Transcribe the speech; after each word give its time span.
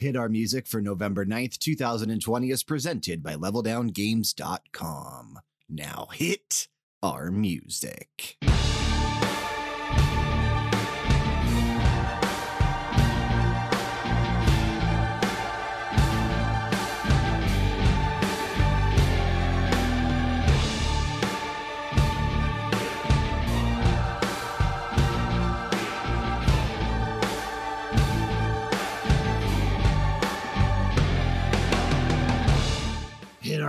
Hit 0.00 0.16
Our 0.16 0.30
Music 0.30 0.66
for 0.66 0.80
November 0.80 1.26
9th, 1.26 1.58
2020 1.58 2.50
is 2.50 2.62
presented 2.62 3.22
by 3.22 3.34
LevelDownGames.com. 3.34 5.40
Now 5.68 6.08
hit 6.10 6.68
our 7.02 7.30
music. 7.30 8.38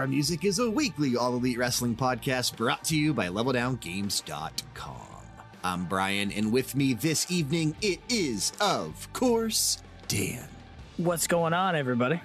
Our 0.01 0.07
Music 0.07 0.43
is 0.45 0.57
a 0.57 0.67
weekly 0.67 1.15
All 1.15 1.35
Elite 1.35 1.59
Wrestling 1.59 1.95
podcast 1.95 2.57
brought 2.57 2.83
to 2.85 2.97
you 2.97 3.13
by 3.13 3.27
LevelDownGames.com. 3.27 4.95
I'm 5.63 5.85
Bryan, 5.85 6.31
and 6.31 6.51
with 6.51 6.75
me 6.75 6.95
this 6.95 7.31
evening, 7.31 7.75
it 7.83 7.99
is, 8.09 8.51
of 8.59 9.13
course, 9.13 9.77
Dan. 10.07 10.47
What's 10.97 11.27
going 11.27 11.53
on, 11.53 11.75
everybody? 11.75 12.19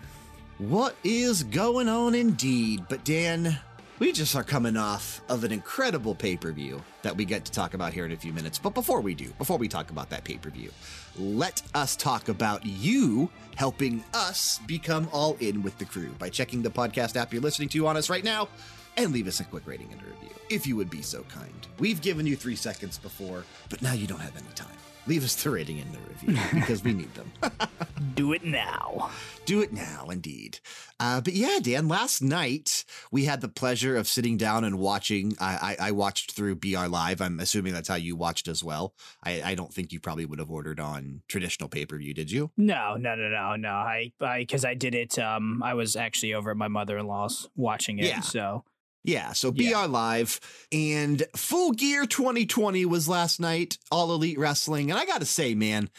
What 0.57 0.97
is 1.05 1.43
going 1.43 1.91
on 1.91 2.15
indeed? 2.15 2.87
But 2.89 3.05
Dan, 3.05 3.59
we 3.99 4.11
just 4.11 4.35
are 4.35 4.43
coming 4.43 4.79
off 4.79 5.21
of 5.29 5.45
an 5.45 5.53
incredible 5.53 6.15
pay 6.15 6.39
per 6.39 6.53
view 6.53 6.83
that 7.03 7.15
we 7.15 7.27
get 7.27 7.45
to 7.45 7.53
talk 7.53 7.75
about 7.75 7.93
here 7.93 8.07
in 8.07 8.13
a 8.13 8.17
few 8.17 8.33
minutes. 8.33 8.59
But 8.59 8.73
before 8.73 9.03
we 9.03 9.15
do, 9.15 9.29
before 9.37 9.59
we 9.59 9.69
talk 9.69 9.91
about 9.91 10.09
that 10.09 10.25
pay 10.25 10.39
per 10.39 10.49
view, 10.49 10.71
let 11.19 11.63
us 11.75 11.97
talk 11.97 12.29
about 12.29 12.65
you 12.65 13.31
helping 13.57 14.05
us 14.15 14.61
become 14.67 15.09
all 15.13 15.37
in 15.41 15.63
with 15.63 15.77
the 15.79 15.85
crew 15.85 16.11
by 16.19 16.29
checking 16.29 16.63
the 16.63 16.71
podcast 16.71 17.17
app 17.17 17.33
you're 17.33 17.43
listening 17.43 17.69
to 17.71 17.87
on 17.87 17.97
us 17.97 18.11
right 18.11 18.25
now 18.25 18.49
and 18.97 19.13
leave 19.13 19.27
us 19.27 19.41
a 19.41 19.45
quick 19.45 19.67
rating 19.67 19.91
and 19.93 20.01
a 20.01 20.05
review 20.05 20.37
if 20.49 20.67
you 20.67 20.77
would 20.77 20.91
be 20.91 21.03
so 21.03 21.23
kind. 21.25 21.67
We've 21.79 22.01
given 22.01 22.27
you 22.27 22.37
three 22.37 22.57
seconds 22.57 22.99
before, 22.99 23.45
but 23.69 23.83
now 23.83 23.93
you 23.93 24.07
don't 24.07 24.21
have 24.21 24.37
any 24.37 24.53
time. 24.55 24.69
Leave 25.07 25.25
us 25.25 25.35
the 25.37 25.51
rating 25.51 25.81
and 25.81 25.93
the 25.93 25.99
review 26.09 26.61
because 26.61 26.83
we 26.83 26.93
need 26.93 27.13
them. 27.15 27.31
Do 28.15 28.33
it 28.33 28.45
now. 28.45 29.11
Do 29.45 29.61
it 29.61 29.73
now, 29.73 30.07
indeed. 30.11 30.59
Uh, 30.99 31.21
but 31.21 31.35
yeah, 31.35 31.59
Dan, 31.63 31.87
last 31.87 32.23
night 32.23 32.85
we 33.13 33.25
had 33.27 33.41
the 33.41 33.49
pleasure 33.49 33.97
of 33.97 34.09
sitting 34.09 34.37
down 34.37 34.65
and 34.65 34.79
watching. 34.79 35.37
I, 35.41 35.77
I, 35.79 35.89
I 35.89 35.91
watched 35.93 36.33
through 36.33 36.57
BR 36.57 36.87
Live. 36.87 37.21
I'm 37.21 37.39
assuming 37.39 37.73
that's 37.73 37.89
how 37.89 37.95
you 37.95 38.17
watched 38.17 38.49
as 38.49 38.65
well. 38.65 38.95
I, 39.23 39.43
I 39.43 39.55
don't 39.55 39.73
think 39.73 39.93
you 39.93 40.01
probably 40.01 40.27
would 40.27 40.41
have 40.41 40.51
ordered 40.51 40.81
on 40.81 41.23
traditional 41.29 41.69
pay 41.69 41.87
per 41.87 41.99
view, 41.99 42.13
did 42.13 42.31
you? 42.31 42.51
No, 42.57 42.97
no, 42.97 43.15
no, 43.15 43.29
no, 43.29 43.57
no. 43.57 43.69
I, 43.71 44.13
I, 44.21 44.41
because 44.41 44.65
I 44.65 44.75
did 44.75 44.95
it. 44.95 45.19
Um, 45.19 45.63
I 45.63 45.75
was 45.75 45.95
actually 45.95 46.35
over 46.35 46.51
at 46.51 46.57
my 46.57 46.69
mother 46.69 46.99
in 46.99 47.07
law's 47.07 47.49
watching 47.55 47.99
it. 47.99 48.07
Yeah. 48.07 48.21
So 48.21 48.65
Yeah, 49.07 49.33
so 49.33 49.51
BR 49.53 49.63
Yeah. 49.63 49.85
Live 49.85 50.41
and 50.73 51.25
Full 51.37 51.73
Gear 51.73 52.07
2020 52.07 52.85
was 52.87 53.09
last 53.09 53.41
night, 53.41 53.79
All 53.91 54.13
Elite 54.13 54.39
Wrestling. 54.39 54.91
And 54.91 54.99
I 54.99 55.07
got 55.07 55.21
to 55.21 55.27
say, 55.27 55.55
man, 55.55 55.91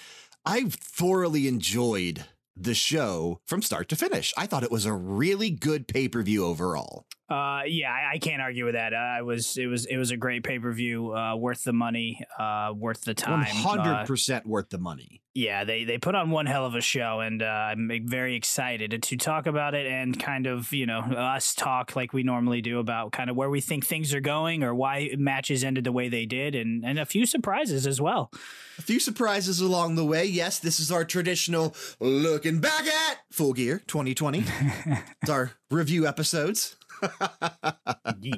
I 0.45 0.65
thoroughly 0.69 1.47
enjoyed 1.47 2.25
the 2.55 2.73
show 2.73 3.39
from 3.45 3.61
start 3.61 3.89
to 3.89 3.95
finish. 3.95 4.33
I 4.37 4.47
thought 4.47 4.63
it 4.63 4.71
was 4.71 4.85
a 4.85 4.93
really 4.93 5.51
good 5.51 5.87
pay 5.87 6.07
per 6.07 6.23
view 6.23 6.45
overall. 6.45 7.05
Uh, 7.29 7.61
yeah, 7.67 7.91
I, 7.91 8.13
I 8.13 8.17
can't 8.19 8.41
argue 8.41 8.63
with 8.65 8.75
that. 8.75 8.93
Uh, 8.93 8.97
I 8.97 9.21
was, 9.21 9.57
it 9.57 9.67
was, 9.67 9.85
it 9.85 9.97
was 9.97 10.11
a 10.11 10.17
great 10.17 10.43
pay 10.43 10.59
per 10.59 10.71
view. 10.71 11.13
Uh, 11.13 11.35
worth 11.35 11.63
the 11.65 11.73
money. 11.73 12.21
Uh, 12.39 12.73
worth 12.75 13.03
the 13.03 13.13
time. 13.13 13.39
One 13.39 13.45
hundred 13.45 13.93
Uh, 13.93 14.05
percent 14.05 14.45
worth 14.45 14.69
the 14.69 14.77
money. 14.77 15.21
yeah, 15.33 15.65
they 15.65 15.83
they 15.83 15.97
put 15.97 16.15
on 16.15 16.31
one 16.31 16.45
hell 16.45 16.65
of 16.65 16.73
a 16.73 16.79
show, 16.81 17.19
and 17.19 17.41
uh, 17.43 17.45
I'm 17.45 17.91
very 18.05 18.35
excited 18.35 19.03
to 19.03 19.17
talk 19.17 19.45
about 19.45 19.75
it 19.75 19.85
and 19.87 20.17
kind 20.17 20.47
of 20.47 20.71
you 20.71 20.85
know 20.85 20.99
us 21.01 21.53
talk 21.53 21.97
like 21.97 22.13
we 22.13 22.23
normally 22.23 22.61
do 22.61 22.79
about 22.79 23.11
kind 23.11 23.29
of 23.29 23.35
where 23.35 23.49
we 23.49 23.59
think 23.59 23.85
things 23.85 24.13
are 24.13 24.21
going 24.21 24.63
or 24.63 24.73
why 24.73 25.09
matches 25.17 25.65
ended 25.65 25.83
the 25.83 25.91
way 25.91 26.07
they 26.07 26.25
did, 26.25 26.55
and 26.55 26.85
and 26.85 26.97
a 26.97 27.05
few 27.05 27.25
surprises 27.25 27.85
as 27.85 27.99
well. 27.99 28.31
A 28.79 28.81
few 28.81 29.01
surprises 29.01 29.59
along 29.59 29.95
the 29.95 30.05
way. 30.05 30.23
Yes, 30.23 30.59
this 30.59 30.79
is 30.79 30.91
our 30.93 31.03
traditional 31.03 31.75
looking 31.99 32.61
back 32.61 32.85
at 32.87 33.17
Full 33.31 33.51
Gear 33.51 33.81
2020. 33.85 34.45
it's 35.21 35.29
our 35.29 35.51
review 35.69 36.07
episodes. 36.07 36.76
Yeah. 38.19 38.33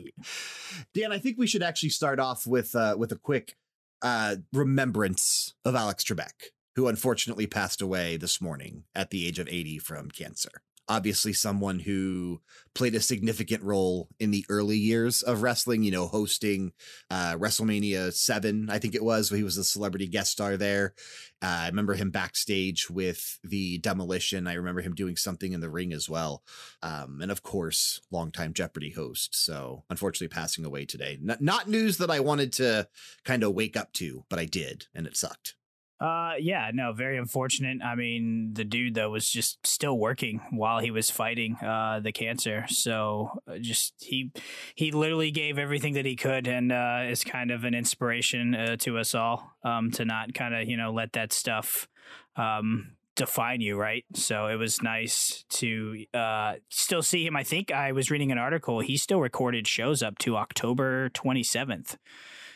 Dan, 0.93 1.11
I 1.11 1.19
think 1.19 1.37
we 1.37 1.47
should 1.47 1.63
actually 1.63 1.89
start 1.89 2.19
off 2.19 2.45
with 2.45 2.75
uh, 2.75 2.95
with 2.97 3.11
a 3.11 3.15
quick 3.15 3.55
uh, 4.01 4.37
remembrance 4.53 5.53
of 5.63 5.75
Alex 5.75 6.03
Trebek, 6.03 6.51
who 6.75 6.87
unfortunately 6.87 7.47
passed 7.47 7.81
away 7.81 8.17
this 8.17 8.41
morning 8.41 8.83
at 8.95 9.09
the 9.09 9.27
age 9.27 9.39
of 9.39 9.47
80 9.47 9.79
from 9.79 10.09
cancer. 10.09 10.61
Obviously, 10.89 11.33
someone 11.33 11.79
who 11.79 12.41
played 12.73 12.95
a 12.95 12.99
significant 12.99 13.63
role 13.63 14.09
in 14.19 14.31
the 14.31 14.45
early 14.49 14.77
years 14.77 15.21
of 15.21 15.43
wrestling, 15.43 15.83
you 15.83 15.91
know, 15.91 16.07
hosting 16.07 16.71
uh, 17.11 17.35
WrestleMania 17.35 18.11
7, 18.11 18.69
I 18.71 18.79
think 18.79 18.95
it 18.95 19.03
was, 19.03 19.29
he 19.29 19.43
was 19.43 19.57
a 19.57 19.63
celebrity 19.63 20.07
guest 20.07 20.31
star 20.31 20.57
there. 20.57 20.95
Uh, 21.41 21.61
I 21.61 21.67
remember 21.67 21.93
him 21.93 22.09
backstage 22.09 22.89
with 22.89 23.39
the 23.43 23.77
demolition. 23.77 24.47
I 24.47 24.53
remember 24.53 24.81
him 24.81 24.95
doing 24.95 25.15
something 25.15 25.53
in 25.53 25.61
the 25.61 25.69
ring 25.69 25.93
as 25.93 26.09
well. 26.09 26.43
Um, 26.81 27.19
and 27.21 27.31
of 27.31 27.43
course, 27.43 28.01
longtime 28.11 28.53
Jeopardy 28.53 28.91
host. 28.91 29.35
So 29.35 29.83
unfortunately, 29.89 30.33
passing 30.33 30.65
away 30.65 30.85
today. 30.85 31.19
N- 31.21 31.37
not 31.39 31.69
news 31.69 31.97
that 31.97 32.09
I 32.09 32.19
wanted 32.19 32.51
to 32.53 32.87
kind 33.23 33.43
of 33.43 33.53
wake 33.53 33.77
up 33.77 33.93
to, 33.93 34.25
but 34.29 34.39
I 34.39 34.45
did, 34.45 34.87
and 34.95 35.05
it 35.05 35.15
sucked. 35.15 35.53
Uh, 35.99 36.33
yeah, 36.39 36.71
no, 36.73 36.93
very 36.93 37.17
unfortunate. 37.17 37.79
I 37.83 37.95
mean, 37.95 38.53
the 38.53 38.63
dude 38.63 38.95
though 38.95 39.09
was 39.09 39.29
just 39.29 39.65
still 39.67 39.97
working 39.97 40.39
while 40.51 40.79
he 40.79 40.91
was 40.91 41.09
fighting 41.09 41.55
uh 41.55 41.99
the 42.01 42.13
cancer. 42.13 42.65
So 42.69 43.41
uh, 43.47 43.57
just 43.57 43.93
he 43.99 44.31
he 44.75 44.91
literally 44.91 45.31
gave 45.31 45.57
everything 45.57 45.95
that 45.95 46.05
he 46.05 46.15
could, 46.15 46.47
and 46.47 46.71
uh, 46.71 47.01
is 47.09 47.23
kind 47.23 47.51
of 47.51 47.65
an 47.65 47.73
inspiration 47.73 48.55
uh, 48.55 48.75
to 48.77 48.97
us 48.97 49.13
all. 49.13 49.57
Um, 49.63 49.91
to 49.91 50.05
not 50.05 50.33
kind 50.33 50.55
of 50.55 50.69
you 50.69 50.77
know 50.77 50.91
let 50.91 51.13
that 51.13 51.33
stuff 51.33 51.87
um 52.35 52.91
define 53.15 53.59
you 53.59 53.77
right 53.77 54.05
so 54.13 54.47
it 54.47 54.55
was 54.55 54.81
nice 54.81 55.43
to 55.49 56.05
uh 56.13 56.53
still 56.69 57.01
see 57.01 57.25
him 57.25 57.35
i 57.35 57.43
think 57.43 57.69
i 57.69 57.91
was 57.91 58.09
reading 58.09 58.31
an 58.31 58.37
article 58.37 58.79
he 58.79 58.95
still 58.95 59.19
recorded 59.19 59.67
shows 59.67 60.01
up 60.01 60.17
to 60.19 60.37
october 60.37 61.09
27th 61.09 61.97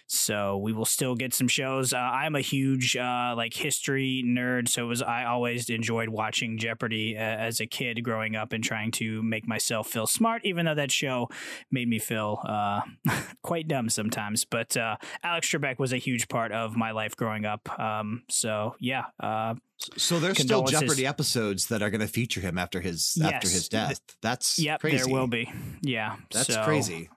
so 0.08 0.58
we 0.58 0.74
will 0.74 0.86
still 0.86 1.16
get 1.16 1.34
some 1.34 1.48
shows. 1.48 1.94
Uh, 1.94 1.98
I'm 1.98 2.36
a 2.36 2.42
huge 2.42 2.96
uh, 2.96 3.34
like 3.36 3.54
history 3.54 4.24
nerd, 4.26 4.68
so 4.68 4.86
it 4.86 4.88
was 4.88 5.02
I 5.02 5.26
always 5.26 5.70
enjoyed 5.70 6.10
watching 6.10 6.58
Jeopardy 6.58 7.16
uh, 7.18 7.22
as 7.22 7.60
a 7.60 7.66
kid 7.66 8.04
growing 8.04 8.36
up 8.36 8.54
and 8.54 8.64
trying 8.64 8.92
to 8.92 9.24
make 9.24 9.48
myself 9.48 9.88
feel 9.88 10.06
smart, 10.06 10.42
even 10.46 10.66
though 10.66 10.76
that 10.76 10.92
show 10.92 11.30
made 11.72 11.88
me 11.88 12.00
feel 12.00 12.40
uh, 12.46 12.82
quite 13.44 13.68
dumb 13.68 13.90
sometimes. 13.90 14.46
But 14.46 14.76
uh, 14.78 14.98
Alex 15.24 15.50
Trebek 15.50 15.80
was 15.80 15.94
a 15.94 15.98
huge 15.98 16.28
part 16.28 16.52
of 16.52 16.76
my 16.76 16.92
life 16.92 17.16
growing 17.16 17.46
up. 17.46 17.80
Um, 17.80 18.24
so 18.30 18.76
yeah, 18.80 19.06
uh, 19.20 19.56
So 19.98 20.20
there's 20.20 20.40
still 20.40 20.64
Jeopardy 20.64 21.08
episodes 21.08 21.68
that 21.68 21.82
are 21.82 21.90
going 21.90 22.02
to 22.02 22.08
feature 22.08 22.42
him 22.42 22.58
after 22.58 22.82
his 22.82 23.18
after 23.24 23.48
his 23.48 23.70
death. 23.70 24.00
That's 24.22 24.60
yep, 24.60 24.82
crazy. 24.82 24.98
there 24.98 25.08
will 25.08 25.28
be. 25.28 25.52
Yeah, 25.82 26.18
That's 26.32 26.54
so, 26.54 26.64
crazy. 26.64 27.10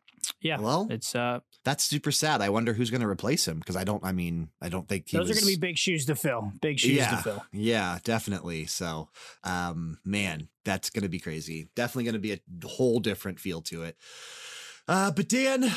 Yeah, 0.46 0.60
Well, 0.60 0.86
it's 0.90 1.14
uh, 1.14 1.40
That's 1.64 1.84
super 1.84 2.12
sad. 2.12 2.40
I 2.40 2.50
wonder 2.50 2.72
who's 2.72 2.90
going 2.90 3.00
to 3.00 3.08
replace 3.08 3.46
him 3.46 3.58
because 3.58 3.76
I 3.76 3.84
don't. 3.84 4.04
I 4.04 4.12
mean, 4.12 4.50
I 4.62 4.68
don't 4.68 4.88
think 4.88 5.08
he 5.08 5.16
those 5.16 5.28
was, 5.28 5.36
are 5.36 5.40
going 5.40 5.52
to 5.52 5.60
be 5.60 5.66
big 5.66 5.76
shoes 5.76 6.06
to 6.06 6.14
fill. 6.14 6.52
Big 6.60 6.78
shoes 6.78 6.92
yeah, 6.92 7.10
to 7.10 7.16
fill. 7.16 7.44
Yeah, 7.52 7.98
definitely. 8.04 8.66
So, 8.66 9.08
um, 9.42 9.98
man, 10.04 10.48
that's 10.64 10.90
going 10.90 11.02
to 11.02 11.08
be 11.08 11.18
crazy. 11.18 11.68
Definitely 11.74 12.04
going 12.04 12.12
to 12.14 12.18
be 12.20 12.32
a 12.32 12.66
whole 12.66 13.00
different 13.00 13.40
feel 13.40 13.60
to 13.62 13.82
it. 13.82 13.96
Uh, 14.86 15.10
but 15.10 15.28
Dan, 15.28 15.70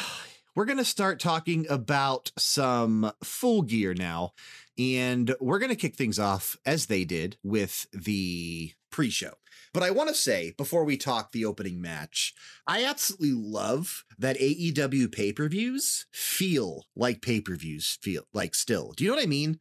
we're 0.56 0.66
going 0.66 0.78
to 0.78 0.86
start 0.86 1.20
talking 1.20 1.66
about 1.70 2.32
some 2.38 3.12
full 3.24 3.64
gear 3.64 3.94
now. 3.94 4.34
And 4.78 5.36
we're 5.42 5.60
going 5.60 5.72
to 5.72 5.76
kick 5.76 5.96
things 5.96 6.20
off 6.20 6.58
as 6.66 6.86
they 6.86 7.04
did 7.04 7.38
with 7.44 7.86
the 7.92 8.74
pre 8.92 9.10
show. 9.10 9.34
But 9.74 9.84
I 9.84 9.92
want 9.92 10.10
to 10.10 10.16
say 10.16 10.54
before 10.58 10.84
we 10.84 10.98
talk 10.98 11.32
the 11.32 11.46
opening 11.46 11.82
match, 11.82 12.34
I 12.66 12.84
absolutely 12.84 13.34
love 13.34 14.04
that 14.18 14.40
AEW 14.40 15.12
pay 15.12 15.32
per 15.32 15.48
views 15.48 16.06
feel 16.12 16.86
like 16.96 17.22
pay 17.22 17.42
per 17.42 17.56
views 17.56 17.98
feel 18.02 18.24
like 18.34 18.56
still. 18.56 18.94
Do 18.96 19.04
you 19.04 19.10
know 19.10 19.18
what 19.18 19.24
I 19.24 19.28
mean? 19.28 19.60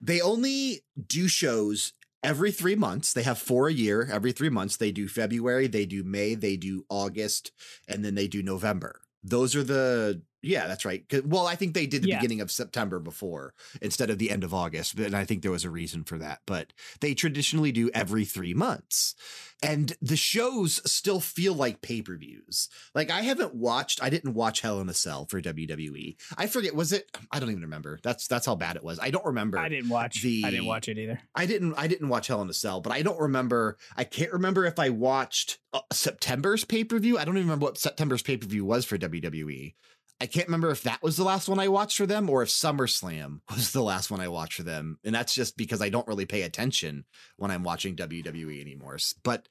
They 0.00 0.20
only 0.20 0.82
do 1.06 1.26
shows 1.28 1.92
every 2.22 2.52
three 2.52 2.76
months. 2.76 3.12
They 3.12 3.22
have 3.22 3.38
four 3.38 3.68
a 3.68 3.72
year 3.72 4.08
every 4.12 4.32
three 4.32 4.48
months. 4.48 4.76
They 4.76 4.92
do 4.92 5.08
February, 5.08 5.66
they 5.66 5.86
do 5.86 6.04
May, 6.04 6.34
they 6.34 6.56
do 6.56 6.84
August, 6.88 7.52
and 7.88 8.04
then 8.04 8.14
they 8.14 8.28
do 8.28 8.42
November. 8.42 9.00
Those 9.22 9.56
are 9.56 9.64
the 9.64 10.22
Yeah, 10.42 10.66
that's 10.68 10.84
right. 10.84 11.04
Well, 11.24 11.46
I 11.46 11.56
think 11.56 11.74
they 11.74 11.86
did 11.86 12.02
the 12.02 12.08
Yeah. 12.10 12.18
beginning 12.18 12.40
of 12.40 12.50
September 12.50 13.00
before 13.00 13.54
instead 13.82 14.08
of 14.10 14.18
the 14.18 14.30
end 14.30 14.44
of 14.44 14.54
August, 14.54 14.98
and 14.98 15.16
I 15.16 15.24
think 15.24 15.42
there 15.42 15.50
was 15.50 15.64
a 15.64 15.70
reason 15.70 16.04
for 16.04 16.16
that. 16.18 16.40
But 16.46 16.72
they 17.00 17.14
traditionally 17.14 17.72
do 17.72 17.90
every 17.92 18.24
three 18.24 18.54
months, 18.54 19.16
and 19.60 19.96
the 20.00 20.16
shows 20.16 20.80
still 20.90 21.18
feel 21.18 21.54
like 21.54 21.82
pay 21.82 22.02
per 22.02 22.16
views. 22.16 22.68
Like 22.94 23.10
I 23.10 23.22
haven't 23.22 23.54
watched, 23.54 24.00
I 24.02 24.10
didn't 24.10 24.34
watch 24.34 24.60
Hell 24.60 24.80
in 24.80 24.88
a 24.88 24.94
Cell 24.94 25.26
for 25.26 25.40
WWE. 25.40 26.16
I 26.36 26.46
forget, 26.46 26.74
was 26.74 26.92
it? 26.92 27.10
I 27.32 27.40
don't 27.40 27.50
even 27.50 27.62
remember. 27.62 27.98
That's 28.04 28.28
that's 28.28 28.46
how 28.46 28.54
bad 28.54 28.76
it 28.76 28.84
was. 28.84 29.00
I 29.00 29.10
don't 29.10 29.24
remember. 29.26 29.58
I 29.58 29.68
didn't 29.68 29.88
watch. 29.88 30.22
the, 30.22 30.44
I 30.46 30.50
didn't 30.50 30.66
watch 30.66 30.88
it 30.88 30.98
either. 30.98 31.20
I 31.34 31.46
didn't 31.46 31.74
I 31.76 31.88
didn't 31.88 32.08
watch 32.10 32.28
Hell 32.28 32.42
in 32.42 32.48
a 32.48 32.54
Cell, 32.54 32.80
but 32.80 32.92
I 32.92 33.02
don't 33.02 33.18
remember. 33.20 33.76
I 33.96 34.04
can't 34.04 34.32
remember 34.32 34.64
if 34.66 34.78
I 34.78 34.90
watched 34.90 35.58
uh, 35.72 35.80
September's 35.92 36.64
pay 36.64 36.84
per 36.84 37.00
view. 37.00 37.18
I 37.18 37.24
don't 37.24 37.36
even 37.36 37.48
remember 37.48 37.64
what 37.66 37.78
September's 37.78 38.22
pay 38.22 38.36
per 38.36 38.46
view 38.46 38.64
was 38.64 38.84
for 38.84 38.96
WWE. 38.96 39.74
I 40.20 40.26
can't 40.26 40.48
remember 40.48 40.70
if 40.70 40.82
that 40.82 41.02
was 41.02 41.16
the 41.16 41.24
last 41.24 41.48
one 41.48 41.60
I 41.60 41.68
watched 41.68 41.96
for 41.96 42.06
them 42.06 42.28
or 42.28 42.42
if 42.42 42.48
SummerSlam 42.48 43.40
was 43.50 43.72
the 43.72 43.82
last 43.82 44.10
one 44.10 44.20
I 44.20 44.28
watched 44.28 44.54
for 44.54 44.64
them. 44.64 44.98
And 45.04 45.14
that's 45.14 45.34
just 45.34 45.56
because 45.56 45.80
I 45.80 45.90
don't 45.90 46.08
really 46.08 46.26
pay 46.26 46.42
attention 46.42 47.04
when 47.36 47.50
I'm 47.50 47.62
watching 47.62 47.94
WWE 47.94 48.60
anymore. 48.60 48.98
But 49.22 49.48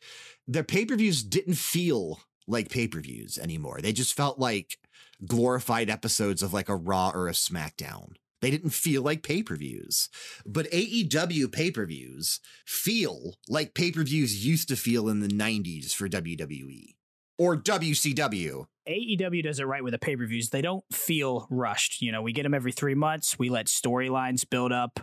their 0.47 0.63
pay 0.63 0.85
per 0.85 0.95
views 0.95 1.23
didn't 1.23 1.55
feel 1.55 2.19
like 2.47 2.69
pay 2.69 2.87
per 2.87 2.99
views 2.99 3.37
anymore. 3.37 3.79
They 3.81 3.93
just 3.93 4.15
felt 4.15 4.39
like 4.39 4.77
glorified 5.25 5.89
episodes 5.89 6.43
of 6.43 6.53
like 6.53 6.69
a 6.69 6.75
Raw 6.75 7.11
or 7.13 7.27
a 7.27 7.33
SmackDown. 7.33 8.13
They 8.41 8.51
didn't 8.51 8.69
feel 8.71 9.01
like 9.01 9.23
pay 9.23 9.43
per 9.43 9.55
views. 9.55 10.09
But 10.45 10.69
AEW 10.71 11.51
pay 11.51 11.71
per 11.71 11.85
views 11.85 12.41
feel 12.65 13.35
like 13.47 13.73
pay 13.73 13.91
per 13.91 14.03
views 14.03 14.45
used 14.45 14.67
to 14.67 14.75
feel 14.75 15.07
in 15.07 15.21
the 15.21 15.27
90s 15.27 15.93
for 15.93 16.09
WWE 16.09 16.96
or 17.37 17.57
WCW. 17.57 18.65
AEW 18.87 19.43
does 19.43 19.59
it 19.59 19.65
right 19.65 19.83
with 19.83 19.91
the 19.91 19.99
pay 19.99 20.15
per 20.15 20.25
views. 20.25 20.49
They 20.49 20.61
don't 20.61 20.83
feel 20.93 21.45
rushed. 21.49 22.01
You 22.01 22.11
know, 22.11 22.21
we 22.21 22.31
get 22.31 22.43
them 22.43 22.53
every 22.53 22.71
three 22.71 22.95
months. 22.95 23.37
We 23.37 23.49
let 23.49 23.65
storylines 23.65 24.49
build 24.49 24.71
up, 24.71 24.99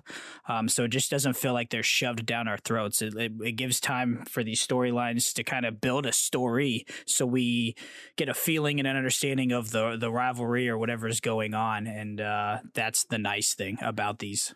um, 0.48 0.68
so 0.68 0.84
it 0.84 0.88
just 0.88 1.10
doesn't 1.10 1.34
feel 1.34 1.52
like 1.52 1.70
they're 1.70 1.82
shoved 1.82 2.24
down 2.24 2.48
our 2.48 2.56
throats. 2.56 3.02
It, 3.02 3.14
it, 3.14 3.32
it 3.42 3.52
gives 3.52 3.80
time 3.80 4.24
for 4.26 4.42
these 4.42 4.66
storylines 4.66 5.34
to 5.34 5.44
kind 5.44 5.66
of 5.66 5.80
build 5.80 6.06
a 6.06 6.12
story, 6.12 6.86
so 7.06 7.26
we 7.26 7.74
get 8.16 8.28
a 8.28 8.34
feeling 8.34 8.78
and 8.78 8.88
an 8.88 8.96
understanding 8.96 9.52
of 9.52 9.70
the 9.70 9.96
the 9.96 10.10
rivalry 10.10 10.68
or 10.68 10.78
whatever 10.78 11.06
is 11.06 11.20
going 11.20 11.52
on, 11.54 11.86
and 11.86 12.20
uh, 12.20 12.58
that's 12.72 13.04
the 13.04 13.18
nice 13.18 13.54
thing 13.54 13.78
about 13.82 14.18
these. 14.18 14.54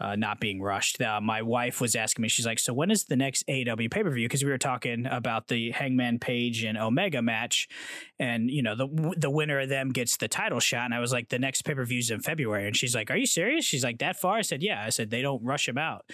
Uh, 0.00 0.16
not 0.16 0.40
being 0.40 0.60
rushed. 0.60 1.00
Uh, 1.00 1.20
my 1.20 1.42
wife 1.42 1.80
was 1.80 1.94
asking 1.94 2.22
me, 2.22 2.28
she's 2.28 2.46
like, 2.46 2.58
So 2.58 2.72
when 2.72 2.90
is 2.90 3.04
the 3.04 3.16
next 3.16 3.46
AEW 3.48 3.90
pay 3.90 4.02
per 4.02 4.10
view? 4.10 4.28
Because 4.28 4.44
we 4.44 4.50
were 4.50 4.58
talking 4.58 5.06
about 5.06 5.48
the 5.48 5.70
Hangman 5.70 6.18
Page 6.18 6.64
and 6.64 6.76
Omega 6.78 7.22
match, 7.22 7.68
and 8.18 8.50
you 8.50 8.62
know 8.62 8.74
the 8.76 9.14
the 9.16 9.30
winner 9.30 9.60
of 9.60 9.68
them 9.68 9.90
gets 9.90 10.16
the 10.16 10.28
title 10.28 10.60
shot 10.60 10.84
and 10.84 10.94
i 10.94 11.00
was 11.00 11.12
like 11.12 11.28
the 11.28 11.38
next 11.38 11.62
pay-per-view's 11.62 12.10
in 12.10 12.20
february 12.20 12.66
and 12.66 12.76
she's 12.76 12.94
like 12.94 13.10
are 13.10 13.16
you 13.16 13.26
serious 13.26 13.64
she's 13.64 13.82
like 13.82 13.98
that 13.98 14.16
far 14.18 14.36
i 14.36 14.42
said 14.42 14.62
yeah 14.62 14.82
i 14.84 14.90
said 14.90 15.10
they 15.10 15.22
don't 15.22 15.42
rush 15.44 15.66
him 15.68 15.76
out 15.78 16.04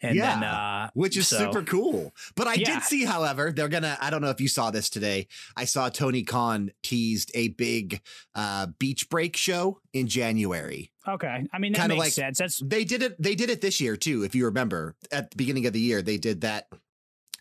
and 0.00 0.18
then 0.20 0.44
uh 0.44 0.88
which 0.94 1.16
is 1.16 1.26
so- 1.28 1.38
super 1.38 1.62
cool. 1.62 2.12
But 2.36 2.46
I 2.46 2.54
Yeah. 2.54 2.74
did 2.74 2.82
see, 2.84 3.04
however, 3.04 3.52
they're 3.52 3.68
gonna. 3.68 3.96
I 4.00 4.10
don't 4.10 4.20
know 4.22 4.30
if 4.30 4.40
you 4.40 4.48
saw 4.48 4.70
this 4.70 4.88
today. 4.90 5.26
I 5.56 5.64
saw 5.64 5.88
Tony 5.88 6.22
Khan 6.22 6.70
teased 6.82 7.30
a 7.34 7.48
big 7.48 8.00
uh, 8.34 8.66
beach 8.78 9.08
break 9.08 9.36
show 9.36 9.80
in 9.92 10.06
January. 10.08 10.92
Okay 11.08 11.44
i 11.52 11.58
mean 11.58 11.72
that 11.72 11.80
Kinda 11.82 11.94
makes 11.94 12.04
like- 12.06 12.12
sense 12.12 12.38
that's 12.38 12.58
They 12.58 12.84
did 12.84 13.02
it. 13.02 13.20
They 13.22 13.34
did 13.34 13.50
it 13.50 13.60
this 13.60 13.80
year 13.80 13.96
too. 13.96 14.22
If 14.24 14.34
you 14.34 14.44
remember, 14.46 14.96
at 15.12 15.30
the 15.30 15.36
beginning 15.36 15.66
of 15.66 15.72
the 15.72 15.80
year, 15.80 16.02
they 16.02 16.16
did 16.18 16.40
that. 16.42 16.68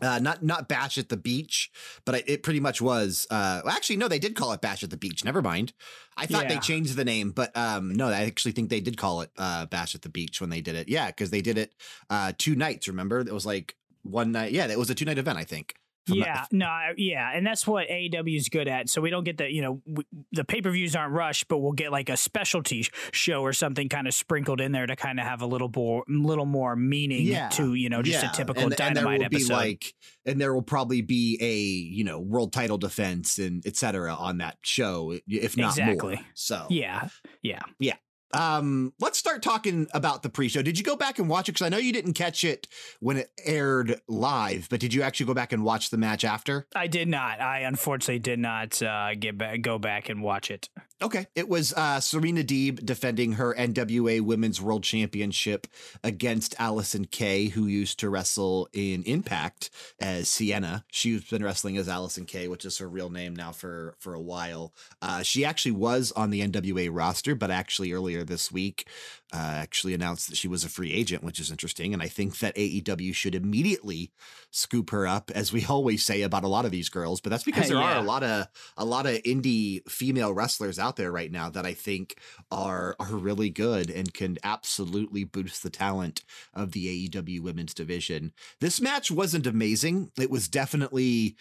Uh, 0.02 0.20
not 0.20 0.44
not 0.44 0.68
bash 0.68 0.98
at 0.98 1.08
the 1.08 1.16
beach, 1.16 1.72
but 2.04 2.28
it 2.28 2.44
pretty 2.44 2.60
much 2.60 2.82
was. 2.82 3.26
Uh, 3.30 3.62
well, 3.64 3.74
actually, 3.74 3.96
no, 3.96 4.10
they 4.10 4.20
did 4.20 4.36
call 4.36 4.52
it 4.52 4.60
bash 4.60 4.84
at 4.84 4.90
the 4.90 4.98
beach. 4.98 5.24
Never 5.24 5.42
mind. 5.42 5.72
I 6.18 6.26
thought 6.26 6.50
they 6.50 6.58
changed 6.60 6.98
the 6.98 7.06
name, 7.06 7.32
but 7.32 7.56
um, 7.56 7.94
no, 7.96 8.08
I 8.10 8.26
actually 8.26 8.52
think 8.52 8.70
they 8.70 8.82
did 8.82 8.98
call 8.98 9.22
it 9.22 9.32
uh, 9.38 9.66
bash 9.68 9.96
at 9.96 10.02
the 10.02 10.10
beach 10.10 10.42
when 10.42 10.50
they 10.50 10.60
did 10.60 10.76
it. 10.76 10.90
Yeah, 10.90 11.08
because 11.08 11.30
they 11.30 11.42
did 11.42 11.58
it 11.58 11.74
uh, 12.10 12.34
two 12.38 12.56
nights. 12.56 12.90
Remember, 12.90 13.20
it 13.22 13.32
was 13.34 13.46
like 13.46 13.76
one 14.04 14.34
night. 14.34 14.52
Yeah, 14.52 14.68
it 14.68 14.78
was 14.78 14.90
a 14.90 14.96
two 14.96 15.06
night 15.06 15.18
event. 15.18 15.38
I 15.38 15.46
think. 15.46 15.76
If 16.08 16.14
I'm 16.14 16.20
not- 16.20 16.28
yeah 16.28 16.44
no 16.52 16.66
I- 16.68 16.94
yeah 16.98 17.32
and 17.34 17.46
that's 17.46 17.66
what 17.66 17.88
aew 17.90 18.36
is 18.38 18.50
good 18.50 18.68
at 18.68 18.90
so 18.90 19.02
we 19.02 19.10
don't 19.10 19.24
get 19.24 19.38
the 19.38 19.52
you 19.52 19.62
know 19.62 19.82
w- 19.88 20.08
the 20.32 20.44
pay-per-views 20.44 20.96
aren't 20.96 21.14
rushed 21.14 21.48
but 21.48 21.58
we'll 21.60 21.72
get 21.74 21.92
like 21.92 22.10
a 22.10 22.18
specialty 22.18 22.86
show 23.12 23.42
or 23.42 23.54
something 23.54 23.90
kind 23.90 24.08
of 24.08 24.14
sprinkled 24.14 24.62
in 24.62 24.72
there 24.72 24.86
to 24.86 24.96
kind 24.96 25.20
of 25.20 25.26
have 25.26 25.42
a 25.42 25.46
little 25.46 25.72
more 25.76 26.04
little 26.08 26.46
more 26.46 26.76
meaning 26.76 27.26
Yeah. 27.28 27.50
to 27.50 27.74
you 27.74 27.90
know 27.90 28.02
just 28.02 28.24
Yeah, 28.24 28.32
a 28.32 28.34
typical 28.34 28.64
and, 28.64 28.72
and 28.80 28.96
there 28.96 29.04
dynamite 29.04 29.20
will 29.20 29.26
episode 29.26 29.48
be 29.50 29.54
like, 29.54 29.94
and 30.26 30.40
there 30.42 30.54
will 30.54 30.62
probably 30.62 31.02
be 31.02 31.38
a 31.42 31.56
you 31.96 32.04
know 32.04 32.20
world 32.20 32.54
title 32.54 32.78
defense 32.78 33.38
and 33.40 33.66
etc. 33.66 34.14
on 34.14 34.38
that 34.40 34.58
show, 34.64 35.16
if 35.28 35.58
not 35.58 35.70
Exactly. 35.78 36.16
more. 36.16 36.26
So 36.34 36.68
yeah, 36.70 37.10
yeah 37.42 37.62
yeah 37.80 37.96
Um, 38.36 38.94
let's 39.00 39.18
start 39.18 39.42
talking 39.42 39.88
about 39.94 40.22
the 40.24 40.30
pre-show. 40.30 40.62
Did 40.62 40.78
you 40.78 40.84
go 40.84 40.96
back 40.96 41.20
and 41.20 41.30
watch 41.30 41.48
it? 41.48 41.54
Because 41.54 41.66
I 41.66 41.70
know 41.70 41.78
you 41.78 41.94
didn't 41.94 42.14
catch 42.14 42.44
it 42.44 42.68
when 43.00 43.18
it 43.18 43.32
aired 43.46 44.02
live, 44.08 44.68
but 44.70 44.80
did 44.80 44.94
you 44.94 45.02
actually 45.02 45.28
go 45.28 45.34
back 45.34 45.54
and 45.54 45.64
watch 45.64 45.90
the 45.90 45.98
match 45.98 46.26
after? 46.26 46.68
I 46.76 46.88
did 46.88 47.08
not. 47.08 47.40
I 47.40 47.60
unfortunately 47.60 48.20
did 48.20 48.40
not 48.40 48.82
uh, 48.82 49.16
get 49.16 49.38
back, 49.38 49.62
go 49.62 49.80
back 49.80 50.10
and 50.10 50.22
watch 50.22 50.52
it. 50.52 50.70
Okay, 51.02 51.28
it 51.36 51.50
was 51.50 51.74
uh, 51.74 52.00
Serena 52.00 52.42
Deeb 52.42 52.86
defending 52.86 53.34
her 53.34 53.54
NWA 53.54 54.22
Women's 54.22 54.62
World 54.62 54.84
Championship 54.84 55.68
against 56.06 56.58
Allysin 56.58 57.12
Kay, 57.12 57.48
who 57.48 57.68
used 57.68 58.00
to 58.00 58.10
wrestle 58.10 58.70
in 58.72 59.04
Impact 59.04 59.70
as 60.00 60.30
Sienna. 60.30 60.86
She's 60.90 61.26
been 61.26 61.44
wrestling 61.44 61.76
as 61.76 61.90
Allysin 61.90 62.26
Kay, 62.26 62.48
which 62.48 62.64
is 62.64 62.78
her 62.78 62.88
real 62.88 63.10
name 63.10 63.36
now 63.36 63.52
for 63.52 63.96
for 64.00 64.14
a 64.14 64.22
while. 64.22 64.74
Uh, 65.02 65.22
she 65.22 65.44
actually 65.44 65.74
was 65.74 66.14
on 66.14 66.30
the 66.30 66.40
NWA 66.40 66.88
roster, 66.90 67.36
but 67.36 67.52
actually 67.52 67.92
earlier 67.92 68.24
this 68.24 68.50
week, 68.50 68.88
uh, 69.34 69.38
actually 69.38 69.94
announced 69.94 70.30
that 70.30 70.38
she 70.38 70.48
was 70.48 70.64
a 70.64 70.70
free 70.70 70.94
agent, 70.94 71.26
which 71.26 71.42
is 71.42 71.52
interesting. 71.52 71.94
And 71.94 72.02
I 72.02 72.08
think 72.08 72.40
that 72.40 72.56
AEW 72.56 73.14
should 73.14 73.36
immediately 73.36 74.12
scoop 74.50 74.92
her 74.92 75.06
up, 75.06 75.30
as 75.36 75.52
we 75.52 75.66
always 75.70 76.06
say 76.06 76.22
about 76.22 76.46
a 76.46 76.48
lot 76.48 76.64
of 76.64 76.72
these 76.72 76.88
girls. 76.88 77.20
But 77.20 77.32
that's 77.32 77.44
because 77.44 77.68
there 77.70 77.78
are 77.78 77.98
a 77.98 78.02
lot 78.02 78.24
of 78.24 78.48
a 78.78 78.86
lot 78.86 79.06
of 79.06 79.22
indie 79.24 79.82
female 79.90 80.34
wrestlers 80.34 80.80
out 80.80 80.85
there 80.92 81.12
right 81.12 81.32
now 81.32 81.50
that 81.50 81.66
I 81.66 81.74
think 81.74 82.20
are 82.52 82.96
are 83.00 83.16
really 83.16 83.50
good 83.50 83.90
and 83.90 84.14
can 84.14 84.38
absolutely 84.44 85.24
boost 85.24 85.64
the 85.64 85.70
talent 85.70 86.24
of 86.54 86.72
the 86.72 87.10
AEW 87.10 87.42
women's 87.42 87.74
division. 87.74 88.32
This 88.60 88.80
match 88.82 89.12
wasn't 89.12 89.48
amazing. 89.48 90.12
It 90.20 90.30
was 90.30 90.48
definitely 90.48 91.36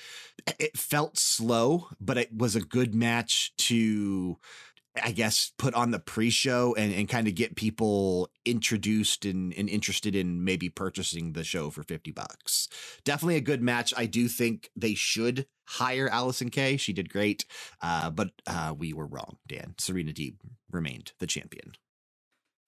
it 0.58 0.76
felt 0.76 1.18
slow, 1.18 1.88
but 2.00 2.18
it 2.18 2.34
was 2.36 2.56
a 2.56 2.60
good 2.60 2.94
match 2.94 3.52
to 3.58 4.38
I 5.02 5.12
guess 5.12 5.52
put 5.58 5.74
on 5.74 5.90
the 5.90 5.98
pre-show 5.98 6.74
and, 6.76 6.92
and 6.94 7.08
kind 7.08 7.26
of 7.26 7.34
get 7.34 7.56
people 7.56 8.30
introduced 8.44 9.24
and, 9.24 9.52
and 9.54 9.68
interested 9.68 10.14
in 10.14 10.44
maybe 10.44 10.68
purchasing 10.68 11.32
the 11.32 11.42
show 11.42 11.70
for 11.70 11.82
50 11.82 12.12
bucks. 12.12 12.68
Definitely 13.04 13.36
a 13.36 13.40
good 13.40 13.62
match. 13.62 13.92
I 13.96 14.06
do 14.06 14.28
think 14.28 14.70
they 14.76 14.94
should 14.94 15.46
hire 15.66 16.08
Allysin 16.08 16.52
Kay. 16.52 16.76
She 16.76 16.92
did 16.92 17.10
great. 17.10 17.44
Uh, 17.82 18.10
but 18.10 18.30
uh, 18.46 18.74
we 18.76 18.92
were 18.92 19.06
wrong, 19.06 19.38
Dan. 19.48 19.74
Serena 19.78 20.12
Deeb 20.12 20.36
remained 20.70 21.12
the 21.18 21.26
champion. 21.26 21.72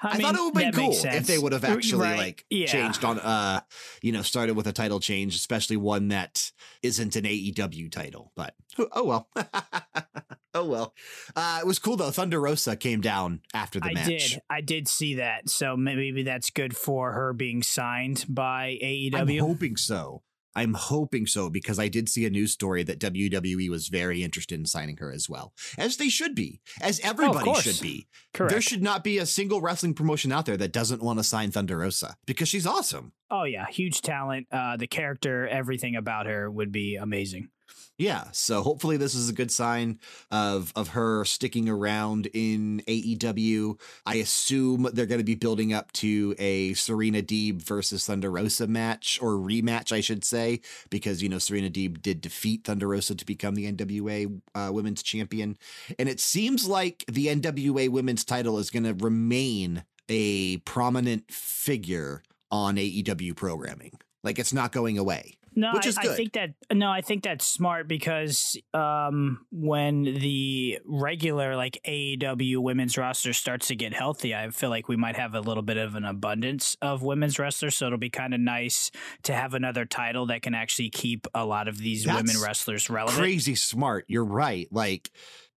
I, 0.01 0.19
thought 0.19 0.35
it 0.35 0.41
would 0.55 0.63
have 0.63 0.75
been 0.75 0.85
cool 0.85 0.93
if 1.05 1.27
they 1.27 1.39
would 1.39 1.53
have 1.53 1.65
actually 1.65 2.03
Right. 2.03 2.19
like 2.19 2.45
Yeah. 2.51 2.67
changed 2.67 3.03
on 3.05 3.19
uh 3.19 3.61
you 4.03 4.13
know 4.13 4.23
started 4.23 4.55
with 4.55 4.67
a 4.67 4.73
title 4.73 5.01
change, 5.01 5.35
especially 5.35 5.77
one 5.79 6.09
that 6.09 6.53
isn't 6.83 7.17
an 7.17 7.25
AEW 7.25 7.91
title. 7.91 8.31
But 8.37 8.55
oh 8.93 9.05
well, 9.05 9.29
oh 10.55 10.65
well. 10.67 10.95
Uh, 11.35 11.59
it 11.63 11.67
was 11.67 11.79
cool 11.79 11.97
though. 11.97 12.11
Thunder 12.11 12.41
Rosa 12.41 12.77
came 12.77 13.01
down 13.01 13.41
after 13.55 13.81
the 13.81 13.87
I 13.89 13.93
match. 13.95 14.07
did. 14.07 14.41
I 14.51 14.61
did 14.61 14.89
see 14.89 15.15
that. 15.17 15.49
So 15.49 15.77
maybe 15.77 16.23
that's 16.23 16.51
good 16.51 16.77
for 16.77 17.13
her 17.13 17.33
being 17.33 17.63
signed 17.63 18.25
by 18.29 18.79
AEW. 18.83 19.15
I'm 19.15 19.39
hoping 19.39 19.77
so. 19.77 20.23
I'm 20.57 20.75
hoping 20.75 21.27
so 21.27 21.51
because 21.51 21.79
I 21.79 21.89
did 21.89 22.09
see 22.09 22.25
a 22.25 22.31
news 22.31 22.53
story 22.53 22.83
that 22.83 22.99
WWE 22.99 23.69
was 23.69 23.89
very 23.89 24.25
interested 24.25 24.59
in 24.59 24.67
signing 24.67 24.97
her 24.97 25.13
as 25.13 25.29
well, 25.29 25.53
as 25.77 25.99
they 25.99 26.09
should 26.09 26.35
be, 26.35 26.61
as 26.81 26.99
everybody 27.01 27.45
course. 27.45 27.63
should 27.63 27.81
be. 27.81 28.09
Correct. 28.33 28.51
There 28.51 28.61
should 28.63 28.83
not 28.83 29.05
be 29.05 29.19
a 29.19 29.27
single 29.27 29.61
wrestling 29.61 29.95
promotion 29.95 30.33
out 30.33 30.47
there 30.47 30.57
that 30.57 30.73
doesn't 30.73 31.03
want 31.03 31.19
to 31.19 31.25
sign 31.25 31.51
Thunder 31.51 31.77
Rosa 31.77 32.17
because 32.27 32.49
she's 32.49 32.67
awesome. 32.67 33.13
oh 33.31 33.45
yeah, 33.45 33.67
huge 33.67 34.01
talent. 34.01 34.47
Uh, 34.51 34.77
the 34.77 34.87
character, 34.87 35.47
everything 35.47 35.95
about 35.95 36.27
her 36.27 36.51
would 36.51 36.73
be 36.73 36.97
amazing. 36.97 37.51
Yeah, 37.99 38.25
so 38.33 38.63
hopefully 38.63 38.99
this 38.99 39.15
is 39.15 39.31
a 39.31 39.33
good 39.33 39.51
sign 39.51 39.99
of 40.31 40.71
of 40.77 40.89
her 40.89 41.25
sticking 41.25 41.67
around 41.67 42.27
in 42.35 42.83
AEW. 42.87 43.81
I 44.05 44.17
assume 44.17 44.87
they're 44.93 45.07
going 45.07 45.21
to 45.21 45.25
be 45.25 45.35
building 45.35 45.73
up 45.73 45.93
to 45.93 46.35
a 46.39 46.75
Serena 46.75 47.23
Deeb 47.23 47.63
versus 47.63 48.05
Thunder 48.05 48.31
Rosa 48.31 48.67
match 48.67 49.19
or 49.23 49.33
rematch, 49.33 49.93
I 49.93 50.03
should 50.03 50.25
say, 50.25 50.61
because 50.91 51.23
you 51.23 51.31
know 51.31 51.39
Serena 51.39 51.71
Deeb 51.71 52.03
did 52.03 52.21
defeat 52.21 52.65
Thunder 52.65 52.89
Rosa 52.89 53.15
to 53.15 53.25
become 53.25 53.55
the 53.55 53.73
NWA 53.73 54.43
uh, 54.55 54.71
Women's 54.71 55.03
Champion, 55.03 55.57
and 55.99 56.07
it 56.07 56.21
seems 56.21 56.69
like 56.69 57.03
the 57.09 57.29
NWA 57.29 57.89
Women's 57.89 58.27
title 58.27 58.59
is 58.59 58.69
going 58.69 58.85
to 58.85 58.93
remain 58.93 59.85
a 60.11 60.59
prominent 60.59 61.31
figure 61.31 62.23
on 62.51 62.77
AEW 62.77 63.35
programming. 63.37 63.93
Like 64.23 64.39
it's 64.39 64.53
not 64.53 64.73
going 64.73 64.99
away. 64.99 65.39
No, 65.57 65.73
I. 65.75 65.93
I 65.97 66.15
think 66.15 66.35
that 66.35 66.51
no, 66.73 66.91
I 66.91 67.01
think 67.01 67.23
that's 67.25 67.47
smart 67.47 67.89
because 67.89 68.59
um, 68.75 69.47
when 69.51 70.03
the 70.03 70.79
regular 70.85 71.57
like 71.57 71.81
AEW 71.89 72.59
women's 72.59 72.99
roster 72.99 73.33
starts 73.33 73.69
to 73.69 73.75
get 73.75 73.95
healthy, 73.95 74.35
I 74.35 74.51
feel 74.51 74.69
like 74.69 74.87
we 74.87 74.97
might 74.97 75.17
have 75.17 75.35
a 75.35 75.41
little 75.41 75.63
bit 75.63 75.79
of 75.79 75.95
an 75.95 76.05
abundance 76.05 76.77
of 76.83 77.03
women's 77.03 77.39
wrestlers. 77.39 77.75
So 77.77 77.87
it'll 77.87 77.99
be 77.99 78.11
kind 78.11 78.35
of 78.35 78.41
nice 78.41 78.91
to 79.23 79.35
have 79.35 79.55
another 79.55 79.87
title 79.87 80.27
that 80.27 80.43
can 80.43 80.55
actually 80.55 80.91
keep 80.91 81.27
a 81.35 81.47
lot 81.47 81.69
of 81.69 81.79
these 81.79 82.05
That's 82.05 82.17
women 82.17 82.43
wrestlers 82.43 82.91
relevant. 82.91 83.19
crazy 83.19 83.55
smart. 83.55 84.05
You're 84.09 84.25
right. 84.25 84.69
Like, 84.71 85.11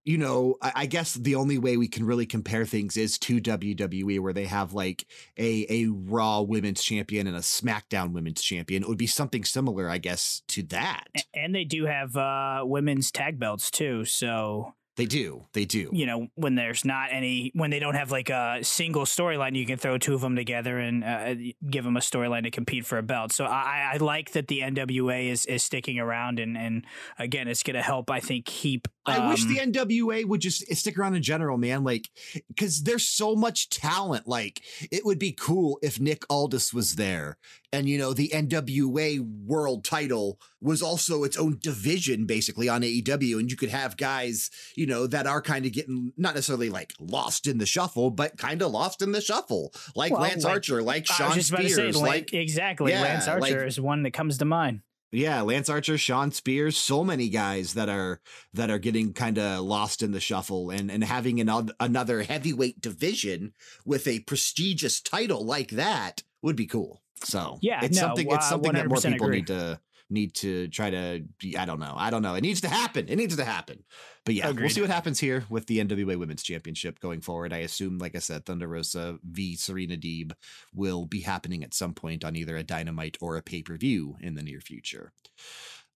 you 0.05 0.17
know, 0.17 0.55
I, 0.61 0.71
I 0.75 0.85
guess 0.85 1.13
the 1.13 1.35
only 1.35 1.57
way 1.57 1.77
we 1.77 1.87
can 1.87 2.05
really 2.05 2.25
compare 2.25 2.65
things 2.65 2.97
is 2.97 3.17
to 3.19 3.39
WWE, 3.41 4.19
where 4.19 4.33
they 4.33 4.45
have 4.45 4.73
like 4.73 5.05
a 5.37 5.65
a 5.69 5.87
Raw 5.87 6.41
Women's 6.41 6.81
Champion 6.83 7.27
and 7.27 7.35
a 7.35 7.41
SmackDown 7.41 8.11
Women's 8.13 8.41
Champion. 8.41 8.83
It 8.83 8.89
would 8.89 8.97
be 8.97 9.07
something 9.07 9.43
similar, 9.43 9.89
I 9.89 9.97
guess, 9.97 10.41
to 10.49 10.63
that. 10.63 11.07
And 11.33 11.53
they 11.53 11.63
do 11.65 11.85
have 11.85 12.15
uh, 12.15 12.61
women's 12.63 13.11
tag 13.11 13.39
belts 13.39 13.69
too. 13.71 14.05
So 14.05 14.73
They 14.97 15.05
do. 15.05 15.45
They 15.53 15.63
do. 15.65 15.89
you 15.93 16.05
know 16.05 16.27
when 16.35 16.55
there's 16.55 16.83
not 16.83 17.09
any 17.11 17.51
when 17.55 17.69
they 17.69 17.79
don't 17.79 17.95
have 17.95 18.11
like 18.11 18.29
a 18.29 18.59
single 18.63 19.05
storyline 19.05 19.55
you 19.55 19.65
can 19.65 19.77
throw 19.77 19.97
two 19.97 20.13
of 20.13 20.19
them 20.21 20.35
together 20.35 20.77
and 20.77 21.03
uh, 21.05 21.35
give 21.69 21.85
them 21.85 21.95
a 21.95 22.01
storyline 22.01 22.43
to 22.43 22.51
compete 22.51 22.85
for 22.85 22.97
a 22.97 23.03
belt 23.03 23.31
so 23.31 23.45
i 23.45 23.91
i 23.93 23.97
like 23.97 24.31
that 24.31 24.47
the 24.49 24.59
nwa 24.59 25.31
is 25.31 25.45
is 25.45 25.63
sticking 25.63 25.99
around 25.99 26.37
and 26.39 26.57
and 26.57 26.85
again 27.17 27.47
it's 27.47 27.63
gonna 27.63 27.81
help 27.81 28.11
i 28.11 28.19
think 28.19 28.43
keep 28.45 28.89
I 29.09 29.29
wish 29.29 29.43
um, 29.43 29.53
the 29.53 29.59
NWA 29.59 30.25
would 30.25 30.41
just 30.41 30.65
stick 30.75 30.97
around 30.97 31.15
in 31.15 31.23
general, 31.23 31.57
man. 31.57 31.83
Like, 31.83 32.09
because 32.47 32.83
there's 32.83 33.07
so 33.07 33.35
much 33.35 33.69
talent. 33.69 34.27
Like, 34.27 34.61
it 34.91 35.05
would 35.05 35.19
be 35.19 35.31
cool 35.31 35.79
if 35.81 35.99
Nick 35.99 36.23
Aldis 36.29 36.73
was 36.73 36.95
there, 36.95 37.37
and 37.71 37.87
you 37.87 37.97
know, 37.97 38.13
the 38.13 38.29
NWA 38.29 39.19
World 39.19 39.83
Title 39.83 40.39
was 40.61 40.81
also 40.81 41.23
its 41.23 41.37
own 41.37 41.57
division, 41.61 42.25
basically 42.25 42.67
on 42.67 42.81
AEW, 42.81 43.39
and 43.39 43.49
you 43.49 43.55
could 43.55 43.69
have 43.69 43.95
guys, 43.97 44.49
you 44.75 44.85
know, 44.85 45.07
that 45.07 45.25
are 45.27 45.41
kind 45.41 45.65
of 45.65 45.71
getting 45.71 46.11
not 46.17 46.35
necessarily 46.35 46.69
like 46.69 46.93
lost 46.99 47.47
in 47.47 47.57
the 47.57 47.65
shuffle, 47.65 48.09
but 48.11 48.37
kind 48.37 48.61
of 48.61 48.71
lost 48.71 49.01
in 49.01 49.11
the 49.11 49.21
shuffle, 49.21 49.73
like 49.95 50.11
Well, 50.11 50.21
Lance 50.21 50.43
like- 50.43 50.53
Archer, 50.53 50.81
like 50.81 51.05
Shawn 51.05 51.29
was 51.29 51.37
just 51.37 51.49
about 51.51 51.61
to 51.61 51.69
Spears, 51.69 51.95
say, 51.95 52.01
like 52.01 52.33
exactly. 52.33 52.91
Yeah, 52.91 53.01
Lance 53.01 53.27
Archer 53.27 53.59
like- 53.59 53.67
is 53.67 53.79
one 53.79 54.03
that 54.03 54.11
comes 54.11 54.37
to 54.39 54.45
mind. 54.45 54.81
Yeah, 55.11 55.41
Lance 55.41 55.69
Archer, 55.69 55.97
Shawn 55.97 56.31
Spears, 56.31 56.77
so 56.77 57.03
many 57.03 57.29
guys 57.29 57.73
that 57.73 57.89
are 57.89 58.21
that 58.53 58.69
are 58.69 58.77
getting 58.77 59.13
kind 59.13 59.39
of 59.39 59.61
lost 59.61 60.03
in 60.03 60.11
the 60.11 60.19
shuffle 60.19 60.69
and 60.69 60.91
and 60.91 61.03
having 61.03 61.39
another 61.39 61.73
another 61.79 62.21
heavyweight 62.23 62.79
division 62.79 63.53
with 63.85 64.07
a 64.07 64.19
prestigious 64.21 65.01
title 65.01 65.43
like 65.43 65.71
that 65.71 66.21
would 66.43 66.55
be 66.55 66.67
cool. 66.67 67.01
So 67.23 67.57
Yeah, 67.61 67.83
it's 67.83 67.95
no, 67.95 68.01
something 68.01 68.27
it's 68.29 68.45
uh, 68.45 68.49
something 68.49 68.73
that 68.73 68.87
more 68.87 69.01
people 69.01 69.25
agree. 69.25 69.37
need 69.37 69.47
to 69.47 69.79
need 70.09 70.33
to 70.35 70.67
try 70.69 70.89
to 70.89 71.23
I 71.57 71.65
don't 71.65 71.79
know. 71.79 71.93
I 71.95 72.09
don't 72.09 72.21
know. 72.21 72.35
It 72.35 72.41
needs 72.41 72.61
to 72.61 72.69
happen. 72.69 73.07
It 73.07 73.15
needs 73.15 73.35
to 73.35 73.45
happen. 73.45 73.83
But 74.25 74.35
yeah, 74.35 74.51
we'll 74.51 74.69
see 74.69 74.81
what 74.81 74.89
happens 74.89 75.19
here 75.19 75.45
with 75.49 75.65
the 75.67 75.79
NWA 75.79 76.17
Women's 76.17 76.43
Championship 76.43 76.99
going 76.99 77.21
forward. 77.21 77.53
I 77.53 77.59
assume, 77.59 77.97
like 77.97 78.15
I 78.15 78.19
said, 78.19 78.45
Thunder 78.45 78.67
Rosa 78.67 79.17
v 79.23 79.55
Serena 79.55 79.95
Deeb 79.95 80.33
will 80.73 81.05
be 81.05 81.21
happening 81.21 81.63
at 81.63 81.73
some 81.73 81.93
point 81.93 82.23
on 82.23 82.35
either 82.35 82.55
a 82.57 82.63
Dynamite 82.63 83.17
or 83.21 83.37
a 83.37 83.41
pay 83.41 83.63
per 83.63 83.77
view 83.77 84.17
in 84.21 84.35
the 84.35 84.43
near 84.43 84.59
future. 84.59 85.13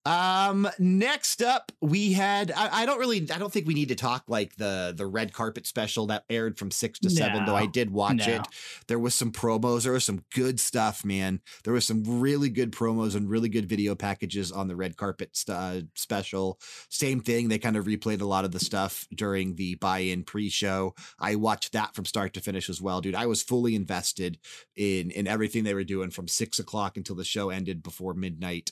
Um, 0.05 0.67
next 0.79 1.41
up, 1.41 1.71
we 1.79 2.11
had 2.11 2.51
I, 2.51 2.81
I 2.81 2.85
don't 2.85 2.99
really 2.99 3.29
I 3.31 3.37
don't 3.37 3.53
think 3.53 3.65
we 3.67 3.73
need 3.73 3.87
to 3.87 3.95
talk 3.95 4.25
like 4.27 4.55
the 4.57 4.93
the 4.95 5.05
red 5.05 5.31
carpet 5.31 5.65
special 5.65 6.07
that 6.07 6.25
aired 6.29 6.57
from 6.57 6.71
six 6.71 6.99
to 6.99 7.09
seven, 7.09 7.45
though 7.45 7.55
I 7.55 7.67
did 7.67 7.89
watch 7.89 8.27
No. 8.27 8.35
it. 8.35 8.41
There 8.87 8.99
was 8.99 9.15
some 9.15 9.31
promos, 9.31 9.83
there 9.83 9.93
was 9.93 10.03
some 10.03 10.25
good 10.33 10.59
stuff, 10.59 11.05
man. 11.05 11.39
There 11.63 11.73
was 11.73 11.85
some 11.85 12.03
really 12.05 12.49
good 12.49 12.73
promos 12.73 13.15
and 13.15 13.29
really 13.29 13.47
good 13.47 13.69
video 13.69 13.95
packages 13.95 14.51
on 14.51 14.67
the 14.67 14.75
red 14.75 14.97
carpet 14.97 15.29
st- 15.37 15.57
uh, 15.57 15.81
special. 15.95 16.59
Same 16.89 17.21
thing, 17.21 17.47
they 17.47 17.57
kind 17.59 17.77
of 17.77 17.85
replayed 17.85 18.19
a 18.21 18.25
lot 18.25 18.43
of 18.43 18.51
the 18.51 18.59
stuff 18.59 19.07
during 19.15 19.55
the 19.55 19.75
buy-in 19.75 20.23
pre-show. 20.23 20.95
I 21.19 21.35
watched 21.35 21.71
that 21.73 21.95
from 21.95 22.03
start 22.05 22.33
to 22.33 22.41
finish 22.41 22.69
as 22.69 22.81
well, 22.81 22.99
dude. 22.99 23.15
I 23.15 23.25
was 23.25 23.41
fully 23.41 23.73
invested 23.73 24.37
in 24.75 25.11
in 25.11 25.27
everything 25.27 25.63
they 25.63 25.73
were 25.73 25.83
doing 25.85 26.09
from 26.09 26.27
six 26.27 26.59
o'clock 26.59 26.97
until 26.97 27.15
the 27.15 27.23
show 27.23 27.49
ended 27.49 27.81
before 27.83 28.13
midnight. 28.13 28.71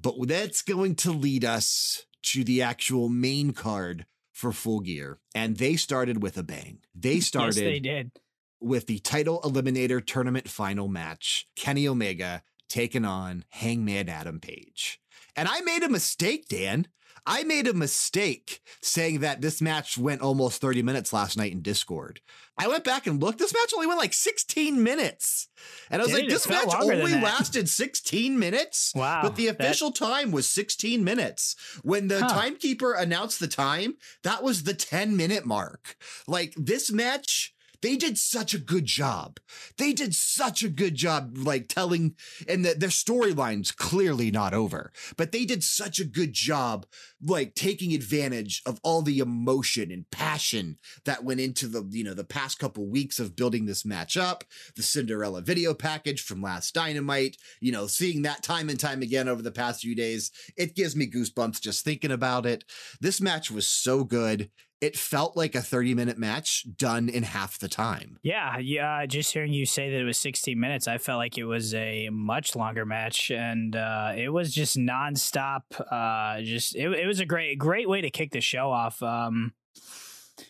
But 0.00 0.14
that's 0.28 0.62
going 0.68 0.94
to 0.96 1.10
lead 1.10 1.44
us 1.44 2.04
to 2.22 2.44
the 2.44 2.62
actual 2.62 3.08
main 3.08 3.52
card 3.52 4.06
for 4.32 4.52
Full 4.52 4.80
Gear, 4.80 5.18
and 5.34 5.56
they 5.56 5.76
started 5.76 6.22
with 6.22 6.36
a 6.36 6.42
bang. 6.42 6.80
They 6.94 7.20
started 7.20 7.56
yes 7.56 7.64
they 7.64 7.80
did 7.80 8.12
with 8.60 8.86
the 8.86 8.98
title 8.98 9.40
eliminator 9.42 10.04
tournament 10.04 10.48
final 10.48 10.88
match 10.88 11.46
Kenny 11.56 11.88
Omega 11.88 12.42
taking 12.68 13.04
on 13.04 13.44
Hangman 13.48 14.08
Adam 14.08 14.40
Page. 14.40 15.00
And 15.34 15.48
I 15.48 15.60
made 15.62 15.82
a 15.82 15.88
mistake, 15.88 16.48
Dan. 16.48 16.88
I 17.28 17.44
made 17.44 17.66
a 17.68 17.74
mistake 17.74 18.60
saying 18.82 19.20
that 19.20 19.40
this 19.42 19.60
match 19.60 19.98
went 19.98 20.22
almost 20.22 20.60
30 20.60 20.82
minutes 20.82 21.12
last 21.12 21.36
night 21.36 21.52
in 21.52 21.60
Discord. 21.62 22.20
I 22.56 22.66
went 22.66 22.82
back 22.84 23.06
and 23.06 23.22
looked. 23.22 23.38
This 23.38 23.52
match 23.54 23.72
only 23.74 23.86
went 23.86 24.00
like 24.00 24.12
16 24.14 24.82
minutes. 24.82 25.48
And 25.90 26.00
I 26.02 26.04
was 26.06 26.12
Did 26.14 26.22
like, 26.22 26.30
this 26.30 26.48
match 26.48 26.68
only 26.80 27.12
lasted 27.14 27.68
16 27.68 28.36
minutes? 28.38 28.92
wow 28.96 29.20
But 29.22 29.36
the 29.36 29.46
that- 29.46 29.60
official 29.60 29.92
time 29.92 30.32
was 30.32 30.48
16 30.48 31.04
minutes. 31.04 31.54
When 31.82 32.08
the 32.08 32.20
Huh. 32.20 32.28
timekeeper 32.28 32.94
announced 32.94 33.38
the 33.40 33.46
time, 33.46 33.94
that 34.24 34.42
was 34.42 34.64
the 34.64 34.74
10 34.74 35.16
minute 35.16 35.44
mark. 35.46 35.96
Like 36.26 36.54
this 36.56 36.90
match, 36.90 37.52
they 37.82 37.96
did 37.96 38.18
such 38.18 38.54
a 38.54 38.58
good 38.58 38.86
job. 38.86 39.38
They 39.76 39.92
did 39.92 40.14
such 40.14 40.62
a 40.62 40.68
good 40.68 40.94
job, 40.94 41.36
like 41.38 41.68
telling, 41.68 42.16
and 42.48 42.64
the, 42.64 42.74
their 42.74 42.88
storyline's 42.88 43.70
clearly 43.70 44.30
not 44.30 44.54
over, 44.54 44.92
but 45.16 45.32
they 45.32 45.44
did 45.44 45.62
such 45.62 46.00
a 46.00 46.04
good 46.04 46.32
job, 46.32 46.86
like 47.22 47.54
taking 47.54 47.94
advantage 47.94 48.62
of 48.66 48.80
all 48.82 49.02
the 49.02 49.18
emotion 49.18 49.90
and 49.90 50.10
passion 50.10 50.78
that 51.04 51.24
went 51.24 51.40
into 51.40 51.68
the, 51.68 51.86
you 51.90 52.04
know, 52.04 52.14
the 52.14 52.24
past 52.24 52.58
couple 52.58 52.86
weeks 52.86 53.20
of 53.20 53.36
building 53.36 53.66
this 53.66 53.84
match 53.84 54.16
up, 54.16 54.44
the 54.76 54.82
Cinderella 54.82 55.40
video 55.40 55.74
package 55.74 56.22
from 56.22 56.42
last 56.42 56.74
Dynamite, 56.74 57.36
you 57.60 57.72
know, 57.72 57.86
seeing 57.86 58.22
that 58.22 58.42
time 58.42 58.68
and 58.68 58.80
time 58.80 59.02
again 59.02 59.28
over 59.28 59.42
the 59.42 59.52
past 59.52 59.82
few 59.82 59.94
days, 59.94 60.30
it 60.56 60.74
gives 60.74 60.96
me 60.96 61.08
goosebumps 61.08 61.60
just 61.60 61.84
thinking 61.84 62.10
about 62.10 62.46
it. 62.46 62.64
This 63.00 63.20
match 63.20 63.50
was 63.50 63.68
so 63.68 64.04
good. 64.04 64.50
It 64.80 64.96
felt 64.96 65.36
like 65.36 65.54
a 65.54 65.60
30 65.60 65.94
minute 65.94 66.18
match 66.18 66.64
done 66.76 67.08
in 67.08 67.24
half 67.24 67.58
the 67.58 67.68
time. 67.68 68.18
Yeah, 68.22 68.58
yeah. 68.58 69.04
Just 69.06 69.32
hearing 69.32 69.52
you 69.52 69.66
say 69.66 69.90
that 69.90 70.00
it 70.00 70.04
was 70.04 70.18
16 70.18 70.58
minutes, 70.58 70.86
I 70.86 70.98
felt 70.98 71.18
like 71.18 71.36
it 71.36 71.44
was 71.44 71.74
a 71.74 72.08
much 72.10 72.54
longer 72.54 72.86
match, 72.86 73.30
and 73.30 73.74
uh, 73.74 74.12
it 74.16 74.28
was 74.28 74.52
just 74.54 74.76
nonstop. 74.76 75.62
Uh, 75.90 76.42
just 76.42 76.76
it, 76.76 76.90
it 76.92 77.06
was 77.06 77.18
a 77.20 77.26
great, 77.26 77.58
great 77.58 77.88
way 77.88 78.00
to 78.00 78.10
kick 78.10 78.30
the 78.30 78.40
show 78.40 78.70
off. 78.70 79.02
Um, 79.02 79.52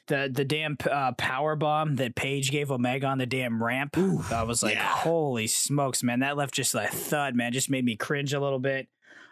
the 0.06 0.30
the 0.32 0.44
damn 0.44 0.76
uh, 0.90 1.12
power 1.12 1.56
bomb 1.56 1.97
that 1.97 2.14
Page 2.14 2.50
gave 2.50 2.70
Omega 2.70 3.06
on 3.06 3.18
the 3.18 3.26
damn 3.26 3.62
ramp, 3.62 3.97
Ooh, 3.97 4.23
I 4.30 4.42
was 4.42 4.62
like, 4.62 4.75
yeah. 4.75 4.87
holy 4.87 5.47
smokes, 5.47 6.02
man! 6.02 6.20
That 6.20 6.37
left 6.37 6.54
just 6.54 6.75
like 6.75 6.90
thud, 6.90 7.35
man. 7.35 7.52
Just 7.52 7.70
made 7.70 7.85
me 7.85 7.97
cringe 7.97 8.35
a 8.35 8.40
little 8.40 8.58
bit. 8.58 8.88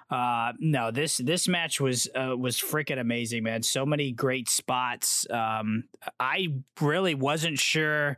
Uh, 0.08 0.52
no, 0.60 0.92
this 0.92 1.18
this 1.18 1.48
match 1.48 1.80
was 1.80 2.08
uh, 2.14 2.36
was 2.36 2.58
freaking 2.58 3.00
amazing, 3.00 3.42
man. 3.42 3.62
So 3.62 3.84
many 3.84 4.12
great 4.12 4.48
spots. 4.48 5.26
Um, 5.30 5.84
I 6.20 6.48
really 6.80 7.16
wasn't 7.16 7.58
sure 7.58 8.16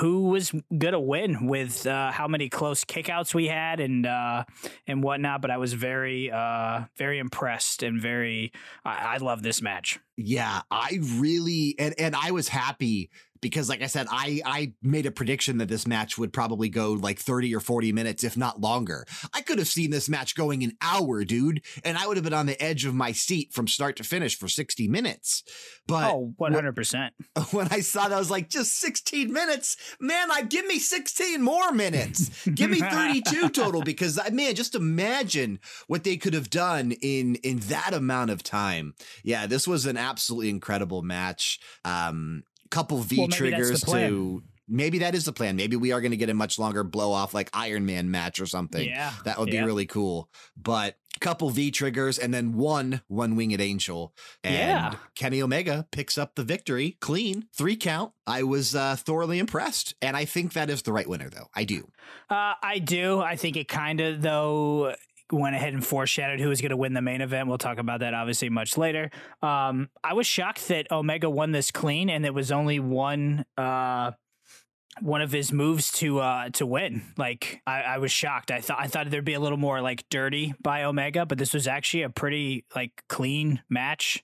who 0.00 0.28
was 0.28 0.52
gonna 0.76 1.00
win 1.00 1.46
with 1.46 1.86
uh, 1.86 2.10
how 2.10 2.26
many 2.26 2.48
close 2.48 2.84
kickouts 2.84 3.32
we 3.32 3.46
had 3.46 3.78
and 3.78 4.06
uh, 4.06 4.44
and 4.88 5.04
whatnot, 5.04 5.40
but 5.40 5.52
I 5.52 5.58
was 5.58 5.72
very 5.72 6.32
uh, 6.32 6.82
very 6.96 7.20
impressed 7.20 7.84
and 7.84 8.00
very. 8.00 8.52
I, 8.84 9.14
I 9.14 9.16
love 9.18 9.42
this 9.42 9.62
match. 9.62 10.00
Yeah, 10.16 10.62
I 10.68 10.98
really 11.14 11.76
and 11.78 11.94
and 11.96 12.16
I 12.16 12.32
was 12.32 12.48
happy 12.48 13.08
because 13.40 13.68
like 13.68 13.82
I 13.82 13.86
said, 13.86 14.06
I 14.10 14.40
I 14.44 14.72
made 14.82 15.06
a 15.06 15.10
prediction 15.10 15.58
that 15.58 15.68
this 15.68 15.86
match 15.86 16.18
would 16.18 16.32
probably 16.32 16.68
go 16.68 16.92
like 16.92 17.18
30 17.18 17.54
or 17.54 17.60
40 17.60 17.92
minutes, 17.92 18.24
if 18.24 18.36
not 18.36 18.60
longer. 18.60 19.06
I 19.32 19.40
could 19.40 19.58
have 19.58 19.68
seen 19.68 19.90
this 19.90 20.08
match 20.08 20.34
going 20.34 20.62
an 20.64 20.72
hour, 20.80 21.24
dude, 21.24 21.62
and 21.84 21.96
I 21.98 22.06
would 22.06 22.16
have 22.16 22.24
been 22.24 22.34
on 22.34 22.46
the 22.46 22.60
edge 22.62 22.84
of 22.84 22.94
my 22.94 23.12
seat 23.12 23.52
from 23.52 23.68
start 23.68 23.96
to 23.96 24.04
finish 24.04 24.38
for 24.38 24.48
60 24.48 24.88
minutes. 24.88 25.42
But 25.86 26.10
oh, 26.10 26.20
oh, 26.20 26.34
one 26.36 26.52
hundred 26.52 26.76
percent. 26.76 27.14
when 27.50 27.68
I 27.70 27.80
saw 27.80 28.08
that, 28.08 28.14
I 28.14 28.18
was 28.18 28.30
like, 28.30 28.48
just 28.48 28.78
16 28.78 29.32
minutes? 29.32 29.76
Man, 30.00 30.30
I 30.30 30.42
give 30.42 30.66
me 30.66 30.78
16 30.78 31.42
more 31.42 31.72
minutes. 31.72 32.44
give 32.46 32.70
me 32.70 32.80
32 32.80 33.48
total 33.50 33.82
because 33.82 34.18
I 34.18 34.30
man, 34.30 34.54
just 34.54 34.74
imagine 34.74 35.58
what 35.86 36.04
they 36.04 36.16
could 36.16 36.34
have 36.34 36.50
done 36.50 36.92
in 37.02 37.36
in 37.36 37.58
that 37.60 37.94
amount 37.94 38.30
of 38.30 38.42
time. 38.42 38.94
Yeah, 39.24 39.46
this 39.46 39.66
was 39.66 39.86
an 39.86 39.96
absolutely 39.96 40.50
incredible 40.50 41.02
match. 41.02 41.58
Um 41.84 42.44
couple 42.70 42.98
V 42.98 43.18
Well, 43.18 43.28
maybe 43.28 43.50
that's 43.50 43.68
the 43.68 43.76
triggers 43.80 43.84
to 43.84 44.42
maybe 44.70 44.98
that 45.00 45.14
is 45.14 45.24
the 45.24 45.32
plan. 45.32 45.56
Maybe 45.56 45.76
we 45.76 45.92
are 45.92 46.00
going 46.00 46.12
to 46.12 46.16
get 46.16 46.30
a 46.30 46.34
much 46.34 46.58
longer 46.58 46.84
blow 46.84 47.12
off 47.12 47.34
like 47.34 47.50
Iron 47.52 47.84
Man 47.84 48.10
match 48.10 48.40
or 48.40 48.46
something. 48.46 48.88
Yeah, 48.88 49.12
That 49.24 49.38
would 49.38 49.52
yeah. 49.52 49.60
be 49.62 49.66
really 49.66 49.86
cool. 49.86 50.30
But 50.56 50.96
couple 51.20 51.50
V 51.50 51.70
triggers 51.70 52.18
and 52.18 52.32
then 52.32 52.54
one 52.54 53.02
one 53.08 53.36
winged 53.36 53.60
angel. 53.60 54.14
And 54.44 54.54
Yeah. 54.54 54.94
Kenny 55.14 55.42
Omega 55.42 55.86
picks 55.90 56.16
up 56.16 56.34
the 56.34 56.44
victory 56.44 56.96
clean, 57.00 57.48
three 57.54 57.76
count. 57.76 58.12
I 58.26 58.44
was 58.44 58.74
uh, 58.74 58.96
thoroughly 58.96 59.38
impressed. 59.38 59.94
And 60.00 60.16
I 60.16 60.24
think 60.24 60.52
that 60.52 60.70
is 60.70 60.82
the 60.82 60.92
right 60.92 61.08
winner, 61.08 61.28
though. 61.28 61.48
I 61.54 61.64
do. 61.64 61.90
Uh, 62.30 62.54
I 62.62 62.78
do. 62.78 63.20
I 63.20 63.36
think 63.36 63.56
it 63.56 63.68
kind 63.68 64.00
of 64.00 64.22
though 64.22 64.94
went 65.32 65.54
ahead 65.54 65.72
and 65.72 65.84
foreshadowed 65.84 66.40
who 66.40 66.48
was 66.48 66.60
going 66.60 66.70
to 66.70 66.76
win 66.76 66.92
the 66.92 67.02
main 67.02 67.20
event. 67.20 67.48
We'll 67.48 67.58
talk 67.58 67.78
about 67.78 68.00
that 68.00 68.14
obviously 68.14 68.48
much 68.48 68.76
later. 68.76 69.10
Um, 69.42 69.88
I 70.02 70.14
was 70.14 70.26
shocked 70.26 70.68
that 70.68 70.90
Omega 70.90 71.30
won 71.30 71.52
this 71.52 71.70
clean 71.70 72.10
and 72.10 72.24
it 72.26 72.34
was 72.34 72.50
only 72.52 72.80
one 72.80 73.44
uh, 73.56 74.12
one 75.00 75.22
of 75.22 75.32
his 75.32 75.52
moves 75.52 75.92
to 75.92 76.18
uh 76.18 76.50
to 76.50 76.66
win. 76.66 77.02
Like 77.16 77.62
I, 77.66 77.82
I 77.82 77.98
was 77.98 78.12
shocked. 78.12 78.50
I 78.50 78.60
thought 78.60 78.78
I 78.80 78.86
thought 78.86 79.08
there'd 79.10 79.24
be 79.24 79.34
a 79.34 79.40
little 79.40 79.58
more 79.58 79.80
like 79.80 80.04
dirty 80.10 80.54
by 80.60 80.84
Omega, 80.84 81.24
but 81.24 81.38
this 81.38 81.54
was 81.54 81.66
actually 81.66 82.02
a 82.02 82.10
pretty 82.10 82.64
like 82.74 83.02
clean 83.08 83.62
match. 83.68 84.22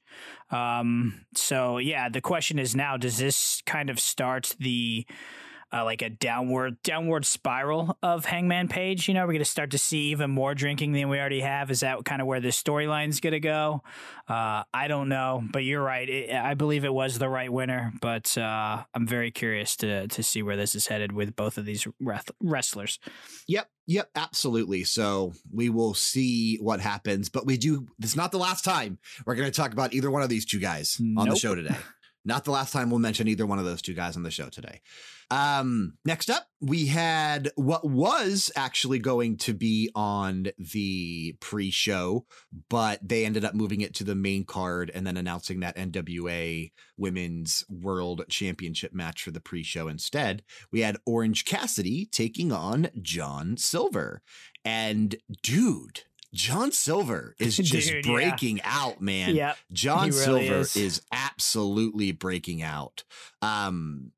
Um 0.50 1.24
so 1.34 1.78
yeah, 1.78 2.08
the 2.08 2.20
question 2.20 2.58
is 2.58 2.74
now 2.74 2.96
does 2.96 3.18
this 3.18 3.62
kind 3.64 3.90
of 3.90 4.00
start 4.00 4.56
the 4.58 5.06
uh, 5.72 5.84
like 5.84 6.02
a 6.02 6.10
downward 6.10 6.80
downward 6.82 7.24
spiral 7.24 7.96
of 8.02 8.24
Hangman 8.24 8.68
Page. 8.68 9.08
You 9.08 9.14
know, 9.14 9.22
we're 9.22 9.32
going 9.32 9.38
to 9.38 9.44
start 9.44 9.70
to 9.72 9.78
see 9.78 10.10
even 10.10 10.30
more 10.30 10.54
drinking 10.54 10.92
than 10.92 11.08
we 11.08 11.18
already 11.18 11.40
have. 11.40 11.70
Is 11.70 11.80
that 11.80 12.04
kind 12.04 12.20
of 12.20 12.26
where 12.26 12.40
the 12.40 12.48
storyline's 12.48 13.20
going 13.20 13.32
to 13.32 13.40
go? 13.40 13.82
Uh, 14.28 14.62
I 14.72 14.88
don't 14.88 15.08
know, 15.08 15.42
but 15.52 15.64
you're 15.64 15.82
right. 15.82 16.08
It, 16.08 16.32
I 16.34 16.54
believe 16.54 16.84
it 16.84 16.92
was 16.92 17.18
the 17.18 17.28
right 17.28 17.52
winner, 17.52 17.92
but 18.00 18.36
uh, 18.38 18.84
I'm 18.94 19.06
very 19.06 19.30
curious 19.30 19.76
to 19.76 20.08
to 20.08 20.22
see 20.22 20.42
where 20.42 20.56
this 20.56 20.74
is 20.74 20.86
headed 20.86 21.12
with 21.12 21.34
both 21.36 21.58
of 21.58 21.64
these 21.64 21.86
wrestlers. 22.40 22.98
Yep, 23.48 23.68
Yep, 23.88 24.10
absolutely. 24.16 24.82
So 24.82 25.32
we 25.52 25.70
will 25.70 25.94
see 25.94 26.56
what 26.56 26.80
happens, 26.80 27.28
but 27.28 27.46
we 27.46 27.56
do. 27.56 27.86
This 27.98 28.10
is 28.10 28.16
not 28.16 28.32
the 28.32 28.38
last 28.38 28.64
time 28.64 28.98
we're 29.24 29.36
going 29.36 29.50
to 29.50 29.56
talk 29.56 29.72
about 29.72 29.94
either 29.94 30.10
one 30.10 30.22
of 30.22 30.28
these 30.28 30.44
two 30.44 30.58
guys 30.58 30.96
nope. 30.98 31.22
on 31.22 31.28
the 31.28 31.36
show 31.36 31.54
today. 31.54 31.76
Not 32.26 32.44
the 32.44 32.50
last 32.50 32.72
time 32.72 32.90
we'll 32.90 32.98
mention 32.98 33.28
either 33.28 33.46
one 33.46 33.58
of 33.58 33.64
those 33.64 33.80
two 33.80 33.94
guys 33.94 34.16
on 34.16 34.24
the 34.24 34.30
show 34.30 34.48
today. 34.48 34.80
Um, 35.30 35.94
next 36.04 36.30
up, 36.30 36.46
we 36.60 36.86
had 36.86 37.50
what 37.56 37.84
was 37.84 38.50
actually 38.54 38.98
going 38.98 39.36
to 39.38 39.54
be 39.54 39.90
on 39.94 40.48
the 40.58 41.36
pre 41.40 41.70
show, 41.70 42.26
but 42.68 43.00
they 43.02 43.24
ended 43.24 43.44
up 43.44 43.54
moving 43.54 43.80
it 43.80 43.94
to 43.94 44.04
the 44.04 44.14
main 44.14 44.44
card 44.44 44.90
and 44.94 45.06
then 45.06 45.16
announcing 45.16 45.60
that 45.60 45.76
NWA 45.76 46.72
Women's 46.96 47.64
World 47.68 48.22
Championship 48.28 48.92
match 48.92 49.22
for 49.22 49.30
the 49.30 49.40
pre 49.40 49.62
show 49.62 49.88
instead. 49.88 50.42
We 50.72 50.80
had 50.80 50.98
Orange 51.06 51.44
Cassidy 51.44 52.06
taking 52.06 52.52
on 52.52 52.88
John 53.00 53.56
Silver. 53.56 54.22
And 54.64 55.14
dude, 55.42 56.02
John 56.34 56.72
Silver 56.72 57.34
is 57.38 57.56
just 57.56 57.88
Dude, 57.90 58.04
breaking 58.04 58.58
yeah. 58.58 58.64
out, 58.66 59.00
man. 59.00 59.34
Yeah, 59.34 59.54
John 59.72 60.08
really 60.10 60.14
Silver 60.46 60.60
is. 60.60 60.76
is. 60.76 61.02
absolutely 61.12 62.12
breaking 62.12 62.62
out. 62.62 63.04
Um, 63.42 64.12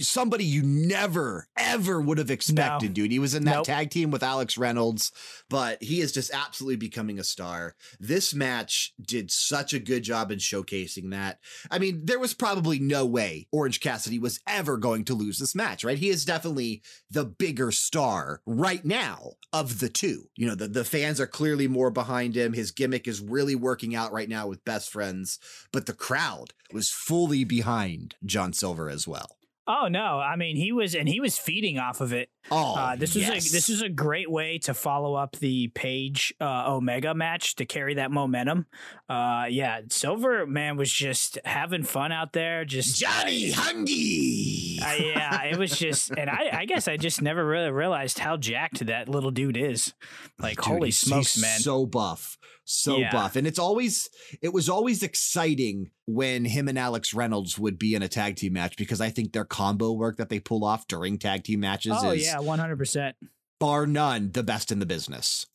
somebody 0.00 0.44
you 0.44 0.62
never 0.62 1.48
ever 1.56 2.00
would 2.00 2.18
have 2.18 2.30
expected, 2.30 2.90
no. 2.90 2.94
dude. 2.94 3.10
He 3.10 3.18
was 3.18 3.34
in 3.34 3.44
that 3.44 3.56
nope. 3.56 3.66
tag 3.66 3.90
team 3.90 4.10
with 4.10 4.22
Alex 4.22 4.56
Reynolds, 4.56 5.12
but 5.48 5.82
he 5.82 6.00
is 6.00 6.12
just 6.12 6.32
absolutely 6.32 6.76
becoming 6.76 7.18
a 7.18 7.24
star. 7.24 7.74
This 7.98 8.34
match 8.34 8.92
did 9.00 9.30
such 9.30 9.72
a 9.72 9.78
good 9.80 10.02
job 10.02 10.30
in 10.30 10.38
showcasing 10.38 11.10
that. 11.10 11.38
I 11.70 11.78
mean, 11.78 12.02
there 12.04 12.18
was 12.18 12.34
probably 12.34 12.78
no 12.78 13.04
way 13.04 13.48
Orange 13.52 13.80
Cassidy 13.80 14.18
was 14.18 14.40
ever 14.46 14.76
going 14.76 15.04
to 15.06 15.14
lose 15.14 15.38
this 15.38 15.54
match, 15.54 15.84
right? 15.84 15.98
He 15.98 16.08
is 16.08 16.24
definitely 16.24 16.82
the 17.10 17.24
bigger 17.24 17.72
star 17.72 18.42
right 18.46 18.84
now 18.84 19.32
of 19.52 19.80
the 19.80 19.88
two. 19.88 20.28
You 20.36 20.48
know, 20.48 20.54
the, 20.54 20.68
the 20.68 20.84
fans 20.84 21.20
are 21.20 21.26
clearly 21.26 21.66
more 21.66 21.90
behind 21.90 22.36
him. 22.36 22.52
His 22.52 22.70
gimmick 22.70 23.08
is 23.08 23.20
really 23.20 23.54
working 23.54 23.94
out 23.94 24.12
right 24.12 24.28
now 24.28 24.46
with 24.46 24.64
best 24.64 24.90
friends, 24.90 25.38
but 25.72 25.86
the 25.86 25.92
crowd 25.92 26.52
was 26.72 26.88
fully 26.88 27.44
behind 27.44 28.14
John 28.24 28.52
Silver 28.52 28.88
as 28.88 29.08
well. 29.08 29.36
Oh 29.72 29.86
no! 29.86 30.18
I 30.18 30.34
mean, 30.34 30.56
he 30.56 30.72
was, 30.72 30.96
and 30.96 31.08
he 31.08 31.20
was 31.20 31.38
feeding 31.38 31.78
off 31.78 32.00
of 32.00 32.12
it. 32.12 32.28
Oh, 32.50 32.74
uh, 32.74 32.96
this 32.96 33.14
was 33.14 33.28
yes. 33.28 33.48
a 33.48 33.52
this 33.52 33.68
was 33.68 33.82
a 33.82 33.88
great 33.88 34.28
way 34.28 34.58
to 34.64 34.74
follow 34.74 35.14
up 35.14 35.36
the 35.36 35.68
Page 35.68 36.34
uh, 36.40 36.64
Omega 36.74 37.14
match 37.14 37.54
to 37.54 37.64
carry 37.64 37.94
that 37.94 38.10
momentum. 38.10 38.66
Uh, 39.08 39.44
yeah, 39.48 39.82
Silver 39.88 40.44
man 40.44 40.76
was 40.76 40.90
just 40.90 41.38
having 41.44 41.84
fun 41.84 42.10
out 42.10 42.32
there. 42.32 42.64
Just 42.64 42.98
Johnny 42.98 43.52
Hungee. 43.52 44.82
Uh, 44.82 45.04
yeah, 45.04 45.44
it 45.44 45.56
was 45.56 45.78
just, 45.78 46.10
and 46.10 46.28
I, 46.28 46.50
I 46.52 46.64
guess 46.64 46.88
I 46.88 46.96
just 46.96 47.22
never 47.22 47.46
really 47.46 47.70
realized 47.70 48.18
how 48.18 48.36
jacked 48.36 48.84
that 48.86 49.08
little 49.08 49.30
dude 49.30 49.56
is. 49.56 49.94
Like, 50.40 50.56
dude, 50.56 50.64
holy 50.64 50.90
smokes, 50.90 51.40
man! 51.40 51.60
So 51.60 51.86
buff 51.86 52.38
so 52.70 52.98
yeah. 52.98 53.10
buff. 53.10 53.36
And 53.36 53.46
it's 53.46 53.58
always 53.58 54.08
it 54.40 54.52
was 54.52 54.68
always 54.68 55.02
exciting 55.02 55.90
when 56.06 56.44
him 56.44 56.68
and 56.68 56.78
Alex 56.78 57.12
Reynolds 57.12 57.58
would 57.58 57.78
be 57.78 57.94
in 57.94 58.02
a 58.02 58.08
tag 58.08 58.36
team 58.36 58.52
match 58.52 58.76
because 58.76 59.00
I 59.00 59.10
think 59.10 59.32
their 59.32 59.44
combo 59.44 59.92
work 59.92 60.16
that 60.18 60.28
they 60.28 60.38
pull 60.38 60.64
off 60.64 60.86
during 60.86 61.18
tag 61.18 61.44
team 61.44 61.60
matches 61.60 61.96
oh, 61.96 62.10
is 62.10 62.26
yeah, 62.26 62.36
100%. 62.36 63.14
bar 63.58 63.86
none 63.86 64.30
the 64.32 64.42
best 64.42 64.70
in 64.70 64.78
the 64.78 64.86
business. 64.86 65.46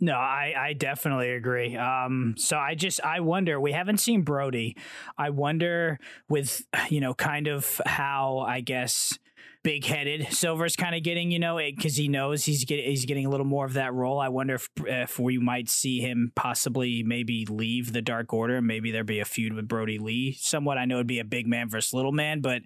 No, 0.00 0.14
I, 0.14 0.54
I 0.58 0.72
definitely 0.72 1.30
agree. 1.30 1.76
Um, 1.76 2.34
so 2.36 2.56
I 2.56 2.74
just 2.74 3.00
I 3.04 3.20
wonder 3.20 3.60
we 3.60 3.70
haven't 3.70 3.98
seen 3.98 4.22
Brodie. 4.22 4.76
I 5.16 5.30
wonder 5.30 6.00
with 6.28 6.62
you 6.88 7.00
know 7.00 7.14
kind 7.14 7.46
of 7.46 7.80
how 7.86 8.38
I 8.38 8.60
guess 8.60 9.16
big 9.66 9.84
headed. 9.84 10.28
Silver's 10.30 10.76
kind 10.76 10.94
of 10.94 11.02
getting, 11.02 11.32
you 11.32 11.40
know, 11.40 11.56
because 11.56 11.96
he 11.96 12.06
knows 12.06 12.44
he's 12.44 12.64
getting 12.64 12.84
he's 12.84 13.04
getting 13.04 13.26
a 13.26 13.28
little 13.28 13.44
more 13.44 13.66
of 13.66 13.72
that 13.72 13.92
role. 13.92 14.20
I 14.20 14.28
wonder 14.28 14.54
if 14.54 14.68
if 14.86 15.18
we 15.18 15.38
might 15.38 15.68
see 15.68 15.98
him 15.98 16.30
possibly 16.36 17.02
maybe 17.02 17.44
leave 17.50 17.92
the 17.92 18.00
Dark 18.00 18.32
Order. 18.32 18.62
Maybe 18.62 18.92
there'd 18.92 19.06
be 19.06 19.18
a 19.18 19.24
feud 19.24 19.54
with 19.54 19.66
Brodie 19.66 19.98
Lee. 19.98 20.36
Somewhat, 20.38 20.78
I 20.78 20.84
know 20.84 20.98
it'd 20.98 21.08
be 21.08 21.18
a 21.18 21.24
big 21.24 21.48
man 21.48 21.68
versus 21.68 21.92
little 21.92 22.12
man, 22.12 22.42
but 22.42 22.62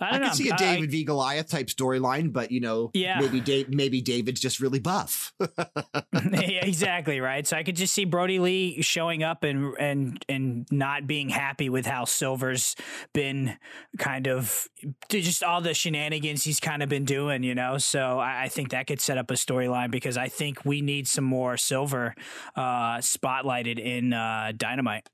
I 0.00 0.10
don't 0.10 0.14
I 0.14 0.18
know. 0.18 0.28
could 0.30 0.36
see 0.36 0.48
a 0.48 0.56
David 0.56 0.88
I, 0.88 0.90
v 0.90 1.04
Goliath 1.04 1.48
type 1.48 1.68
storyline, 1.68 2.32
but 2.32 2.50
you 2.50 2.60
know, 2.60 2.90
yeah, 2.92 3.20
maybe 3.20 3.40
Dave, 3.40 3.68
maybe 3.68 4.00
David's 4.00 4.40
just 4.40 4.58
really 4.58 4.80
buff. 4.80 5.32
yeah, 5.38 6.64
exactly 6.64 7.20
right. 7.20 7.46
So 7.46 7.56
I 7.56 7.62
could 7.62 7.76
just 7.76 7.94
see 7.94 8.04
Brodie 8.04 8.40
Lee 8.40 8.82
showing 8.82 9.22
up 9.22 9.44
and 9.44 9.76
and 9.78 10.24
and 10.28 10.66
not 10.72 11.06
being 11.06 11.28
happy 11.28 11.68
with 11.68 11.86
how 11.86 12.04
Silver's 12.04 12.74
been 13.14 13.56
kind 13.96 14.26
of 14.26 14.66
just 15.08 15.44
all 15.44 15.60
the 15.60 15.72
shenanigans 15.72 16.31
he's 16.38 16.60
kind 16.60 16.82
of 16.82 16.88
been 16.88 17.04
doing, 17.04 17.42
you 17.42 17.54
know. 17.54 17.78
So 17.78 18.18
I, 18.18 18.44
I 18.44 18.48
think 18.48 18.70
that 18.70 18.86
could 18.86 19.00
set 19.00 19.18
up 19.18 19.30
a 19.30 19.34
storyline 19.34 19.90
because 19.90 20.16
I 20.16 20.28
think 20.28 20.64
we 20.64 20.80
need 20.80 21.08
some 21.08 21.24
more 21.24 21.56
silver 21.56 22.14
uh, 22.56 22.98
spotlighted 22.98 23.78
in 23.78 24.12
uh, 24.12 24.52
Dynamite. 24.56 25.08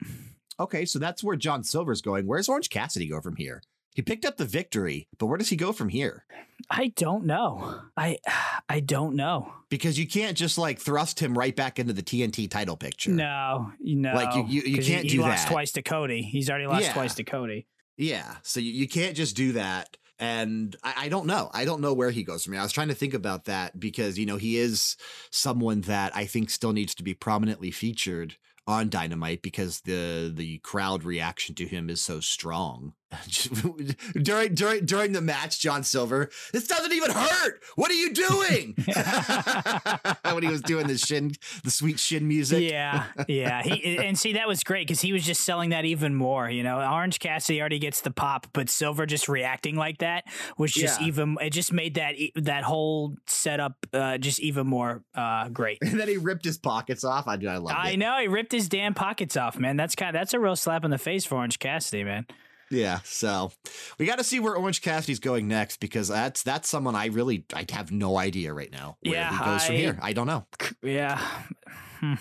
Okay, 0.61 0.85
so 0.85 0.99
that's 0.99 1.23
where 1.23 1.37
John 1.37 1.63
Silver's 1.63 2.03
going. 2.03 2.27
Where's 2.27 2.49
Orange 2.49 2.71
Cassidy 2.71 3.09
go 3.09 3.21
from 3.21 3.37
here? 3.37 3.63
He 3.95 4.03
picked 4.03 4.25
up 4.25 4.37
the 4.37 4.45
victory, 4.45 5.09
but 5.19 5.27
where 5.27 5.39
does 5.39 5.49
he 5.49 5.57
go 5.57 5.73
from 5.73 5.89
here? 5.89 6.25
I 6.71 6.93
don't 6.95 7.25
know. 7.25 7.81
I 7.97 8.19
I 8.69 8.81
don't 8.81 9.17
know. 9.17 9.53
Because 9.71 9.99
you 9.99 10.07
can't 10.07 10.37
just 10.37 10.57
like 10.57 10.79
thrust 10.79 11.21
him 11.21 11.37
right 11.37 11.55
back 11.55 11.79
into 11.79 11.93
the 11.93 12.03
TNT 12.03 12.49
title 12.51 12.77
picture. 12.77 13.11
No, 13.11 13.73
no. 13.81 14.15
Like 14.15 14.35
you 14.37 14.45
you, 14.45 14.63
you 14.63 14.83
can't 14.83 15.03
he, 15.03 15.09
do 15.09 15.17
he 15.17 15.23
that. 15.23 15.29
lost 15.31 15.49
twice 15.49 15.73
to 15.73 15.83
Cody. 15.83 16.23
He's 16.23 16.49
already 16.49 16.67
lost 16.67 16.85
yeah. 16.85 16.93
twice 16.93 17.15
to 17.17 17.25
Cody. 17.25 17.67
Yeah. 17.97 18.37
So 18.43 18.61
you, 18.61 18.71
you 18.71 18.89
can't 18.89 19.17
just 19.17 19.35
do 19.35 19.53
that 19.53 19.97
and 20.19 20.75
I, 20.83 20.95
I, 20.97 21.09
don't 21.09 21.27
know. 21.27 21.51
I 21.53 21.65
don't 21.65 21.81
know 21.81 21.95
where 21.95 22.11
he 22.11 22.23
goes 22.23 22.45
from 22.45 22.55
here. 22.55 22.61
I 22.61 22.65
was 22.65 22.73
trying 22.73 22.89
to 22.89 22.95
think 22.95 23.15
about 23.15 23.45
that 23.45 23.79
because 23.79 24.19
you 24.19 24.27
know 24.27 24.37
he 24.37 24.59
is 24.59 24.97
someone 25.31 25.83
that 25.83 26.15
I 26.17 26.27
think 26.27 26.51
still 26.51 26.73
needs 26.73 26.95
to 26.97 27.03
be 27.03 27.15
prominently 27.15 27.71
featured 27.71 28.37
on 28.67 28.91
Dynamite 28.91 29.43
because 29.43 29.81
the 29.81 30.33
the 30.35 30.59
crowd 30.59 31.05
reaction 31.05 31.55
to 31.57 31.67
him 31.67 31.89
is 31.89 32.01
so 32.01 32.21
strong. 32.21 32.95
during 34.23 34.55
during 34.55 34.85
during 34.85 35.13
the 35.13 35.21
match, 35.21 35.61
John 35.61 35.83
Silver, 35.83 36.29
this 36.53 36.67
doesn't 36.67 36.93
even 36.93 37.11
hurt. 37.11 37.63
What 37.75 37.91
are 37.91 37.95
you 37.95 38.13
doing? 38.13 38.77
when 40.35 40.43
he 40.43 40.49
was 40.49 40.61
doing 40.61 40.87
the 40.87 40.99
shin, 40.99 41.33
the 41.65 41.71
sweet 41.71 41.99
shin 41.99 42.29
music. 42.29 42.71
Yeah, 42.71 43.05
yeah. 43.27 43.63
He 43.63 43.97
and 43.99 44.19
see 44.19 44.35
that 44.35 44.47
was 44.47 44.63
great 44.63 44.87
because 44.87 45.01
he 45.01 45.15
was 45.15 45.25
just 45.25 45.43
selling 45.43 45.71
that 45.71 45.87
even 45.87 46.15
more. 46.15 46.51
You 46.51 46.63
know, 46.63 46.81
Orange 46.81 47.19
Cassidy 47.19 47.61
already 47.61 47.79
gets 47.79 48.03
the 48.03 48.11
pop, 48.11 48.47
but 48.53 48.69
Silver 48.69 49.07
just 49.07 49.27
reacting 49.27 49.77
like 49.77 49.99
that 49.99 50.25
was 50.59 50.73
just 50.73 51.01
yeah. 51.01 51.07
even. 51.07 51.39
It 51.41 51.51
just 51.51 51.73
made 51.73 51.95
that 51.95 52.15
that 52.35 52.65
whole 52.65 53.15
setup 53.27 53.75
uh, 53.95 54.19
just 54.19 54.41
even 54.41 54.67
more 54.67 55.03
uh, 55.15 55.49
great. 55.49 55.79
And 55.89 55.99
then 55.99 56.09
he 56.09 56.19
ripped 56.19 56.45
his 56.45 56.59
pockets 56.59 57.03
off. 57.03 57.27
I 57.27 57.37
do. 57.37 57.49
I 57.49 57.57
love. 57.57 57.75
I 57.75 57.93
it. 57.93 57.97
know 57.97 58.19
he 58.21 58.29
ripped 58.29 58.53
his 58.53 58.69
damn 58.69 58.93
pockets 58.93 59.37
off, 59.37 59.59
man. 59.59 59.77
That's 59.77 59.95
kind 59.95 60.15
of 60.15 60.21
that's 60.21 60.35
a 60.35 60.39
real 60.39 60.55
slap 60.55 60.85
in 60.85 60.91
the 60.91 60.99
face 60.99 61.25
for 61.25 61.37
Orange 61.37 61.59
Cassidy, 61.59 62.05
man. 62.05 62.27
Yeah, 62.71 63.01
so 63.05 63.51
we 63.99 64.07
got 64.07 64.19
to 64.19 64.25
see 64.25 64.41
where 64.41 64.55
Orange 64.55 64.83
Cassidy's 64.83 65.21
going 65.21 65.49
next 65.49 65.81
because 65.81 66.09
that's 66.09 66.43
that's 66.43 66.69
someone 66.69 66.95
I 66.95 67.07
really 67.07 67.45
I 67.55 67.65
have 67.71 67.91
no 67.91 68.19
idea 68.19 68.53
right 68.53 68.71
now 68.71 68.99
where 69.03 69.15
yeah, 69.15 69.31
he 69.31 69.39
goes 69.39 69.63
I, 69.63 69.67
from 69.67 69.77
here. 69.77 69.99
I 70.03 70.13
don't 70.13 70.27
know. 70.27 70.47
Yeah, 70.83 71.19
hmm. 72.01 72.15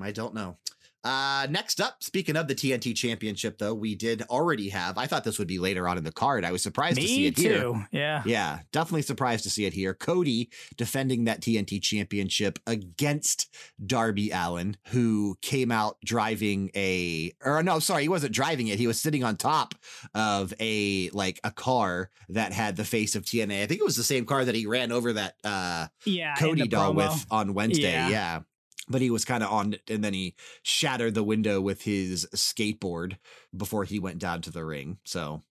I 0.00 0.12
don't 0.12 0.34
know. 0.34 0.56
Uh, 1.04 1.46
next 1.50 1.80
up, 1.80 2.02
speaking 2.02 2.34
of 2.34 2.48
the 2.48 2.54
TNT 2.54 2.96
Championship, 2.96 3.58
though, 3.58 3.74
we 3.74 3.94
did 3.94 4.22
already 4.30 4.70
have. 4.70 4.96
I 4.96 5.06
thought 5.06 5.22
this 5.22 5.38
would 5.38 5.48
be 5.48 5.58
later 5.58 5.86
on 5.86 5.98
in 5.98 6.04
the 6.04 6.12
card. 6.12 6.44
I 6.44 6.52
was 6.52 6.62
surprised 6.62 6.96
Me 6.96 7.02
to 7.02 7.08
see 7.08 7.26
it 7.26 7.36
too. 7.36 7.74
here. 7.74 7.88
Yeah, 7.92 8.22
yeah, 8.24 8.58
definitely 8.72 9.02
surprised 9.02 9.44
to 9.44 9.50
see 9.50 9.66
it 9.66 9.74
here. 9.74 9.92
Cody 9.92 10.50
defending 10.76 11.24
that 11.24 11.40
TNT 11.42 11.82
Championship 11.82 12.58
against 12.66 13.54
Darby 13.84 14.30
Allin, 14.30 14.76
who 14.88 15.36
came 15.42 15.70
out 15.70 15.98
driving 16.04 16.70
a, 16.74 17.32
or 17.44 17.62
no, 17.62 17.78
sorry, 17.80 18.02
he 18.02 18.08
wasn't 18.08 18.32
driving 18.32 18.68
it. 18.68 18.78
He 18.78 18.86
was 18.86 19.00
sitting 19.00 19.22
on 19.22 19.36
top 19.36 19.74
of 20.14 20.54
a 20.58 21.10
like 21.10 21.38
a 21.44 21.50
car 21.50 22.10
that 22.30 22.52
had 22.52 22.76
the 22.76 22.84
face 22.84 23.14
of 23.14 23.24
TNA. 23.24 23.62
I 23.62 23.66
think 23.66 23.80
it 23.80 23.84
was 23.84 23.96
the 23.96 24.02
same 24.04 24.24
car 24.24 24.44
that 24.44 24.54
he 24.54 24.66
ran 24.66 24.90
over 24.90 25.12
that 25.12 25.34
uh 25.44 25.86
yeah 26.06 26.34
Cody 26.36 26.66
doll 26.66 26.92
promo. 26.94 26.96
with 26.96 27.26
on 27.30 27.52
Wednesday. 27.54 27.92
Yeah. 27.92 28.08
yeah. 28.08 28.40
But 28.88 29.00
he 29.00 29.10
was 29.10 29.24
kind 29.24 29.42
of 29.42 29.50
on 29.50 29.74
it 29.74 29.82
and 29.88 30.04
then 30.04 30.14
he 30.14 30.34
shattered 30.62 31.14
the 31.14 31.24
window 31.24 31.60
with 31.60 31.82
his 31.82 32.26
skateboard 32.34 33.16
before 33.56 33.84
he 33.84 33.98
went 33.98 34.18
down 34.18 34.42
to 34.42 34.50
the 34.50 34.64
ring. 34.64 34.98
So 35.04 35.42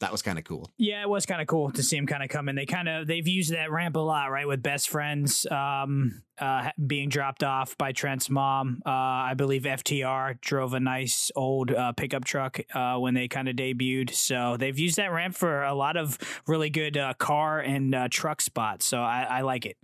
that 0.00 0.12
was 0.12 0.22
kind 0.22 0.38
of 0.38 0.44
cool. 0.44 0.70
Yeah, 0.78 1.02
it 1.02 1.08
was 1.08 1.26
kind 1.26 1.40
of 1.40 1.46
cool 1.46 1.70
to 1.72 1.82
see 1.82 1.96
him 1.96 2.06
kind 2.06 2.22
of 2.22 2.28
come 2.28 2.48
in. 2.48 2.56
They 2.56 2.66
kind 2.66 2.88
of 2.88 3.06
they've 3.06 3.26
used 3.26 3.52
that 3.52 3.70
ramp 3.70 3.96
a 3.96 4.00
lot, 4.00 4.26
right? 4.26 4.46
With 4.46 4.62
best 4.62 4.88
friends 4.88 5.46
um, 5.50 6.22
uh, 6.38 6.70
being 6.86 7.08
dropped 7.08 7.42
off 7.42 7.76
by 7.76 7.92
Trent's 7.92 8.30
mom. 8.30 8.82
Uh, 8.84 8.90
I 8.90 9.34
believe 9.34 9.62
FTR 9.62 10.40
drove 10.40 10.74
a 10.74 10.80
nice 10.80 11.30
old 11.34 11.70
uh, 11.70 11.92
pickup 11.92 12.24
truck 12.24 12.60
uh, 12.74 12.96
when 12.96 13.14
they 13.14 13.28
kind 13.28 13.48
of 13.48 13.56
debuted. 13.56 14.10
So 14.10 14.56
they've 14.56 14.78
used 14.78 14.96
that 14.96 15.12
ramp 15.12 15.34
for 15.34 15.62
a 15.62 15.74
lot 15.74 15.96
of 15.96 16.18
really 16.46 16.70
good 16.70 16.96
uh, 16.96 17.14
car 17.14 17.60
and 17.60 17.94
uh, 17.94 18.08
truck 18.10 18.40
spots. 18.40 18.86
So 18.86 18.98
I, 18.98 19.22
I 19.22 19.40
like 19.42 19.66
it 19.66 19.76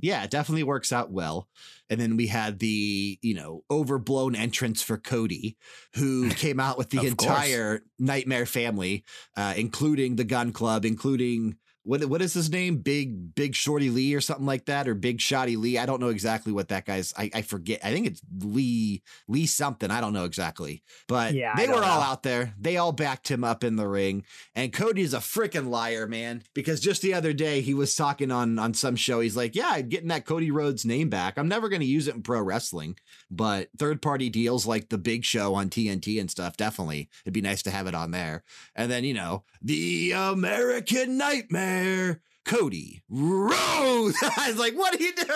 yeah, 0.00 0.22
it 0.24 0.30
definitely 0.30 0.62
works 0.62 0.92
out 0.92 1.10
well. 1.10 1.48
And 1.88 2.00
then 2.00 2.16
we 2.16 2.26
had 2.26 2.58
the, 2.58 3.18
you 3.22 3.34
know, 3.34 3.62
overblown 3.70 4.34
entrance 4.34 4.82
for 4.82 4.98
Cody, 4.98 5.56
who 5.94 6.30
came 6.34 6.60
out 6.60 6.78
with 6.78 6.90
the 6.90 7.06
entire 7.06 7.78
course. 7.78 7.88
Nightmare 7.98 8.46
family, 8.46 9.04
uh, 9.36 9.54
including 9.56 10.16
the 10.16 10.24
Gunn 10.24 10.52
Club, 10.52 10.84
including 10.84 11.56
what 11.86 12.04
what 12.06 12.20
is 12.20 12.34
his 12.34 12.50
name? 12.50 12.78
Big 12.78 13.34
Big 13.36 13.54
Shorty 13.54 13.90
Lee 13.90 14.12
or 14.14 14.20
something 14.20 14.44
like 14.44 14.64
that, 14.64 14.88
or 14.88 14.94
Big 14.94 15.18
Shotty 15.18 15.56
Lee. 15.56 15.78
I 15.78 15.86
don't 15.86 16.00
know 16.00 16.08
exactly 16.08 16.52
what 16.52 16.68
that 16.68 16.84
guy's. 16.84 17.14
I, 17.16 17.30
I 17.32 17.42
forget. 17.42 17.78
I 17.84 17.92
think 17.92 18.08
it's 18.08 18.20
Lee 18.40 19.02
Lee 19.28 19.46
something. 19.46 19.88
I 19.88 20.00
don't 20.00 20.12
know 20.12 20.24
exactly, 20.24 20.82
but 21.06 21.34
yeah, 21.34 21.54
they 21.56 21.68
were 21.68 21.74
know. 21.74 21.84
all 21.84 22.00
out 22.00 22.24
there. 22.24 22.54
They 22.58 22.76
all 22.76 22.90
backed 22.90 23.30
him 23.30 23.44
up 23.44 23.62
in 23.62 23.76
the 23.76 23.86
ring, 23.86 24.24
and 24.56 24.72
Cody's 24.72 25.14
a 25.14 25.18
freaking 25.18 25.68
liar, 25.68 26.08
man. 26.08 26.42
Because 26.54 26.80
just 26.80 27.02
the 27.02 27.14
other 27.14 27.32
day 27.32 27.60
he 27.60 27.72
was 27.72 27.94
talking 27.94 28.32
on 28.32 28.58
on 28.58 28.74
some 28.74 28.96
show. 28.96 29.20
He's 29.20 29.36
like, 29.36 29.54
"Yeah, 29.54 29.80
getting 29.80 30.08
that 30.08 30.26
Cody 30.26 30.50
Rhodes 30.50 30.84
name 30.84 31.08
back. 31.08 31.38
I'm 31.38 31.48
never 31.48 31.68
going 31.68 31.82
to 31.82 31.86
use 31.86 32.08
it 32.08 32.16
in 32.16 32.22
pro 32.22 32.42
wrestling, 32.42 32.96
but 33.30 33.68
third 33.78 34.02
party 34.02 34.28
deals 34.28 34.66
like 34.66 34.88
the 34.88 34.98
Big 34.98 35.24
Show 35.24 35.54
on 35.54 35.70
TNT 35.70 36.20
and 36.20 36.32
stuff, 36.32 36.56
definitely. 36.56 37.08
It'd 37.22 37.32
be 37.32 37.40
nice 37.40 37.62
to 37.62 37.70
have 37.70 37.86
it 37.86 37.94
on 37.94 38.10
there. 38.10 38.42
And 38.74 38.90
then 38.90 39.04
you 39.04 39.14
know 39.14 39.44
the 39.62 40.10
American 40.16 41.16
Nightmare." 41.16 41.75
There. 41.84 42.20
Cody 42.46 43.02
Rhodes. 43.08 44.16
I 44.22 44.48
was 44.48 44.58
like, 44.58 44.74
what 44.74 44.94
are 44.94 45.02
you 45.02 45.12
doing? 45.12 45.28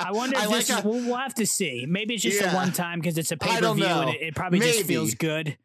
I 0.00 0.12
wonder 0.12 0.36
if 0.36 0.42
I 0.42 0.46
this 0.46 0.70
like 0.70 0.78
is, 0.78 0.84
we'll, 0.84 1.06
we'll, 1.06 1.16
have 1.16 1.34
to 1.34 1.46
see. 1.46 1.84
Maybe 1.86 2.14
it's 2.14 2.22
just 2.22 2.40
yeah. 2.40 2.52
a 2.52 2.54
one 2.54 2.72
time 2.72 3.00
because 3.00 3.18
it's 3.18 3.32
a 3.32 3.36
pay 3.36 3.60
per 3.60 3.74
view 3.74 3.84
and 3.84 4.10
it, 4.10 4.22
it 4.22 4.34
probably 4.34 4.60
Maybe. 4.60 4.72
just 4.72 4.86
feels 4.86 5.14
good. 5.14 5.58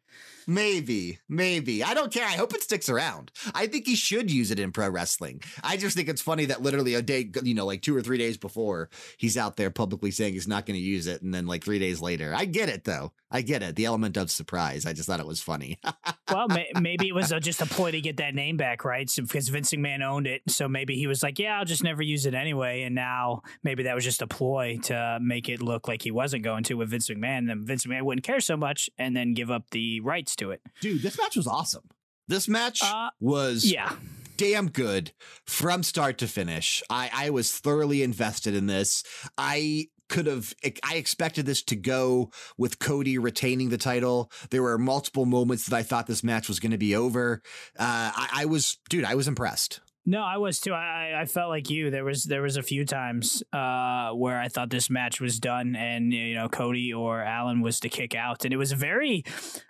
Maybe, 0.46 1.18
maybe. 1.28 1.82
I 1.82 1.92
don't 1.92 2.12
care. 2.12 2.26
I 2.26 2.32
hope 2.36 2.54
it 2.54 2.62
sticks 2.62 2.88
around. 2.88 3.32
I 3.52 3.66
think 3.66 3.86
he 3.86 3.96
should 3.96 4.30
use 4.30 4.50
it 4.52 4.60
in 4.60 4.70
pro 4.70 4.88
wrestling. 4.88 5.42
I 5.64 5.76
just 5.76 5.96
think 5.96 6.08
it's 6.08 6.22
funny 6.22 6.44
that 6.46 6.62
literally 6.62 6.94
a 6.94 7.02
day, 7.02 7.28
you 7.42 7.54
know, 7.54 7.66
like 7.66 7.82
two 7.82 7.96
or 7.96 8.02
three 8.02 8.18
days 8.18 8.36
before, 8.36 8.88
he's 9.16 9.36
out 9.36 9.56
there 9.56 9.70
publicly 9.70 10.12
saying 10.12 10.34
he's 10.34 10.46
not 10.46 10.64
going 10.64 10.78
to 10.78 10.84
use 10.84 11.08
it. 11.08 11.20
And 11.22 11.34
then 11.34 11.46
like 11.46 11.64
three 11.64 11.80
days 11.80 12.00
later, 12.00 12.32
I 12.34 12.44
get 12.44 12.68
it 12.68 12.84
though. 12.84 13.12
I 13.28 13.42
get 13.42 13.62
it. 13.64 13.74
The 13.74 13.86
element 13.86 14.16
of 14.16 14.30
surprise. 14.30 14.86
I 14.86 14.92
just 14.92 15.08
thought 15.08 15.18
it 15.18 15.26
was 15.26 15.42
funny. 15.42 15.80
well, 16.30 16.46
may- 16.46 16.70
maybe 16.80 17.08
it 17.08 17.14
was 17.14 17.32
a, 17.32 17.40
just 17.40 17.60
a 17.60 17.66
ploy 17.66 17.90
to 17.90 18.00
get 18.00 18.18
that 18.18 18.36
name 18.36 18.56
back, 18.56 18.84
right? 18.84 19.10
So, 19.10 19.22
because 19.22 19.48
Vince 19.48 19.72
McMahon 19.72 20.00
owned 20.00 20.28
it. 20.28 20.42
So 20.46 20.68
maybe 20.68 20.94
he 20.94 21.08
was 21.08 21.24
like, 21.24 21.40
yeah, 21.40 21.58
I'll 21.58 21.64
just 21.64 21.82
never 21.82 22.02
use 22.02 22.24
it 22.24 22.34
anyway. 22.34 22.82
And 22.82 22.94
now 22.94 23.42
maybe 23.64 23.82
that 23.82 23.96
was 23.96 24.04
just 24.04 24.22
a 24.22 24.28
ploy 24.28 24.78
to 24.84 25.18
make 25.20 25.48
it 25.48 25.60
look 25.60 25.88
like 25.88 26.02
he 26.02 26.12
wasn't 26.12 26.44
going 26.44 26.62
to 26.64 26.74
with 26.74 26.90
Vince 26.90 27.08
McMahon. 27.08 27.48
Then 27.48 27.66
Vince 27.66 27.84
McMahon 27.84 28.02
wouldn't 28.02 28.24
care 28.24 28.40
so 28.40 28.56
much 28.56 28.88
and 28.96 29.16
then 29.16 29.34
give 29.34 29.50
up 29.50 29.70
the 29.70 29.98
rights 30.00 30.35
to 30.36 30.50
it. 30.50 30.60
Dude, 30.80 31.02
this 31.02 31.18
match 31.18 31.36
was 31.36 31.46
awesome. 31.46 31.88
This 32.28 32.48
match 32.48 32.80
uh, 32.82 33.10
was 33.20 33.64
yeah 33.64 33.92
damn 34.36 34.68
good 34.68 35.12
from 35.46 35.82
start 35.82 36.18
to 36.18 36.26
finish. 36.26 36.82
I, 36.90 37.10
I 37.12 37.30
was 37.30 37.52
thoroughly 37.52 38.02
invested 38.02 38.54
in 38.54 38.66
this. 38.66 39.02
I 39.38 39.86
could 40.08 40.26
have 40.26 40.54
I 40.84 40.94
expected 40.94 41.46
this 41.46 41.62
to 41.64 41.76
go 41.76 42.30
with 42.56 42.78
Cody 42.78 43.18
retaining 43.18 43.70
the 43.70 43.78
title. 43.78 44.30
There 44.50 44.62
were 44.62 44.78
multiple 44.78 45.26
moments 45.26 45.66
that 45.66 45.76
I 45.76 45.82
thought 45.82 46.06
this 46.06 46.22
match 46.22 46.48
was 46.48 46.60
going 46.60 46.72
to 46.72 46.78
be 46.78 46.94
over. 46.94 47.42
Uh, 47.78 48.12
I, 48.14 48.28
I 48.34 48.44
was, 48.44 48.78
dude, 48.88 49.04
I 49.04 49.14
was 49.14 49.26
impressed. 49.28 49.80
No, 50.08 50.22
I 50.22 50.36
was 50.36 50.60
too. 50.60 50.72
I, 50.72 51.20
I 51.20 51.24
felt 51.24 51.48
like 51.48 51.68
you. 51.68 51.90
There 51.90 52.04
was 52.04 52.24
there 52.24 52.42
was 52.42 52.56
a 52.56 52.62
few 52.62 52.84
times 52.84 53.42
uh, 53.52 54.10
where 54.10 54.40
I 54.40 54.46
thought 54.48 54.70
this 54.70 54.88
match 54.88 55.20
was 55.20 55.40
done, 55.40 55.74
and 55.74 56.12
you 56.12 56.34
know 56.34 56.48
Cody 56.48 56.92
or 56.92 57.22
Allin 57.22 57.60
was 57.60 57.80
to 57.80 57.88
kick 57.88 58.14
out, 58.14 58.44
and 58.44 58.54
it 58.54 58.56
was 58.56 58.70
very 58.70 59.24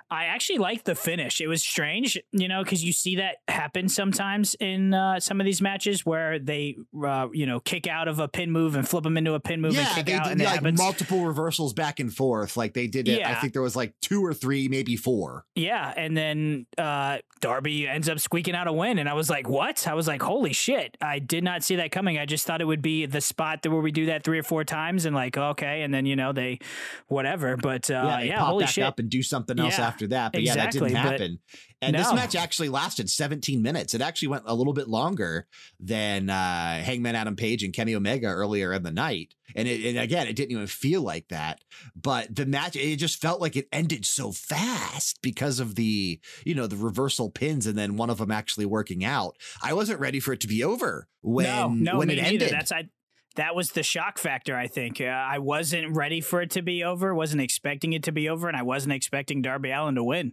I 0.08 0.26
actually 0.26 0.58
liked 0.58 0.84
the 0.84 0.94
finish. 0.94 1.40
It 1.40 1.48
was 1.48 1.62
strange, 1.62 2.16
you 2.30 2.46
know, 2.46 2.62
because 2.62 2.84
you 2.84 2.92
see 2.92 3.16
that 3.16 3.38
happen 3.48 3.88
sometimes 3.88 4.54
in 4.60 4.94
uh, 4.94 5.18
some 5.18 5.40
of 5.40 5.44
these 5.46 5.60
matches 5.60 6.06
where 6.06 6.38
they, 6.38 6.76
uh, 7.04 7.26
you 7.32 7.44
know, 7.44 7.58
kick 7.58 7.88
out 7.88 8.06
of 8.06 8.20
a 8.20 8.28
pin 8.28 8.52
move 8.52 8.76
and 8.76 8.88
flip 8.88 9.02
them 9.02 9.16
into 9.16 9.34
a 9.34 9.40
pin 9.40 9.60
move 9.60 9.74
yeah, 9.74 9.80
and 9.80 9.94
kick 9.96 10.06
they 10.06 10.14
out. 10.14 10.24
Did, 10.24 10.32
and 10.32 10.40
like 10.42 10.54
happens. 10.54 10.78
multiple 10.78 11.24
reversals 11.24 11.72
back 11.72 11.98
and 11.98 12.14
forth. 12.14 12.56
Like 12.56 12.74
they 12.74 12.86
did 12.86 13.08
it. 13.08 13.18
Yeah. 13.18 13.32
I 13.32 13.34
think 13.34 13.52
there 13.52 13.62
was 13.62 13.74
like 13.74 13.94
two 14.00 14.24
or 14.24 14.32
three, 14.32 14.68
maybe 14.68 14.94
four. 14.94 15.44
Yeah. 15.56 15.92
And 15.96 16.16
then 16.16 16.66
uh, 16.78 17.18
Darby 17.40 17.88
ends 17.88 18.08
up 18.08 18.20
squeaking 18.20 18.54
out 18.54 18.68
a 18.68 18.72
win. 18.72 19.00
And 19.00 19.08
I 19.08 19.14
was 19.14 19.28
like, 19.28 19.48
what? 19.48 19.88
I 19.88 19.94
was 19.94 20.06
like, 20.06 20.22
holy 20.26 20.52
shit. 20.52 20.96
I 21.00 21.18
did 21.18 21.44
not 21.44 21.62
see 21.62 21.76
that 21.76 21.92
coming. 21.92 22.18
I 22.18 22.26
just 22.26 22.46
thought 22.46 22.60
it 22.60 22.66
would 22.66 22.82
be 22.82 23.06
the 23.06 23.20
spot 23.20 23.62
that 23.62 23.70
where 23.70 23.80
we 23.80 23.92
do 23.92 24.06
that 24.06 24.24
three 24.24 24.38
or 24.38 24.42
four 24.42 24.64
times 24.64 25.06
and 25.06 25.14
like, 25.14 25.38
okay. 25.38 25.82
And 25.82 25.94
then, 25.94 26.04
you 26.04 26.16
know, 26.16 26.32
they, 26.32 26.58
whatever. 27.06 27.56
But 27.56 27.90
uh, 27.90 27.94
yeah, 27.94 28.20
yeah 28.20 28.44
holy 28.44 28.66
shit. 28.66 28.84
up 28.84 28.98
and 28.98 29.08
do 29.08 29.22
something 29.22 29.58
else 29.58 29.78
yeah. 29.78 29.86
after 29.86 30.06
that. 30.08 30.32
But 30.32 30.40
exactly, 30.42 30.92
yeah, 30.92 31.02
that 31.02 31.18
didn't 31.18 31.30
happen. 31.30 31.38
And 31.82 31.92
no. 31.92 31.98
this 31.98 32.12
match 32.14 32.34
actually 32.34 32.70
lasted 32.70 33.10
17 33.10 33.60
minutes. 33.60 33.92
It 33.92 34.00
actually 34.00 34.28
went 34.28 34.44
a 34.46 34.54
little 34.54 34.72
bit 34.72 34.88
longer 34.88 35.46
than 35.78 36.30
uh, 36.30 36.82
Hangman 36.82 37.14
Adam 37.14 37.36
Page 37.36 37.62
and 37.62 37.74
Kenny 37.74 37.94
Omega 37.94 38.28
earlier 38.28 38.72
in 38.72 38.82
the 38.82 38.90
night. 38.90 39.34
And, 39.54 39.68
it, 39.68 39.84
and 39.84 39.98
again, 39.98 40.26
it 40.26 40.36
didn't 40.36 40.52
even 40.52 40.66
feel 40.68 41.02
like 41.02 41.28
that. 41.28 41.60
But 41.94 42.34
the 42.34 42.46
match, 42.46 42.76
it 42.76 42.96
just 42.96 43.20
felt 43.20 43.42
like 43.42 43.56
it 43.56 43.68
ended 43.72 44.06
so 44.06 44.32
fast 44.32 45.20
because 45.20 45.60
of 45.60 45.74
the, 45.74 46.18
you 46.46 46.54
know, 46.54 46.66
the 46.66 46.76
reversal 46.76 47.30
pins 47.30 47.66
and 47.66 47.76
then 47.76 47.96
one 47.96 48.08
of 48.08 48.18
them 48.18 48.30
actually 48.30 48.66
working 48.66 49.04
out. 49.04 49.36
I 49.62 49.74
wasn't 49.74 50.00
ready 50.00 50.18
for 50.18 50.32
it 50.32 50.40
to 50.40 50.48
be 50.48 50.64
over 50.64 51.08
when, 51.20 51.44
no, 51.44 51.92
no, 51.92 51.98
when 51.98 52.08
it 52.08 52.18
ended. 52.18 52.52
That's 52.52 52.72
I, 52.72 52.88
that 53.36 53.54
was 53.54 53.72
the 53.72 53.82
shock 53.82 54.16
factor. 54.16 54.56
I 54.56 54.66
think 54.66 55.00
uh, 55.00 55.04
I 55.04 55.38
wasn't 55.38 55.94
ready 55.94 56.22
for 56.22 56.40
it 56.40 56.50
to 56.52 56.62
be 56.62 56.82
over, 56.82 57.14
wasn't 57.14 57.42
expecting 57.42 57.92
it 57.92 58.02
to 58.04 58.12
be 58.12 58.30
over, 58.30 58.48
and 58.48 58.56
I 58.56 58.62
wasn't 58.62 58.94
expecting 58.94 59.42
Darby 59.42 59.70
Allin 59.70 59.94
to 59.94 60.04
win. 60.04 60.32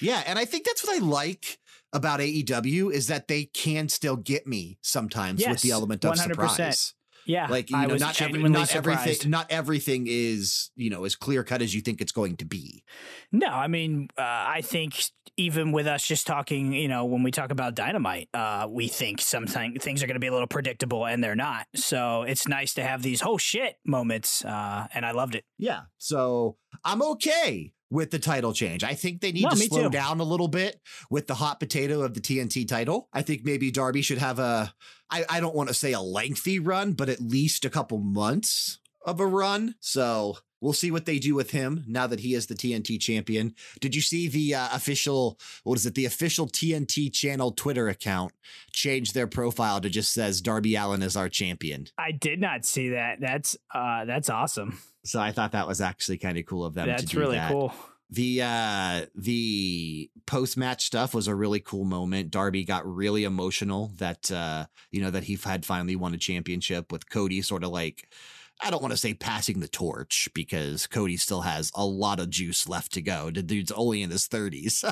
Yeah, 0.00 0.22
and 0.26 0.38
I 0.38 0.44
think 0.44 0.64
that's 0.64 0.86
what 0.86 0.96
I 0.96 1.04
like 1.04 1.58
about 1.92 2.20
AEW 2.20 2.92
is 2.92 3.06
that 3.08 3.28
they 3.28 3.44
can 3.44 3.88
still 3.88 4.16
get 4.16 4.46
me 4.46 4.78
sometimes 4.82 5.40
yes, 5.40 5.50
with 5.50 5.62
the 5.62 5.70
element 5.70 6.04
of 6.04 6.14
100%. 6.14 6.18
surprise. 6.18 6.94
Yeah, 7.28 7.48
like 7.48 7.70
you 7.70 7.76
I 7.76 7.86
know, 7.86 7.96
not, 7.96 8.22
every, 8.22 8.40
not 8.48 8.72
everything, 8.72 9.30
not 9.30 9.50
everything 9.50 10.06
is 10.08 10.70
you 10.76 10.90
know 10.90 11.04
as 11.04 11.16
clear 11.16 11.42
cut 11.42 11.60
as 11.60 11.74
you 11.74 11.80
think 11.80 12.00
it's 12.00 12.12
going 12.12 12.36
to 12.36 12.44
be. 12.44 12.84
No, 13.32 13.48
I 13.48 13.66
mean, 13.66 14.06
uh, 14.16 14.22
I 14.22 14.60
think 14.62 15.02
even 15.36 15.72
with 15.72 15.88
us 15.88 16.06
just 16.06 16.24
talking, 16.24 16.72
you 16.72 16.86
know, 16.86 17.04
when 17.04 17.24
we 17.24 17.32
talk 17.32 17.50
about 17.50 17.74
dynamite, 17.74 18.28
uh, 18.32 18.68
we 18.70 18.86
think 18.86 19.20
sometimes 19.20 19.82
things 19.82 20.04
are 20.04 20.06
going 20.06 20.14
to 20.14 20.20
be 20.20 20.28
a 20.28 20.32
little 20.32 20.46
predictable, 20.46 21.04
and 21.04 21.22
they're 21.22 21.34
not. 21.34 21.66
So 21.74 22.22
it's 22.22 22.46
nice 22.46 22.74
to 22.74 22.84
have 22.84 23.02
these 23.02 23.22
oh 23.24 23.38
shit 23.38 23.74
moments, 23.84 24.44
uh, 24.44 24.86
and 24.94 25.04
I 25.04 25.10
loved 25.10 25.34
it. 25.34 25.44
Yeah, 25.58 25.80
so 25.98 26.58
I'm 26.84 27.02
okay 27.02 27.72
with 27.90 28.10
the 28.10 28.18
title 28.18 28.52
change. 28.52 28.82
I 28.82 28.94
think 28.94 29.20
they 29.20 29.32
need 29.32 29.44
no, 29.44 29.50
to 29.50 29.56
slow 29.56 29.84
too. 29.84 29.90
down 29.90 30.20
a 30.20 30.24
little 30.24 30.48
bit 30.48 30.80
with 31.10 31.26
the 31.26 31.34
hot 31.34 31.60
potato 31.60 32.02
of 32.02 32.14
the 32.14 32.20
TNT 32.20 32.66
title. 32.66 33.08
I 33.12 33.22
think 33.22 33.44
maybe 33.44 33.70
Darby 33.70 34.02
should 34.02 34.18
have 34.18 34.38
a, 34.38 34.72
I, 35.10 35.24
I 35.28 35.40
don't 35.40 35.54
want 35.54 35.68
to 35.68 35.74
say 35.74 35.92
a 35.92 36.00
lengthy 36.00 36.58
run, 36.58 36.92
but 36.92 37.08
at 37.08 37.20
least 37.20 37.64
a 37.64 37.70
couple 37.70 37.98
months 37.98 38.78
of 39.04 39.20
a 39.20 39.26
run. 39.26 39.76
So 39.80 40.38
we'll 40.60 40.72
see 40.72 40.90
what 40.90 41.06
they 41.06 41.18
do 41.18 41.34
with 41.34 41.50
him 41.50 41.84
now 41.86 42.06
that 42.06 42.20
he 42.20 42.34
is 42.34 42.46
the 42.46 42.54
TNT 42.54 43.00
champion. 43.00 43.54
Did 43.80 43.94
you 43.94 44.00
see 44.00 44.28
the 44.28 44.54
uh, 44.54 44.68
official, 44.72 45.38
what 45.64 45.78
is 45.78 45.86
it, 45.86 45.94
the 45.94 46.06
official 46.06 46.46
TNT 46.46 47.12
channel 47.12 47.52
Twitter 47.52 47.88
account 47.88 48.32
change 48.72 49.12
their 49.12 49.26
profile 49.26 49.80
to 49.80 49.88
just 49.88 50.12
says 50.12 50.40
Darby 50.40 50.76
Allin 50.76 51.02
is 51.02 51.16
our 51.16 51.28
champion? 51.28 51.86
I 51.98 52.12
did 52.12 52.40
not 52.40 52.64
see 52.64 52.90
that. 52.90 53.20
That's, 53.20 53.56
uh, 53.74 54.04
that's 54.04 54.30
awesome. 54.30 54.78
So 55.04 55.20
I 55.20 55.32
thought 55.32 55.52
that 55.52 55.68
was 55.68 55.80
actually 55.80 56.18
kind 56.18 56.36
of 56.36 56.46
cool 56.46 56.64
of 56.64 56.74
them. 56.74 56.88
That's 56.88 57.14
really 57.14 57.36
that. 57.36 57.52
cool. 57.52 57.72
The 58.08 58.42
uh 58.42 59.06
the 59.16 60.10
post 60.26 60.56
match 60.56 60.84
stuff 60.84 61.12
was 61.12 61.26
a 61.26 61.34
really 61.34 61.58
cool 61.58 61.84
moment. 61.84 62.30
Darby 62.30 62.64
got 62.64 62.86
really 62.86 63.24
emotional 63.24 63.90
that 63.96 64.30
uh 64.30 64.66
you 64.92 65.00
know 65.00 65.10
that 65.10 65.24
he 65.24 65.36
had 65.42 65.66
finally 65.66 65.96
won 65.96 66.14
a 66.14 66.18
championship 66.18 66.92
with 66.92 67.10
Cody 67.10 67.42
sort 67.42 67.64
of 67.64 67.70
like 67.70 68.08
I 68.62 68.70
don't 68.70 68.80
want 68.80 68.92
to 68.92 68.96
say 68.96 69.14
passing 69.14 69.60
the 69.60 69.68
torch 69.68 70.28
because 70.34 70.86
Cody 70.86 71.16
still 71.16 71.42
has 71.42 71.70
a 71.74 71.84
lot 71.84 72.20
of 72.20 72.30
juice 72.30 72.68
left 72.68 72.92
to 72.94 73.02
go. 73.02 73.30
The 73.30 73.42
dude's 73.42 73.72
only 73.72 74.02
in 74.02 74.10
his 74.10 74.28
30s. 74.28 74.82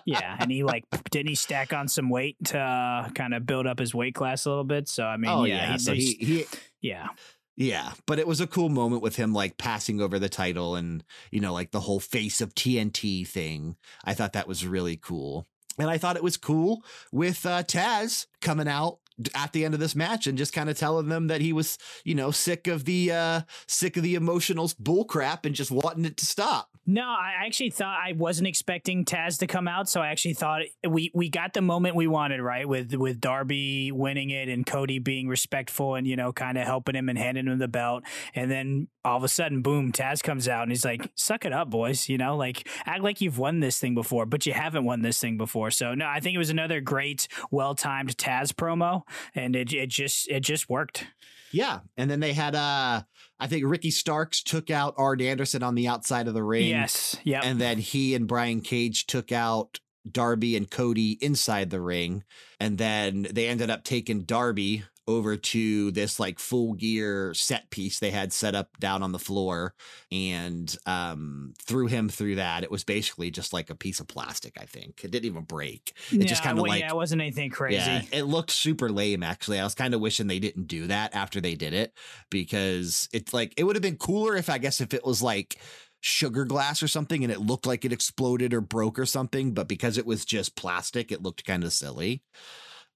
yeah. 0.06 0.36
And 0.38 0.50
he 0.50 0.64
like, 0.64 0.84
didn't 1.10 1.28
he 1.28 1.34
stack 1.34 1.72
on 1.72 1.88
some 1.88 2.08
weight 2.08 2.36
to 2.46 2.58
uh, 2.58 3.10
kind 3.10 3.34
of 3.34 3.46
build 3.46 3.66
up 3.66 3.78
his 3.78 3.94
weight 3.94 4.14
class 4.14 4.46
a 4.46 4.48
little 4.48 4.64
bit? 4.64 4.88
So, 4.88 5.04
I 5.04 5.16
mean, 5.16 5.30
oh, 5.30 5.44
yeah. 5.44 5.56
yeah. 5.56 5.72
He, 5.72 5.78
so 5.78 5.92
he, 5.92 6.12
he, 6.14 6.46
yeah. 6.80 7.08
Yeah, 7.56 7.92
but 8.06 8.18
it 8.18 8.26
was 8.26 8.40
a 8.40 8.46
cool 8.46 8.70
moment 8.70 9.02
with 9.02 9.16
him 9.16 9.34
like 9.34 9.58
passing 9.58 10.00
over 10.00 10.18
the 10.18 10.30
title 10.30 10.76
and, 10.76 11.04
you 11.30 11.40
know, 11.40 11.52
like 11.52 11.72
the 11.72 11.80
whole 11.80 12.00
face 12.00 12.40
of 12.40 12.54
TNT 12.54 13.28
thing. 13.28 13.76
I 14.02 14.14
thought 14.14 14.32
that 14.32 14.48
was 14.48 14.66
really 14.66 14.96
cool. 14.96 15.46
And 15.78 15.90
I 15.90 15.98
thought 15.98 16.16
it 16.16 16.22
was 16.22 16.36
cool 16.36 16.82
with 17.12 17.44
uh, 17.44 17.62
Taz 17.62 18.26
coming 18.40 18.68
out 18.68 18.98
at 19.34 19.52
the 19.52 19.64
end 19.64 19.74
of 19.74 19.80
this 19.80 19.94
match 19.94 20.26
and 20.26 20.38
just 20.38 20.52
kind 20.52 20.70
of 20.70 20.78
telling 20.78 21.08
them 21.08 21.26
that 21.28 21.40
he 21.40 21.52
was, 21.52 21.78
you 22.04 22.14
know, 22.14 22.30
sick 22.30 22.66
of 22.66 22.84
the 22.84 23.12
uh 23.12 23.40
sick 23.66 23.96
of 23.96 24.02
the 24.02 24.14
emotional 24.14 24.70
bull 24.78 25.04
crap 25.04 25.44
and 25.44 25.54
just 25.54 25.70
wanting 25.70 26.04
it 26.04 26.16
to 26.16 26.26
stop. 26.26 26.70
No, 26.86 27.02
I 27.02 27.46
actually 27.46 27.70
thought 27.70 27.98
I 28.04 28.12
wasn't 28.12 28.48
expecting 28.48 29.04
Taz 29.04 29.38
to 29.38 29.46
come 29.46 29.68
out, 29.68 29.88
so 29.88 30.00
I 30.00 30.08
actually 30.08 30.34
thought 30.34 30.62
we 30.88 31.12
we 31.14 31.28
got 31.28 31.52
the 31.52 31.60
moment 31.60 31.94
we 31.94 32.06
wanted, 32.06 32.40
right? 32.40 32.68
With 32.68 32.94
with 32.94 33.20
Darby 33.20 33.92
winning 33.92 34.30
it 34.30 34.48
and 34.48 34.66
Cody 34.66 34.98
being 34.98 35.28
respectful 35.28 35.94
and 35.94 36.06
you 36.06 36.16
know 36.16 36.32
kind 36.32 36.58
of 36.58 36.64
helping 36.64 36.96
him 36.96 37.08
and 37.08 37.18
handing 37.18 37.46
him 37.46 37.58
the 37.58 37.68
belt, 37.68 38.02
and 38.34 38.50
then 38.50 38.88
all 39.04 39.16
of 39.16 39.24
a 39.24 39.28
sudden, 39.28 39.62
boom, 39.62 39.92
Taz 39.92 40.22
comes 40.22 40.48
out 40.48 40.62
and 40.62 40.72
he's 40.72 40.84
like, 40.84 41.10
"Suck 41.14 41.44
it 41.44 41.52
up, 41.52 41.70
boys," 41.70 42.08
you 42.08 42.18
know, 42.18 42.36
like 42.36 42.66
act 42.86 43.02
like 43.02 43.20
you've 43.20 43.38
won 43.38 43.60
this 43.60 43.78
thing 43.78 43.94
before, 43.94 44.26
but 44.26 44.44
you 44.44 44.52
haven't 44.52 44.84
won 44.84 45.02
this 45.02 45.20
thing 45.20 45.36
before. 45.36 45.70
So 45.70 45.94
no, 45.94 46.06
I 46.06 46.18
think 46.20 46.34
it 46.34 46.38
was 46.38 46.50
another 46.50 46.80
great, 46.80 47.28
well 47.50 47.74
timed 47.74 48.16
Taz 48.16 48.52
promo, 48.52 49.02
and 49.34 49.56
it 49.56 49.72
it 49.72 49.88
just 49.88 50.28
it 50.28 50.40
just 50.40 50.68
worked. 50.68 51.06
Yeah, 51.52 51.80
and 51.96 52.10
then 52.10 52.20
they 52.20 52.32
had 52.32 52.54
uh 52.54 53.02
I 53.40 53.46
think 53.46 53.64
Ricky 53.66 53.90
Starks 53.90 54.42
took 54.42 54.70
out 54.70 54.94
Arn 54.98 55.20
Anderson 55.20 55.62
on 55.62 55.74
the 55.74 55.88
outside 55.88 56.28
of 56.28 56.34
the 56.34 56.42
ring. 56.42 56.68
Yes. 56.68 57.16
Yeah. 57.24 57.40
And 57.42 57.60
then 57.60 57.78
he 57.78 58.14
and 58.14 58.28
Brian 58.28 58.60
Cage 58.60 59.06
took 59.06 59.32
out 59.32 59.80
Darby 60.08 60.56
and 60.56 60.70
Cody 60.70 61.12
inside 61.20 61.70
the 61.70 61.80
ring. 61.80 62.24
And 62.60 62.76
then 62.76 63.26
they 63.30 63.48
ended 63.48 63.70
up 63.70 63.82
taking 63.82 64.22
Darby 64.22 64.84
over 65.10 65.36
to 65.36 65.90
this 65.90 66.18
like 66.18 66.38
full 66.38 66.74
gear 66.74 67.34
set 67.34 67.70
piece 67.70 67.98
they 67.98 68.10
had 68.10 68.32
set 68.32 68.54
up 68.54 68.78
down 68.78 69.02
on 69.02 69.12
the 69.12 69.18
floor 69.18 69.74
and 70.10 70.76
um 70.86 71.52
threw 71.62 71.86
him 71.86 72.08
through 72.08 72.36
that 72.36 72.62
it 72.62 72.70
was 72.70 72.84
basically 72.84 73.30
just 73.30 73.52
like 73.52 73.70
a 73.70 73.74
piece 73.74 74.00
of 74.00 74.08
plastic 74.08 74.54
i 74.60 74.64
think 74.64 75.02
it 75.04 75.10
didn't 75.10 75.26
even 75.26 75.44
break 75.44 75.92
it 76.12 76.26
just 76.30 76.42
kind 76.42 76.58
of 76.58 76.62
well, 76.62 76.70
like 76.70 76.80
yeah, 76.80 76.88
it 76.88 76.96
wasn't 76.96 77.20
anything 77.20 77.50
crazy. 77.50 77.76
yeah, 77.76 78.02
it 78.12 78.22
looked 78.22 78.50
super 78.50 78.88
lame 78.88 79.22
actually. 79.22 79.58
I 79.58 79.64
was 79.64 79.74
kind 79.74 79.94
of 79.94 80.00
wishing 80.00 80.26
they 80.26 80.38
didn't 80.38 80.66
do 80.66 80.86
that 80.86 81.14
after 81.14 81.40
they 81.40 81.54
did 81.54 81.74
it 81.74 81.92
because 82.30 83.08
it's 83.12 83.34
like 83.34 83.52
it 83.56 83.64
would 83.64 83.76
have 83.76 83.82
been 83.82 83.96
cooler 83.96 84.36
if 84.36 84.48
I 84.48 84.58
guess 84.58 84.80
if 84.80 84.94
it 84.94 85.04
was 85.04 85.22
like 85.22 85.58
sugar 86.00 86.44
glass 86.44 86.82
or 86.82 86.88
something 86.88 87.22
and 87.22 87.32
it 87.32 87.40
looked 87.40 87.66
like 87.66 87.84
it 87.84 87.92
exploded 87.92 88.54
or 88.54 88.60
broke 88.60 88.98
or 88.98 89.06
something, 89.06 89.52
but 89.52 89.68
because 89.68 89.98
it 89.98 90.06
was 90.06 90.24
just 90.24 90.56
plastic, 90.56 91.12
it 91.12 91.22
looked 91.22 91.44
kind 91.44 91.64
of 91.64 91.72
silly. 91.72 92.22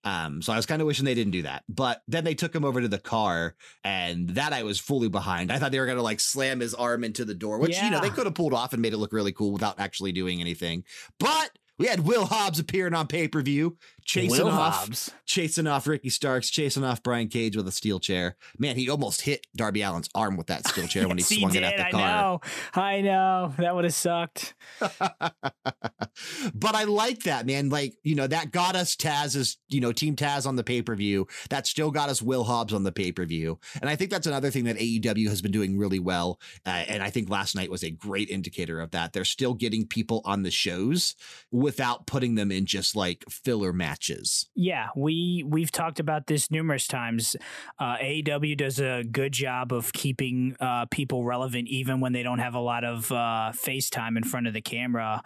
Um, 0.05 0.43
so 0.43 0.53
I 0.53 0.57
was 0.57 0.67
kind 0.67 0.81
of 0.83 0.87
wishing 0.87 1.05
they 1.05 1.15
didn't 1.15 1.33
do 1.33 1.43
that. 1.43 1.65
But 1.69 2.03
then 2.07 2.25
they 2.25 2.35
took 2.35 2.55
him 2.55 2.65
over 2.65 2.81
to 2.81 2.89
the 2.89 2.99
car, 2.99 3.55
and 3.83 4.31
that 4.31 4.53
I 4.53 4.63
was 4.63 4.79
fully 4.79 5.09
behind. 5.09 5.51
I 5.51 5.59
thought 5.59 5.73
they 5.73 5.81
were 5.81 5.87
gonna 5.87 6.03
like 6.03 6.21
slam 6.21 6.61
his 6.61 6.75
arm 6.75 7.05
into 7.05 7.25
the 7.25 7.35
door, 7.35 7.59
which 7.59 7.81
you 7.81 7.91
know 7.91 8.01
they 8.01 8.11
could 8.11 8.27
have 8.27 8.35
pulled 8.35 8.55
off 8.55 8.73
and 8.73 8.83
made 8.83 8.93
it 8.93 8.99
look 8.99 9.13
really 9.13 9.33
cool 9.33 9.53
without 9.53 9.81
actually 9.81 10.13
doing 10.13 10.41
anything. 10.41 10.85
But 11.19 11.59
we 11.79 11.87
had 11.87 12.01
Will 12.01 12.27
Hobbs 12.27 12.59
appearing 12.59 12.95
on 12.95 13.07
pay 13.07 13.27
per 13.27 13.43
view, 13.43 13.77
chasing 14.05 14.45
Will 14.45 14.53
off, 14.53 14.87
Hobbs. 14.87 15.11
chasing 15.27 15.67
off 15.67 15.87
Ricky 15.87 16.09
Starks, 16.09 16.51
chasing 16.51 16.85
off 16.85 17.03
Brian 17.03 17.29
Cage 17.29 17.57
with 17.57 17.67
a 17.67 17.73
steel 17.73 17.99
chair. 17.99 18.37
Man, 18.59 18.77
he 18.77 18.89
almost 18.89 19.23
hit 19.23 19.47
Darby 19.57 19.83
Allin's 19.83 20.09
arm 20.15 20.37
with 20.37 20.47
that 20.49 20.67
steel 20.69 20.87
chair 20.87 21.09
when 21.09 21.19
he 21.19 21.25
swung 21.25 21.55
it 21.55 21.63
at 21.63 21.77
the 21.77 21.87
I 21.87 21.91
car. 21.91 22.01
I 22.01 22.21
know. 22.21 22.41
I 22.75 23.01
know. 23.01 23.55
That 23.59 23.75
would 23.75 23.85
have 23.85 23.95
sucked. 23.95 24.55
but 24.81 26.75
I 26.75 26.85
like 26.85 27.25
that, 27.25 27.47
man. 27.47 27.71
Like, 27.71 27.95
you 28.03 28.15
know, 28.15 28.27
that 28.27 28.53
got 28.53 28.77
us 28.77 28.95
Taz's, 28.95 29.59
you 29.69 29.81
know, 29.81 29.93
Team 29.93 30.15
Taz 30.17 30.47
on 30.47 30.57
the 30.57 30.65
pay 30.65 30.83
per 30.83 30.95
view. 30.95 31.27
That 31.51 31.67
still 31.67 31.91
got 31.91 32.09
us 32.09 32.23
Will 32.23 32.45
Hobbs 32.45 32.73
on 32.73 32.85
the 32.85 32.93
pay 32.93 33.11
per 33.11 33.25
view. 33.25 33.59
And 33.81 33.91
I 33.91 33.97
think 33.97 34.11
that's 34.11 34.27
another 34.27 34.51
thing 34.51 34.65
that 34.65 34.77
AEW 34.77 35.29
has 35.29 35.43
been 35.43 35.53
doing 35.53 35.77
really 35.77 35.99
well. 35.99 36.39
Uh, 36.65 36.85
and 36.89 37.03
I 37.03 37.11
think 37.11 37.31
last 37.31 37.57
night 37.57 37.71
was 37.71 37.83
a 37.83 37.91
great 37.91 38.31
indicator 38.31 38.81
of 38.81 38.93
that. 38.93 39.13
They're 39.13 39.25
still 39.25 39.55
getting 39.55 39.87
people 39.87 40.23
on 40.25 40.43
the 40.43 40.51
shows 40.51 41.17
without 41.65 42.07
putting 42.07 42.35
them 42.35 42.53
in 42.53 42.67
just 42.67 42.95
like 42.95 43.25
filler 43.31 43.73
matches. 43.73 44.51
Yeah, 44.55 44.89
we 44.95 45.43
we've 45.47 45.73
talked 45.73 45.99
about 45.99 46.27
this 46.27 46.51
numerous 46.51 46.87
times. 46.87 47.37
Uh, 47.79 47.97
AEW 47.97 48.55
does 48.59 48.79
a 48.79 49.03
good 49.03 49.33
job 49.33 49.73
of 49.73 49.91
keeping 49.95 50.57
uh, 50.61 50.85
people 50.91 51.25
relevant, 51.25 51.69
even 51.69 52.01
when 52.01 52.13
they 52.13 52.23
don't 52.23 52.39
have 52.39 52.55
a 52.55 52.61
lot 52.61 52.85
of 52.85 53.11
uh, 53.11 53.53
face 53.53 53.89
time 53.89 54.19
in 54.19 54.25
front 54.25 54.47
of 54.47 54.53
the 54.53 54.61
camera, 54.61 55.23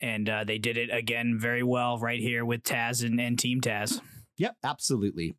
and 0.00 0.30
uh, 0.30 0.44
they 0.44 0.56
did 0.56 0.78
it 0.78 0.88
again 0.90 1.36
very 1.38 1.62
well 1.62 1.98
right 1.98 2.20
here 2.20 2.42
with 2.42 2.62
Taz 2.62 3.04
and, 3.04 3.20
and 3.20 3.38
Team 3.38 3.60
Taz. 3.60 4.00
Yep, 4.38 4.56
absolutely. 4.64 5.36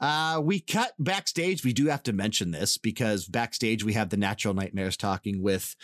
Uh, 0.00 0.40
we 0.42 0.60
cut 0.60 0.92
backstage. 0.98 1.64
We 1.64 1.72
do 1.72 1.86
have 1.86 2.02
to 2.04 2.12
mention 2.12 2.50
this 2.50 2.78
because 2.78 3.26
backstage 3.26 3.84
we 3.84 3.94
have 3.94 4.10
the 4.10 4.16
Natural 4.16 4.54
Nightmares 4.54 4.96
talking 4.96 5.42
with 5.42 5.74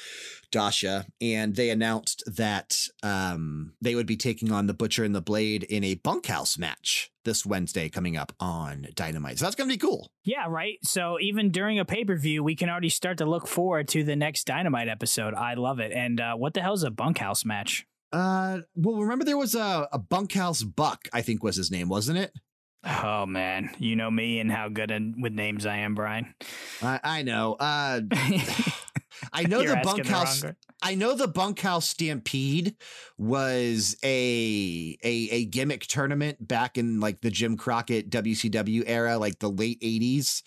Dasha, 0.52 1.06
and 1.20 1.56
they 1.56 1.70
announced 1.70 2.22
that 2.26 2.78
um, 3.02 3.74
they 3.80 3.94
would 3.94 4.06
be 4.06 4.16
taking 4.16 4.52
on 4.52 4.66
the 4.66 4.74
Butcher 4.74 5.04
and 5.04 5.14
the 5.14 5.20
Blade 5.20 5.64
in 5.64 5.82
a 5.82 5.94
bunkhouse 5.94 6.56
match 6.56 7.10
this 7.24 7.44
Wednesday 7.44 7.88
coming 7.88 8.16
up 8.16 8.32
on 8.38 8.86
Dynamite. 8.94 9.38
So 9.38 9.46
that's 9.46 9.56
going 9.56 9.68
to 9.68 9.74
be 9.74 9.78
cool. 9.78 10.10
Yeah, 10.24 10.46
right. 10.48 10.78
So 10.82 11.18
even 11.20 11.50
during 11.50 11.78
a 11.78 11.84
pay 11.84 12.04
per 12.04 12.16
view, 12.16 12.44
we 12.44 12.54
can 12.54 12.68
already 12.68 12.90
start 12.90 13.18
to 13.18 13.24
look 13.24 13.48
forward 13.48 13.88
to 13.88 14.04
the 14.04 14.16
next 14.16 14.46
Dynamite 14.46 14.88
episode. 14.88 15.34
I 15.34 15.54
love 15.54 15.80
it. 15.80 15.92
And 15.92 16.20
uh, 16.20 16.34
what 16.36 16.54
the 16.54 16.62
hell 16.62 16.74
is 16.74 16.82
a 16.82 16.90
bunkhouse 16.90 17.44
match? 17.44 17.86
Uh, 18.12 18.60
well, 18.76 19.00
remember 19.00 19.24
there 19.24 19.36
was 19.36 19.56
a, 19.56 19.88
a 19.90 19.98
bunkhouse 19.98 20.62
buck, 20.62 21.08
I 21.12 21.22
think 21.22 21.42
was 21.42 21.56
his 21.56 21.70
name, 21.70 21.88
wasn't 21.88 22.18
it? 22.18 22.32
Oh 22.86 23.26
man, 23.26 23.70
you 23.78 23.96
know 23.96 24.10
me 24.10 24.40
and 24.40 24.50
how 24.50 24.68
good 24.68 24.90
in, 24.90 25.20
with 25.20 25.32
names 25.32 25.64
I 25.66 25.78
am, 25.78 25.94
Bryan. 25.94 26.34
I, 26.82 27.00
I 27.02 27.22
know. 27.22 27.56
Uh, 27.58 28.00
I 29.32 29.44
know 29.44 29.62
the 29.62 29.80
bunkhouse. 29.82 30.42
wrong- 30.44 30.56
I 30.82 30.94
know 30.96 31.14
the 31.14 31.28
bunkhouse 31.28 31.88
stampede 31.88 32.76
was 33.16 33.96
a, 34.04 34.98
a 35.02 35.28
a 35.30 35.44
gimmick 35.46 35.86
tournament 35.86 36.46
back 36.46 36.76
in 36.76 37.00
like 37.00 37.22
the 37.22 37.30
Jim 37.30 37.56
Crockett 37.56 38.10
WCW 38.10 38.82
era, 38.86 39.16
like 39.16 39.38
the 39.38 39.48
late 39.48 39.78
eighties. 39.80 40.42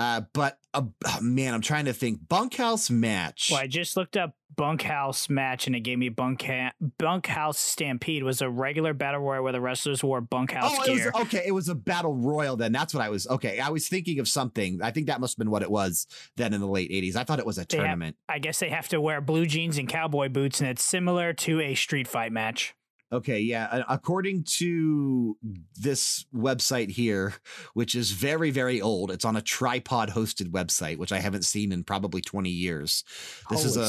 Uh, 0.00 0.22
but 0.32 0.58
uh, 0.72 0.82
oh, 1.06 1.18
man, 1.20 1.52
I'm 1.52 1.60
trying 1.60 1.84
to 1.84 1.92
think. 1.92 2.26
Bunkhouse 2.26 2.88
match. 2.88 3.50
Well, 3.52 3.60
I 3.60 3.66
just 3.66 3.98
looked 3.98 4.16
up 4.16 4.34
bunkhouse 4.56 5.28
match 5.28 5.66
and 5.66 5.76
it 5.76 5.80
gave 5.80 5.96
me 5.98 6.10
bunkha- 6.10 6.72
bunkhouse 6.98 7.58
stampede 7.58 8.22
was 8.22 8.40
a 8.42 8.48
regular 8.50 8.92
battle 8.94 9.20
royal 9.20 9.42
where 9.44 9.52
the 9.52 9.60
wrestlers 9.60 10.02
wore 10.02 10.20
bunkhouse 10.20 10.72
Oh, 10.76 10.82
it 10.84 10.90
was 11.12 11.22
okay. 11.26 11.42
It 11.46 11.52
was 11.52 11.68
a 11.68 11.74
battle 11.74 12.14
royal. 12.14 12.56
Then 12.56 12.72
that's 12.72 12.94
what 12.94 13.02
I 13.02 13.10
was. 13.10 13.26
Okay, 13.28 13.60
I 13.60 13.68
was 13.68 13.88
thinking 13.88 14.18
of 14.20 14.26
something. 14.26 14.80
I 14.82 14.90
think 14.90 15.06
that 15.08 15.20
must 15.20 15.34
have 15.34 15.38
been 15.38 15.50
what 15.50 15.62
it 15.62 15.70
was 15.70 16.06
then 16.36 16.54
in 16.54 16.60
the 16.60 16.66
late 16.66 16.90
'80s. 16.90 17.14
I 17.14 17.24
thought 17.24 17.38
it 17.38 17.46
was 17.46 17.58
a 17.58 17.66
They 17.66 17.76
have- 17.76 17.84
tournament. 17.84 18.16
I 18.28 18.38
guess 18.38 18.58
they 18.58 18.70
have 18.70 18.88
to 18.88 19.00
wear 19.02 19.20
blue 19.20 19.44
jeans 19.44 19.76
and 19.76 19.86
cowboy 19.88 20.30
boots, 20.30 20.60
and 20.60 20.68
it's 20.70 20.82
similar 20.82 21.32
to 21.34 21.60
a 21.60 21.74
street 21.74 22.08
fight 22.08 22.32
match. 22.32 22.74
Okay, 23.12 23.40
yeah. 23.40 23.82
According 23.88 24.44
to 24.58 25.36
this 25.76 26.26
website 26.32 26.90
here, 26.90 27.34
which 27.74 27.96
is 27.96 28.12
very, 28.12 28.50
very 28.50 28.80
old, 28.80 29.10
it's 29.10 29.24
on 29.24 29.34
a 29.34 29.42
tripod 29.42 30.10
hosted 30.10 30.50
website, 30.50 30.96
which 30.96 31.10
I 31.10 31.18
haven't 31.18 31.44
seen 31.44 31.72
in 31.72 31.82
probably 31.82 32.20
20 32.20 32.50
years. 32.50 33.02
This 33.50 33.64
oh, 33.64 33.66
is 33.66 33.76
a, 33.76 33.80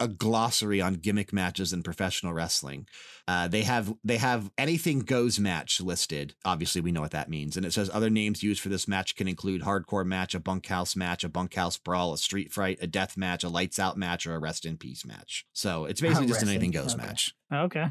a, 0.00 0.04
a 0.04 0.08
glossary 0.08 0.80
on 0.80 0.94
gimmick 0.94 1.32
matches 1.32 1.72
in 1.72 1.84
professional 1.84 2.32
wrestling. 2.32 2.88
Uh, 3.28 3.46
they 3.46 3.60
have 3.62 3.92
they 4.02 4.16
have 4.16 4.50
anything 4.56 5.00
goes 5.00 5.38
match 5.38 5.82
listed. 5.82 6.34
Obviously, 6.46 6.80
we 6.80 6.90
know 6.90 7.02
what 7.02 7.10
that 7.10 7.28
means, 7.28 7.58
and 7.58 7.66
it 7.66 7.74
says 7.74 7.90
other 7.92 8.08
names 8.08 8.42
used 8.42 8.58
for 8.62 8.70
this 8.70 8.88
match 8.88 9.14
can 9.16 9.28
include 9.28 9.60
hardcore 9.60 10.06
match, 10.06 10.34
a 10.34 10.40
bunkhouse 10.40 10.96
match, 10.96 11.24
a 11.24 11.28
bunkhouse 11.28 11.76
brawl, 11.76 12.14
a 12.14 12.18
street 12.18 12.50
fight, 12.54 12.78
a 12.80 12.86
death 12.86 13.18
match, 13.18 13.44
a 13.44 13.50
lights 13.50 13.78
out 13.78 13.98
match, 13.98 14.26
or 14.26 14.34
a 14.34 14.38
rest 14.38 14.64
in 14.64 14.78
peace 14.78 15.04
match. 15.04 15.44
So 15.52 15.84
it's 15.84 16.00
basically 16.00 16.28
just 16.28 16.42
an 16.42 16.48
anything 16.48 16.70
goes 16.70 16.94
Okay. 16.94 17.06
match. 17.06 17.34
Okay. 17.52 17.86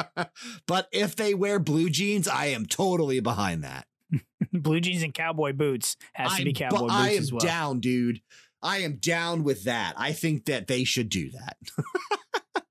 but 0.68 0.88
if 0.92 1.16
they 1.16 1.34
wear 1.34 1.58
blue 1.58 1.90
jeans, 1.90 2.28
I 2.28 2.46
am 2.46 2.64
totally 2.64 3.18
behind 3.18 3.64
that. 3.64 3.86
blue 4.52 4.78
jeans 4.80 5.02
and 5.02 5.12
cowboy 5.12 5.52
boots 5.54 5.96
has 6.12 6.30
to 6.36 6.38
I'm 6.38 6.44
be 6.44 6.52
bu- 6.52 6.58
cowboy 6.60 6.78
boots 6.82 6.92
I 6.94 7.10
am 7.10 7.18
as 7.22 7.32
well. 7.32 7.40
down, 7.40 7.80
dude. 7.80 8.20
I 8.62 8.78
am 8.78 8.94
down 8.96 9.42
with 9.42 9.64
that. 9.64 9.94
I 9.96 10.12
think 10.12 10.44
that 10.44 10.68
they 10.68 10.84
should 10.84 11.08
do 11.08 11.30
that. 11.32 11.56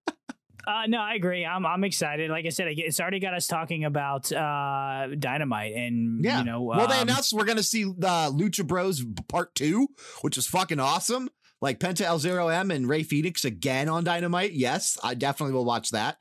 Uh, 0.68 0.86
no, 0.88 1.00
I 1.00 1.14
agree. 1.14 1.46
I'm 1.46 1.66
I'm 1.66 1.84
excited. 1.86 2.30
Like 2.30 2.46
I 2.46 2.50
said, 2.50 2.68
it's 2.70 3.00
already 3.00 3.20
got 3.22 3.34
us 3.34 3.48
talking 3.48 3.86
about 3.86 4.30
uh, 4.34 5.08
dynamite, 5.18 5.74
and 5.74 6.24
Yeah. 6.24 6.40
you 6.40 6.46
know, 6.46 6.62
well, 6.62 6.88
they 6.88 6.96
um, 6.98 7.04
announced 7.04 7.32
we're 7.32 7.46
going 7.46 7.58
to 7.58 7.64
see 7.64 7.86
uh, 7.86 8.30
Lucha 8.32 8.68
Bros 8.68 9.06
Part 9.30 9.56
2, 9.56 9.88
which 10.22 10.38
is 10.38 10.46
fucking 10.46 10.80
awesome. 10.82 11.30
Like 11.62 11.80
Penta 11.80 12.02
El 12.02 12.20
Zero 12.20 12.50
M 12.50 12.70
and 12.70 12.88
Rey 12.88 13.02
Fenix 13.04 13.46
again 13.46 13.88
on 13.90 14.04
Dynamite. 14.04 14.52
Yes, 14.54 14.98
I 15.04 15.14
definitely 15.16 15.54
will 15.54 15.66
watch 15.66 15.90
that. 15.92 16.18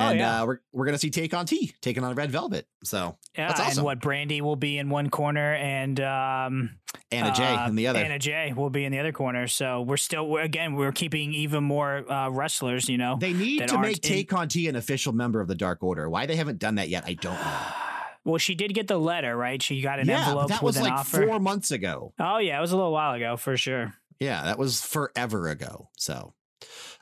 Oh, 0.00 0.08
And 0.08 0.18
yeah. 0.18 0.42
uh, 0.42 0.46
we're, 0.46 0.58
we're 0.72 0.84
going 0.86 0.94
to 0.94 0.98
see 0.98 1.10
Tay 1.10 1.28
Conti 1.28 1.74
taking 1.80 2.04
on 2.04 2.14
Red 2.14 2.30
Velvet. 2.30 2.66
So, 2.84 3.18
yeah, 3.36 3.48
that's 3.48 3.60
awesome. 3.60 3.78
and 3.80 3.84
what 3.84 4.00
Brandi 4.00 4.40
will 4.40 4.56
be 4.56 4.78
in 4.78 4.88
one 4.88 5.10
corner, 5.10 5.54
and 5.54 6.00
um, 6.00 6.70
Anna 7.12 7.32
Jay 7.32 7.44
uh, 7.54 7.68
in 7.68 7.74
the 7.76 7.86
other. 7.88 7.98
Anna 7.98 8.18
Jay 8.18 8.52
will 8.56 8.70
be 8.70 8.84
in 8.84 8.92
the 8.92 8.98
other 8.98 9.12
corner. 9.12 9.46
So 9.46 9.82
we're 9.82 9.96
still 9.96 10.28
we're, 10.28 10.40
again 10.42 10.74
we're 10.74 10.92
keeping 10.92 11.34
even 11.34 11.64
more 11.64 12.10
uh, 12.10 12.30
wrestlers. 12.30 12.88
You 12.88 12.98
know, 12.98 13.18
They 13.20 13.32
need 13.32 13.68
to 13.68 13.78
make 13.78 14.00
Take 14.00 14.32
on 14.32 14.48
T 14.48 14.68
an 14.68 14.76
official 14.76 15.12
member 15.12 15.40
of 15.40 15.48
the 15.48 15.54
Dark 15.54 15.82
Order. 15.82 16.08
Why 16.08 16.26
they 16.26 16.36
haven't 16.36 16.58
done 16.58 16.76
that 16.76 16.88
yet, 16.88 17.04
I 17.06 17.14
don't 17.14 17.34
know. 17.34 17.58
well, 18.24 18.38
she 18.38 18.54
did 18.54 18.74
get 18.74 18.86
the 18.88 18.98
letter, 18.98 19.36
right? 19.36 19.62
She 19.62 19.80
got 19.82 19.98
an 19.98 20.08
yeah, 20.08 20.20
envelope 20.26 20.48
that 20.48 20.62
was 20.62 20.76
an 20.76 20.84
like 20.84 20.92
offer. 20.92 21.26
four 21.26 21.38
months 21.40 21.70
ago. 21.70 22.12
Oh 22.18 22.38
yeah, 22.38 22.56
it 22.58 22.60
was 22.60 22.72
a 22.72 22.76
little 22.76 22.92
while 22.92 23.14
ago 23.14 23.36
for 23.36 23.56
sure. 23.56 23.94
Yeah, 24.18 24.44
that 24.44 24.58
was 24.58 24.80
forever 24.80 25.48
ago. 25.48 25.88
So, 25.96 26.34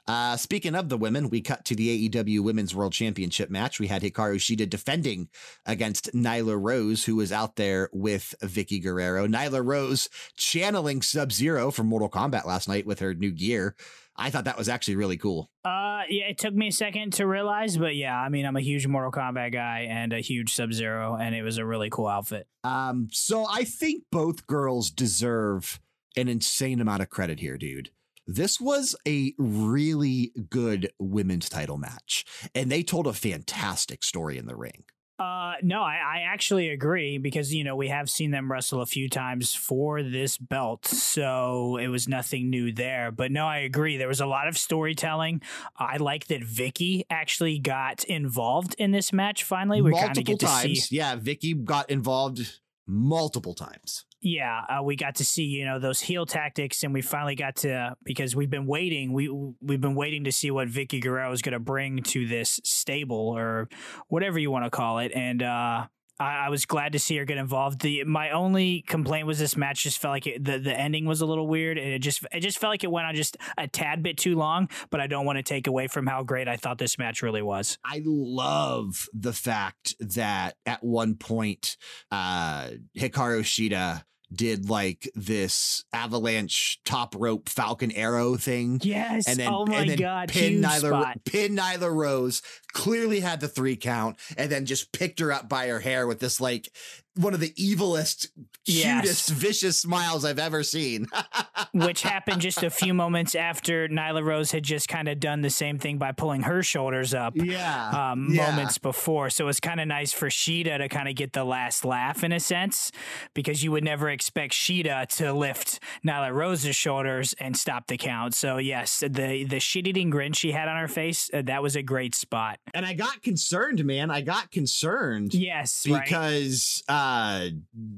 Uh, 0.08 0.38
speaking 0.38 0.74
of 0.74 0.88
the 0.88 0.96
women, 0.96 1.28
we 1.28 1.42
cut 1.42 1.66
to 1.66 1.76
the 1.76 2.08
AEW 2.08 2.40
Women's 2.40 2.74
World 2.74 2.94
Championship 2.94 3.50
match. 3.50 3.78
We 3.78 3.88
had 3.88 4.00
Hikaru 4.00 4.36
Shida 4.36 4.68
defending 4.68 5.28
against 5.66 6.14
Nyla 6.14 6.58
Rose, 6.58 7.04
who 7.04 7.16
was 7.16 7.30
out 7.30 7.56
there 7.56 7.90
with 7.92 8.34
Vickie 8.42 8.82
Guerrero. 8.82 9.26
Nyla 9.26 9.62
Rose 9.62 10.08
channeling 10.34 11.02
Sub 11.02 11.30
Zero 11.30 11.70
from 11.70 11.88
Mortal 11.88 12.08
Kombat 12.08 12.46
last 12.46 12.68
night 12.68 12.86
with 12.86 13.00
her 13.00 13.12
new 13.12 13.30
gear. 13.30 13.76
I 14.16 14.30
thought 14.30 14.46
that 14.46 14.56
was 14.56 14.68
actually 14.68 14.96
really 14.96 15.18
cool. 15.18 15.50
Uh, 15.62 16.02
yeah, 16.08 16.24
it 16.30 16.38
took 16.38 16.54
me 16.54 16.68
a 16.68 16.72
second 16.72 17.12
to 17.14 17.26
realize, 17.26 17.76
but 17.76 17.94
yeah, 17.94 18.18
I 18.18 18.30
mean, 18.30 18.46
I'm 18.46 18.56
a 18.56 18.62
huge 18.62 18.86
Mortal 18.86 19.12
Kombat 19.12 19.52
guy 19.52 19.86
and 19.90 20.14
a 20.14 20.20
huge 20.20 20.54
Sub 20.54 20.72
Zero, 20.72 21.16
and 21.20 21.34
it 21.34 21.42
was 21.42 21.58
a 21.58 21.66
really 21.66 21.90
cool 21.90 22.08
outfit. 22.08 22.48
Um, 22.64 23.08
so 23.12 23.46
I 23.48 23.64
think 23.64 24.04
both 24.10 24.46
girls 24.46 24.90
deserve 24.90 25.80
an 26.16 26.28
insane 26.28 26.80
amount 26.80 27.02
of 27.02 27.10
credit 27.10 27.40
here, 27.40 27.58
dude. 27.58 27.90
This 28.30 28.60
was 28.60 28.94
a 29.06 29.32
really 29.38 30.32
good 30.50 30.92
women's 30.98 31.48
title 31.48 31.78
match, 31.78 32.26
and 32.54 32.70
they 32.70 32.82
told 32.82 33.06
a 33.06 33.14
fantastic 33.14 34.04
story 34.04 34.36
in 34.36 34.44
the 34.44 34.54
ring. 34.54 34.84
Uh, 35.18 35.54
no, 35.62 35.80
I, 35.80 35.94
I 35.94 36.20
actually 36.26 36.68
agree 36.68 37.16
because 37.16 37.54
you 37.54 37.64
know 37.64 37.74
we 37.74 37.88
have 37.88 38.10
seen 38.10 38.30
them 38.30 38.52
wrestle 38.52 38.82
a 38.82 38.86
few 38.86 39.08
times 39.08 39.54
for 39.54 40.02
this 40.02 40.36
belt, 40.36 40.84
so 40.84 41.78
it 41.78 41.88
was 41.88 42.06
nothing 42.06 42.50
new 42.50 42.70
there. 42.70 43.10
But 43.10 43.32
no, 43.32 43.46
I 43.46 43.60
agree. 43.60 43.96
There 43.96 44.08
was 44.08 44.20
a 44.20 44.26
lot 44.26 44.46
of 44.46 44.58
storytelling. 44.58 45.40
I 45.78 45.96
like 45.96 46.26
that 46.26 46.42
Vickie 46.42 47.04
actually 47.08 47.58
got 47.58 48.04
involved 48.04 48.74
in 48.78 48.90
this 48.90 49.10
match. 49.10 49.42
Finally, 49.42 49.80
we 49.80 49.92
kind 49.92 50.18
of 50.18 50.24
get 50.24 50.38
times. 50.38 50.62
to 50.64 50.76
see. 50.82 50.96
Yeah, 50.96 51.16
Vickie 51.16 51.64
got 51.64 51.88
involved 51.88 52.60
multiple 52.86 53.54
times 53.54 54.04
yeah, 54.20 54.62
uh, 54.68 54.82
we 54.82 54.96
got 54.96 55.16
to 55.16 55.24
see 55.24 55.44
you 55.44 55.64
know 55.64 55.78
those 55.78 56.00
heel 56.00 56.26
tactics, 56.26 56.82
and 56.82 56.92
we 56.92 57.02
finally 57.02 57.36
got 57.36 57.56
to 57.56 57.96
because 58.04 58.34
we've 58.34 58.50
been 58.50 58.66
waiting. 58.66 59.12
We 59.12 59.28
we've 59.60 59.80
been 59.80 59.94
waiting 59.94 60.24
to 60.24 60.32
see 60.32 60.50
what 60.50 60.68
Vickie 60.68 61.00
Guerrero 61.00 61.32
is 61.32 61.42
going 61.42 61.52
to 61.52 61.60
bring 61.60 62.02
to 62.04 62.26
this 62.26 62.60
stable 62.64 63.28
or 63.36 63.68
whatever 64.08 64.38
you 64.38 64.50
want 64.50 64.64
to 64.64 64.70
call 64.70 64.98
it, 64.98 65.12
and 65.14 65.42
uh, 65.42 65.86
I, 66.20 66.46
I, 66.46 66.48
was 66.48 66.66
glad 66.66 66.92
to 66.92 66.98
see 66.98 67.16
her 67.16 67.24
get 67.24 67.38
involved. 67.38 67.80
The 67.80 68.04
my 68.04 68.30
only 68.30 68.82
complaint 68.82 69.26
was 69.26 69.38
this 69.38 69.56
match 69.56 69.82
just 69.82 69.98
felt 69.98 70.12
like 70.12 70.26
it, 70.26 70.44
the 70.44 70.58
the 70.58 70.78
ending 70.78 71.06
was 71.06 71.20
a 71.20 71.26
little 71.26 71.46
weird, 71.46 71.78
and 71.78 71.88
it 71.88 72.00
just 72.00 72.24
it 72.32 72.40
just 72.40 72.58
felt 72.58 72.70
like 72.70 72.84
it 72.84 72.90
went 72.90 73.06
on 73.06 73.14
just 73.14 73.36
a 73.56 73.68
tad 73.68 74.02
bit 74.02 74.16
too 74.16 74.36
long. 74.36 74.68
But 74.90 75.00
I 75.00 75.06
don't 75.06 75.24
want 75.24 75.38
to 75.38 75.42
take 75.42 75.66
away 75.66 75.86
from 75.86 76.06
how 76.06 76.22
great 76.22 76.48
I 76.48 76.56
thought 76.56 76.78
this 76.78 76.98
match 76.98 77.22
really 77.22 77.42
was. 77.42 77.78
I 77.84 78.02
love 78.04 79.08
the 79.12 79.32
fact 79.32 79.94
that 80.00 80.56
at 80.66 80.82
one 80.82 81.14
point, 81.14 81.76
uh, 82.10 82.70
Hikaru 82.96 83.42
Shida 83.42 84.02
did 84.32 84.68
like 84.68 85.10
this 85.14 85.84
avalanche 85.92 86.80
top 86.84 87.14
rope 87.16 87.48
falcon 87.48 87.90
arrow 87.92 88.36
thing. 88.36 88.80
Yes. 88.82 89.26
And 89.28 89.38
then, 89.38 89.52
oh 89.52 89.66
my 89.66 89.80
and 89.80 89.90
then 89.90 89.98
god. 89.98 90.28
Pin 90.28 90.60
Nyla, 90.60 90.78
spot. 90.78 91.24
pin 91.24 91.56
Nyla 91.56 91.92
Rose, 91.92 92.42
clearly 92.72 93.20
had 93.20 93.40
the 93.40 93.48
three 93.48 93.76
count, 93.76 94.16
and 94.36 94.50
then 94.50 94.66
just 94.66 94.92
picked 94.92 95.20
her 95.20 95.32
up 95.32 95.48
by 95.48 95.68
her 95.68 95.80
hair 95.80 96.06
with 96.06 96.20
this 96.20 96.40
like 96.40 96.70
one 97.18 97.34
of 97.34 97.40
the 97.40 97.50
evilest, 97.54 98.28
cutest, 98.64 99.04
yes. 99.04 99.28
vicious 99.28 99.78
smiles 99.78 100.24
I've 100.24 100.38
ever 100.38 100.62
seen. 100.62 101.06
Which 101.74 102.02
happened 102.02 102.40
just 102.40 102.62
a 102.62 102.70
few 102.70 102.94
moments 102.94 103.34
after 103.34 103.88
Nyla 103.88 104.24
Rose 104.24 104.52
had 104.52 104.62
just 104.62 104.88
kind 104.88 105.08
of 105.08 105.18
done 105.18 105.40
the 105.40 105.50
same 105.50 105.78
thing 105.78 105.98
by 105.98 106.12
pulling 106.12 106.42
her 106.42 106.62
shoulders 106.62 107.14
up. 107.14 107.34
Yeah. 107.34 108.10
Um, 108.12 108.28
yeah. 108.30 108.50
Moments 108.50 108.78
before. 108.78 109.30
So 109.30 109.44
it 109.44 109.46
was 109.46 109.58
kind 109.58 109.80
of 109.80 109.88
nice 109.88 110.12
for 110.12 110.28
Shida 110.28 110.78
to 110.78 110.88
kind 110.88 111.08
of 111.08 111.16
get 111.16 111.32
the 111.32 111.44
last 111.44 111.84
laugh 111.84 112.22
in 112.22 112.30
a 112.30 112.38
sense, 112.38 112.92
because 113.34 113.64
you 113.64 113.72
would 113.72 113.84
never 113.84 114.08
expect 114.08 114.52
Shida 114.52 115.08
to 115.16 115.32
lift 115.32 115.80
Nyla 116.06 116.32
Rose's 116.32 116.76
shoulders 116.76 117.34
and 117.40 117.56
stop 117.56 117.88
the 117.88 117.96
count. 117.96 118.34
So 118.34 118.58
yes, 118.58 119.00
the 119.00 119.44
the 119.44 119.58
shit 119.58 119.88
eating 119.88 120.10
grin 120.10 120.32
she 120.32 120.52
had 120.52 120.68
on 120.68 120.76
her 120.76 120.88
face, 120.88 121.30
uh, 121.34 121.42
that 121.42 121.62
was 121.62 121.74
a 121.74 121.82
great 121.82 122.14
spot. 122.14 122.60
And 122.74 122.86
I 122.86 122.94
got 122.94 123.22
concerned, 123.22 123.84
man. 123.84 124.10
I 124.10 124.20
got 124.20 124.52
concerned. 124.52 125.34
Yes. 125.34 125.82
Because 125.84 126.82
right? 126.88 126.94
uh 126.94 127.07
uh, 127.08 127.48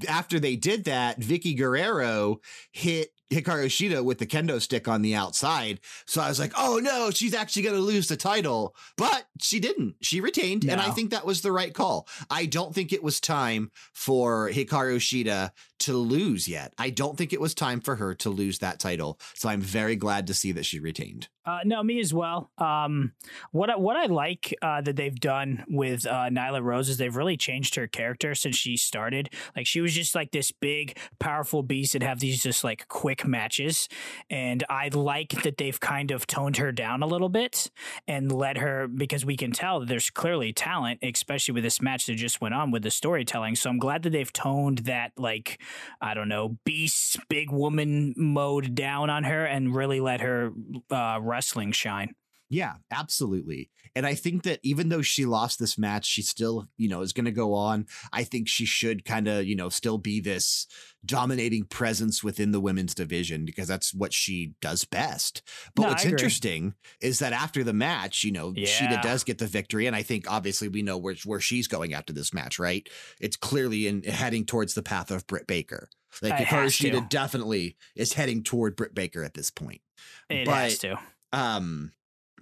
after 0.08 0.38
they 0.38 0.56
did 0.56 0.84
that, 0.84 1.18
Vickie 1.20 1.56
Guerrero 1.56 2.40
hit 2.70 3.10
Hikaru 3.32 3.66
Shida 3.66 4.04
with 4.04 4.18
the 4.18 4.26
kendo 4.26 4.60
stick 4.60 4.88
on 4.88 5.02
the 5.02 5.14
outside. 5.14 5.80
So 6.06 6.20
I 6.20 6.28
was 6.28 6.38
like, 6.38 6.52
oh 6.56 6.80
no, 6.82 7.10
she's 7.10 7.34
actually 7.34 7.62
going 7.62 7.74
to 7.76 7.80
lose 7.80 8.08
the 8.08 8.16
title. 8.16 8.74
But 8.96 9.26
she 9.40 9.60
didn't. 9.60 9.96
She 10.00 10.20
retained. 10.20 10.64
No. 10.64 10.72
And 10.72 10.80
I 10.80 10.90
think 10.90 11.10
that 11.10 11.26
was 11.26 11.42
the 11.42 11.52
right 11.52 11.74
call. 11.74 12.08
I 12.28 12.46
don't 12.46 12.74
think 12.74 12.92
it 12.92 13.02
was 13.02 13.20
time 13.20 13.70
for 13.92 14.48
Hikaru 14.50 14.96
Shida 14.96 15.50
to 15.80 15.94
lose 15.94 16.48
yet. 16.48 16.72
I 16.78 16.90
don't 16.90 17.16
think 17.16 17.32
it 17.32 17.40
was 17.40 17.54
time 17.54 17.80
for 17.80 17.96
her 17.96 18.14
to 18.16 18.30
lose 18.30 18.58
that 18.60 18.78
title. 18.78 19.18
So 19.34 19.48
I'm 19.48 19.60
very 19.60 19.96
glad 19.96 20.26
to 20.28 20.34
see 20.34 20.52
that 20.52 20.66
she 20.66 20.80
retained. 20.80 21.28
Uh, 21.46 21.60
no, 21.64 21.82
me 21.82 21.98
as 21.98 22.12
well. 22.12 22.50
Um, 22.58 23.12
what 23.50 23.70
I, 23.70 23.76
what 23.76 23.96
I 23.96 24.06
like 24.06 24.54
uh, 24.60 24.82
that 24.82 24.94
they've 24.94 25.18
done 25.18 25.64
with 25.68 26.06
uh, 26.06 26.28
Nyla 26.30 26.62
Rose 26.62 26.88
is 26.88 26.98
they've 26.98 27.16
really 27.16 27.36
changed 27.36 27.74
her 27.76 27.86
character 27.86 28.34
since 28.34 28.56
she 28.56 28.76
started. 28.76 29.30
Like 29.56 29.66
she 29.66 29.80
was 29.80 29.94
just 29.94 30.14
like 30.14 30.32
this 30.32 30.52
big, 30.52 30.98
powerful 31.18 31.62
beast 31.62 31.94
that 31.94 32.02
have 32.02 32.20
these 32.20 32.42
just 32.42 32.62
like 32.62 32.86
quick 32.88 33.26
matches, 33.26 33.88
and 34.28 34.62
I 34.68 34.88
like 34.88 35.42
that 35.42 35.56
they've 35.56 35.80
kind 35.80 36.10
of 36.10 36.26
toned 36.26 36.58
her 36.58 36.72
down 36.72 37.02
a 37.02 37.06
little 37.06 37.30
bit 37.30 37.70
and 38.06 38.30
let 38.30 38.58
her 38.58 38.86
because 38.86 39.24
we 39.24 39.36
can 39.36 39.50
tell 39.50 39.84
there's 39.84 40.10
clearly 40.10 40.52
talent, 40.52 41.00
especially 41.02 41.54
with 41.54 41.64
this 41.64 41.80
match 41.80 42.06
that 42.06 42.14
just 42.14 42.40
went 42.40 42.54
on 42.54 42.70
with 42.70 42.82
the 42.82 42.90
storytelling. 42.90 43.56
So 43.56 43.70
I'm 43.70 43.78
glad 43.78 44.02
that 44.02 44.10
they've 44.10 44.32
toned 44.32 44.78
that 44.80 45.12
like 45.16 45.60
I 46.00 46.14
don't 46.14 46.28
know 46.28 46.58
beast, 46.64 47.18
big 47.28 47.50
woman 47.50 48.14
mode 48.16 48.74
down 48.74 49.10
on 49.10 49.24
her 49.24 49.44
and 49.44 49.74
really 49.74 50.00
let 50.00 50.20
her 50.20 50.52
uh, 50.90 51.18
wrestling 51.20 51.72
shine. 51.72 52.14
Yeah, 52.50 52.74
absolutely. 52.90 53.70
And 53.94 54.04
I 54.04 54.14
think 54.16 54.42
that 54.42 54.58
even 54.64 54.88
though 54.88 55.02
she 55.02 55.24
lost 55.24 55.60
this 55.60 55.78
match, 55.78 56.04
she 56.04 56.20
still, 56.20 56.68
you 56.76 56.88
know, 56.88 57.00
is 57.00 57.12
going 57.12 57.26
to 57.26 57.30
go 57.30 57.54
on. 57.54 57.86
I 58.12 58.24
think 58.24 58.48
she 58.48 58.64
should 58.64 59.04
kind 59.04 59.28
of, 59.28 59.46
you 59.46 59.54
know, 59.54 59.68
still 59.68 59.98
be 59.98 60.18
this 60.20 60.66
dominating 61.06 61.64
presence 61.64 62.24
within 62.24 62.50
the 62.50 62.60
women's 62.60 62.92
division 62.92 63.44
because 63.44 63.68
that's 63.68 63.94
what 63.94 64.12
she 64.12 64.54
does 64.60 64.84
best. 64.84 65.42
But 65.76 65.82
no, 65.82 65.88
what's 65.90 66.04
interesting 66.04 66.74
is 67.00 67.20
that 67.20 67.32
after 67.32 67.62
the 67.62 67.72
match, 67.72 68.24
you 68.24 68.32
know, 68.32 68.52
yeah. 68.56 68.66
Shida 68.66 69.00
does 69.00 69.22
get 69.22 69.38
the 69.38 69.46
victory. 69.46 69.86
And 69.86 69.94
I 69.94 70.02
think 70.02 70.28
obviously 70.28 70.66
we 70.66 70.82
know 70.82 70.98
where, 70.98 71.14
where 71.24 71.40
she's 71.40 71.68
going 71.68 71.94
after 71.94 72.12
this 72.12 72.34
match, 72.34 72.58
right? 72.58 72.88
It's 73.20 73.36
clearly 73.36 73.86
in 73.86 74.02
heading 74.02 74.44
towards 74.44 74.74
the 74.74 74.82
path 74.82 75.12
of 75.12 75.26
Britt 75.28 75.46
Baker. 75.46 75.88
Like 76.20 76.34
Hikaru 76.34 76.66
Shida 76.66 77.08
definitely 77.08 77.76
is 77.94 78.14
heading 78.14 78.42
toward 78.42 78.74
Britt 78.74 78.94
Baker 78.94 79.22
at 79.22 79.34
this 79.34 79.52
point. 79.52 79.82
It 80.28 80.46
but, 80.46 80.54
has 80.54 80.78
to. 80.78 80.98
Um, 81.32 81.92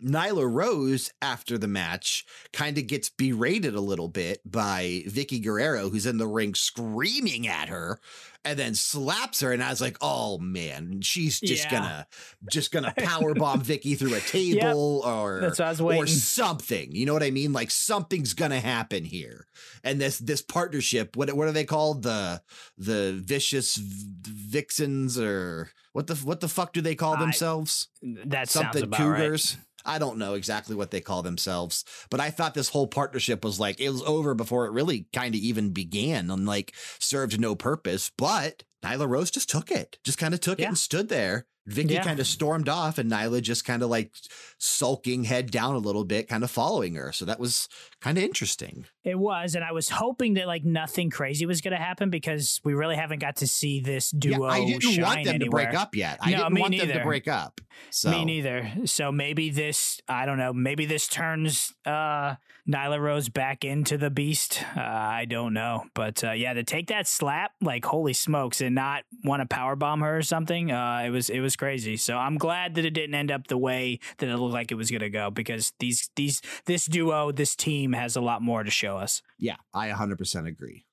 Nyla 0.02 0.50
Rose, 0.50 1.12
after 1.20 1.58
the 1.58 1.68
match, 1.68 2.24
kind 2.52 2.78
of 2.78 2.86
gets 2.86 3.08
berated 3.08 3.74
a 3.74 3.80
little 3.80 4.08
bit 4.08 4.40
by 4.44 5.02
Vickie 5.06 5.42
Guerrero, 5.42 5.88
who's 5.88 6.06
in 6.06 6.18
the 6.18 6.26
ring 6.26 6.54
screaming 6.54 7.48
at 7.48 7.68
her, 7.68 7.98
and 8.44 8.58
then 8.58 8.74
slaps 8.74 9.40
her. 9.40 9.52
And 9.52 9.62
I 9.62 9.70
was 9.70 9.80
like, 9.80 9.96
"Oh 10.00 10.38
man, 10.38 11.00
she's 11.02 11.40
just 11.40 11.64
yeah. 11.64 11.70
gonna, 11.70 12.06
just 12.50 12.72
gonna 12.72 12.94
power 12.98 13.34
bomb 13.34 13.62
Vickie 13.62 13.98
through 13.98 14.14
a 14.14 14.20
table, 14.20 15.02
yep. 15.04 15.12
or 15.12 15.40
That's 15.40 15.58
what 15.58 15.66
I 15.66 15.70
was 15.70 15.82
waiting. 15.82 16.04
or 16.04 16.06
something. 16.06 16.92
You 16.92 17.06
know 17.06 17.12
what 17.12 17.22
I 17.22 17.30
mean? 17.30 17.52
Like 17.52 17.70
something's 17.70 18.34
gonna 18.34 18.60
happen 18.60 19.04
here. 19.04 19.46
And 19.82 20.00
this 20.00 20.18
this 20.18 20.42
partnership, 20.42 21.16
what 21.16 21.32
what 21.34 21.48
are 21.48 21.52
they 21.52 21.64
called? 21.64 22.02
The 22.02 22.42
the 22.76 23.20
vicious 23.22 23.76
vixens, 23.76 25.18
or 25.18 25.70
what 25.92 26.06
the 26.06 26.14
what 26.16 26.40
the 26.40 26.48
fuck 26.48 26.72
do 26.72 26.80
they 26.80 26.94
call 26.94 27.16
themselves? 27.16 27.88
that 28.26 28.48
something 28.48 28.90
cougars. 28.90 29.56
Right. 29.56 29.64
I 29.84 29.98
don't 29.98 30.18
know 30.18 30.34
exactly 30.34 30.74
what 30.74 30.90
they 30.90 31.00
call 31.00 31.22
themselves, 31.22 31.84
but 32.10 32.20
I 32.20 32.30
thought 32.30 32.54
this 32.54 32.70
whole 32.70 32.86
partnership 32.86 33.44
was 33.44 33.60
like 33.60 33.80
it 33.80 33.90
was 33.90 34.02
over 34.02 34.34
before 34.34 34.66
it 34.66 34.72
really 34.72 35.06
kind 35.12 35.34
of 35.34 35.40
even 35.40 35.70
began 35.70 36.30
and 36.30 36.46
like 36.46 36.74
served 36.98 37.40
no 37.40 37.54
purpose. 37.54 38.10
But 38.16 38.64
Nyla 38.82 39.08
Rose 39.08 39.30
just 39.30 39.48
took 39.48 39.70
it, 39.70 39.98
just 40.04 40.18
kind 40.18 40.34
of 40.34 40.40
took 40.40 40.58
yeah. 40.58 40.66
it 40.66 40.68
and 40.68 40.78
stood 40.78 41.08
there 41.08 41.46
Vickie 41.68 41.90
yeah. 41.90 42.04
kind 42.04 42.18
of 42.18 42.26
stormed 42.26 42.68
off 42.68 42.98
and 42.98 43.10
Nyla 43.10 43.42
just 43.42 43.64
kind 43.64 43.82
of 43.82 43.90
like 43.90 44.12
sulking 44.58 45.24
head 45.24 45.50
down 45.50 45.74
a 45.74 45.78
little 45.78 46.04
bit, 46.04 46.28
kind 46.28 46.42
of 46.42 46.50
following 46.50 46.94
her. 46.94 47.12
So 47.12 47.24
that 47.26 47.38
was 47.38 47.68
kind 48.00 48.16
of 48.16 48.24
interesting. 48.24 48.86
It 49.04 49.18
was. 49.18 49.54
And 49.54 49.62
I 49.62 49.72
was 49.72 49.90
hoping 49.90 50.34
that 50.34 50.46
like 50.46 50.64
nothing 50.64 51.10
crazy 51.10 51.44
was 51.46 51.60
going 51.60 51.76
to 51.76 51.82
happen 51.82 52.10
because 52.10 52.60
we 52.64 52.74
really 52.74 52.96
haven't 52.96 53.18
got 53.20 53.36
to 53.36 53.46
see 53.46 53.80
this 53.80 54.10
duo. 54.10 54.46
Yeah, 54.46 54.52
I 54.52 54.64
didn't 54.64 55.02
want 55.02 55.24
them 55.24 55.34
anywhere. 55.34 55.64
to 55.64 55.70
break 55.70 55.74
up 55.78 55.94
yet. 55.94 56.18
I 56.22 56.30
no, 56.30 56.44
didn't 56.44 56.58
want 56.58 56.70
neither. 56.70 56.86
them 56.86 56.98
to 56.98 57.04
break 57.04 57.28
up. 57.28 57.60
So. 57.90 58.10
Me 58.10 58.24
neither. 58.24 58.72
So 58.86 59.12
maybe 59.12 59.50
this, 59.50 60.00
I 60.08 60.26
don't 60.26 60.38
know, 60.38 60.52
maybe 60.52 60.86
this 60.86 61.06
turns 61.06 61.74
uh, 61.84 62.36
Nyla 62.68 63.00
Rose 63.00 63.28
back 63.28 63.64
into 63.64 63.96
the 63.96 64.10
beast. 64.10 64.64
Uh, 64.76 64.80
I 64.80 65.26
don't 65.26 65.54
know. 65.54 65.84
But 65.94 66.24
uh, 66.24 66.32
yeah, 66.32 66.54
to 66.54 66.64
take 66.64 66.88
that 66.88 67.06
slap, 67.06 67.52
like 67.60 67.84
holy 67.84 68.12
smokes, 68.12 68.60
and 68.60 68.74
not 68.74 69.04
want 69.24 69.40
to 69.42 69.46
power 69.46 69.76
bomb 69.76 70.00
her 70.00 70.18
or 70.18 70.22
something, 70.22 70.70
uh, 70.70 71.02
it 71.04 71.10
was, 71.10 71.30
it 71.30 71.40
was 71.40 71.56
crazy. 71.58 71.96
So 71.96 72.16
I'm 72.16 72.38
glad 72.38 72.74
that 72.76 72.84
it 72.84 72.90
didn't 72.90 73.14
end 73.14 73.30
up 73.30 73.48
the 73.48 73.58
way 73.58 73.98
that 74.18 74.28
it 74.28 74.36
looked 74.36 74.54
like 74.54 74.72
it 74.72 74.76
was 74.76 74.90
going 74.90 75.00
to 75.00 75.10
go 75.10 75.30
because 75.30 75.72
these 75.78 76.10
these 76.16 76.40
this 76.64 76.86
duo, 76.86 77.32
this 77.32 77.54
team 77.54 77.92
has 77.92 78.16
a 78.16 78.20
lot 78.20 78.40
more 78.40 78.62
to 78.62 78.70
show 78.70 78.96
us. 78.96 79.22
Yeah, 79.38 79.56
I 79.74 79.88
100% 79.90 80.46
agree. 80.46 80.84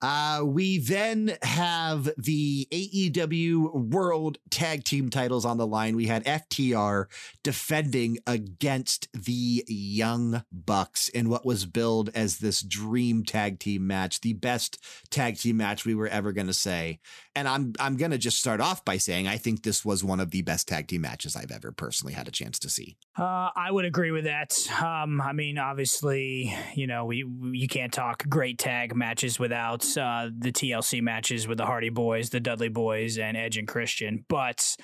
Uh, 0.00 0.42
we 0.44 0.78
then 0.78 1.36
have 1.42 2.10
the 2.16 2.68
AEW 2.70 3.90
World 3.90 4.38
Tag 4.50 4.84
Team 4.84 5.10
titles 5.10 5.44
on 5.44 5.56
the 5.56 5.66
line. 5.66 5.96
We 5.96 6.06
had 6.06 6.24
FTR 6.24 7.06
defending 7.42 8.18
against 8.26 9.08
the 9.12 9.64
Young 9.66 10.44
Bucks 10.52 11.08
in 11.08 11.28
what 11.28 11.44
was 11.44 11.66
billed 11.66 12.10
as 12.14 12.38
this 12.38 12.60
dream 12.60 13.24
tag 13.24 13.58
team 13.58 13.86
match, 13.86 14.20
the 14.20 14.34
best 14.34 14.78
tag 15.10 15.38
team 15.38 15.56
match 15.56 15.84
we 15.84 15.94
were 15.94 16.08
ever 16.08 16.32
going 16.32 16.46
to 16.46 16.54
say. 16.54 17.00
And 17.34 17.48
I'm 17.48 17.72
I'm 17.80 17.96
going 17.96 18.10
to 18.10 18.18
just 18.18 18.38
start 18.38 18.60
off 18.60 18.84
by 18.84 18.98
saying 18.98 19.26
I 19.26 19.36
think 19.36 19.62
this 19.62 19.84
was 19.84 20.04
one 20.04 20.20
of 20.20 20.30
the 20.30 20.42
best 20.42 20.68
tag 20.68 20.88
team 20.88 21.02
matches 21.02 21.36
I've 21.36 21.52
ever 21.52 21.72
personally 21.72 22.14
had 22.14 22.28
a 22.28 22.32
chance 22.32 22.58
to 22.60 22.68
see. 22.68 22.96
Uh, 23.16 23.50
I 23.54 23.70
would 23.70 23.84
agree 23.84 24.10
with 24.10 24.24
that. 24.24 24.54
Um, 24.80 25.20
I 25.20 25.32
mean, 25.32 25.58
obviously, 25.58 26.56
you 26.74 26.86
know, 26.86 27.04
we 27.04 27.24
you 27.52 27.68
can't 27.68 27.92
talk 27.92 28.28
great 28.28 28.58
tag 28.58 28.94
matches 28.94 29.38
without 29.38 29.87
uh, 29.96 30.30
the 30.36 30.52
TLC 30.52 31.02
matches 31.02 31.46
with 31.48 31.58
the 31.58 31.66
Hardy 31.66 31.90
Boys, 31.90 32.30
the 32.30 32.40
Dudley 32.40 32.68
Boys, 32.68 33.18
and 33.18 33.36
Edge 33.36 33.56
and 33.56 33.66
Christian. 33.66 34.24
But 34.28 34.76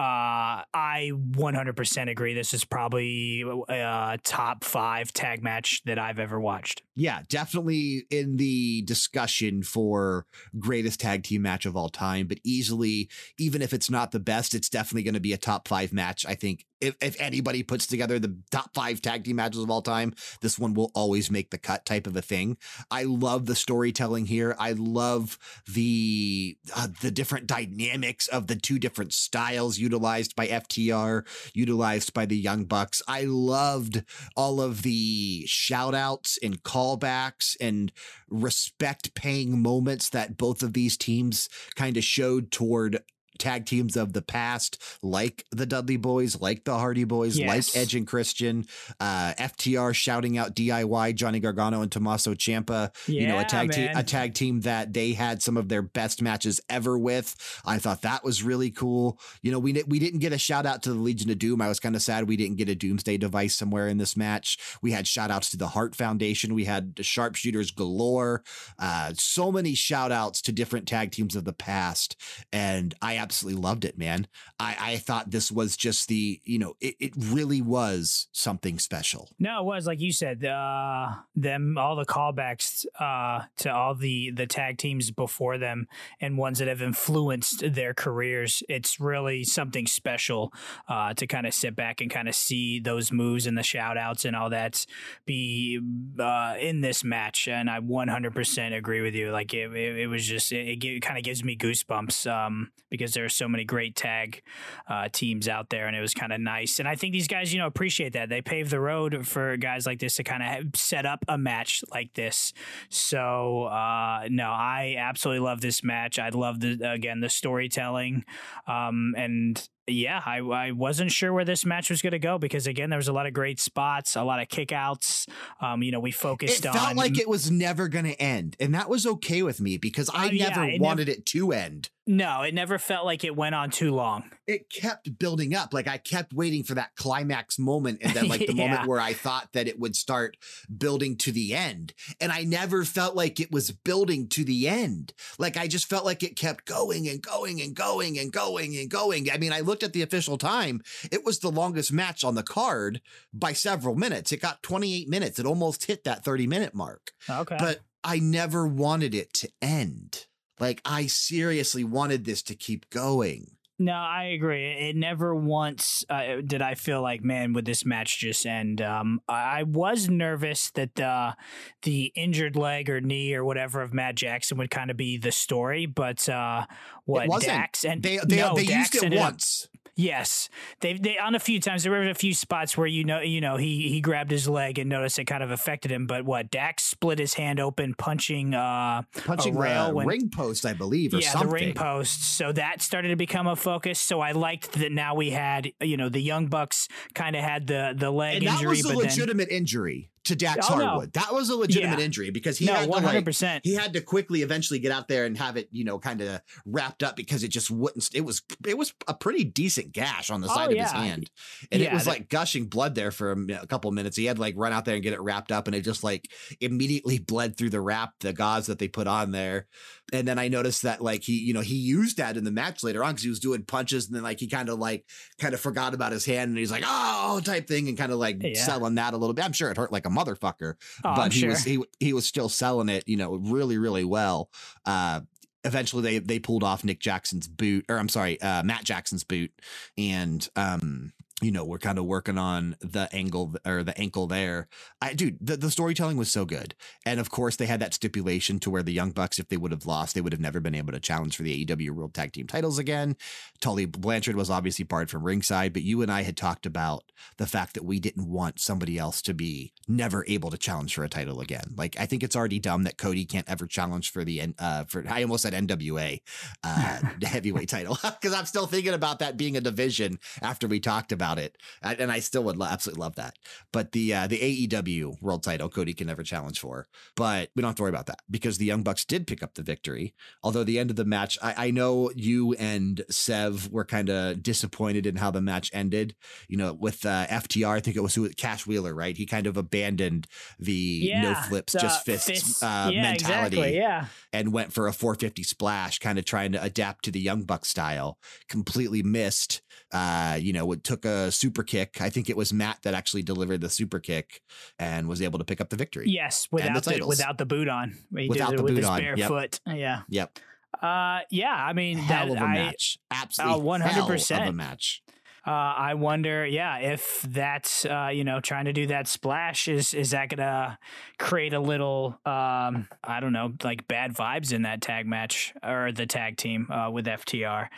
uh, 0.00 0.64
I 0.72 1.12
100% 1.12 2.10
agree. 2.10 2.32
This 2.32 2.54
is 2.54 2.64
probably 2.64 3.44
a 3.68 4.18
top 4.24 4.64
five 4.64 5.12
tag 5.12 5.42
match 5.42 5.82
that 5.84 5.98
I've 5.98 6.18
ever 6.18 6.40
watched. 6.40 6.82
Yeah, 6.96 7.20
definitely 7.28 8.04
in 8.10 8.36
the 8.36 8.82
discussion 8.82 9.62
for 9.62 10.26
greatest 10.58 11.00
tag 11.00 11.24
team 11.24 11.42
match 11.42 11.66
of 11.66 11.76
all 11.76 11.88
time, 11.88 12.28
but 12.28 12.38
easily, 12.44 13.10
even 13.36 13.60
if 13.60 13.74
it's 13.74 13.90
not 13.90 14.12
the 14.12 14.20
best, 14.20 14.54
it's 14.54 14.70
definitely 14.70 15.02
going 15.02 15.14
to 15.14 15.20
be 15.20 15.32
a 15.32 15.38
top 15.38 15.68
five 15.68 15.92
match. 15.92 16.24
I 16.26 16.34
think 16.34 16.64
if, 16.80 16.96
if 17.00 17.20
anybody 17.20 17.62
puts 17.62 17.86
together 17.86 18.18
the 18.18 18.36
top 18.50 18.74
five 18.74 19.02
tag 19.02 19.24
team 19.24 19.36
matches 19.36 19.62
of 19.62 19.70
all 19.70 19.82
time, 19.82 20.14
this 20.40 20.58
one 20.58 20.74
will 20.74 20.90
always 20.94 21.30
make 21.30 21.50
the 21.50 21.58
cut 21.58 21.84
type 21.84 22.06
of 22.06 22.16
a 22.16 22.22
thing. 22.22 22.56
I 22.90 23.04
love 23.04 23.46
the 23.46 23.54
storytelling 23.54 24.26
here. 24.26 24.56
I 24.58 24.72
love 24.72 25.38
the 25.72 26.56
uh, 26.74 26.88
the 27.00 27.10
different 27.10 27.46
dynamics 27.46 28.28
of 28.28 28.46
the 28.46 28.56
two 28.56 28.78
different 28.78 29.12
styles 29.12 29.78
utilized 29.78 30.34
by 30.36 30.46
FTR, 30.48 31.26
utilized 31.54 32.14
by 32.14 32.26
the 32.26 32.36
Young 32.36 32.64
Bucks. 32.64 33.02
I 33.06 33.24
loved 33.24 34.02
all 34.36 34.60
of 34.60 34.82
the 34.82 35.44
shout 35.46 35.94
outs 35.94 36.38
and 36.42 36.62
callbacks 36.62 37.56
and 37.60 37.92
respect 38.28 39.14
paying 39.14 39.60
moments 39.60 40.08
that 40.10 40.36
both 40.36 40.62
of 40.62 40.72
these 40.72 40.96
teams 40.96 41.48
kind 41.74 41.96
of 41.96 42.04
showed 42.04 42.50
toward 42.50 43.00
tag 43.40 43.66
teams 43.66 43.96
of 43.96 44.12
the 44.12 44.22
past, 44.22 44.80
like 45.02 45.44
the 45.50 45.66
Dudley 45.66 45.96
Boys, 45.96 46.40
like 46.40 46.64
the 46.64 46.78
Hardy 46.78 47.04
Boys, 47.04 47.38
yes. 47.38 47.74
like 47.74 47.82
Edge 47.82 47.94
and 47.94 48.06
Christian, 48.06 48.66
uh, 49.00 49.34
FTR 49.38 49.94
shouting 49.94 50.38
out 50.38 50.54
DIY, 50.54 51.14
Johnny 51.16 51.40
Gargano 51.40 51.82
and 51.82 51.90
Tommaso 51.90 52.34
Ciampa. 52.34 52.94
Yeah, 53.08 53.22
you 53.22 53.26
know, 53.26 53.38
a 53.40 53.44
tag 53.44 53.72
team, 53.72 53.90
a 53.94 54.04
tag 54.04 54.34
team 54.34 54.60
that 54.60 54.92
they 54.92 55.12
had 55.12 55.42
some 55.42 55.56
of 55.56 55.68
their 55.68 55.82
best 55.82 56.22
matches 56.22 56.60
ever 56.68 56.98
with. 56.98 57.34
I 57.64 57.78
thought 57.78 58.02
that 58.02 58.22
was 58.22 58.42
really 58.42 58.70
cool. 58.70 59.18
You 59.42 59.50
know, 59.50 59.58
we 59.58 59.82
we 59.86 59.98
didn't 59.98 60.20
get 60.20 60.32
a 60.32 60.38
shout 60.38 60.66
out 60.66 60.82
to 60.82 60.92
the 60.92 60.98
Legion 61.00 61.30
of 61.30 61.38
Doom. 61.38 61.60
I 61.60 61.68
was 61.68 61.80
kind 61.80 61.96
of 61.96 62.02
sad 62.02 62.28
we 62.28 62.36
didn't 62.36 62.56
get 62.56 62.68
a 62.68 62.74
Doomsday 62.74 63.16
device 63.16 63.56
somewhere 63.56 63.88
in 63.88 63.98
this 63.98 64.16
match. 64.16 64.58
We 64.82 64.92
had 64.92 65.08
shout 65.08 65.30
outs 65.30 65.50
to 65.50 65.56
the 65.56 65.68
Heart 65.68 65.96
Foundation. 65.96 66.54
We 66.54 66.64
had 66.64 66.94
sharpshooters 67.00 67.70
galore. 67.70 68.42
Uh, 68.78 69.12
so 69.16 69.50
many 69.50 69.74
shout 69.74 70.12
outs 70.12 70.42
to 70.42 70.52
different 70.52 70.86
tag 70.86 71.12
teams 71.12 71.34
of 71.34 71.44
the 71.44 71.52
past, 71.52 72.16
and 72.52 72.94
I 73.00 73.14
absolutely 73.30 73.62
loved 73.62 73.84
it, 73.84 73.96
man. 73.96 74.26
I, 74.58 74.76
I 74.80 74.96
thought 74.96 75.30
this 75.30 75.52
was 75.52 75.76
just 75.76 76.08
the, 76.08 76.40
you 76.42 76.58
know, 76.58 76.74
it, 76.80 76.96
it 76.98 77.12
really 77.16 77.62
was 77.62 78.26
something 78.32 78.80
special. 78.80 79.28
No, 79.38 79.60
it 79.60 79.64
was 79.66 79.86
like 79.86 80.00
you 80.00 80.10
said, 80.10 80.44
uh, 80.44 81.12
them 81.36 81.78
all 81.78 81.94
the 81.94 82.04
callbacks 82.04 82.86
uh, 82.98 83.44
to 83.58 83.72
all 83.72 83.94
the 83.94 84.32
the 84.32 84.48
tag 84.48 84.78
teams 84.78 85.12
before 85.12 85.58
them 85.58 85.86
and 86.20 86.36
ones 86.36 86.58
that 86.58 86.66
have 86.66 86.82
influenced 86.82 87.72
their 87.72 87.94
careers. 87.94 88.64
It's 88.68 88.98
really 88.98 89.44
something 89.44 89.86
special 89.86 90.52
uh, 90.88 91.14
to 91.14 91.28
kind 91.28 91.46
of 91.46 91.54
sit 91.54 91.76
back 91.76 92.00
and 92.00 92.10
kind 92.10 92.28
of 92.28 92.34
see 92.34 92.80
those 92.80 93.12
moves 93.12 93.46
and 93.46 93.56
the 93.56 93.62
shout 93.62 93.96
outs 93.96 94.24
and 94.24 94.34
all 94.34 94.50
that 94.50 94.84
be 95.24 95.78
uh, 96.18 96.56
in 96.58 96.80
this 96.80 97.04
match. 97.04 97.46
And 97.46 97.70
I 97.70 97.78
100% 97.78 98.76
agree 98.76 99.02
with 99.02 99.14
you. 99.14 99.30
Like 99.30 99.54
it, 99.54 99.72
it, 99.72 99.98
it 100.00 100.06
was 100.08 100.26
just 100.26 100.50
it, 100.50 100.84
it 100.84 101.00
kind 101.00 101.16
of 101.16 101.22
gives 101.22 101.44
me 101.44 101.56
goosebumps 101.56 102.28
um, 102.28 102.72
because 102.90 103.09
there 103.14 103.24
are 103.24 103.30
so 103.30 103.48
many 103.48 103.64
great 103.64 103.96
tag 103.96 104.42
uh, 104.88 105.08
teams 105.12 105.48
out 105.48 105.70
there, 105.70 105.86
and 105.86 105.96
it 105.96 106.00
was 106.00 106.14
kind 106.14 106.32
of 106.32 106.40
nice. 106.40 106.78
And 106.78 106.88
I 106.88 106.94
think 106.94 107.12
these 107.12 107.28
guys, 107.28 107.52
you 107.52 107.58
know, 107.58 107.66
appreciate 107.66 108.12
that. 108.14 108.28
They 108.28 108.42
paved 108.42 108.70
the 108.70 108.80
road 108.80 109.26
for 109.26 109.56
guys 109.56 109.86
like 109.86 109.98
this 109.98 110.16
to 110.16 110.24
kind 110.24 110.42
of 110.42 110.78
set 110.78 111.06
up 111.06 111.24
a 111.28 111.38
match 111.38 111.82
like 111.92 112.14
this. 112.14 112.52
So 112.88 113.64
uh, 113.64 114.28
no, 114.30 114.50
I 114.50 114.96
absolutely 114.98 115.44
love 115.44 115.60
this 115.60 115.82
match. 115.82 116.18
I 116.18 116.28
love 116.30 116.60
the 116.60 116.90
again 116.90 117.20
the 117.20 117.28
storytelling, 117.28 118.24
um, 118.66 119.14
and 119.16 119.68
yeah, 119.90 120.22
I, 120.24 120.38
I 120.38 120.70
wasn't 120.72 121.12
sure 121.12 121.32
where 121.32 121.44
this 121.44 121.64
match 121.64 121.90
was 121.90 122.02
going 122.02 122.12
to 122.12 122.18
go 122.18 122.38
because 122.38 122.66
again, 122.66 122.90
there 122.90 122.98
was 122.98 123.08
a 123.08 123.12
lot 123.12 123.26
of 123.26 123.32
great 123.32 123.60
spots, 123.60 124.16
a 124.16 124.22
lot 124.22 124.40
of 124.40 124.48
kickouts. 124.48 125.28
Um, 125.60 125.82
you 125.82 125.92
know, 125.92 126.00
we 126.00 126.12
focused 126.12 126.66
on. 126.66 126.74
It 126.74 126.78
felt 126.78 126.96
like 126.96 127.18
it 127.18 127.28
was 127.28 127.50
never 127.50 127.88
going 127.88 128.04
to 128.04 128.20
end, 128.20 128.56
and 128.60 128.74
that 128.74 128.88
was 128.88 129.06
okay 129.06 129.42
with 129.42 129.60
me 129.60 129.78
because 129.78 130.08
I 130.12 130.28
uh, 130.28 130.30
never 130.32 130.68
yeah, 130.68 130.80
wanted 130.80 131.08
nev- 131.08 131.18
it 131.18 131.26
to 131.26 131.52
end. 131.52 131.90
No, 132.10 132.42
it 132.42 132.54
never 132.54 132.76
felt 132.76 133.06
like 133.06 133.22
it 133.22 133.36
went 133.36 133.54
on 133.54 133.70
too 133.70 133.94
long. 133.94 134.32
It 134.44 134.68
kept 134.68 135.16
building 135.16 135.54
up. 135.54 135.72
Like 135.72 135.86
I 135.86 135.96
kept 135.96 136.32
waiting 136.32 136.64
for 136.64 136.74
that 136.74 136.96
climax 136.96 137.56
moment 137.56 138.00
and 138.02 138.12
then 138.12 138.26
like 138.26 138.40
the 138.48 138.52
yeah. 138.52 138.66
moment 138.66 138.88
where 138.88 138.98
I 138.98 139.12
thought 139.12 139.48
that 139.52 139.68
it 139.68 139.78
would 139.78 139.94
start 139.94 140.36
building 140.76 141.16
to 141.18 141.30
the 141.30 141.54
end. 141.54 141.94
And 142.20 142.32
I 142.32 142.42
never 142.42 142.84
felt 142.84 143.14
like 143.14 143.38
it 143.38 143.52
was 143.52 143.70
building 143.70 144.26
to 144.30 144.42
the 144.42 144.66
end. 144.66 145.12
Like 145.38 145.56
I 145.56 145.68
just 145.68 145.88
felt 145.88 146.04
like 146.04 146.24
it 146.24 146.34
kept 146.34 146.64
going 146.64 147.06
and 147.06 147.22
going 147.22 147.60
and 147.60 147.76
going 147.76 148.18
and 148.18 148.32
going 148.32 148.76
and 148.76 148.90
going. 148.90 149.30
I 149.30 149.38
mean, 149.38 149.52
I 149.52 149.60
looked 149.60 149.84
at 149.84 149.92
the 149.92 150.02
official 150.02 150.36
time. 150.36 150.82
It 151.12 151.24
was 151.24 151.38
the 151.38 151.52
longest 151.52 151.92
match 151.92 152.24
on 152.24 152.34
the 152.34 152.42
card 152.42 153.00
by 153.32 153.52
several 153.52 153.94
minutes. 153.94 154.32
It 154.32 154.42
got 154.42 154.64
28 154.64 155.08
minutes. 155.08 155.38
It 155.38 155.46
almost 155.46 155.84
hit 155.84 156.02
that 156.02 156.24
30 156.24 156.48
minute 156.48 156.74
mark. 156.74 157.12
Okay. 157.30 157.56
But 157.56 157.82
I 158.02 158.18
never 158.18 158.66
wanted 158.66 159.14
it 159.14 159.32
to 159.34 159.48
end. 159.62 160.26
Like 160.60 160.80
I 160.84 161.06
seriously 161.06 161.84
wanted 161.84 162.24
this 162.24 162.42
to 162.44 162.54
keep 162.54 162.88
going. 162.90 163.56
No, 163.82 163.94
I 163.94 164.24
agree. 164.24 164.66
It 164.66 164.94
never 164.94 165.34
once 165.34 166.04
uh, 166.10 166.42
did 166.44 166.60
I 166.60 166.74
feel 166.74 167.00
like, 167.00 167.24
man, 167.24 167.54
would 167.54 167.64
this 167.64 167.86
match 167.86 168.18
just 168.18 168.44
end? 168.44 168.82
Um, 168.82 169.22
I 169.26 169.62
was 169.62 170.06
nervous 170.06 170.70
that 170.72 170.96
the 170.96 171.34
the 171.80 172.12
injured 172.14 172.56
leg 172.56 172.90
or 172.90 173.00
knee 173.00 173.32
or 173.32 173.42
whatever 173.42 173.80
of 173.80 173.94
Matt 173.94 174.16
Jackson 174.16 174.58
would 174.58 174.70
kind 174.70 174.90
of 174.90 174.98
be 174.98 175.16
the 175.16 175.32
story, 175.32 175.86
but 175.86 176.28
uh, 176.28 176.66
what 177.06 177.40
Dax 177.40 177.82
and 177.86 178.02
they 178.02 178.18
they, 178.28 178.36
no, 178.36 178.54
they 178.54 178.64
used 178.64 179.02
it 179.02 179.14
once. 179.14 179.66
Up, 179.72 179.79
Yes, 180.00 180.48
they 180.80 180.94
they 180.94 181.18
on 181.18 181.34
a 181.34 181.38
few 181.38 181.60
times 181.60 181.82
there 181.82 181.92
were 181.92 182.08
a 182.08 182.14
few 182.14 182.32
spots 182.32 182.76
where 182.76 182.86
you 182.86 183.04
know 183.04 183.20
you 183.20 183.40
know 183.40 183.56
he 183.56 183.88
he 183.88 184.00
grabbed 184.00 184.30
his 184.30 184.48
leg 184.48 184.78
and 184.78 184.88
noticed 184.88 185.18
it 185.18 185.26
kind 185.26 185.42
of 185.42 185.50
affected 185.50 185.90
him. 185.90 186.06
But 186.06 186.24
what 186.24 186.50
Dax 186.50 186.84
split 186.84 187.18
his 187.18 187.34
hand 187.34 187.60
open 187.60 187.94
punching 187.94 188.54
uh 188.54 189.02
punching 189.26 189.56
rail 189.56 189.92
when, 189.92 190.06
ring 190.06 190.30
post, 190.30 190.64
I 190.64 190.72
believe, 190.72 191.12
or 191.12 191.18
yeah, 191.18 191.32
something. 191.32 191.48
the 191.48 191.54
ring 191.54 191.74
post. 191.74 192.36
So 192.36 192.52
that 192.52 192.80
started 192.80 193.08
to 193.08 193.16
become 193.16 193.46
a 193.46 193.56
focus. 193.56 193.98
So 193.98 194.20
I 194.20 194.32
liked 194.32 194.72
that 194.72 194.92
now 194.92 195.14
we 195.14 195.30
had 195.30 195.70
you 195.80 195.96
know 195.96 196.08
the 196.08 196.20
Young 196.20 196.46
Bucks 196.46 196.88
kind 197.14 197.36
of 197.36 197.42
had 197.42 197.66
the 197.66 197.94
the 197.96 198.10
leg 198.10 198.36
and 198.36 198.44
injury, 198.46 198.80
that 198.80 198.88
was 198.88 198.96
a 198.96 198.96
legitimate 198.96 199.48
then, 199.50 199.58
injury 199.58 200.09
to 200.30 200.36
Dax 200.36 200.66
oh, 200.70 200.74
Harwood. 200.74 201.14
No. 201.14 201.20
That 201.20 201.32
was 201.32 201.50
a 201.50 201.56
legitimate 201.56 201.98
yeah. 201.98 202.04
injury 202.04 202.30
because 202.30 202.58
he 202.58 202.66
no, 202.66 202.74
had 202.74 202.88
100%. 202.88 203.38
to 203.38 203.46
like, 203.46 203.60
he 203.64 203.74
had 203.74 203.92
to 203.92 204.00
quickly 204.00 204.42
eventually 204.42 204.78
get 204.78 204.92
out 204.92 205.08
there 205.08 205.26
and 205.26 205.36
have 205.36 205.56
it, 205.56 205.68
you 205.70 205.84
know, 205.84 205.98
kind 205.98 206.20
of 206.20 206.40
wrapped 206.64 207.02
up 207.02 207.16
because 207.16 207.44
it 207.44 207.48
just 207.48 207.70
wouldn't 207.70 208.08
it 208.14 208.22
was 208.22 208.42
it 208.66 208.78
was 208.78 208.94
a 209.08 209.14
pretty 209.14 209.44
decent 209.44 209.92
gash 209.92 210.30
on 210.30 210.40
the 210.40 210.48
side 210.48 210.68
oh, 210.68 210.70
of 210.70 210.76
yeah. 210.76 210.82
his 210.84 210.92
hand. 210.92 211.30
And 211.70 211.82
yeah, 211.82 211.90
it 211.90 211.94
was 211.94 212.04
that, 212.04 212.10
like 212.10 212.28
gushing 212.28 212.66
blood 212.66 212.94
there 212.94 213.10
for 213.10 213.32
a, 213.32 213.62
a 213.62 213.66
couple 213.66 213.90
minutes. 213.92 214.16
He 214.16 214.24
had 214.24 214.38
like 214.38 214.54
run 214.56 214.72
out 214.72 214.84
there 214.84 214.94
and 214.94 215.02
get 215.02 215.12
it 215.12 215.20
wrapped 215.20 215.52
up 215.52 215.66
and 215.66 215.74
it 215.74 215.82
just 215.82 216.02
like 216.02 216.30
immediately 216.60 217.18
bled 217.18 217.56
through 217.56 217.70
the 217.70 217.80
wrap, 217.80 218.14
the 218.20 218.32
gauze 218.32 218.66
that 218.66 218.78
they 218.78 218.88
put 218.88 219.06
on 219.06 219.32
there. 219.32 219.66
And 220.12 220.26
then 220.26 220.38
I 220.38 220.48
noticed 220.48 220.82
that 220.82 221.00
like 221.00 221.22
he, 221.22 221.38
you 221.38 221.52
know, 221.54 221.60
he 221.60 221.76
used 221.76 222.16
that 222.16 222.36
in 222.36 222.44
the 222.44 222.50
match 222.50 222.82
later 222.82 223.04
on 223.04 223.12
because 223.12 223.24
he 223.24 223.30
was 223.30 223.40
doing 223.40 223.64
punches 223.64 224.06
and 224.06 224.16
then 224.16 224.22
like 224.22 224.40
he 224.40 224.48
kind 224.48 224.68
of 224.68 224.78
like 224.78 225.04
kind 225.38 225.54
of 225.54 225.60
forgot 225.60 225.94
about 225.94 226.12
his 226.12 226.24
hand 226.24 226.50
and 226.50 226.58
he's 226.58 226.70
like, 226.70 226.84
oh, 226.86 227.40
type 227.44 227.68
thing 227.68 227.88
and 227.88 227.98
kind 227.98 228.12
of 228.12 228.18
like 228.18 228.40
selling 228.54 228.96
that 228.96 229.14
a 229.14 229.16
little 229.16 229.34
bit. 229.34 229.44
I'm 229.44 229.52
sure 229.52 229.70
it 229.70 229.76
hurt 229.76 229.92
like 229.92 230.06
a 230.06 230.10
motherfucker 230.24 230.74
oh, 231.04 231.14
but 231.14 231.20
I'm 231.20 231.30
he 231.30 231.40
sure. 231.40 231.50
was 231.50 231.64
he 231.64 231.82
he 231.98 232.12
was 232.12 232.26
still 232.26 232.48
selling 232.48 232.88
it, 232.88 233.04
you 233.06 233.16
know, 233.16 233.34
really 233.34 233.78
really 233.78 234.04
well. 234.04 234.50
Uh, 234.84 235.20
eventually 235.64 236.02
they 236.02 236.18
they 236.18 236.38
pulled 236.38 236.62
off 236.62 236.84
Nick 236.84 237.00
Jackson's 237.00 237.48
boot, 237.48 237.84
or 237.88 237.98
I'm 237.98 238.08
sorry, 238.08 238.40
uh, 238.40 238.62
Matt 238.62 238.84
Jackson's 238.84 239.24
boot, 239.24 239.52
and 239.98 240.48
um, 240.56 241.12
you 241.40 241.50
know, 241.50 241.64
we're 241.64 241.78
kind 241.78 241.98
of 241.98 242.04
working 242.04 242.38
on 242.38 242.76
the 242.80 243.08
angle 243.12 243.54
or 243.66 243.82
the 243.82 243.98
ankle 243.98 244.26
there. 244.26 244.68
I, 245.00 245.14
dude, 245.14 245.38
the, 245.40 245.56
the 245.56 245.70
storytelling 245.70 246.16
was 246.16 246.30
so 246.30 246.44
good. 246.44 246.74
And 247.06 247.18
of 247.18 247.30
course, 247.30 247.56
they 247.56 247.66
had 247.66 247.80
that 247.80 247.94
stipulation 247.94 248.58
to 248.60 248.70
where 248.70 248.82
the 248.82 248.92
Young 248.92 249.12
Bucks, 249.12 249.38
if 249.38 249.48
they 249.48 249.56
would 249.56 249.70
have 249.70 249.86
lost, 249.86 250.14
they 250.14 250.20
would 250.20 250.32
have 250.32 250.40
never 250.40 250.60
been 250.60 250.74
able 250.74 250.92
to 250.92 251.00
challenge 251.00 251.36
for 251.36 251.42
the 251.42 251.64
AEW 251.64 251.90
World 251.90 252.14
Tag 252.14 252.32
Team 252.32 252.46
titles 252.46 252.78
again. 252.78 253.16
Tully 253.60 253.86
Blanchard 253.86 254.36
was 254.36 254.50
obviously 254.50 254.84
barred 254.84 255.10
from 255.10 255.22
ringside, 255.22 255.72
but 255.72 255.82
you 255.82 256.02
and 256.02 256.12
I 256.12 256.22
had 256.22 256.36
talked 256.36 256.66
about 256.66 257.04
the 257.38 257.46
fact 257.46 257.74
that 257.74 257.84
we 257.84 258.00
didn't 258.00 258.28
want 258.28 258.60
somebody 258.60 258.98
else 258.98 259.22
to 259.22 259.34
be 259.34 259.72
never 259.88 260.24
able 260.28 260.50
to 260.50 260.58
challenge 260.58 260.94
for 260.94 261.04
a 261.04 261.08
title 261.08 261.40
again. 261.40 261.74
Like, 261.76 261.98
I 261.98 262.06
think 262.06 262.22
it's 262.22 262.36
already 262.36 262.58
dumb 262.58 262.84
that 262.84 262.98
Cody 262.98 263.24
can't 263.24 263.48
ever 263.48 263.66
challenge 263.66 264.10
for 264.10 264.24
the, 264.24 264.54
uh, 264.58 264.84
for, 264.84 265.04
I 265.08 265.22
almost 265.22 265.42
said 265.42 265.54
NWA, 265.54 266.20
uh, 266.62 267.00
heavyweight 267.22 267.68
title, 267.68 267.98
because 268.02 268.34
I'm 268.34 268.46
still 268.46 268.66
thinking 268.66 268.94
about 268.94 269.20
that 269.20 269.36
being 269.36 269.56
a 269.56 269.60
division 269.60 270.18
after 270.42 270.68
we 270.68 270.80
talked 270.80 271.12
about 271.12 271.29
it, 271.38 271.56
and 271.82 272.10
I 272.10 272.20
still 272.20 272.42
would 272.44 272.56
lo- 272.56 272.66
absolutely 272.70 273.00
love 273.00 273.16
that. 273.16 273.34
But 273.72 273.92
the 273.92 274.14
uh, 274.14 274.26
the 274.26 274.38
AEW 274.68 275.20
World 275.22 275.42
Title, 275.42 275.68
Cody 275.68 275.94
can 275.94 276.06
never 276.06 276.22
challenge 276.22 276.58
for. 276.60 276.86
But 277.16 277.50
we 277.54 277.62
don't 277.62 277.70
have 277.70 277.76
to 277.76 277.82
worry 277.82 277.90
about 277.90 278.06
that 278.06 278.20
because 278.30 278.58
the 278.58 278.64
Young 278.66 278.82
Bucks 278.82 279.04
did 279.04 279.26
pick 279.26 279.42
up 279.42 279.54
the 279.54 279.62
victory. 279.62 280.14
Although 280.42 280.64
the 280.64 280.78
end 280.78 280.90
of 280.90 280.96
the 280.96 281.04
match, 281.04 281.38
I, 281.42 281.66
I 281.66 281.70
know 281.70 282.10
you 282.14 282.54
and 282.54 283.02
Sev 283.10 283.70
were 283.70 283.84
kind 283.84 284.08
of 284.10 284.42
disappointed 284.42 285.06
in 285.06 285.16
how 285.16 285.30
the 285.30 285.40
match 285.40 285.70
ended. 285.72 286.14
You 286.48 286.56
know, 286.56 286.72
with 286.72 287.04
uh, 287.06 287.26
FTR, 287.26 287.76
I 287.76 287.80
think 287.80 287.96
it 287.96 288.02
was 288.02 288.14
who, 288.14 288.28
Cash 288.30 288.66
Wheeler, 288.66 288.94
right? 288.94 289.16
He 289.16 289.26
kind 289.26 289.46
of 289.46 289.56
abandoned 289.56 290.26
the 290.58 290.72
Yeah, 290.72 291.22
no 291.22 291.34
flips, 291.34 291.72
the 291.72 291.78
just 291.80 292.04
fists, 292.04 292.26
fists. 292.28 292.62
uh, 292.62 292.90
yeah, 292.92 293.02
mentality 293.02 293.56
exactly. 293.58 293.76
Yeah. 293.76 294.06
and 294.32 294.52
went 294.52 294.72
for 294.72 294.86
a 294.86 294.92
450 294.92 295.42
splash, 295.42 295.98
kind 295.98 296.18
of 296.18 296.24
trying 296.24 296.52
to 296.52 296.62
adapt 296.62 297.04
to 297.04 297.10
the 297.10 297.20
Young 297.20 297.42
Buck 297.44 297.64
style. 297.64 298.18
Completely 298.48 299.02
missed. 299.02 299.62
Uh, 299.92 300.38
you 300.40 300.52
know, 300.52 300.70
it 300.72 300.84
took 300.84 301.04
a 301.04 301.32
super 301.32 301.62
kick. 301.62 302.00
I 302.00 302.10
think 302.10 302.30
it 302.30 302.36
was 302.36 302.52
Matt 302.52 302.82
that 302.82 302.94
actually 302.94 303.22
delivered 303.22 303.60
the 303.60 303.70
super 303.70 303.98
kick 303.98 304.42
and 304.78 305.08
was 305.08 305.20
able 305.20 305.38
to 305.38 305.44
pick 305.44 305.60
up 305.60 305.70
the 305.70 305.76
victory. 305.76 306.06
Yes, 306.08 306.48
without 306.50 306.74
the, 306.82 306.90
titles. 306.92 307.08
without 307.08 307.38
the 307.38 307.46
boot 307.46 307.68
on. 307.68 307.96
He 308.16 308.28
Without 308.28 308.56
the 308.56 308.62
with 308.62 308.76
boot 308.76 308.84
on, 308.84 309.00
bare 309.00 309.16
yep. 309.16 309.28
foot. 309.28 309.60
Yeah. 309.66 310.02
Yep. 310.08 310.38
Uh, 310.80 311.20
yeah. 311.30 311.54
I 311.54 311.72
mean, 311.72 311.98
Hell 311.98 312.28
that, 312.28 312.36
of 312.36 312.42
a 312.42 312.46
I, 312.46 312.54
match. 312.54 312.98
Absolutely. 313.10 313.60
Uh, 313.60 313.78
100%. 313.78 314.28
hell 314.28 314.42
of 314.42 314.48
a 314.48 314.52
match. 314.52 315.02
Uh, 315.46 315.50
I 315.50 315.94
wonder, 315.94 316.46
yeah, 316.46 316.78
if 316.78 317.22
that's 317.22 317.86
uh, 317.86 318.10
you 318.12 318.24
know 318.24 318.40
trying 318.40 318.66
to 318.66 318.74
do 318.74 318.88
that 318.88 319.08
splash 319.08 319.68
is 319.68 319.94
is 319.94 320.10
that 320.10 320.28
gonna 320.28 320.78
create 321.18 321.54
a 321.54 321.60
little 321.60 322.18
um, 322.26 322.86
I 323.02 323.20
don't 323.20 323.32
know 323.32 323.54
like 323.64 323.88
bad 323.88 324.14
vibes 324.14 324.52
in 324.52 324.62
that 324.62 324.82
tag 324.82 325.06
match 325.06 325.54
or 325.62 325.92
the 325.92 326.04
tag 326.04 326.36
team 326.36 326.70
uh, 326.70 326.90
with 326.90 327.06
FTR. 327.06 327.68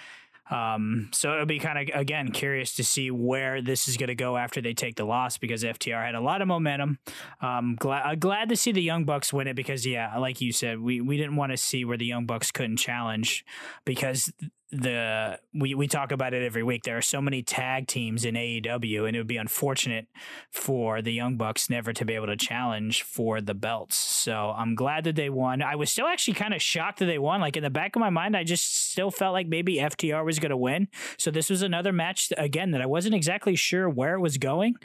Um, 0.52 1.08
so 1.12 1.32
it'll 1.32 1.46
be 1.46 1.58
kind 1.58 1.88
of 1.88 1.98
again 1.98 2.30
curious 2.30 2.74
to 2.74 2.84
see 2.84 3.10
where 3.10 3.62
this 3.62 3.88
is 3.88 3.96
going 3.96 4.08
to 4.08 4.14
go 4.14 4.36
after 4.36 4.60
they 4.60 4.74
take 4.74 4.96
the 4.96 5.04
loss 5.04 5.38
because 5.38 5.64
FTR 5.64 6.04
had 6.04 6.14
a 6.14 6.20
lot 6.20 6.42
of 6.42 6.48
momentum. 6.48 6.98
Um, 7.40 7.76
glad 7.78 8.02
uh, 8.04 8.14
glad 8.16 8.50
to 8.50 8.56
see 8.56 8.72
the 8.72 8.82
Young 8.82 9.04
Bucks 9.04 9.32
win 9.32 9.46
it 9.46 9.54
because 9.54 9.86
yeah, 9.86 10.16
like 10.18 10.40
you 10.40 10.52
said, 10.52 10.78
we 10.80 11.00
we 11.00 11.16
didn't 11.16 11.36
want 11.36 11.52
to 11.52 11.56
see 11.56 11.84
where 11.84 11.96
the 11.96 12.06
Young 12.06 12.26
Bucks 12.26 12.50
couldn't 12.50 12.76
challenge 12.76 13.44
because 13.86 14.30
the 14.72 15.38
we 15.54 15.74
we 15.74 15.86
talk 15.86 16.12
about 16.12 16.32
it 16.32 16.42
every 16.42 16.62
week. 16.62 16.82
There 16.84 16.96
are 16.96 17.02
so 17.02 17.20
many 17.20 17.42
tag 17.42 17.86
teams 17.86 18.24
in 18.24 18.34
AEW, 18.34 19.06
and 19.06 19.14
it 19.14 19.20
would 19.20 19.26
be 19.26 19.36
unfortunate 19.36 20.06
for 20.50 21.02
the 21.02 21.12
Young 21.12 21.36
Bucks 21.36 21.68
never 21.68 21.92
to 21.92 22.04
be 22.06 22.14
able 22.14 22.28
to 22.28 22.36
challenge 22.36 23.02
for 23.02 23.42
the 23.42 23.52
belts. 23.52 23.96
So 23.96 24.54
I'm 24.56 24.74
glad 24.74 25.04
that 25.04 25.14
they 25.14 25.28
won. 25.28 25.62
I 25.62 25.76
was 25.76 25.92
still 25.92 26.06
actually 26.06 26.34
kind 26.34 26.54
of 26.54 26.62
shocked 26.62 27.00
that 27.00 27.04
they 27.04 27.18
won. 27.18 27.40
Like 27.40 27.56
in 27.56 27.62
the 27.62 27.70
back 27.70 27.94
of 27.94 28.00
my 28.00 28.08
mind, 28.08 28.34
I 28.34 28.44
just 28.44 28.90
still 28.90 29.10
felt 29.10 29.34
like 29.34 29.46
maybe 29.46 29.76
FTR 29.76 30.24
was 30.24 30.38
going 30.38 30.50
to 30.50 30.56
win. 30.56 30.88
So 31.18 31.30
this 31.30 31.50
was 31.50 31.60
another 31.60 31.92
match 31.92 32.32
again 32.38 32.70
that 32.70 32.80
I 32.80 32.86
wasn't 32.86 33.14
exactly 33.14 33.56
sure 33.56 33.90
where 33.90 34.14
it 34.14 34.20
was 34.20 34.38
going. 34.38 34.76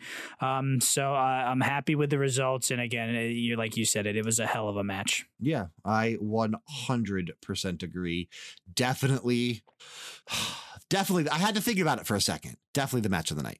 Um, 0.41 0.81
so 0.81 1.13
I'm 1.13 1.61
happy 1.61 1.95
with 1.95 2.09
the 2.09 2.19
results. 2.19 2.71
And 2.71 2.81
again, 2.81 3.15
uh, 3.15 3.19
you 3.19 3.55
like 3.55 3.77
you 3.77 3.85
said 3.85 4.05
it, 4.05 4.17
it 4.17 4.25
was 4.25 4.39
a 4.39 4.45
hell 4.45 4.67
of 4.67 4.75
a 4.75 4.83
match. 4.83 5.25
Yeah, 5.39 5.67
I 5.85 6.17
100% 6.21 7.83
agree. 7.83 8.29
Definitely, 8.73 9.61
definitely. 10.89 11.29
I 11.29 11.37
had 11.37 11.55
to 11.55 11.61
think 11.61 11.79
about 11.79 11.99
it 11.99 12.05
for 12.07 12.15
a 12.15 12.21
second. 12.21 12.57
Definitely 12.73 13.01
the 13.01 13.09
match 13.09 13.31
of 13.31 13.37
the 13.37 13.43
night. 13.43 13.59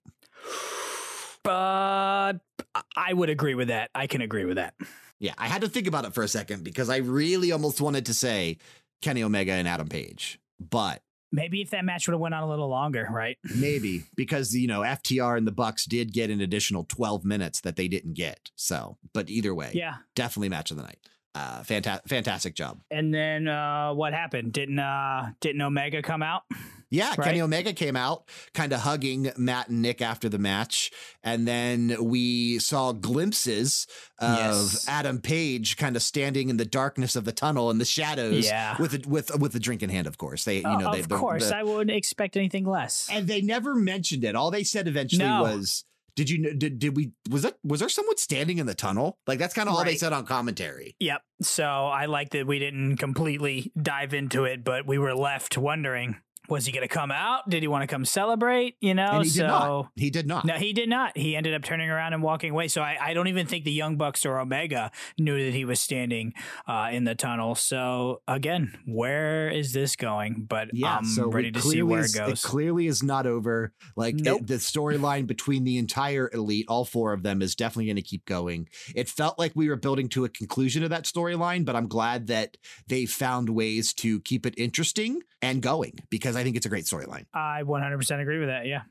Uh, 1.45 2.33
but 2.73 2.85
I 2.95 3.13
would 3.13 3.29
agree 3.29 3.55
with 3.55 3.69
that. 3.69 3.89
I 3.95 4.07
can 4.07 4.21
agree 4.21 4.45
with 4.45 4.57
that. 4.57 4.73
Yeah, 5.19 5.33
I 5.37 5.47
had 5.47 5.61
to 5.61 5.69
think 5.69 5.87
about 5.87 6.05
it 6.05 6.13
for 6.13 6.23
a 6.23 6.27
second 6.27 6.63
because 6.63 6.89
I 6.89 6.97
really 6.97 7.51
almost 7.51 7.79
wanted 7.81 8.05
to 8.07 8.13
say 8.13 8.57
Kenny 9.01 9.23
Omega 9.23 9.53
and 9.53 9.67
Adam 9.67 9.87
Page, 9.87 10.39
but 10.59 11.01
Maybe 11.29 11.61
if 11.61 11.71
that 11.71 11.83
match 11.83 12.07
would 12.07 12.13
have 12.13 12.21
went 12.21 12.33
on 12.35 12.43
a 12.43 12.49
little 12.49 12.69
longer, 12.69 13.05
right? 13.11 13.37
maybe 13.55 14.03
because 14.15 14.53
you 14.55 14.65
know 14.67 14.79
FTR 14.81 15.37
and 15.37 15.45
the 15.45 15.51
Bucks 15.51 15.85
did 15.85 16.13
get 16.13 16.29
an 16.29 16.39
additional 16.39 16.85
12 16.85 17.25
minutes 17.25 17.61
that 17.61 17.75
they 17.75 17.87
didn't 17.89 18.13
get. 18.13 18.49
So, 18.55 18.97
but 19.13 19.29
either 19.29 19.53
way, 19.53 19.71
Yeah. 19.73 19.95
definitely 20.15 20.49
match 20.49 20.71
of 20.71 20.77
the 20.77 20.83
night. 20.83 20.99
Uh, 21.37 21.63
fantastic, 21.63 22.09
fantastic 22.09 22.55
job. 22.55 22.79
And 22.89 23.13
then 23.13 23.47
uh, 23.47 23.93
what 23.93 24.13
happened? 24.13 24.53
Didn't 24.53 24.79
uh, 24.79 25.27
didn't 25.41 25.61
Omega 25.61 26.01
come 26.01 26.23
out? 26.23 26.43
Yeah, 26.89 27.09
Right. 27.17 27.25
Kenny 27.25 27.41
Omega 27.41 27.73
came 27.73 27.97
out 27.97 28.29
kind 28.53 28.71
of 28.71 28.79
hugging 28.79 29.29
Matt 29.35 29.67
and 29.67 29.81
Nick 29.81 30.01
after 30.01 30.29
the 30.29 30.37
match. 30.37 30.89
And 31.21 31.45
then 31.45 31.97
we 31.99 32.59
saw 32.59 32.93
glimpses 32.93 33.87
of 34.19 34.37
Yes. 34.37 34.85
Adam 34.87 35.19
Page 35.19 35.75
kind 35.75 35.97
of 35.97 36.01
standing 36.01 36.49
in 36.49 36.55
the 36.55 36.63
darkness 36.65 37.17
of 37.17 37.25
the 37.25 37.33
tunnel 37.33 37.69
in 37.71 37.77
the 37.77 37.83
shadows 37.85 38.45
Yeah. 38.47 38.77
with 38.79 38.93
a, 39.05 39.09
with 39.09 39.37
with 39.37 39.53
a 39.55 39.59
drink 39.59 39.83
in 39.83 39.89
hand, 39.89 40.07
of 40.07 40.17
course. 40.17 40.45
They 40.45 40.57
you 40.57 40.61
know 40.63 40.87
Uh, 40.87 40.93
they 40.93 40.99
of 41.01 41.09
course, 41.09 41.49
the- 41.49 41.57
I 41.57 41.63
wouldn't 41.63 41.91
expect 41.91 42.37
anything 42.37 42.63
less. 42.65 43.09
and 43.11 43.27
they 43.27 43.41
never 43.41 43.75
mentioned 43.75 44.23
it. 44.23 44.35
All 44.35 44.49
they 44.49 44.63
said 44.63 44.87
eventually 44.87 45.25
No. 45.25 45.43
was 45.43 45.83
did 46.17 46.31
you 46.31 46.53
did, 46.55 46.79
did 46.79 46.97
we 46.97 47.11
was 47.29 47.43
that 47.43 47.57
was 47.63 47.79
there 47.79 47.89
someone 47.89 48.17
standing 48.17 48.57
in 48.57 48.65
the 48.65 48.73
tunnel? 48.73 49.19
Like 49.27 49.37
that's 49.37 49.53
kind 49.53 49.69
of 49.69 49.75
all 49.75 49.85
they 49.85 49.95
said 49.95 50.13
on 50.13 50.25
commentary. 50.25 50.95
Yep. 50.99 51.21
So 51.43 51.63
I 51.63 52.07
like 52.07 52.31
that 52.31 52.47
we 52.47 52.57
didn't 52.57 52.97
completely 52.97 53.71
dive 53.79 54.15
into 54.15 54.43
it, 54.43 54.63
but 54.63 54.87
we 54.87 54.97
were 54.97 55.13
left 55.13 55.59
wondering: 55.59 56.17
was 56.49 56.65
he 56.65 56.71
going 56.71 56.87
to 56.87 56.93
come 56.93 57.11
out? 57.11 57.49
Did 57.49 57.61
he 57.63 57.67
want 57.67 57.83
to 57.83 57.87
come 57.87 58.05
celebrate? 58.05 58.75
You 58.81 58.93
know, 58.93 59.11
And 59.13 59.23
he 59.23 59.29
so. 59.29 59.41
did 59.41 59.47
not. 59.47 59.87
He 59.95 60.09
did 60.09 60.27
not. 60.27 60.45
No, 60.45 60.53
he 60.55 60.73
did 60.73 60.89
not. 60.89 61.17
He 61.17 61.35
ended 61.35 61.53
up 61.53 61.63
turning 61.63 61.89
around 61.89 62.13
and 62.13 62.23
walking 62.23 62.51
away. 62.51 62.67
So 62.67 62.81
I, 62.81 62.97
I 63.01 63.13
don't 63.13 63.27
even 63.27 63.47
think 63.47 63.65
the 63.65 63.71
Young 63.71 63.97
Bucks 63.97 64.25
or 64.25 64.39
Omega 64.39 64.91
knew 65.17 65.43
that 65.45 65.53
he 65.53 65.65
was 65.65 65.79
standing 65.79 66.33
uh, 66.67 66.89
in 66.91 67.03
the 67.03 67.15
tunnel. 67.15 67.55
So 67.55 68.21
again, 68.27 68.77
where 68.85 69.49
is 69.49 69.73
this 69.73 69.95
going? 69.95 70.45
But 70.47 70.69
Yeah, 70.73 70.97
I'm 70.97 71.05
so 71.05 71.27
ready 71.29 71.51
to 71.51 71.61
see 71.61 71.81
where 71.81 72.05
it 72.05 72.13
goes. 72.13 72.43
clearly 72.43 72.87
is 72.87 73.03
not 73.03 73.25
over. 73.25 73.73
Like 73.95 74.15
it- 74.25 74.47
the 74.47 74.55
storyline 74.55 75.27
between 75.27 75.63
the 75.65 75.77
entire 75.77 76.29
elite, 76.33 76.65
all 76.69 76.85
four 76.85 77.13
of 77.13 77.23
them, 77.23 77.41
is 77.41 77.55
definitely 77.55 77.85
going 77.87 77.95
to 77.97 78.01
keep 78.01 78.25
going. 78.25 78.69
It 78.95 79.09
felt 79.09 79.37
like 79.37 79.51
we 79.55 79.67
were 79.69 79.75
building 79.75 80.07
to 80.09 80.23
a 80.25 80.29
conclusion 80.29 80.83
of 80.83 80.89
that 80.91 81.03
storyline, 81.03 81.65
but 81.65 81.75
I'm 81.75 81.87
glad 81.87 82.27
that 82.27 82.55
they 82.87 83.05
found 83.05 83.49
ways 83.49 83.93
to 83.95 84.19
keep 84.21 84.45
it 84.45 84.53
interesting 84.57 85.21
and 85.41 85.61
going 85.61 85.93
because 86.09 86.35
I 86.37 86.43
think 86.43 86.55
it's 86.55 86.65
a 86.65 86.69
great 86.69 86.85
storyline. 86.85 87.25
I 87.33 87.63
100% 87.63 88.21
agree 88.21 88.39
with 88.39 88.49
that. 88.49 88.65
Yeah. 88.65 88.81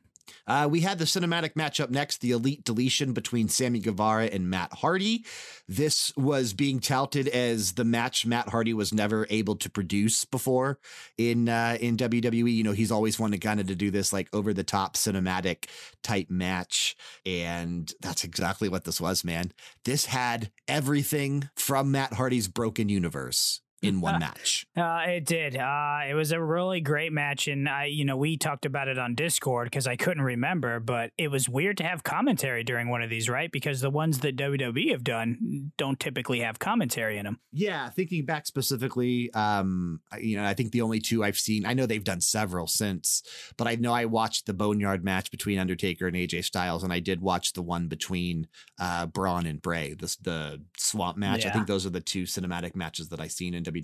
Uh, 0.46 0.68
we 0.70 0.80
had 0.80 0.98
the 0.98 1.04
cinematic 1.04 1.54
matchup 1.54 1.90
next, 1.90 2.20
the 2.20 2.30
elite 2.30 2.64
deletion 2.64 3.12
between 3.12 3.48
Sammy 3.48 3.78
Guevara 3.78 4.26
and 4.26 4.48
Matt 4.48 4.72
Hardy. 4.74 5.24
This 5.68 6.12
was 6.16 6.52
being 6.52 6.80
touted 6.80 7.28
as 7.28 7.72
the 7.72 7.84
match 7.84 8.26
Matt 8.26 8.48
Hardy 8.48 8.72
was 8.72 8.92
never 8.92 9.26
able 9.30 9.56
to 9.56 9.70
produce 9.70 10.24
before 10.24 10.78
in 11.18 11.48
uh, 11.48 11.76
in 11.80 11.96
WWE. 11.96 12.52
You 12.52 12.64
know, 12.64 12.72
he's 12.72 12.92
always 12.92 13.18
wanted 13.18 13.40
kind 13.40 13.60
of 13.60 13.66
to 13.68 13.74
do 13.74 13.90
this 13.90 14.12
like 14.12 14.28
over 14.32 14.52
the 14.52 14.64
top 14.64 14.94
cinematic 14.94 15.68
type 16.02 16.30
match, 16.30 16.96
and 17.24 17.92
that's 18.00 18.24
exactly 18.24 18.68
what 18.68 18.84
this 18.84 19.00
was, 19.00 19.24
man. 19.24 19.52
This 19.84 20.06
had 20.06 20.50
everything 20.68 21.48
from 21.56 21.90
Matt 21.90 22.14
Hardy's 22.14 22.48
broken 22.48 22.88
universe 22.88 23.60
in 23.86 24.00
one 24.00 24.18
match. 24.20 24.66
Uh, 24.76 25.02
it 25.06 25.24
did. 25.24 25.56
Uh, 25.56 26.00
it 26.08 26.14
was 26.14 26.32
a 26.32 26.40
really 26.42 26.80
great 26.80 27.12
match, 27.12 27.48
and 27.48 27.68
I, 27.68 27.86
you 27.86 28.04
know, 28.04 28.16
we 28.16 28.36
talked 28.36 28.66
about 28.66 28.88
it 28.88 28.98
on 28.98 29.14
Discord 29.14 29.66
because 29.66 29.86
I 29.86 29.96
couldn't 29.96 30.22
remember, 30.22 30.80
but 30.80 31.10
it 31.18 31.28
was 31.28 31.48
weird 31.48 31.76
to 31.78 31.84
have 31.84 32.02
commentary 32.04 32.64
during 32.64 32.88
one 32.88 33.02
of 33.02 33.10
these, 33.10 33.28
right? 33.28 33.50
Because 33.50 33.80
the 33.80 33.90
ones 33.90 34.18
that 34.20 34.36
WWE 34.36 34.90
have 34.92 35.04
done 35.04 35.72
don't 35.76 35.98
typically 36.00 36.40
have 36.40 36.58
commentary 36.58 37.18
in 37.18 37.24
them. 37.24 37.38
Yeah, 37.52 37.88
thinking 37.90 38.24
back 38.24 38.46
specifically, 38.46 39.32
um, 39.32 40.00
I- 40.12 40.18
you 40.18 40.36
know, 40.36 40.44
I 40.44 40.54
think 40.54 40.72
the 40.72 40.82
only 40.82 41.00
two 41.00 41.22
I've 41.24 41.38
seen, 41.38 41.64
I 41.66 41.74
know 41.74 41.86
they've 41.86 42.02
done 42.02 42.20
several 42.20 42.66
since, 42.66 43.22
but 43.56 43.66
I 43.66 43.76
know 43.76 43.92
I 43.92 44.04
watched 44.06 44.46
the 44.46 44.54
Boneyard 44.54 45.04
match 45.04 45.30
between 45.30 45.58
Undertaker 45.58 46.06
and 46.06 46.16
AJ 46.16 46.44
Styles, 46.44 46.82
and 46.82 46.92
I 46.92 47.00
did 47.00 47.20
watch 47.20 47.52
the 47.52 47.62
one 47.62 47.88
between 47.88 48.48
uh, 48.78 49.06
Braun 49.06 49.46
and 49.46 49.60
Bray, 49.62 49.94
the 49.94 50.14
the 50.22 50.62
Swamp 50.78 51.16
match. 51.16 51.44
I 51.46 51.50
think 51.50 51.66
those 51.66 51.86
are 51.86 51.90
the 51.90 52.00
two 52.00 52.24
cinematic 52.24 52.74
matches 52.74 53.08
that 53.10 53.20
I've 53.20 53.32
seen 53.32 53.54
in 53.54 53.62
WWE, 53.64 53.75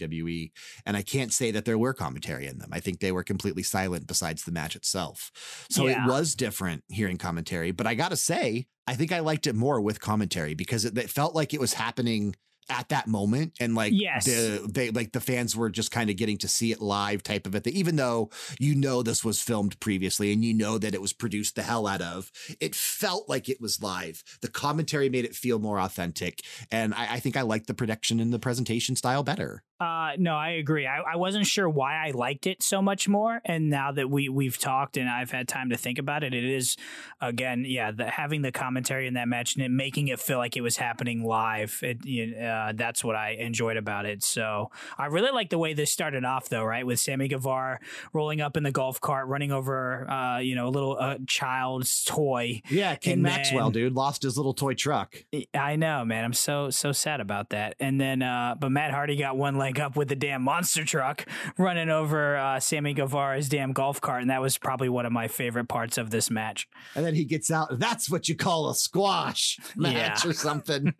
and 0.86 0.96
I 0.96 1.02
can't 1.02 1.32
say 1.32 1.50
that 1.50 1.64
there 1.64 1.78
were 1.78 1.92
commentary 1.94 2.46
in 2.46 2.58
them. 2.58 2.70
I 2.72 2.80
think 2.80 3.00
they 3.00 3.12
were 3.12 3.22
completely 3.24 3.62
silent 3.62 4.06
besides 4.06 4.44
the 4.44 4.52
match 4.52 4.76
itself. 4.76 5.30
So 5.70 5.86
Yeah. 5.86 6.04
it 6.04 6.08
was 6.08 6.34
different 6.34 6.84
hearing 6.88 7.18
commentary, 7.18 7.70
but 7.72 7.86
I 7.86 7.94
gotta 7.94 8.16
say, 8.16 8.66
I 8.86 8.94
think 8.94 9.12
I 9.12 9.20
liked 9.20 9.46
it 9.46 9.54
more 9.54 9.80
with 9.80 10.00
commentary 10.00 10.54
because 10.54 10.84
it, 10.84 10.96
it 10.98 11.10
felt 11.10 11.34
like 11.34 11.54
it 11.54 11.60
was 11.60 11.74
happening 11.74 12.34
at 12.70 12.88
that 12.90 13.08
moment 13.08 13.52
and 13.58 13.74
like 13.74 13.92
Yes. 13.92 14.24
the 14.24 14.64
they 14.72 14.90
like 14.90 15.10
the 15.10 15.20
fans 15.20 15.56
were 15.56 15.68
just 15.68 15.90
kind 15.90 16.08
of 16.10 16.16
getting 16.16 16.38
to 16.38 16.48
see 16.48 16.70
it 16.70 16.80
live 16.80 17.20
type 17.24 17.44
of 17.44 17.56
a 17.56 17.60
thing 17.60 17.74
even 17.74 17.96
though 17.96 18.30
you 18.60 18.76
know 18.76 19.02
this 19.02 19.24
was 19.24 19.40
filmed 19.40 19.78
previously 19.80 20.32
and 20.32 20.44
you 20.44 20.54
know 20.54 20.78
that 20.78 20.94
it 20.94 21.00
was 21.02 21.12
produced 21.12 21.56
the 21.56 21.62
hell 21.64 21.88
out 21.88 22.00
of 22.00 22.30
it 22.60 22.76
felt 22.76 23.28
like 23.28 23.48
it 23.48 23.60
was 23.60 23.82
live 23.82 24.22
the 24.42 24.48
commentary 24.48 25.08
made 25.10 25.24
it 25.24 25.34
feel 25.34 25.58
more 25.58 25.80
authentic 25.80 26.38
and 26.70 26.94
i, 26.94 27.14
I 27.14 27.18
think 27.20 27.36
i 27.36 27.42
liked 27.42 27.66
the 27.66 27.74
production 27.74 28.20
and 28.20 28.32
the 28.32 28.38
presentation 28.38 28.94
style 28.94 29.24
better 29.24 29.64
Uh, 29.82 30.12
no, 30.18 30.34
I 30.36 30.50
agree. 30.50 30.86
I, 30.86 30.98
I 31.00 31.16
wasn't 31.16 31.46
sure 31.46 31.68
why 31.68 32.06
I 32.06 32.12
liked 32.12 32.46
it 32.46 32.62
so 32.62 32.80
much 32.80 33.08
more, 33.08 33.40
and 33.44 33.68
now 33.70 33.90
that 33.92 34.08
we 34.08 34.28
we've 34.28 34.58
talked 34.58 34.96
and 34.96 35.08
I've 35.08 35.30
had 35.30 35.48
time 35.48 35.70
to 35.70 35.76
think 35.76 35.98
about 35.98 36.22
it, 36.22 36.32
it 36.34 36.44
is 36.44 36.76
again, 37.20 37.64
yeah, 37.66 37.90
the, 37.90 38.06
having 38.10 38.42
the 38.42 38.52
commentary 38.52 39.06
in 39.06 39.14
that 39.14 39.28
match 39.28 39.56
and 39.56 39.64
it 39.64 39.70
making 39.70 40.08
it 40.08 40.20
feel 40.20 40.38
like 40.38 40.56
it 40.56 40.60
was 40.60 40.76
happening 40.76 41.24
live. 41.24 41.80
It, 41.82 42.04
you- 42.04 42.36
uh, 42.36 42.72
that's 42.74 43.02
what 43.04 43.16
I 43.16 43.30
enjoyed 43.30 43.76
about 43.76 44.06
it. 44.06 44.22
So 44.22 44.70
I 44.98 45.06
really 45.06 45.30
like 45.32 45.50
the 45.50 45.58
way 45.58 45.74
this 45.74 45.90
started 45.90 46.24
off, 46.24 46.48
though, 46.48 46.62
right, 46.64 46.86
with 46.86 47.00
Sammy 47.00 47.28
Guevara 47.28 47.78
rolling 48.12 48.40
up 48.40 48.56
in 48.56 48.62
the 48.62 48.70
golf 48.72 49.00
cart, 49.00 49.26
running 49.28 49.50
over, 49.52 50.08
uh, 50.10 50.38
you 50.38 50.54
know, 50.54 50.66
a 50.68 50.70
little 50.70 50.96
uh, 50.98 51.16
child's 51.26 52.04
toy. 52.04 52.62
yeah 52.70 52.94
king 52.94 53.14
And 53.14 53.22
maxwell 53.22 53.66
then- 53.70 53.82
dude 53.84 53.94
lost 53.94 54.22
his 54.22 54.36
little 54.36 54.54
toy 54.54 54.74
truck 54.74 55.24
I 55.54 55.76
know, 55.76 56.04
man. 56.04 56.24
I'm 56.24 56.32
so 56.32 56.70
so 56.70 56.92
sad 56.92 57.20
about 57.20 57.50
that. 57.50 57.74
And 57.80 58.00
then, 58.00 58.22
uh, 58.22 58.54
but 58.58 58.70
Matt 58.70 58.90
Hardy 58.92 59.16
got 59.16 59.36
one 59.36 59.56
leg 59.56 59.71
up 59.78 59.96
with 59.96 60.08
the 60.08 60.16
damn 60.16 60.42
monster 60.42 60.84
truck 60.84 61.26
running 61.58 61.90
over 61.90 62.36
uh, 62.36 62.60
Sammy 62.60 62.94
Guevara's 62.94 63.48
damn 63.48 63.72
golf 63.72 64.00
cart, 64.00 64.22
and 64.22 64.30
that 64.30 64.40
was 64.40 64.58
probably 64.58 64.88
one 64.88 65.06
of 65.06 65.12
my 65.12 65.28
favorite 65.28 65.68
parts 65.68 65.98
of 65.98 66.10
this 66.10 66.30
match. 66.30 66.68
and 66.94 67.04
then 67.04 67.14
he 67.14 67.24
gets 67.24 67.50
out. 67.50 67.78
That's 67.78 68.10
what 68.10 68.28
you 68.28 68.34
call 68.36 68.70
a 68.70 68.74
squash 68.74 69.58
match 69.76 70.24
Yeah. 70.24 70.30
or 70.30 70.32
something. 70.34 70.94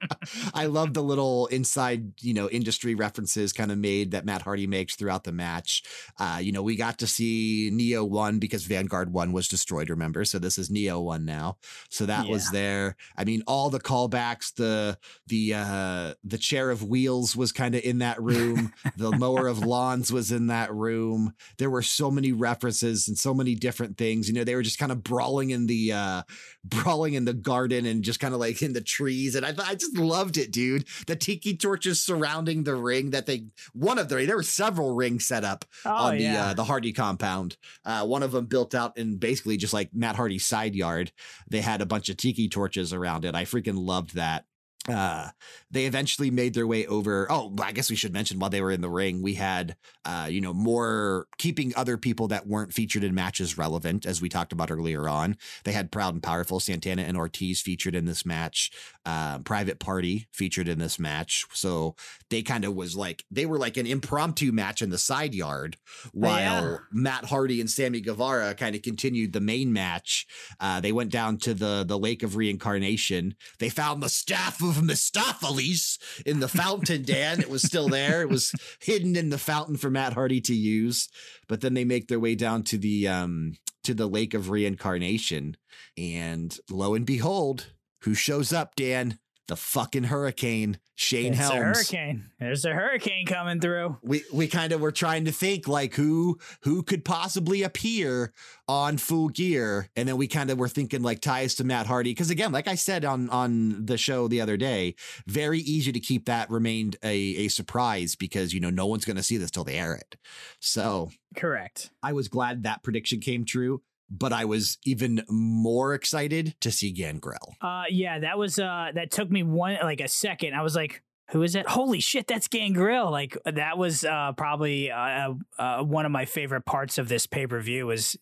I 0.54 0.66
love 0.66 0.94
the 0.94 1.02
little 1.02 1.46
inside 1.48 2.12
you 2.22 2.34
know 2.34 2.48
industry 2.48 2.94
references 2.94 3.52
kind 3.52 3.70
of 3.72 3.78
made 3.78 4.12
that 4.12 4.24
matt 4.24 4.42
hardy 4.42 4.66
makes 4.66 4.94
throughout 4.96 5.24
the 5.24 5.32
match. 5.32 5.82
Uh 6.18 6.38
you 6.42 6.52
know 6.52 6.62
we 6.62 6.76
got 6.76 6.98
to 6.98 7.06
see 7.06 7.70
neo 7.72 8.04
one 8.04 8.38
because 8.38 8.64
vanguard 8.64 9.12
one 9.12 9.32
was 9.32 9.48
destroyed 9.48 9.90
remember? 9.90 10.24
So 10.24 10.38
this 10.38 10.58
is 10.58 10.70
neo 10.70 11.00
one 11.00 11.24
now. 11.24 11.58
So 11.90 12.06
that 12.06 12.26
was 12.28 12.50
there. 12.50 12.96
I 13.16 13.24
mean 13.24 13.42
all 13.46 13.70
the 13.70 13.80
callbacks 13.80 14.54
the 14.54 14.98
the 15.26 15.54
uh 15.54 16.14
the 16.24 16.38
chair 16.38 16.70
of 16.70 16.82
wheels 16.82 17.36
was 17.36 17.52
kind 17.52 17.74
of 17.74 17.82
in 17.82 17.98
that 17.98 18.13
room 18.22 18.72
the 18.96 19.10
mower 19.12 19.46
of 19.46 19.58
lawns 19.60 20.12
was 20.12 20.32
in 20.32 20.48
that 20.48 20.72
room 20.72 21.34
there 21.58 21.70
were 21.70 21.82
so 21.82 22.10
many 22.10 22.32
references 22.32 23.08
and 23.08 23.18
so 23.18 23.34
many 23.34 23.54
different 23.54 23.96
things 23.96 24.28
you 24.28 24.34
know 24.34 24.44
they 24.44 24.54
were 24.54 24.62
just 24.62 24.78
kind 24.78 24.92
of 24.92 25.02
brawling 25.02 25.50
in 25.50 25.66
the 25.66 25.92
uh 25.92 26.22
brawling 26.64 27.14
in 27.14 27.24
the 27.24 27.34
garden 27.34 27.84
and 27.84 28.02
just 28.02 28.20
kind 28.20 28.32
of 28.32 28.40
like 28.40 28.62
in 28.62 28.72
the 28.72 28.80
trees 28.80 29.34
and 29.34 29.44
i 29.44 29.52
i 29.66 29.74
just 29.74 29.96
loved 29.98 30.38
it 30.38 30.50
dude 30.50 30.86
the 31.06 31.16
tiki 31.16 31.56
torches 31.56 32.00
surrounding 32.00 32.64
the 32.64 32.74
ring 32.74 33.10
that 33.10 33.26
they 33.26 33.46
one 33.74 33.98
of 33.98 34.08
the 34.08 34.14
there 34.24 34.36
were 34.36 34.42
several 34.42 34.94
rings 34.94 35.26
set 35.26 35.44
up 35.44 35.64
Oh 35.84 35.90
on 35.90 36.16
the 36.16 36.22
yeah, 36.22 36.46
uh, 36.46 36.54
the 36.54 36.64
Hardy 36.64 36.92
compound. 36.92 37.56
Uh, 37.84 38.06
one 38.06 38.22
of 38.22 38.32
them 38.32 38.46
built 38.46 38.74
out 38.74 38.96
in 38.96 39.16
basically 39.16 39.56
just 39.56 39.74
like 39.74 39.90
Matt 39.94 40.16
Hardy's 40.16 40.46
side 40.46 40.74
yard. 40.74 41.12
They 41.48 41.60
had 41.60 41.80
a 41.80 41.86
bunch 41.86 42.08
of 42.08 42.16
tiki 42.16 42.48
torches 42.48 42.92
around 42.92 43.24
it. 43.24 43.34
I 43.34 43.44
freaking 43.44 43.78
loved 43.78 44.14
that. 44.14 44.44
Uh, 44.88 45.30
they 45.70 45.86
eventually 45.86 46.30
made 46.30 46.52
their 46.52 46.66
way 46.66 46.86
over. 46.86 47.26
Oh, 47.30 47.54
I 47.62 47.72
guess 47.72 47.88
we 47.88 47.96
should 47.96 48.12
mention 48.12 48.38
while 48.38 48.50
they 48.50 48.60
were 48.60 48.70
in 48.70 48.82
the 48.82 48.90
ring, 48.90 49.22
we 49.22 49.34
had, 49.34 49.76
uh, 50.04 50.28
you 50.30 50.42
know, 50.42 50.52
more 50.52 51.26
keeping 51.38 51.72
other 51.74 51.96
people 51.96 52.28
that 52.28 52.46
weren't 52.46 52.74
featured 52.74 53.02
in 53.02 53.14
matches 53.14 53.56
relevant, 53.56 54.04
as 54.04 54.20
we 54.20 54.28
talked 54.28 54.52
about 54.52 54.70
earlier 54.70 55.08
on. 55.08 55.36
They 55.64 55.72
had 55.72 55.90
Proud 55.90 56.12
and 56.12 56.22
Powerful, 56.22 56.60
Santana 56.60 57.02
and 57.02 57.16
Ortiz 57.16 57.62
featured 57.62 57.94
in 57.94 58.04
this 58.04 58.26
match. 58.26 58.70
Uh, 59.06 59.38
Private 59.38 59.78
Party 59.78 60.28
featured 60.30 60.68
in 60.68 60.78
this 60.78 60.98
match. 60.98 61.46
So 61.52 61.96
they 62.28 62.42
kind 62.42 62.64
of 62.64 62.74
was 62.74 62.94
like, 62.96 63.24
they 63.30 63.46
were 63.46 63.58
like 63.58 63.76
an 63.76 63.86
impromptu 63.86 64.52
match 64.52 64.82
in 64.82 64.90
the 64.90 64.98
side 64.98 65.34
yard 65.34 65.76
while 66.12 66.38
Yeah. 66.38 66.76
Matt 66.92 67.14
Matt 67.14 67.30
Hardy 67.30 67.60
and 67.60 67.70
Sammy 67.70 68.00
Guevara 68.00 68.54
kind 68.54 68.74
of 68.74 68.82
continued 68.82 69.32
the 69.32 69.40
main 69.40 69.72
match. 69.72 70.26
Uh, 70.58 70.80
they 70.80 70.90
went 70.90 71.10
down 71.12 71.38
to 71.38 71.54
the 71.54 71.84
the 71.86 71.98
Lake 71.98 72.22
of 72.24 72.34
Reincarnation. 72.34 73.34
They 73.60 73.68
found 73.68 74.02
the 74.02 74.08
staff 74.08 74.60
of 74.62 74.73
Mistopheles 74.76 75.98
in 76.24 76.40
the 76.40 76.48
fountain. 76.48 77.02
Dan, 77.02 77.40
it 77.40 77.50
was 77.50 77.62
still 77.62 77.88
there. 77.88 78.22
It 78.22 78.28
was 78.28 78.52
hidden 78.80 79.16
in 79.16 79.30
the 79.30 79.38
fountain 79.38 79.76
for 79.76 79.90
Matt 79.90 80.14
Hardy 80.14 80.40
to 80.42 80.54
use. 80.54 81.08
But 81.48 81.60
then 81.60 81.74
they 81.74 81.84
make 81.84 82.08
their 82.08 82.20
way 82.20 82.34
down 82.34 82.62
to 82.64 82.78
the 82.78 83.08
um 83.08 83.54
to 83.84 83.94
the 83.94 84.08
Lake 84.08 84.34
of 84.34 84.50
Reincarnation, 84.50 85.56
and 85.96 86.58
lo 86.70 86.94
and 86.94 87.04
behold, 87.04 87.72
who 88.02 88.14
shows 88.14 88.52
up? 88.52 88.74
Dan, 88.74 89.18
the 89.46 89.56
fucking 89.56 90.04
hurricane, 90.04 90.78
Shane 90.94 91.32
it's 91.32 91.40
a 91.40 91.42
Helms 91.42 91.76
hurricane. 91.78 92.30
There's 92.38 92.64
a 92.64 92.72
hurricane 92.72 93.26
coming 93.26 93.60
through. 93.60 93.98
we 94.02 94.22
we 94.32 94.46
kind 94.46 94.72
of 94.72 94.80
were 94.80 94.92
trying 94.92 95.24
to 95.24 95.32
think 95.32 95.66
like 95.68 95.94
who 95.94 96.38
who 96.62 96.82
could 96.82 97.04
possibly 97.04 97.62
appear 97.62 98.32
on 98.68 98.96
full 98.96 99.28
gear 99.28 99.90
and 99.96 100.08
then 100.08 100.16
we 100.16 100.26
kind 100.26 100.50
of 100.50 100.58
were 100.58 100.68
thinking 100.68 101.02
like 101.02 101.20
ties 101.20 101.54
to 101.56 101.64
Matt 101.64 101.86
Hardy 101.86 102.12
because 102.12 102.30
again 102.30 102.52
like 102.52 102.68
I 102.68 102.76
said 102.76 103.04
on 103.04 103.28
on 103.30 103.84
the 103.86 103.98
show 103.98 104.28
the 104.28 104.40
other 104.40 104.56
day 104.56 104.94
very 105.26 105.58
easy 105.58 105.92
to 105.92 106.00
keep 106.00 106.26
that 106.26 106.48
remained 106.48 106.96
a 107.02 107.14
a 107.14 107.48
surprise 107.48 108.14
because 108.14 108.54
you 108.54 108.60
know 108.60 108.70
no 108.70 108.86
one's 108.86 109.04
going 109.04 109.16
to 109.16 109.22
see 109.22 109.36
this 109.36 109.50
till 109.50 109.64
they 109.64 109.78
air 109.78 109.94
it 109.94 110.16
so 110.60 111.10
Correct. 111.34 111.90
I 112.02 112.12
was 112.12 112.28
glad 112.28 112.62
that 112.62 112.82
prediction 112.84 113.20
came 113.20 113.44
true 113.44 113.82
but 114.10 114.32
I 114.32 114.44
was 114.44 114.78
even 114.84 115.22
more 115.28 115.94
excited 115.94 116.54
to 116.60 116.70
see 116.70 116.92
Gangrel 116.92 117.56
Uh, 117.60 117.84
yeah, 117.90 118.18
that 118.20 118.38
was 118.38 118.58
uh, 118.58 118.90
that 118.94 119.10
took 119.10 119.30
me 119.30 119.42
one 119.42 119.78
like 119.82 120.00
a 120.00 120.08
second. 120.08 120.54
I 120.54 120.62
was 120.62 120.76
like, 120.76 121.02
"Who 121.30 121.42
is 121.42 121.54
it? 121.54 121.66
Holy 121.66 122.00
shit, 122.00 122.26
that's 122.26 122.48
Gangrel!" 122.48 123.10
Like 123.10 123.36
that 123.44 123.78
was 123.78 124.04
uh, 124.04 124.32
probably 124.36 124.90
uh, 124.90 125.34
uh, 125.58 125.82
one 125.82 126.06
of 126.06 126.12
my 126.12 126.24
favorite 126.24 126.64
parts 126.64 126.98
of 126.98 127.08
this 127.08 127.26
pay 127.26 127.46
per 127.46 127.60
view 127.60 127.86
was 127.86 128.16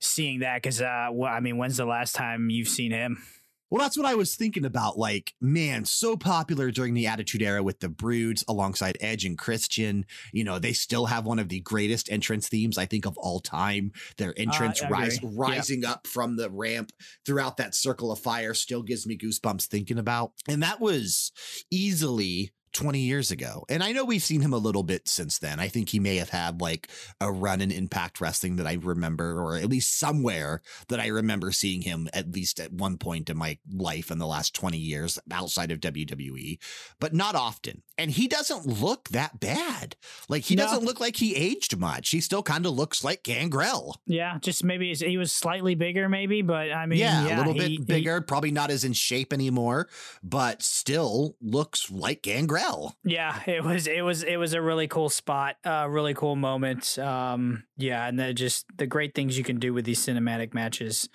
seeing 0.00 0.40
that 0.40 0.62
because 0.62 0.80
uh, 0.80 1.08
well, 1.12 1.32
I 1.32 1.40
mean, 1.40 1.56
when's 1.58 1.76
the 1.76 1.86
last 1.86 2.14
time 2.14 2.50
you've 2.50 2.68
seen 2.68 2.92
him? 2.92 3.22
Well, 3.70 3.82
that's 3.82 3.96
what 3.96 4.06
I 4.06 4.14
was 4.14 4.36
thinking 4.36 4.64
about. 4.64 4.96
Like, 4.96 5.34
man, 5.40 5.84
so 5.84 6.16
popular 6.16 6.70
during 6.70 6.94
the 6.94 7.06
Attitude 7.06 7.42
Era 7.42 7.62
with 7.62 7.80
the 7.80 7.88
Broods 7.88 8.44
alongside 8.46 8.96
Edge 9.00 9.24
and 9.24 9.36
Christian. 9.36 10.06
You 10.32 10.44
know, 10.44 10.58
they 10.58 10.72
still 10.72 11.06
have 11.06 11.26
one 11.26 11.38
of 11.38 11.48
the 11.48 11.60
greatest 11.60 12.10
entrance 12.10 12.48
themes, 12.48 12.78
I 12.78 12.86
think, 12.86 13.06
of 13.06 13.18
all 13.18 13.40
time. 13.40 13.92
Their 14.18 14.34
entrance 14.36 14.82
I 14.82 14.88
rise, 14.88 15.18
rising 15.22 15.84
up 15.84 16.06
from 16.06 16.36
the 16.36 16.48
ramp 16.50 16.92
throughout 17.24 17.56
that 17.56 17.74
circle 17.74 18.12
of 18.12 18.20
fire 18.20 18.54
still 18.54 18.82
gives 18.82 19.06
me 19.06 19.18
goosebumps 19.18 19.66
thinking 19.66 19.98
about. 19.98 20.32
And 20.48 20.62
that 20.62 20.80
was 20.80 21.32
easily 21.70 22.52
20 22.76 23.00
years 23.00 23.30
ago. 23.30 23.64
And 23.68 23.82
I 23.82 23.92
know 23.92 24.04
we've 24.04 24.22
seen 24.22 24.40
him 24.42 24.52
a 24.52 24.58
little 24.58 24.82
bit 24.82 25.08
since 25.08 25.38
then. 25.38 25.58
I 25.58 25.68
think 25.68 25.88
he 25.88 25.98
may 25.98 26.16
have 26.16 26.28
had 26.28 26.60
like 26.60 26.88
a 27.20 27.32
run 27.32 27.60
in 27.60 27.70
Impact 27.70 28.20
Wrestling 28.20 28.56
that 28.56 28.66
I 28.66 28.74
remember, 28.74 29.40
or 29.40 29.56
at 29.56 29.68
least 29.68 29.98
somewhere 29.98 30.60
that 30.88 31.00
I 31.00 31.08
remember 31.08 31.50
seeing 31.52 31.82
him 31.82 32.08
at 32.12 32.30
least 32.32 32.60
at 32.60 32.72
one 32.72 32.98
point 32.98 33.30
in 33.30 33.36
my 33.36 33.58
life 33.72 34.10
in 34.10 34.18
the 34.18 34.26
last 34.26 34.54
20 34.54 34.76
years 34.78 35.18
outside 35.32 35.70
of 35.70 35.80
WWE, 35.80 36.58
but 37.00 37.14
not 37.14 37.34
often. 37.34 37.82
And 37.98 38.10
he 38.10 38.28
doesn't 38.28 38.66
look 38.66 39.08
that 39.08 39.40
bad. 39.40 39.96
Like 40.28 40.44
he 40.44 40.54
No. 40.54 40.64
doesn't 40.64 40.84
look 40.84 41.00
like 41.00 41.16
he 41.16 41.34
aged 41.34 41.78
much. 41.78 42.10
He 42.10 42.20
still 42.20 42.42
kind 42.42 42.66
of 42.66 42.72
looks 42.74 43.02
like 43.02 43.22
Gangrel. 43.22 44.00
Yeah, 44.06 44.38
just 44.40 44.62
maybe 44.64 44.94
he 44.94 45.16
was 45.16 45.32
slightly 45.32 45.74
bigger, 45.74 46.08
maybe, 46.08 46.42
but 46.42 46.70
I 46.72 46.84
mean, 46.86 46.98
yeah, 46.98 47.26
yeah, 47.26 47.36
a 47.36 47.38
little 47.38 47.54
he- 47.54 47.68
he- 47.68 47.78
bit 47.78 47.86
bigger, 47.86 48.20
probably 48.20 48.50
not 48.50 48.70
as 48.70 48.84
in 48.84 48.92
shape 48.92 49.32
anymore, 49.32 49.88
but 50.22 50.62
still 50.62 51.36
looks 51.40 51.90
like 51.90 52.22
Gangrel. 52.22 52.65
Yeah, 53.04 53.38
it 53.46 53.62
was 53.64 53.86
it 53.86 54.02
was 54.02 54.22
it 54.22 54.36
was 54.36 54.52
a 54.52 54.60
really 54.62 54.88
cool 54.88 55.08
spot, 55.08 55.56
uh, 55.64 55.86
really 55.88 56.14
cool 56.14 56.36
moment. 56.36 56.98
Um, 56.98 57.64
yeah, 57.76 58.06
and 58.06 58.18
then 58.18 58.34
just 58.36 58.66
the 58.76 58.86
great 58.86 59.14
things 59.14 59.36
you 59.38 59.44
can 59.44 59.58
do 59.58 59.72
with 59.74 59.84
these 59.84 60.04
cinematic 60.04 60.54
matches. 60.54 61.08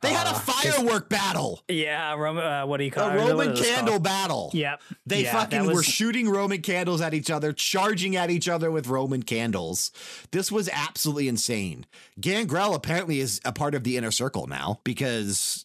They 0.00 0.12
had 0.12 0.28
a 0.28 0.30
Uh, 0.30 0.34
firework 0.38 1.08
battle, 1.08 1.60
Yeah, 1.66 2.14
Rom- 2.14 2.38
uh, 2.38 2.64
what 2.66 2.76
do 2.76 2.84
you 2.84 2.90
call 2.92 3.08
a 3.10 3.14
it? 3.14 3.18
What 3.18 3.30
Roman 3.30 3.56
candle 3.56 3.94
called? 3.94 4.02
battle. 4.04 4.50
Yep. 4.54 4.80
They 5.06 5.24
Yeah, 5.24 5.32
fucking 5.32 5.66
that 5.66 5.74
were 5.74 5.82
shooting 5.82 6.28
Roman 6.28 6.62
candles 6.62 7.00
at 7.00 7.14
each 7.14 7.32
other, 7.32 7.52
charging 7.52 8.14
at 8.14 8.30
each 8.30 8.48
other 8.48 8.70
with 8.70 8.86
Roman 8.86 9.24
candles. 9.24 9.90
This 10.30 10.52
was 10.52 10.68
absolutely 10.72 11.26
insane. 11.26 11.84
Gangrel 12.20 12.74
apparently 12.74 13.18
is 13.18 13.40
a 13.44 13.50
part 13.50 13.74
of 13.74 13.82
the 13.82 13.96
inner 13.96 14.12
circle 14.12 14.46
now 14.46 14.78
because 14.84 15.64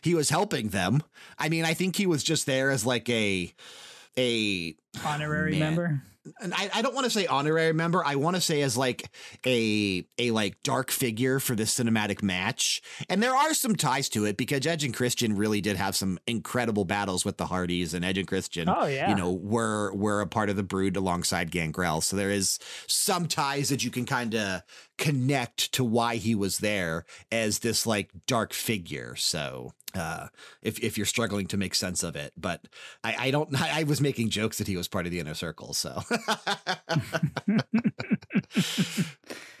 he 0.00 0.14
was 0.14 0.30
helping 0.30 0.68
them. 0.68 1.02
I 1.36 1.48
mean, 1.48 1.64
I 1.64 1.74
think 1.74 1.96
he 1.96 2.06
was 2.06 2.22
just 2.22 2.46
there 2.46 2.70
as 2.70 2.86
like 2.86 3.08
a 3.08 3.52
a 4.18 4.74
honorary 5.04 5.52
Man. 5.52 5.60
member. 5.60 6.02
and 6.40 6.52
I, 6.54 6.70
I 6.74 6.82
don't 6.82 6.94
want 6.94 7.04
to 7.04 7.10
say 7.10 7.26
honorary 7.26 7.72
member. 7.72 8.04
I 8.04 8.16
want 8.16 8.34
to 8.36 8.40
say 8.42 8.62
as 8.62 8.76
like 8.76 9.10
a 9.46 10.04
a 10.18 10.30
like 10.32 10.60
dark 10.62 10.90
figure 10.90 11.38
for 11.38 11.54
this 11.54 11.78
cinematic 11.78 12.22
match. 12.22 12.82
And 13.08 13.22
there 13.22 13.34
are 13.36 13.54
some 13.54 13.76
ties 13.76 14.08
to 14.10 14.24
it 14.24 14.36
because 14.36 14.66
Edge 14.66 14.82
and 14.84 14.94
Christian 14.94 15.36
really 15.36 15.60
did 15.60 15.76
have 15.76 15.94
some 15.94 16.18
incredible 16.26 16.84
battles 16.84 17.24
with 17.24 17.36
the 17.36 17.46
Hardys, 17.46 17.94
and 17.94 18.04
Edge 18.04 18.18
and 18.18 18.26
Christian, 18.26 18.68
Oh 18.68 18.86
yeah, 18.86 19.08
you 19.08 19.14
know, 19.14 19.32
were 19.32 19.94
were 19.94 20.20
a 20.20 20.26
part 20.26 20.50
of 20.50 20.56
the 20.56 20.62
Brood 20.64 20.96
alongside 20.96 21.50
Gangrel. 21.50 22.00
So 22.00 22.16
there 22.16 22.30
is 22.30 22.58
some 22.88 23.28
ties 23.28 23.68
that 23.68 23.84
you 23.84 23.90
can 23.90 24.04
kind 24.04 24.34
of 24.34 24.62
connect 24.98 25.72
to 25.72 25.84
why 25.84 26.16
he 26.16 26.34
was 26.34 26.58
there 26.58 27.04
as 27.30 27.60
this 27.60 27.86
like 27.86 28.10
dark 28.26 28.52
figure. 28.52 29.14
So 29.16 29.74
uh, 29.96 30.28
if 30.62 30.78
if 30.80 30.96
you're 30.96 31.06
struggling 31.06 31.46
to 31.48 31.56
make 31.56 31.74
sense 31.74 32.02
of 32.02 32.16
it. 32.16 32.32
But 32.36 32.66
I, 33.02 33.16
I 33.18 33.30
don't. 33.30 33.60
I, 33.60 33.80
I 33.80 33.82
was 33.84 34.00
making 34.00 34.30
jokes 34.30 34.58
that 34.58 34.66
he 34.66 34.76
was 34.76 34.88
part 34.88 35.06
of 35.06 35.12
the 35.12 35.20
inner 35.20 35.34
circle. 35.34 35.72
So, 35.72 36.02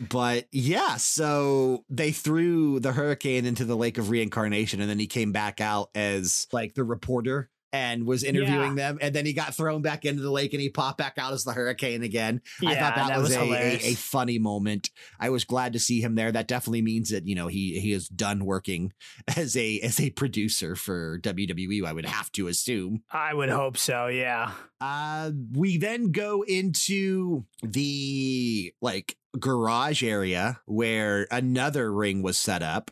but 0.00 0.46
yeah, 0.52 0.96
so 0.96 1.84
they 1.88 2.12
threw 2.12 2.80
the 2.80 2.92
hurricane 2.92 3.46
into 3.46 3.64
the 3.64 3.76
lake 3.76 3.98
of 3.98 4.10
reincarnation, 4.10 4.80
and 4.80 4.90
then 4.90 4.98
he 4.98 5.06
came 5.06 5.32
back 5.32 5.60
out 5.60 5.90
as 5.94 6.46
like 6.52 6.74
the 6.74 6.84
reporter 6.84 7.50
and 7.72 8.06
was 8.06 8.22
interviewing 8.24 8.76
yeah. 8.76 8.92
them. 8.92 8.98
And 9.00 9.14
then 9.14 9.26
he 9.26 9.32
got 9.32 9.54
thrown 9.54 9.82
back 9.82 10.04
into 10.04 10.22
the 10.22 10.30
lake 10.30 10.52
and 10.52 10.60
he 10.60 10.68
popped 10.68 10.98
back 10.98 11.14
out 11.18 11.32
as 11.32 11.44
the 11.44 11.52
hurricane 11.52 12.02
again. 12.02 12.40
Yeah, 12.60 12.70
I 12.70 12.74
thought 12.76 12.94
that, 12.96 13.08
that 13.08 13.18
was, 13.18 13.28
was 13.30 13.36
a, 13.36 13.52
a, 13.52 13.76
a, 13.92 13.94
funny 13.94 14.38
moment. 14.38 14.90
I 15.18 15.30
was 15.30 15.44
glad 15.44 15.72
to 15.74 15.78
see 15.78 16.00
him 16.00 16.14
there. 16.14 16.32
That 16.32 16.48
definitely 16.48 16.82
means 16.82 17.10
that, 17.10 17.26
you 17.26 17.34
know, 17.34 17.48
he 17.48 17.78
he 17.80 17.92
is 17.92 18.08
done 18.08 18.44
working 18.44 18.92
as 19.36 19.56
a 19.56 19.80
as 19.80 20.00
a 20.00 20.10
producer 20.10 20.76
for 20.76 21.18
WWE, 21.20 21.84
I 21.84 21.92
would 21.92 22.06
have 22.06 22.30
to 22.32 22.48
assume. 22.48 23.02
I 23.10 23.34
would 23.34 23.50
hope 23.50 23.76
so, 23.76 24.06
yeah. 24.06 24.52
Uh 24.80 25.32
we 25.52 25.78
then 25.78 26.12
go 26.12 26.42
into 26.42 27.44
the 27.62 28.72
like 28.80 29.16
garage 29.38 30.02
area 30.02 30.60
where 30.64 31.26
another 31.30 31.92
ring 31.92 32.22
was 32.22 32.38
set 32.38 32.62
up 32.62 32.90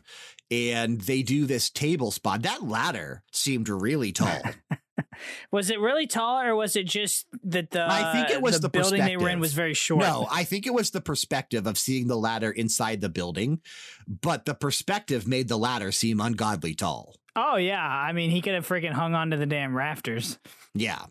and 0.51 1.01
they 1.01 1.23
do 1.23 1.45
this 1.45 1.69
table 1.69 2.11
spot. 2.11 2.43
That 2.43 2.63
ladder 2.63 3.23
seemed 3.31 3.69
really 3.69 4.11
tall. 4.11 4.41
was 5.51 5.69
it 5.69 5.79
really 5.79 6.07
tall, 6.07 6.41
or 6.41 6.55
was 6.55 6.75
it 6.75 6.85
just 6.85 7.27
that 7.43 7.71
the 7.71 7.85
I 7.85 8.11
think 8.13 8.29
it 8.29 8.41
was 8.41 8.55
the, 8.55 8.61
the 8.61 8.69
building 8.69 9.03
they 9.03 9.17
were 9.17 9.29
in 9.29 9.39
was 9.39 9.53
very 9.53 9.73
short? 9.73 10.01
No, 10.01 10.27
I 10.29 10.43
think 10.43 10.67
it 10.67 10.73
was 10.73 10.91
the 10.91 11.01
perspective 11.01 11.67
of 11.67 11.77
seeing 11.77 12.07
the 12.07 12.17
ladder 12.17 12.51
inside 12.51 13.01
the 13.01 13.09
building, 13.09 13.61
but 14.07 14.45
the 14.45 14.55
perspective 14.55 15.27
made 15.27 15.47
the 15.47 15.57
ladder 15.57 15.91
seem 15.91 16.19
ungodly 16.19 16.75
tall. 16.75 17.15
Oh 17.35 17.57
yeah, 17.57 17.85
I 17.85 18.13
mean 18.13 18.29
he 18.29 18.41
could 18.41 18.53
have 18.53 18.67
freaking 18.67 18.93
hung 18.93 19.13
onto 19.13 19.37
the 19.37 19.45
damn 19.45 19.75
rafters. 19.75 20.39
Yeah. 20.75 21.05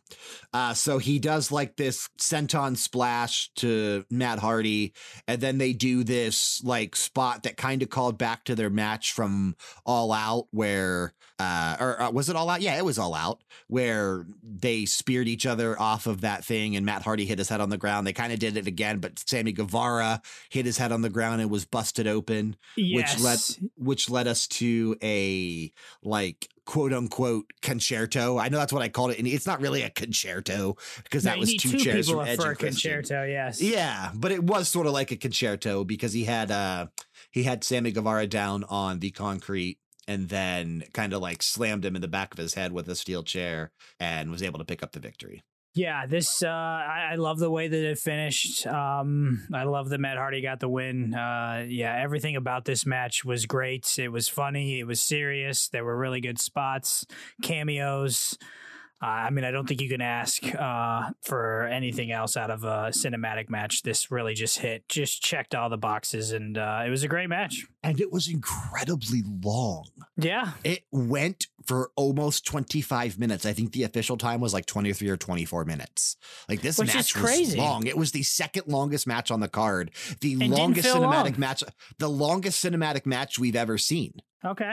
Uh, 0.52 0.74
so 0.74 0.98
he 0.98 1.18
does 1.18 1.50
like 1.50 1.76
this 1.76 2.08
senton 2.18 2.76
splash 2.76 3.50
to 3.56 4.04
Matt 4.10 4.38
Hardy, 4.38 4.92
and 5.26 5.40
then 5.40 5.58
they 5.58 5.72
do 5.72 6.04
this 6.04 6.62
like 6.62 6.94
spot 6.94 7.42
that 7.42 7.56
kind 7.56 7.82
of 7.82 7.88
called 7.88 8.18
back 8.18 8.44
to 8.44 8.54
their 8.54 8.70
match 8.70 9.12
from 9.12 9.56
All 9.86 10.12
Out, 10.12 10.46
where 10.50 11.14
uh, 11.38 11.76
or 11.80 12.02
uh, 12.02 12.10
was 12.10 12.28
it 12.28 12.36
All 12.36 12.48
Out? 12.48 12.60
Yeah, 12.60 12.76
it 12.76 12.84
was 12.84 12.98
All 12.98 13.14
Out, 13.14 13.42
where 13.66 14.26
they 14.42 14.84
speared 14.84 15.26
each 15.26 15.46
other 15.46 15.80
off 15.80 16.06
of 16.06 16.20
that 16.20 16.44
thing, 16.44 16.76
and 16.76 16.86
Matt 16.86 17.02
Hardy 17.02 17.24
hit 17.24 17.38
his 17.38 17.48
head 17.48 17.60
on 17.60 17.70
the 17.70 17.78
ground. 17.78 18.06
They 18.06 18.12
kind 18.12 18.32
of 18.32 18.38
did 18.38 18.56
it 18.56 18.66
again, 18.66 18.98
but 18.98 19.18
Sammy 19.18 19.52
Guevara 19.52 20.22
hit 20.50 20.66
his 20.66 20.78
head 20.78 20.92
on 20.92 21.02
the 21.02 21.08
ground 21.08 21.40
and 21.40 21.50
was 21.50 21.64
busted 21.64 22.06
open, 22.06 22.56
yes. 22.76 23.14
which 23.14 23.24
led 23.24 23.70
which 23.76 24.10
led 24.10 24.28
us 24.28 24.46
to 24.46 24.96
a 25.02 25.72
like 26.14 26.48
quote 26.64 26.92
unquote 26.92 27.52
concerto. 27.60 28.38
I 28.38 28.48
know 28.48 28.58
that's 28.58 28.72
what 28.72 28.82
I 28.82 28.88
called 28.88 29.10
it, 29.10 29.18
and 29.18 29.26
it's 29.26 29.46
not 29.46 29.60
really 29.60 29.82
a 29.82 29.90
concerto 29.90 30.76
because 31.02 31.24
no, 31.24 31.32
that 31.32 31.38
was 31.38 31.54
two, 31.54 31.72
two 31.72 31.78
chairs 31.78 32.08
from 32.08 32.20
Edge 32.20 32.38
for 32.38 32.52
a 32.52 32.56
concerto. 32.56 33.24
Yes, 33.24 33.60
yeah, 33.60 34.10
but 34.14 34.30
it 34.30 34.44
was 34.44 34.68
sort 34.68 34.86
of 34.86 34.92
like 34.92 35.10
a 35.10 35.16
concerto 35.16 35.84
because 35.84 36.12
he 36.12 36.24
had 36.24 36.50
uh 36.50 36.86
he 37.30 37.42
had 37.42 37.64
Sammy 37.64 37.90
Guevara 37.90 38.26
down 38.28 38.64
on 38.64 39.00
the 39.00 39.10
concrete 39.10 39.78
and 40.06 40.28
then 40.28 40.84
kind 40.92 41.12
of 41.12 41.20
like 41.20 41.42
slammed 41.42 41.84
him 41.84 41.96
in 41.96 42.02
the 42.02 42.08
back 42.08 42.32
of 42.32 42.38
his 42.38 42.54
head 42.54 42.72
with 42.72 42.88
a 42.88 42.94
steel 42.94 43.22
chair 43.22 43.72
and 43.98 44.30
was 44.30 44.42
able 44.42 44.58
to 44.58 44.64
pick 44.64 44.82
up 44.82 44.92
the 44.92 45.00
victory. 45.00 45.42
Yeah, 45.74 46.06
this 46.06 46.40
uh, 46.44 46.48
I, 46.48 47.08
I, 47.12 47.14
love 47.16 47.40
the 47.40 47.50
way 47.50 47.66
that 47.66 47.90
it 47.90 47.98
finished. 47.98 48.64
Um, 48.64 49.44
I 49.52 49.64
love 49.64 49.88
that 49.88 49.98
Matt 49.98 50.16
Hardy 50.16 50.40
got 50.40 50.60
the 50.60 50.68
win. 50.68 51.12
Uh, 51.12 51.66
yeah, 51.68 52.00
everything 52.00 52.36
about 52.36 52.64
this 52.64 52.86
match 52.86 53.24
was 53.24 53.46
great. 53.46 53.98
It 53.98 54.10
was 54.10 54.28
funny. 54.28 54.78
It 54.78 54.86
was 54.86 55.00
serious. 55.00 55.68
There 55.68 55.84
were 55.84 55.96
really 55.96 56.20
good 56.20 56.38
spots, 56.38 57.04
cameos. 57.42 58.38
Uh, 59.04 59.26
I 59.26 59.30
mean, 59.30 59.44
I 59.44 59.50
don't 59.50 59.68
think 59.68 59.82
you 59.82 59.88
can 59.90 60.00
ask 60.00 60.42
uh, 60.54 61.10
for 61.20 61.64
anything 61.64 62.10
else 62.10 62.38
out 62.38 62.50
of 62.50 62.64
a 62.64 62.88
cinematic 62.88 63.50
match. 63.50 63.82
This 63.82 64.10
really 64.10 64.32
just 64.32 64.60
hit, 64.60 64.88
just 64.88 65.20
checked 65.20 65.54
all 65.54 65.68
the 65.68 65.76
boxes, 65.76 66.32
and 66.32 66.56
uh, 66.56 66.84
it 66.86 66.88
was 66.88 67.02
a 67.02 67.08
great 67.08 67.28
match. 67.28 67.66
And 67.82 68.00
it 68.00 68.10
was 68.10 68.28
incredibly 68.28 69.22
long. 69.42 69.88
Yeah. 70.16 70.52
It 70.64 70.84
went 70.90 71.48
for 71.66 71.90
almost 71.96 72.46
25 72.46 73.18
minutes. 73.18 73.44
I 73.44 73.52
think 73.52 73.72
the 73.72 73.82
official 73.82 74.16
time 74.16 74.40
was 74.40 74.54
like 74.54 74.64
23 74.64 75.06
or 75.10 75.18
24 75.18 75.66
minutes. 75.66 76.16
Like 76.48 76.62
this 76.62 76.78
Which 76.78 76.94
match 76.94 77.14
was 77.14 77.54
long. 77.56 77.86
It 77.86 77.98
was 77.98 78.12
the 78.12 78.22
second 78.22 78.68
longest 78.68 79.06
match 79.06 79.30
on 79.30 79.40
the 79.40 79.48
card, 79.48 79.90
the 80.20 80.32
and 80.32 80.48
longest 80.48 80.88
cinematic 80.88 81.32
long. 81.32 81.34
match, 81.40 81.62
the 81.98 82.08
longest 82.08 82.64
cinematic 82.64 83.04
match 83.04 83.38
we've 83.38 83.56
ever 83.56 83.76
seen. 83.76 84.14
Okay. 84.42 84.72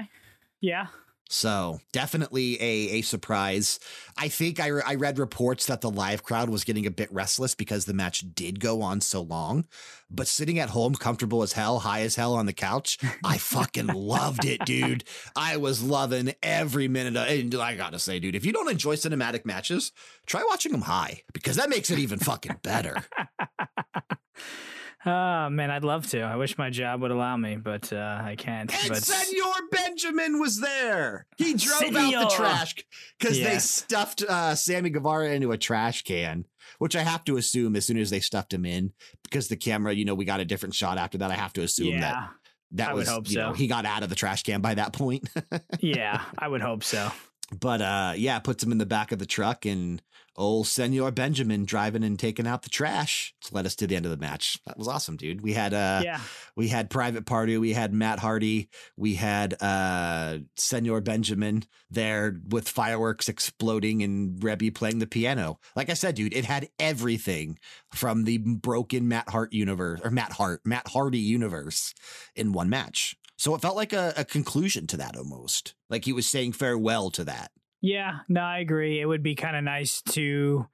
Yeah. 0.62 0.88
So 1.32 1.80
definitely 1.94 2.62
a, 2.62 2.98
a 2.98 3.02
surprise. 3.04 3.80
I 4.18 4.28
think 4.28 4.60
I, 4.60 4.68
I 4.86 4.96
read 4.96 5.18
reports 5.18 5.66
that 5.68 5.80
the 5.80 5.90
live 5.90 6.24
crowd 6.24 6.50
was 6.50 6.66
getting 6.66 6.86
a 6.86 6.92
bit 6.92 7.10
restless 7.10 7.56
because 7.56 7.86
the 7.86 7.94
match 7.94 8.26
did 8.36 8.60
go 8.60 8.82
on 8.82 9.00
so 9.00 9.22
long. 9.22 9.66
But 10.10 10.28
sitting 10.28 10.60
at 10.60 10.72
home, 10.72 10.94
comfortable 10.94 11.42
as 11.42 11.54
hell, 11.54 11.80
high 11.80 12.02
as 12.02 12.18
hell 12.18 12.34
on 12.34 12.48
the 12.48 12.54
couch, 12.54 12.98
I 13.24 13.38
fucking 13.38 13.88
loved 13.96 14.44
it, 14.44 14.66
dude. 14.66 15.06
I 15.34 15.56
was 15.56 15.82
loving 15.82 16.34
every 16.44 16.90
minute 16.90 17.16
of 17.16 17.30
it. 17.30 17.40
And 17.40 17.56
I 17.56 17.76
gotta 17.76 17.98
say, 17.98 18.20
dude, 18.20 18.36
if 18.36 18.46
you 18.46 18.52
don't 18.52 18.70
enjoy 18.70 18.98
cinematic 18.98 19.46
matches, 19.46 19.94
try 20.26 20.44
watching 20.50 20.74
them 20.74 20.82
high 20.82 21.22
because 21.32 21.56
that 21.56 21.70
makes 21.70 21.90
it 21.90 22.00
even 22.00 22.20
fucking 22.20 22.58
better. 22.62 23.06
Oh 25.04 25.50
man, 25.50 25.72
I'd 25.72 25.84
love 25.84 26.08
to. 26.10 26.22
I 26.22 26.36
wish 26.36 26.58
my 26.58 26.70
job 26.70 27.02
would 27.02 27.10
allow 27.10 27.36
me, 27.36 27.56
but 27.56 27.92
uh, 27.92 28.22
I 28.24 28.36
can't. 28.38 28.72
And 28.72 28.90
but... 28.90 29.04
Senor 29.04 29.54
Benjamin 29.72 30.40
was 30.40 30.60
there. 30.60 31.26
He 31.38 31.54
drove 31.56 31.80
Senor. 31.80 32.18
out 32.18 32.30
the 32.30 32.36
trash 32.36 32.76
because 33.18 33.40
yeah. 33.40 33.50
they 33.50 33.60
stuffed 33.60 34.22
uh, 34.22 34.54
Sammy 34.54 34.92
Guevara 34.92 35.32
into 35.32 35.52
a 35.52 35.58
trash 35.58 36.04
can, 36.04 36.46
which 36.78 36.96
I 36.96 37.02
have 37.02 37.24
to 37.26 37.38
assume 37.38 37.76
as 37.76 37.86
soon 37.86 37.98
as 37.98 38.12
they 38.12 38.20
stuffed 38.20 38.54
him 38.54 38.64
in, 38.64 38.94
because 39.24 39.48
the 39.48 39.58
camera, 39.58 39.92
you 39.94 40.06
know, 40.06 40.14
we 40.14 40.26
got 40.26 40.40
a 40.40 40.46
different 40.46 40.76
shot 40.76 41.00
after 41.00 41.18
that. 41.18 41.32
I 41.32 41.36
have 41.36 41.54
to 41.54 41.64
assume 41.64 41.94
yeah, 41.94 42.00
that 42.00 42.30
that 42.74 42.90
I 42.90 42.94
was, 42.94 43.08
you 43.26 43.36
so. 43.36 43.48
know, 43.48 43.54
he 43.54 43.66
got 43.66 43.86
out 43.86 44.04
of 44.04 44.10
the 44.10 44.16
trash 44.16 44.44
can 44.44 44.62
by 44.62 44.76
that 44.76 44.94
point. 44.94 45.28
yeah, 45.80 46.22
I 46.38 46.48
would 46.48 46.62
hope 46.62 46.84
so. 46.84 47.12
But 47.60 47.82
uh, 47.82 48.14
yeah, 48.16 48.40
puts 48.40 48.64
him 48.64 48.72
in 48.72 48.78
the 48.78 48.86
back 48.86 49.12
of 49.12 49.20
the 49.20 49.26
truck 49.26 49.66
and 49.66 50.02
old 50.42 50.68
Senor 50.68 51.12
Benjamin 51.12 51.66
driving 51.66 52.04
and 52.04 52.18
taking 52.18 52.48
out 52.48 52.64
the 52.64 52.70
trash 52.70 53.34
to 53.42 53.54
let 53.54 53.66
us 53.66 53.76
to 53.76 53.88
the 53.88 53.96
end 53.96 54.06
of 54.06 54.12
the 54.12 54.18
match. 54.18 54.60
That 54.66 54.78
was 54.78 54.88
awesome, 54.88 55.16
dude. 55.16 55.42
We 55.42 55.54
had 55.54 55.74
uh 55.74 56.02
yeah. 56.04 56.20
we 56.56 56.68
had 56.68 56.90
Private 56.90 57.26
Party, 57.26 57.58
we 57.58 57.74
had 57.74 57.94
Matt 57.94 58.20
Hardy, 58.20 58.70
we 58.98 59.16
had 59.16 59.62
uh 59.62 60.40
Senor 60.56 61.02
Benjamin 61.02 61.64
there 61.90 62.40
with 62.50 62.68
fireworks 62.68 63.30
exploding 63.30 64.02
and 64.02 64.40
Reby 64.40 64.74
playing 64.74 65.00
the 65.00 65.08
piano. 65.08 65.60
Like 65.76 65.90
I 65.90 65.94
said, 65.94 66.16
dude, 66.16 66.34
it 66.34 66.46
had 66.46 66.70
everything 66.80 67.60
from 67.94 68.24
the 68.24 68.40
broken 68.40 69.08
Matt 69.08 69.30
Hart 69.30 69.54
universe 69.54 70.02
or 70.04 70.10
Matt 70.10 70.34
Hart, 70.34 70.62
Matt 70.66 70.88
Hardy 70.88 71.20
universe 71.20 71.94
in 72.36 72.52
one 72.52 72.70
match. 72.70 73.16
So 73.38 73.56
it 73.56 73.62
felt 73.62 73.76
like 73.76 73.94
a, 73.94 74.14
a 74.18 74.26
conclusion 74.26 74.88
to 74.88 74.98
that 74.98 75.18
almost. 75.18 75.74
Like 75.90 76.06
he 76.06 76.14
was 76.14 76.28
saying 76.28 76.54
farewell 76.54 77.10
to 77.12 77.24
that. 77.26 77.52
Yeah, 77.82 78.20
no, 78.30 78.42
I 78.42 78.60
agree. 78.60 79.00
It 79.02 79.06
would 79.06 79.24
be 79.24 79.36
kind 79.36 79.56
of 79.56 79.64
nice 79.64 80.02
to 80.10 80.68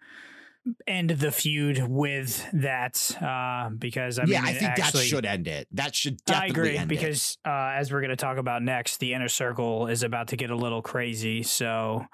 end 0.85 1.11
the 1.11 1.31
feud 1.31 1.87
with 1.87 2.45
that 2.53 3.15
uh, 3.21 3.69
because 3.69 4.19
I 4.19 4.23
yeah, 4.25 4.41
mean, 4.41 4.49
I 4.49 4.53
think 4.53 4.71
actually, 4.71 5.01
that 5.01 5.07
should 5.07 5.25
end 5.25 5.47
it. 5.47 5.67
That 5.71 5.95
should 5.95 6.23
definitely 6.25 6.77
I 6.77 6.81
agree 6.81 6.85
because 6.85 7.37
uh, 7.45 7.71
as 7.75 7.91
we're 7.91 8.01
going 8.01 8.09
to 8.09 8.15
talk 8.15 8.37
about 8.37 8.61
next, 8.61 8.97
the 8.97 9.13
inner 9.13 9.29
circle 9.29 9.87
is 9.87 10.03
about 10.03 10.29
to 10.29 10.35
get 10.35 10.49
a 10.49 10.55
little 10.55 10.81
crazy. 10.81 11.43
So 11.43 12.05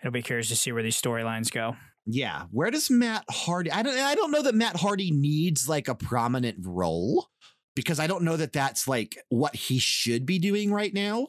it'll 0.00 0.12
be 0.12 0.22
curious 0.22 0.48
to 0.48 0.56
see 0.56 0.72
where 0.72 0.82
these 0.82 1.00
storylines 1.00 1.50
go. 1.50 1.76
Yeah, 2.06 2.44
where 2.50 2.70
does 2.70 2.90
Matt 2.90 3.24
Hardy? 3.30 3.70
I 3.70 3.82
don't. 3.82 3.98
I 3.98 4.14
don't 4.14 4.30
know 4.30 4.42
that 4.42 4.54
Matt 4.54 4.76
Hardy 4.76 5.10
needs 5.10 5.68
like 5.68 5.88
a 5.88 5.94
prominent 5.94 6.56
role 6.62 7.28
because 7.76 8.00
I 8.00 8.06
don't 8.06 8.24
know 8.24 8.36
that 8.36 8.54
that's 8.54 8.88
like 8.88 9.18
what 9.28 9.54
he 9.54 9.78
should 9.78 10.24
be 10.24 10.38
doing 10.38 10.72
right 10.72 10.94
now. 10.94 11.28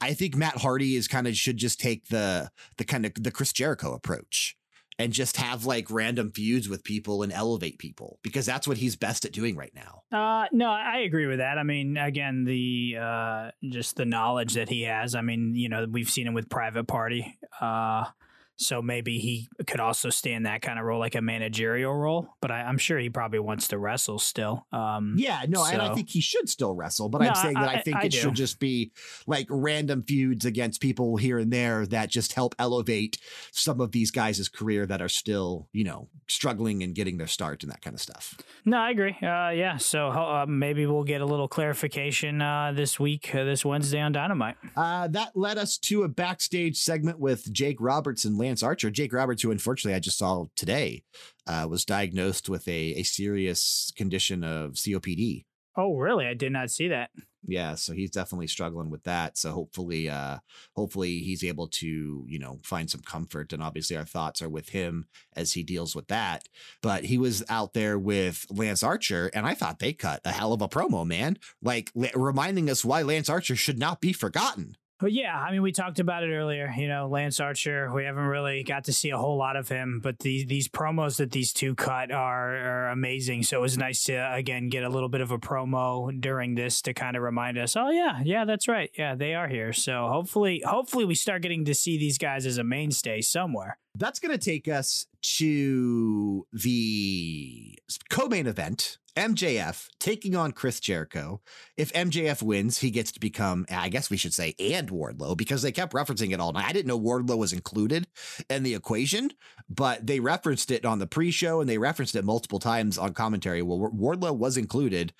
I 0.00 0.14
think 0.14 0.36
Matt 0.36 0.58
Hardy 0.58 0.96
is 0.96 1.08
kind 1.08 1.26
of 1.26 1.36
should 1.36 1.56
just 1.56 1.80
take 1.80 2.08
the 2.08 2.50
the 2.76 2.84
kind 2.84 3.04
of 3.06 3.12
the 3.14 3.30
Chris 3.30 3.52
Jericho 3.52 3.94
approach 3.94 4.56
and 4.98 5.12
just 5.12 5.36
have 5.36 5.64
like 5.64 5.90
random 5.90 6.32
feuds 6.32 6.68
with 6.68 6.82
people 6.82 7.22
and 7.22 7.32
elevate 7.32 7.78
people 7.78 8.18
because 8.22 8.44
that's 8.44 8.66
what 8.66 8.78
he's 8.78 8.96
best 8.96 9.24
at 9.24 9.32
doing 9.32 9.56
right 9.56 9.72
now. 9.74 10.02
Uh, 10.12 10.46
no, 10.52 10.70
I 10.70 10.98
agree 10.98 11.26
with 11.26 11.38
that. 11.38 11.56
I 11.56 11.62
mean, 11.62 11.96
again, 11.96 12.44
the 12.44 12.96
uh, 13.00 13.50
just 13.68 13.96
the 13.96 14.04
knowledge 14.04 14.54
that 14.54 14.68
he 14.68 14.82
has. 14.82 15.14
I 15.14 15.22
mean, 15.22 15.54
you 15.54 15.68
know, 15.68 15.86
we've 15.90 16.10
seen 16.10 16.26
him 16.26 16.34
with 16.34 16.48
Private 16.48 16.88
Party. 16.88 17.38
Uh, 17.60 18.04
So 18.58 18.82
maybe 18.82 19.18
he 19.18 19.48
could 19.66 19.78
also 19.78 20.10
stand 20.10 20.46
that 20.46 20.62
kind 20.62 20.80
of 20.80 20.84
role, 20.84 20.98
like 20.98 21.14
a 21.14 21.22
managerial 21.22 21.94
role. 21.94 22.28
But 22.40 22.50
I, 22.50 22.68
am 22.68 22.76
sure 22.76 22.98
he 22.98 23.08
probably 23.08 23.38
wants 23.38 23.68
to 23.68 23.78
wrestle 23.78 24.18
still. 24.18 24.66
Um, 24.72 25.14
yeah, 25.16 25.44
no, 25.48 25.64
so. 25.64 25.70
and 25.70 25.80
I 25.80 25.94
think 25.94 26.10
he 26.10 26.20
should 26.20 26.48
still 26.48 26.74
wrestle. 26.74 27.08
But 27.08 27.22
no, 27.22 27.28
I'm 27.28 27.34
saying 27.36 27.54
that 27.54 27.68
I, 27.68 27.74
I 27.74 27.82
think 27.82 27.96
I, 27.98 28.06
it 28.06 28.12
do. 28.12 28.18
should 28.18 28.34
just 28.34 28.58
be 28.58 28.90
like 29.28 29.46
random 29.48 30.02
feuds 30.02 30.44
against 30.44 30.80
people 30.80 31.16
here 31.16 31.38
and 31.38 31.52
there 31.52 31.86
that 31.86 32.10
just 32.10 32.32
help 32.32 32.56
elevate 32.58 33.18
some 33.52 33.80
of 33.80 33.92
these 33.92 34.10
guys' 34.10 34.48
career 34.48 34.86
that 34.86 35.00
are 35.00 35.08
still, 35.08 35.68
you 35.72 35.84
know, 35.84 36.08
struggling 36.26 36.82
and 36.82 36.96
getting 36.96 37.16
their 37.16 37.28
start 37.28 37.62
and 37.62 37.70
that 37.70 37.80
kind 37.80 37.94
of 37.94 38.00
stuff. 38.00 38.34
No, 38.64 38.78
I 38.78 38.90
agree. 38.90 39.16
Uh, 39.22 39.50
yeah, 39.50 39.76
so 39.76 40.08
uh, 40.08 40.46
maybe 40.48 40.84
we'll 40.84 41.04
get 41.04 41.20
a 41.20 41.26
little 41.26 41.48
clarification 41.48 42.42
uh, 42.42 42.72
this 42.74 42.98
week, 42.98 43.32
uh, 43.34 43.44
this 43.44 43.64
Wednesday 43.64 44.00
on 44.00 44.10
Dynamite. 44.10 44.56
Uh, 44.76 45.06
that 45.08 45.36
led 45.36 45.58
us 45.58 45.78
to 45.78 46.02
a 46.02 46.08
backstage 46.08 46.76
segment 46.76 47.20
with 47.20 47.52
Jake 47.52 47.76
Roberts 47.80 48.24
and 48.24 48.36
Lance 48.36 48.47
Archer. 48.62 48.90
Jake 48.90 49.12
Roberts, 49.12 49.42
who 49.42 49.50
unfortunately 49.50 49.96
I 49.96 50.00
just 50.00 50.18
saw 50.18 50.46
today, 50.56 51.02
uh, 51.46 51.66
was 51.68 51.84
diagnosed 51.84 52.48
with 52.48 52.66
a, 52.68 52.94
a 52.94 53.02
serious 53.02 53.92
condition 53.96 54.44
of 54.44 54.72
COPD. 54.72 55.44
Oh, 55.76 55.96
really? 55.96 56.26
I 56.26 56.34
did 56.34 56.50
not 56.52 56.70
see 56.70 56.88
that. 56.88 57.10
Yeah, 57.46 57.76
so 57.76 57.92
he's 57.92 58.10
definitely 58.10 58.48
struggling 58.48 58.90
with 58.90 59.04
that. 59.04 59.38
So 59.38 59.52
hopefully, 59.52 60.10
uh, 60.10 60.38
hopefully 60.74 61.20
he's 61.20 61.44
able 61.44 61.68
to, 61.68 62.24
you 62.26 62.38
know, 62.38 62.58
find 62.64 62.90
some 62.90 63.00
comfort. 63.00 63.52
And 63.52 63.62
obviously, 63.62 63.96
our 63.96 64.04
thoughts 64.04 64.42
are 64.42 64.48
with 64.48 64.70
him 64.70 65.06
as 65.36 65.52
he 65.52 65.62
deals 65.62 65.94
with 65.94 66.08
that. 66.08 66.48
But 66.82 67.04
he 67.04 67.16
was 67.16 67.44
out 67.48 67.74
there 67.74 67.96
with 67.96 68.44
Lance 68.50 68.82
Archer, 68.82 69.30
and 69.32 69.46
I 69.46 69.54
thought 69.54 69.78
they 69.78 69.92
cut 69.92 70.20
a 70.24 70.32
hell 70.32 70.52
of 70.52 70.62
a 70.62 70.68
promo, 70.68 71.06
man. 71.06 71.38
Like 71.62 71.92
reminding 71.94 72.68
us 72.68 72.84
why 72.84 73.02
Lance 73.02 73.28
Archer 73.28 73.54
should 73.54 73.78
not 73.78 74.00
be 74.00 74.12
forgotten. 74.12 74.76
But 75.00 75.12
yeah, 75.12 75.38
I 75.38 75.52
mean, 75.52 75.62
we 75.62 75.70
talked 75.70 76.00
about 76.00 76.24
it 76.24 76.32
earlier. 76.32 76.72
You 76.76 76.88
know, 76.88 77.06
Lance 77.06 77.38
Archer, 77.38 77.92
we 77.94 78.04
haven't 78.04 78.24
really 78.24 78.64
got 78.64 78.84
to 78.84 78.92
see 78.92 79.10
a 79.10 79.18
whole 79.18 79.36
lot 79.36 79.54
of 79.56 79.68
him, 79.68 80.00
but 80.02 80.18
these 80.18 80.46
these 80.46 80.68
promos 80.68 81.18
that 81.18 81.30
these 81.30 81.52
two 81.52 81.74
cut 81.76 82.10
are, 82.10 82.56
are 82.56 82.88
amazing. 82.88 83.44
So 83.44 83.58
it 83.58 83.60
was 83.60 83.78
nice 83.78 84.02
to 84.04 84.34
again 84.34 84.68
get 84.68 84.82
a 84.82 84.88
little 84.88 85.08
bit 85.08 85.20
of 85.20 85.30
a 85.30 85.38
promo 85.38 86.20
during 86.20 86.56
this 86.56 86.82
to 86.82 86.94
kind 86.94 87.16
of 87.16 87.22
remind 87.22 87.58
us, 87.58 87.76
oh 87.76 87.90
yeah, 87.90 88.20
yeah, 88.24 88.44
that's 88.44 88.66
right, 88.66 88.90
yeah, 88.98 89.14
they 89.14 89.34
are 89.34 89.46
here. 89.46 89.72
So 89.72 90.08
hopefully, 90.08 90.62
hopefully 90.66 91.04
we 91.04 91.14
start 91.14 91.42
getting 91.42 91.64
to 91.66 91.74
see 91.74 91.96
these 91.96 92.18
guys 92.18 92.44
as 92.44 92.58
a 92.58 92.64
mainstay 92.64 93.20
somewhere. 93.20 93.78
That's 93.94 94.18
going 94.20 94.36
to 94.36 94.44
take 94.44 94.68
us 94.68 95.06
to 95.22 96.46
the 96.52 97.78
co-main 98.10 98.46
event 98.46 98.98
MJF 99.18 99.88
taking 99.98 100.36
on 100.36 100.52
Chris 100.52 100.78
Jericho. 100.78 101.40
If 101.76 101.92
MJF 101.92 102.40
wins, 102.40 102.78
he 102.78 102.90
gets 102.90 103.10
to 103.12 103.20
become, 103.20 103.66
I 103.68 103.88
guess 103.88 104.10
we 104.10 104.16
should 104.16 104.32
say, 104.32 104.54
and 104.60 104.88
Wardlow, 104.88 105.36
because 105.36 105.62
they 105.62 105.72
kept 105.72 105.92
referencing 105.92 106.32
it 106.32 106.40
all 106.40 106.52
night. 106.52 106.66
I 106.66 106.72
didn't 106.72 106.86
know 106.86 107.00
Wardlow 107.00 107.36
was 107.36 107.52
included 107.52 108.06
in 108.48 108.62
the 108.62 108.74
equation, 108.74 109.32
but 109.68 110.06
they 110.06 110.20
referenced 110.20 110.70
it 110.70 110.84
on 110.84 111.00
the 111.00 111.06
pre 111.06 111.32
show 111.32 111.60
and 111.60 111.68
they 111.68 111.78
referenced 111.78 112.14
it 112.14 112.24
multiple 112.24 112.60
times 112.60 112.96
on 112.96 113.12
commentary. 113.12 113.60
Well, 113.60 113.90
Wardlow 113.92 114.38
was 114.38 114.56
included 114.56 115.12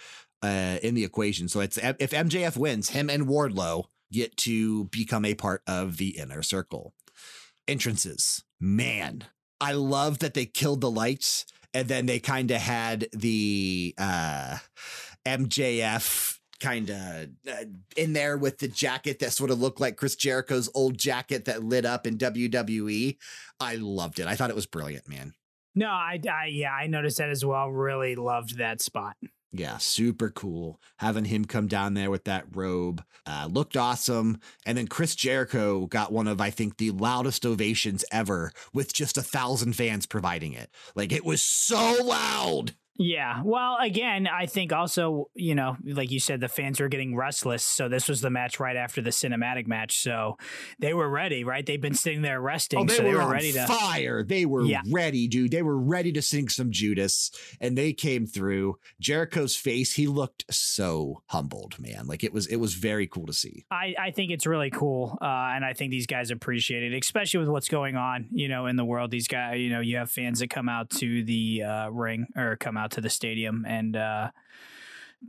uh, 0.43 0.79
in 0.83 0.95
the 0.95 1.05
equation. 1.05 1.49
So 1.49 1.61
it's 1.61 1.77
if 1.77 2.11
MJF 2.13 2.57
wins, 2.57 2.91
him 2.91 3.11
and 3.11 3.27
Wardlow 3.27 3.87
get 4.13 4.37
to 4.39 4.85
become 4.85 5.25
a 5.25 5.35
part 5.35 5.63
of 5.67 5.97
the 5.97 6.19
inner 6.19 6.43
circle. 6.43 6.95
Entrances. 7.67 8.45
Man, 8.61 9.25
I 9.61 9.73
love 9.73 10.21
that 10.21 10.35
they 10.35 10.47
killed 10.47 10.81
the 10.81 10.91
lights 10.91 11.45
and 11.75 11.89
then 11.89 12.07
they 12.07 12.19
kind 12.19 12.51
of 12.51 12.59
had 12.61 13.09
the 13.13 13.95
uh, 13.99 14.59
MJF 15.27 16.39
kind 16.61 16.91
of 16.91 17.29
uh, 17.49 17.65
in 17.97 18.13
there 18.13 18.37
with 18.37 18.59
the 18.59 18.69
jacket 18.69 19.21
that 19.21 19.33
sort 19.33 19.51
of 19.51 19.61
looked 19.61 19.81
like 19.81 19.97
Chris 19.97 20.17
Jericho's 20.17 20.69
old 20.75 20.99
jacket 20.99 21.45
that 21.45 21.63
lit 21.63 21.85
up 21.85 22.07
in 22.07 22.19
WWE. 22.19 23.17
I 23.61 23.77
loved 23.77 24.19
it. 24.19 24.27
I 24.27 24.35
thought 24.35 24.51
it 24.51 24.57
was 24.57 24.67
brilliant, 24.67 25.09
man. 25.09 25.35
No, 25.75 25.89
I, 25.89 26.21
I 26.29 26.47
yeah, 26.47 26.73
I 26.73 26.87
noticed 26.89 27.19
that 27.19 27.31
as 27.31 27.45
well. 27.45 27.69
Really 27.69 28.17
loved 28.17 28.59
that 28.59 28.81
spot. 28.81 29.17
Yeah, 29.51 29.79
super 29.79 30.29
cool. 30.29 30.79
Having 30.99 31.27
him 31.27 31.45
come 31.47 31.69
down 31.69 31.95
there 31.95 32.11
with 32.11 32.25
that 32.25 32.45
robe 32.55 33.03
uh, 33.27 33.49
looked 33.51 33.77
awesome. 33.77 34.41
And 34.67 34.77
then 34.77 34.89
Chris 34.89 35.15
Jericho 35.15 35.87
got 35.87 36.13
one 36.13 36.29
of, 36.29 36.41
I 36.41 36.51
think, 36.51 36.77
the 36.77 36.91
loudest 36.91 37.47
ovations 37.47 38.05
ever 38.13 38.53
with 38.75 38.93
just 38.93 39.17
a 39.17 39.23
thousand 39.23 39.73
fans 39.75 40.07
providing 40.07 40.53
it. 40.53 40.71
Like 40.95 41.13
it 41.13 41.25
was 41.25 41.43
so 41.43 41.97
loud. 42.05 42.75
Yeah. 42.99 43.43
Well, 43.45 43.79
again, 43.81 44.27
I 44.27 44.47
think 44.47 44.73
also, 44.73 45.31
you 45.35 45.55
know, 45.55 45.77
like 45.85 46.11
you 46.11 46.19
said, 46.19 46.41
the 46.41 46.49
fans 46.49 46.81
were 46.81 46.89
getting 46.89 47.15
restless. 47.15 47.63
So 47.63 47.89
this 47.89 48.09
was 48.09 48.21
the 48.21 48.31
match 48.31 48.59
right 48.59 48.75
after 48.75 49.01
the 49.01 49.11
cinematic 49.11 49.69
match. 49.69 50.03
So 50.03 50.37
they 50.81 50.93
were 50.95 51.09
ready, 51.09 51.45
right? 51.45 51.65
They've 51.65 51.81
been 51.81 51.95
sitting 51.95 52.23
there 52.23 52.41
resting. 52.41 52.81
Oh, 52.81 52.85
they 52.85 52.97
so 52.97 53.05
were, 53.05 53.11
they 53.11 53.17
were 53.17 53.31
ready 53.31 53.53
to 53.53 53.67
fire. 53.69 54.25
They 54.25 54.45
were 54.47 54.65
yeah. 54.65 54.83
ready, 54.91 55.29
dude. 55.29 55.53
They 55.53 55.63
were 55.63 55.79
ready 55.79 56.11
to 56.13 56.21
sing 56.21 56.49
some 56.49 56.73
Judas 56.73 57.31
and 57.61 57.79
they 57.79 57.93
came 57.93 58.27
through. 58.27 58.79
Jericho's 59.01 59.55
face, 59.55 59.95
he 59.95 60.09
looked 60.09 60.45
so 60.53 61.23
humbled, 61.27 61.79
man. 61.79 62.09
Like 62.09 62.25
it 62.25 62.33
was, 62.33 62.49
it 62.49 62.57
was 62.57 62.75
very 62.75 63.07
cool 63.07 63.27
to 63.27 63.33
see. 63.33 63.65
I, 63.71 63.95
I 63.97 64.11
think 64.11 64.33
it's 64.33 64.45
really 64.45 64.71
cool. 64.71 65.17
Uh, 65.23 65.25
and 65.55 65.65
I 65.65 65.73
think 65.73 65.93
these 65.93 66.09
guys 66.09 66.33
appreciate 66.33 66.83
it, 66.83 66.99
especially 66.99 67.39
with 67.39 67.49
what's 67.49 67.69
going 67.69 67.95
on, 67.95 68.27
you 68.33 68.49
know, 68.49 68.67
in 68.67 68.75
the 68.75 68.85
world. 68.85 69.13
These 69.13 69.29
guys, 69.29 69.61
you 69.61 69.71
know, 69.71 69.81
you 69.81 69.99
have 69.99 70.11
fans 70.11 70.41
that 70.41 70.51
come 70.51 70.69
out 70.69 70.91
to 70.91 71.23
the 71.23 71.63
uh, 71.63 71.89
ring 71.91 72.27
or 72.37 72.57
come 72.57 72.77
out 72.77 72.88
to 72.89 73.01
the 73.01 73.11
stadium 73.11 73.65
and 73.67 73.97
uh, 73.97 74.31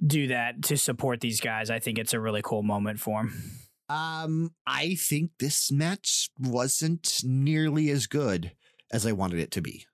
do 0.05 0.27
that 0.27 0.61
to 0.63 0.77
support 0.77 1.19
these 1.19 1.41
guys. 1.41 1.69
I 1.69 1.79
think 1.79 1.97
it's 1.97 2.13
a 2.13 2.19
really 2.19 2.41
cool 2.43 2.63
moment 2.63 2.99
for 2.99 3.23
them. 3.23 3.51
Um, 3.89 4.53
I 4.67 4.95
think 4.95 5.31
this 5.39 5.71
match 5.71 6.29
wasn't 6.39 7.21
nearly 7.23 7.89
as 7.89 8.05
good 8.05 8.51
as 8.91 9.05
I 9.05 9.13
wanted 9.13 9.39
it 9.39 9.51
to 9.51 9.61
be. 9.61 9.85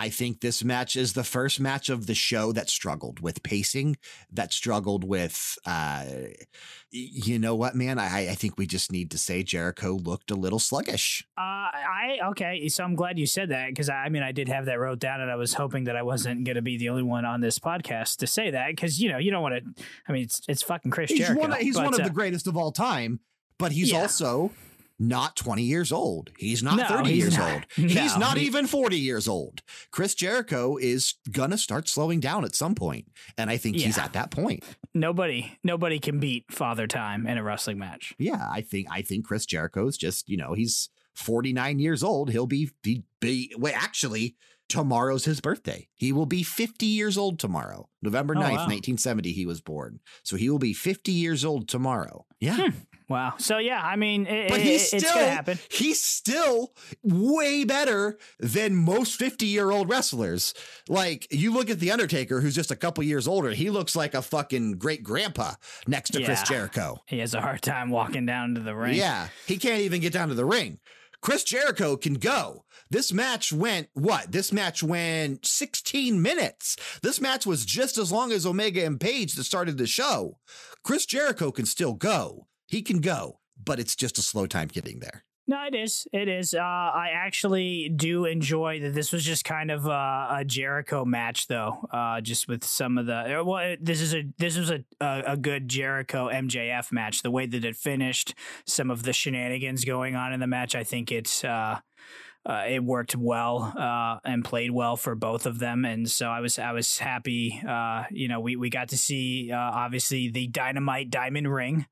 I 0.00 0.08
think 0.08 0.40
this 0.40 0.64
match 0.64 0.96
is 0.96 1.12
the 1.12 1.22
first 1.22 1.60
match 1.60 1.90
of 1.90 2.06
the 2.06 2.14
show 2.14 2.52
that 2.52 2.70
struggled 2.70 3.20
with 3.20 3.42
pacing, 3.42 3.98
that 4.32 4.50
struggled 4.50 5.04
with, 5.04 5.58
uh, 5.66 6.06
you 6.90 7.38
know 7.38 7.54
what, 7.54 7.74
man? 7.74 7.98
I, 7.98 8.30
I 8.30 8.34
think 8.34 8.56
we 8.56 8.66
just 8.66 8.90
need 8.90 9.10
to 9.10 9.18
say 9.18 9.42
Jericho 9.42 9.92
looked 9.92 10.30
a 10.30 10.34
little 10.34 10.58
sluggish. 10.58 11.22
Uh, 11.36 11.42
I, 11.42 12.18
okay. 12.30 12.66
So 12.70 12.82
I'm 12.82 12.94
glad 12.94 13.18
you 13.18 13.26
said 13.26 13.50
that 13.50 13.68
because 13.68 13.90
I, 13.90 13.96
I 13.96 14.08
mean, 14.08 14.22
I 14.22 14.32
did 14.32 14.48
have 14.48 14.64
that 14.64 14.80
wrote 14.80 15.00
down 15.00 15.20
and 15.20 15.30
I 15.30 15.36
was 15.36 15.52
hoping 15.52 15.84
that 15.84 15.96
I 15.96 16.02
wasn't 16.02 16.44
going 16.44 16.56
to 16.56 16.62
be 16.62 16.78
the 16.78 16.88
only 16.88 17.02
one 17.02 17.26
on 17.26 17.42
this 17.42 17.58
podcast 17.58 18.16
to 18.20 18.26
say 18.26 18.52
that 18.52 18.68
because, 18.70 19.02
you 19.02 19.10
know, 19.10 19.18
you 19.18 19.30
don't 19.30 19.42
want 19.42 19.56
to, 19.56 19.84
I 20.08 20.12
mean, 20.12 20.22
it's, 20.22 20.40
it's 20.48 20.62
fucking 20.62 20.92
Chris 20.92 21.10
he's 21.10 21.18
Jericho. 21.18 21.42
One, 21.42 21.60
he's 21.60 21.76
but, 21.76 21.84
one 21.84 21.92
of 21.94 22.00
uh, 22.00 22.04
the 22.04 22.10
greatest 22.14 22.46
of 22.46 22.56
all 22.56 22.72
time, 22.72 23.20
but 23.58 23.72
he's 23.72 23.92
yeah. 23.92 24.00
also 24.00 24.50
not 25.00 25.34
20 25.34 25.62
years 25.62 25.90
old. 25.90 26.30
He's 26.38 26.62
not 26.62 26.76
no, 26.76 26.84
30 26.84 27.10
he's 27.10 27.18
years 27.18 27.38
not. 27.38 27.52
old. 27.52 27.64
No, 27.78 27.86
he's 27.88 28.16
not 28.18 28.36
even 28.36 28.66
40 28.66 28.98
years 28.98 29.26
old. 29.26 29.62
Chris 29.90 30.14
Jericho 30.14 30.76
is 30.76 31.14
going 31.32 31.50
to 31.50 31.58
start 31.58 31.88
slowing 31.88 32.20
down 32.20 32.44
at 32.44 32.54
some 32.54 32.74
point, 32.74 33.10
and 33.38 33.48
I 33.48 33.56
think 33.56 33.78
yeah. 33.78 33.86
he's 33.86 33.98
at 33.98 34.12
that 34.12 34.30
point. 34.30 34.62
Nobody 34.94 35.58
nobody 35.64 35.98
can 35.98 36.20
beat 36.20 36.52
Father 36.52 36.86
Time 36.86 37.26
in 37.26 37.38
a 37.38 37.42
wrestling 37.42 37.78
match. 37.78 38.14
Yeah, 38.18 38.46
I 38.52 38.60
think 38.60 38.88
I 38.90 39.00
think 39.00 39.26
Chris 39.26 39.46
Jericho's 39.46 39.96
just, 39.96 40.28
you 40.28 40.36
know, 40.36 40.52
he's 40.52 40.90
49 41.14 41.78
years 41.78 42.02
old. 42.02 42.30
He'll 42.30 42.46
be 42.46 42.70
be, 42.82 43.04
be 43.20 43.54
wait, 43.56 43.74
actually 43.74 44.36
tomorrow's 44.68 45.24
his 45.24 45.40
birthday. 45.40 45.88
He 45.96 46.12
will 46.12 46.26
be 46.26 46.42
50 46.42 46.86
years 46.86 47.18
old 47.18 47.38
tomorrow. 47.38 47.88
November 48.00 48.34
9th, 48.34 48.38
oh, 48.38 48.42
wow. 48.42 48.66
1970 48.66 49.32
he 49.32 49.44
was 49.44 49.60
born. 49.60 49.98
So 50.22 50.36
he 50.36 50.48
will 50.48 50.60
be 50.60 50.72
50 50.72 51.10
years 51.12 51.44
old 51.44 51.68
tomorrow. 51.68 52.24
Yeah. 52.38 52.56
Hmm. 52.56 52.78
Wow. 53.10 53.34
So 53.38 53.58
yeah, 53.58 53.82
I 53.82 53.96
mean, 53.96 54.24
it, 54.28 54.48
but 54.48 54.60
he's 54.60 54.94
it, 54.94 55.00
still, 55.00 55.18
happen. 55.18 55.58
He's 55.68 56.00
still 56.00 56.72
way 57.02 57.64
better 57.64 58.18
than 58.38 58.76
most 58.76 59.16
50 59.16 59.46
year 59.46 59.72
old 59.72 59.90
wrestlers. 59.90 60.54
Like 60.88 61.26
you 61.32 61.52
look 61.52 61.70
at 61.70 61.80
the 61.80 61.90
Undertaker, 61.90 62.40
who's 62.40 62.54
just 62.54 62.70
a 62.70 62.76
couple 62.76 63.02
years 63.02 63.26
older. 63.26 63.50
He 63.50 63.68
looks 63.68 63.96
like 63.96 64.14
a 64.14 64.22
fucking 64.22 64.74
great 64.74 65.02
grandpa 65.02 65.54
next 65.88 66.10
to 66.10 66.20
yeah. 66.20 66.26
Chris 66.26 66.42
Jericho. 66.44 66.98
He 67.06 67.18
has 67.18 67.34
a 67.34 67.40
hard 67.40 67.62
time 67.62 67.90
walking 67.90 68.26
down 68.26 68.54
to 68.54 68.60
the 68.60 68.76
ring. 68.76 68.94
Yeah, 68.94 69.26
he 69.44 69.56
can't 69.56 69.80
even 69.80 70.00
get 70.00 70.12
down 70.12 70.28
to 70.28 70.34
the 70.34 70.44
ring. 70.44 70.78
Chris 71.20 71.42
Jericho 71.42 71.96
can 71.96 72.14
go. 72.14 72.64
This 72.90 73.12
match 73.12 73.52
went 73.52 73.88
what? 73.92 74.30
This 74.30 74.52
match 74.52 74.84
went 74.84 75.44
16 75.44 76.22
minutes. 76.22 76.76
This 77.02 77.20
match 77.20 77.44
was 77.44 77.66
just 77.66 77.98
as 77.98 78.12
long 78.12 78.30
as 78.30 78.46
Omega 78.46 78.84
and 78.84 79.00
Page 79.00 79.34
that 79.34 79.44
started 79.44 79.78
the 79.78 79.88
show. 79.88 80.38
Chris 80.84 81.06
Jericho 81.06 81.50
can 81.50 81.66
still 81.66 81.94
go. 81.94 82.46
He 82.70 82.82
can 82.82 83.00
go, 83.00 83.40
but 83.62 83.80
it's 83.80 83.96
just 83.96 84.16
a 84.16 84.22
slow 84.22 84.46
time 84.46 84.68
getting 84.68 85.00
there. 85.00 85.24
No, 85.48 85.66
it 85.66 85.74
is. 85.74 86.06
It 86.12 86.28
is. 86.28 86.54
Uh, 86.54 86.60
I 86.60 87.08
actually 87.12 87.88
do 87.88 88.24
enjoy 88.24 88.78
that. 88.82 88.94
This 88.94 89.10
was 89.10 89.24
just 89.24 89.44
kind 89.44 89.72
of 89.72 89.86
a, 89.86 90.28
a 90.30 90.44
Jericho 90.46 91.04
match, 91.04 91.48
though. 91.48 91.88
Uh, 91.90 92.20
just 92.20 92.46
with 92.46 92.62
some 92.62 92.96
of 92.98 93.06
the 93.06 93.42
well, 93.44 93.74
this 93.80 94.00
is 94.00 94.14
a 94.14 94.22
this 94.38 94.56
was 94.56 94.70
a, 94.70 94.84
a, 95.00 95.22
a 95.32 95.36
good 95.36 95.68
Jericho 95.68 96.28
MJF 96.32 96.92
match. 96.92 97.22
The 97.22 97.32
way 97.32 97.46
that 97.46 97.64
it 97.64 97.74
finished, 97.74 98.32
some 98.64 98.88
of 98.88 99.02
the 99.02 99.12
shenanigans 99.12 99.84
going 99.84 100.14
on 100.14 100.32
in 100.32 100.38
the 100.38 100.46
match, 100.46 100.76
I 100.76 100.84
think 100.84 101.10
it's 101.10 101.42
uh, 101.42 101.80
uh, 102.46 102.64
it 102.68 102.82
worked 102.82 103.14
well 103.14 103.72
uh, 103.76 104.18
and 104.24 104.44
played 104.44 104.70
well 104.70 104.96
for 104.96 105.14
both 105.14 105.46
of 105.46 105.58
them, 105.58 105.84
and 105.84 106.08
so 106.10 106.28
I 106.28 106.40
was 106.40 106.58
I 106.58 106.72
was 106.72 106.98
happy. 106.98 107.60
Uh, 107.66 108.04
you 108.10 108.28
know, 108.28 108.40
we 108.40 108.56
we 108.56 108.70
got 108.70 108.88
to 108.88 108.98
see 108.98 109.50
uh, 109.52 109.58
obviously 109.58 110.30
the 110.30 110.46
Dynamite 110.46 111.10
Diamond 111.10 111.52
Ring. 111.52 111.86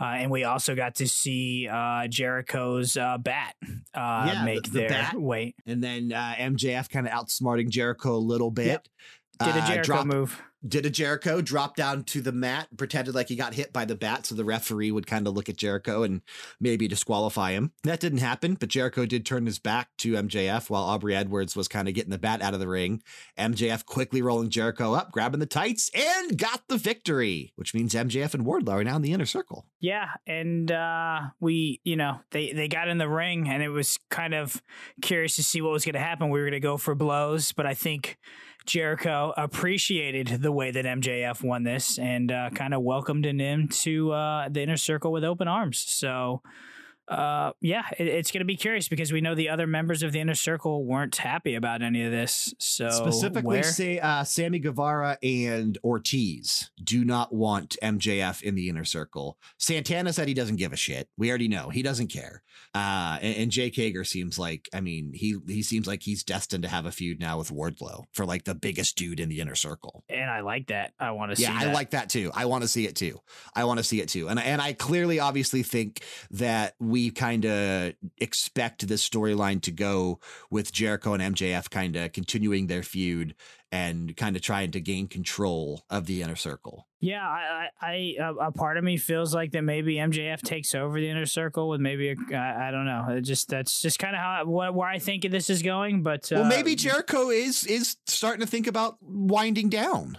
Uh, 0.00 0.14
and 0.14 0.30
we 0.30 0.44
also 0.44 0.76
got 0.76 0.94
to 0.94 1.08
see 1.08 1.66
uh, 1.66 2.06
Jericho's 2.06 2.94
bat 2.94 3.56
yeah, 3.96 4.44
make 4.44 4.62
the, 4.62 4.70
the 4.70 4.78
their 4.78 4.88
bat. 4.90 5.20
weight. 5.20 5.56
And 5.66 5.82
then 5.82 6.10
MJF 6.10 6.88
kind 6.88 7.08
of 7.08 7.12
outsmarting 7.12 7.68
Jericho 7.68 8.14
a 8.14 8.16
little 8.16 8.52
bit. 8.52 8.66
Yep. 8.66 8.88
Did 9.40 9.56
a 9.56 9.66
Jericho 9.66 9.82
drop, 9.82 10.06
move. 10.06 10.40
Did 10.66 10.86
a 10.86 10.90
Jericho, 10.90 11.40
dropped 11.40 11.76
down 11.76 12.04
to 12.04 12.20
the 12.20 12.32
mat, 12.32 12.68
pretended 12.76 13.14
like 13.14 13.28
he 13.28 13.36
got 13.36 13.54
hit 13.54 13.72
by 13.72 13.84
the 13.84 13.94
bat, 13.94 14.26
so 14.26 14.34
the 14.34 14.44
referee 14.44 14.90
would 14.90 15.06
kind 15.06 15.26
of 15.26 15.34
look 15.34 15.48
at 15.48 15.56
Jericho 15.56 16.02
and 16.02 16.22
maybe 16.60 16.88
disqualify 16.88 17.52
him. 17.52 17.72
That 17.84 18.00
didn't 18.00 18.18
happen, 18.18 18.54
but 18.54 18.68
Jericho 18.68 19.06
did 19.06 19.24
turn 19.24 19.46
his 19.46 19.58
back 19.58 19.88
to 19.98 20.14
MJF 20.14 20.70
while 20.70 20.82
Aubrey 20.82 21.14
Edwards 21.14 21.54
was 21.54 21.68
kind 21.68 21.88
of 21.88 21.94
getting 21.94 22.10
the 22.10 22.18
bat 22.18 22.42
out 22.42 22.54
of 22.54 22.60
the 22.60 22.68
ring. 22.68 23.02
MJF 23.38 23.86
quickly 23.86 24.22
rolling 24.22 24.50
Jericho 24.50 24.94
up, 24.94 25.12
grabbing 25.12 25.40
the 25.40 25.46
tights, 25.46 25.90
and 25.94 26.36
got 26.36 26.62
the 26.68 26.76
victory, 26.76 27.52
which 27.56 27.74
means 27.74 27.94
MJF 27.94 28.34
and 28.34 28.44
Wardlow 28.44 28.80
are 28.80 28.84
now 28.84 28.96
in 28.96 29.02
the 29.02 29.12
inner 29.12 29.26
circle. 29.26 29.66
Yeah, 29.80 30.08
and 30.26 30.70
uh, 30.72 31.20
we, 31.40 31.80
you 31.84 31.96
know, 31.96 32.20
they 32.32 32.52
they 32.52 32.68
got 32.68 32.88
in 32.88 32.98
the 32.98 33.08
ring, 33.08 33.48
and 33.48 33.62
it 33.62 33.68
was 33.68 33.98
kind 34.10 34.34
of 34.34 34.60
curious 35.02 35.36
to 35.36 35.44
see 35.44 35.60
what 35.60 35.72
was 35.72 35.84
going 35.84 35.94
to 35.94 36.00
happen. 36.00 36.30
We 36.30 36.40
were 36.40 36.46
going 36.46 36.52
to 36.52 36.60
go 36.60 36.76
for 36.76 36.94
blows, 36.94 37.52
but 37.52 37.66
I 37.66 37.74
think 37.74 38.18
Jericho 38.68 39.32
appreciated 39.36 40.42
the 40.42 40.52
way 40.52 40.70
that 40.70 40.84
MJF 40.84 41.42
won 41.42 41.64
this 41.64 41.98
and 41.98 42.30
uh, 42.30 42.50
kind 42.50 42.74
of 42.74 42.82
welcomed 42.82 43.24
him 43.24 43.68
to 43.68 44.12
uh, 44.12 44.48
the 44.48 44.62
inner 44.62 44.76
circle 44.76 45.10
with 45.10 45.24
open 45.24 45.48
arms. 45.48 45.80
So, 45.80 46.42
uh, 47.08 47.52
yeah, 47.60 47.84
it, 47.98 48.06
it's 48.06 48.30
going 48.30 48.40
to 48.40 48.44
be 48.46 48.56
curious 48.56 48.88
because 48.88 49.12
we 49.12 49.20
know 49.20 49.34
the 49.34 49.48
other 49.48 49.66
members 49.66 50.02
of 50.02 50.12
the 50.12 50.20
inner 50.20 50.34
circle 50.34 50.84
weren't 50.84 51.16
happy 51.16 51.54
about 51.54 51.82
any 51.82 52.04
of 52.04 52.10
this. 52.12 52.54
So, 52.58 52.90
specifically, 52.90 53.58
where? 53.58 53.62
say 53.62 53.98
uh, 53.98 54.24
Sammy 54.24 54.58
Guevara 54.58 55.18
and 55.22 55.78
Ortiz 55.82 56.70
do 56.82 57.04
not 57.04 57.34
want 57.34 57.76
MJF 57.82 58.42
in 58.42 58.54
the 58.54 58.68
inner 58.68 58.84
circle. 58.84 59.38
Santana 59.58 60.12
said 60.12 60.28
he 60.28 60.34
doesn't 60.34 60.56
give 60.56 60.72
a 60.72 60.76
shit. 60.76 61.08
We 61.16 61.30
already 61.30 61.48
know 61.48 61.70
he 61.70 61.82
doesn't 61.82 62.08
care. 62.08 62.42
Uh, 62.74 63.18
and, 63.22 63.36
and 63.36 63.50
Jake 63.50 63.74
Hager 63.76 64.04
seems 64.04 64.38
like, 64.38 64.68
I 64.74 64.80
mean, 64.80 65.12
he 65.14 65.36
he 65.46 65.62
seems 65.62 65.86
like 65.86 66.02
he's 66.02 66.22
destined 66.22 66.64
to 66.64 66.68
have 66.68 66.86
a 66.86 66.92
feud 66.92 67.20
now 67.20 67.38
with 67.38 67.50
Wardlow 67.50 68.04
for 68.12 68.26
like 68.26 68.44
the 68.44 68.54
biggest 68.54 68.96
dude 68.96 69.20
in 69.20 69.28
the 69.28 69.40
inner 69.40 69.54
circle. 69.54 70.04
and 70.08 70.28
I 70.30 70.40
like 70.40 70.66
that. 70.68 70.92
I 71.00 71.12
want 71.12 71.34
to 71.34 71.40
Yeah. 71.40 71.56
I 71.56 71.66
that. 71.66 71.74
like 71.74 71.90
that 71.90 72.10
too. 72.10 72.30
I 72.34 72.44
want 72.46 72.62
to 72.62 72.68
see 72.68 72.86
it 72.86 72.96
too. 72.96 73.20
I 73.54 73.64
want 73.64 73.78
to 73.78 73.84
see 73.84 74.00
it 74.00 74.08
too. 74.08 74.28
And 74.28 74.38
and 74.38 74.60
I 74.60 74.72
clearly 74.74 75.20
obviously 75.20 75.62
think 75.62 76.02
that 76.32 76.74
we 76.78 76.97
kind 77.14 77.44
of 77.46 77.94
expect 78.18 78.86
this 78.88 79.08
storyline 79.08 79.60
to 79.62 79.70
go 79.70 80.20
with 80.50 80.72
Jericho 80.72 81.14
and 81.14 81.34
MJF 81.36 81.70
kind 81.70 81.96
of 81.96 82.12
continuing 82.12 82.66
their 82.66 82.82
feud 82.82 83.34
and 83.70 84.16
kind 84.16 84.34
of 84.34 84.42
trying 84.42 84.70
to 84.70 84.80
gain 84.80 85.06
control 85.08 85.82
of 85.90 86.06
the 86.06 86.22
inner 86.22 86.36
circle. 86.36 86.86
Yeah, 87.00 87.22
I, 87.26 87.68
I, 87.80 87.86
I, 87.86 88.14
a- 88.20 88.34
a 88.48 88.52
part 88.52 88.76
of 88.78 88.84
me 88.84 88.96
feels 88.96 89.34
like 89.34 89.52
that 89.52 89.62
maybe 89.62 89.96
MJF 89.96 90.40
takes 90.40 90.74
over 90.74 90.98
the 90.98 91.08
inner 91.08 91.26
circle 91.26 91.68
with 91.68 91.80
maybe 91.80 92.08
a, 92.10 92.16
I, 92.34 92.68
I 92.68 92.70
don't 92.70 92.86
know. 92.86 93.06
It 93.10 93.20
just 93.22 93.48
that's 93.48 93.80
just 93.80 93.98
kind 93.98 94.16
of 94.16 94.20
how 94.22 94.44
what, 94.46 94.74
where 94.74 94.88
I 94.88 94.98
think 94.98 95.30
this 95.30 95.50
is 95.50 95.62
going. 95.62 96.02
But 96.02 96.28
well, 96.32 96.44
uh, 96.44 96.48
maybe 96.48 96.74
Jericho 96.74 97.28
is 97.30 97.64
is 97.66 97.96
starting 98.06 98.40
to 98.40 98.46
think 98.50 98.66
about 98.66 98.96
winding 99.02 99.68
down. 99.68 100.18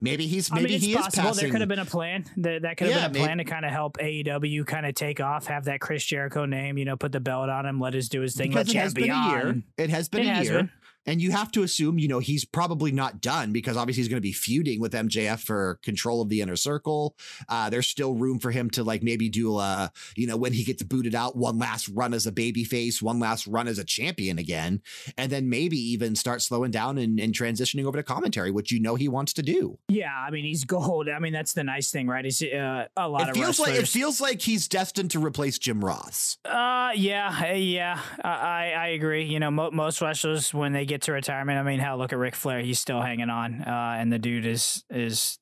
Maybe 0.00 0.26
he's 0.26 0.50
I 0.52 0.56
maybe 0.56 0.66
mean, 0.66 0.74
it's 0.76 0.84
he 0.84 0.92
is 0.92 0.98
possible. 0.98 1.32
There 1.32 1.50
could 1.50 1.60
have 1.60 1.68
been 1.68 1.78
a 1.78 1.84
plan. 1.84 2.24
That 2.38 2.62
that 2.62 2.76
could 2.76 2.88
have 2.88 2.96
Yeah, 3.00 3.08
been 3.08 3.22
a 3.22 3.24
plan 3.24 3.38
to 3.38 3.44
kind 3.44 3.64
of 3.64 3.70
help 3.70 3.96
AEW 3.98 4.66
kind 4.66 4.84
of 4.86 4.94
take 4.94 5.20
off, 5.20 5.46
have 5.46 5.64
that 5.64 5.80
Chris 5.80 6.04
Jericho 6.04 6.44
name, 6.44 6.76
you 6.76 6.84
know, 6.84 6.96
put 6.96 7.12
the 7.12 7.20
belt 7.20 7.48
on 7.48 7.64
him, 7.64 7.80
let 7.80 7.94
us 7.94 8.08
do 8.08 8.20
his 8.20 8.34
thing. 8.34 8.50
because 8.50 8.68
let 8.68 8.76
it 8.76 8.78
has 8.80 8.92
been 8.94 9.04
be 9.04 9.10
a 9.10 9.28
year. 9.28 9.62
It 9.78 9.90
has 9.90 10.08
been 10.08 10.22
It 10.22 10.26
a 10.26 10.34
has 10.34 10.48
year. 10.48 10.56
been. 10.58 10.70
And 11.06 11.20
you 11.20 11.32
have 11.32 11.50
to 11.52 11.62
assume, 11.62 11.98
you 11.98 12.08
know, 12.08 12.18
he's 12.18 12.44
probably 12.44 12.90
not 12.92 13.20
done 13.20 13.52
because 13.52 13.76
obviously 13.76 14.00
he's 14.02 14.08
going 14.08 14.16
to 14.18 14.22
be 14.22 14.32
feuding 14.32 14.80
with 14.80 14.92
MJF 14.92 15.40
for 15.40 15.78
control 15.82 16.22
of 16.22 16.28
the 16.28 16.40
inner 16.40 16.56
circle. 16.56 17.14
Uh, 17.48 17.68
there's 17.70 17.86
still 17.88 18.14
room 18.14 18.38
for 18.38 18.50
him 18.50 18.70
to 18.70 18.82
like 18.84 19.02
maybe 19.02 19.28
do 19.28 19.58
a, 19.58 19.90
you 20.16 20.26
know, 20.26 20.36
when 20.36 20.52
he 20.52 20.64
gets 20.64 20.82
booted 20.82 21.14
out, 21.14 21.36
one 21.36 21.58
last 21.58 21.88
run 21.88 22.14
as 22.14 22.26
a 22.26 22.32
babyface, 22.32 23.02
one 23.02 23.18
last 23.18 23.46
run 23.46 23.68
as 23.68 23.78
a 23.78 23.84
champion 23.84 24.38
again, 24.38 24.80
and 25.18 25.30
then 25.30 25.48
maybe 25.48 25.76
even 25.76 26.14
start 26.16 26.40
slowing 26.42 26.70
down 26.70 26.96
and, 26.98 27.20
and 27.20 27.34
transitioning 27.34 27.84
over 27.84 27.98
to 27.98 28.02
commentary, 28.02 28.50
which 28.50 28.72
you 28.72 28.80
know 28.80 28.94
he 28.94 29.08
wants 29.08 29.32
to 29.34 29.42
do. 29.42 29.78
Yeah, 29.88 30.10
I 30.14 30.30
mean 30.30 30.44
he's 30.44 30.64
gold. 30.64 31.08
I 31.08 31.18
mean 31.18 31.32
that's 31.32 31.52
the 31.52 31.64
nice 31.64 31.90
thing, 31.90 32.06
right? 32.06 32.24
He's 32.24 32.42
uh, 32.42 32.86
a 32.96 33.08
lot 33.08 33.22
It 33.22 33.28
of 33.30 33.34
feels 33.34 33.46
wrestlers. 33.58 33.68
like 33.68 33.78
it 33.82 33.88
feels 33.88 34.20
like 34.20 34.40
he's 34.42 34.68
destined 34.68 35.10
to 35.12 35.18
replace 35.24 35.58
Jim 35.58 35.84
Ross. 35.84 36.38
Uh, 36.44 36.90
yeah, 36.94 37.52
yeah, 37.52 38.00
I 38.22 38.28
I 38.30 38.72
I 38.76 38.86
agree. 38.88 39.24
You 39.24 39.38
know, 39.40 39.50
mo- 39.50 39.70
most 39.70 40.00
wrestlers 40.00 40.52
when 40.54 40.72
they 40.72 40.84
get 40.86 40.93
to 41.02 41.12
retirement, 41.12 41.58
I 41.58 41.62
mean, 41.62 41.80
hell, 41.80 41.98
look 41.98 42.12
at 42.12 42.18
Ric 42.18 42.34
Flair; 42.34 42.60
he's 42.60 42.80
still 42.80 43.00
hanging 43.02 43.30
on, 43.30 43.62
uh, 43.62 43.96
and 43.98 44.12
the 44.12 44.18
dude 44.18 44.46
is 44.46 44.84
is. 44.90 45.38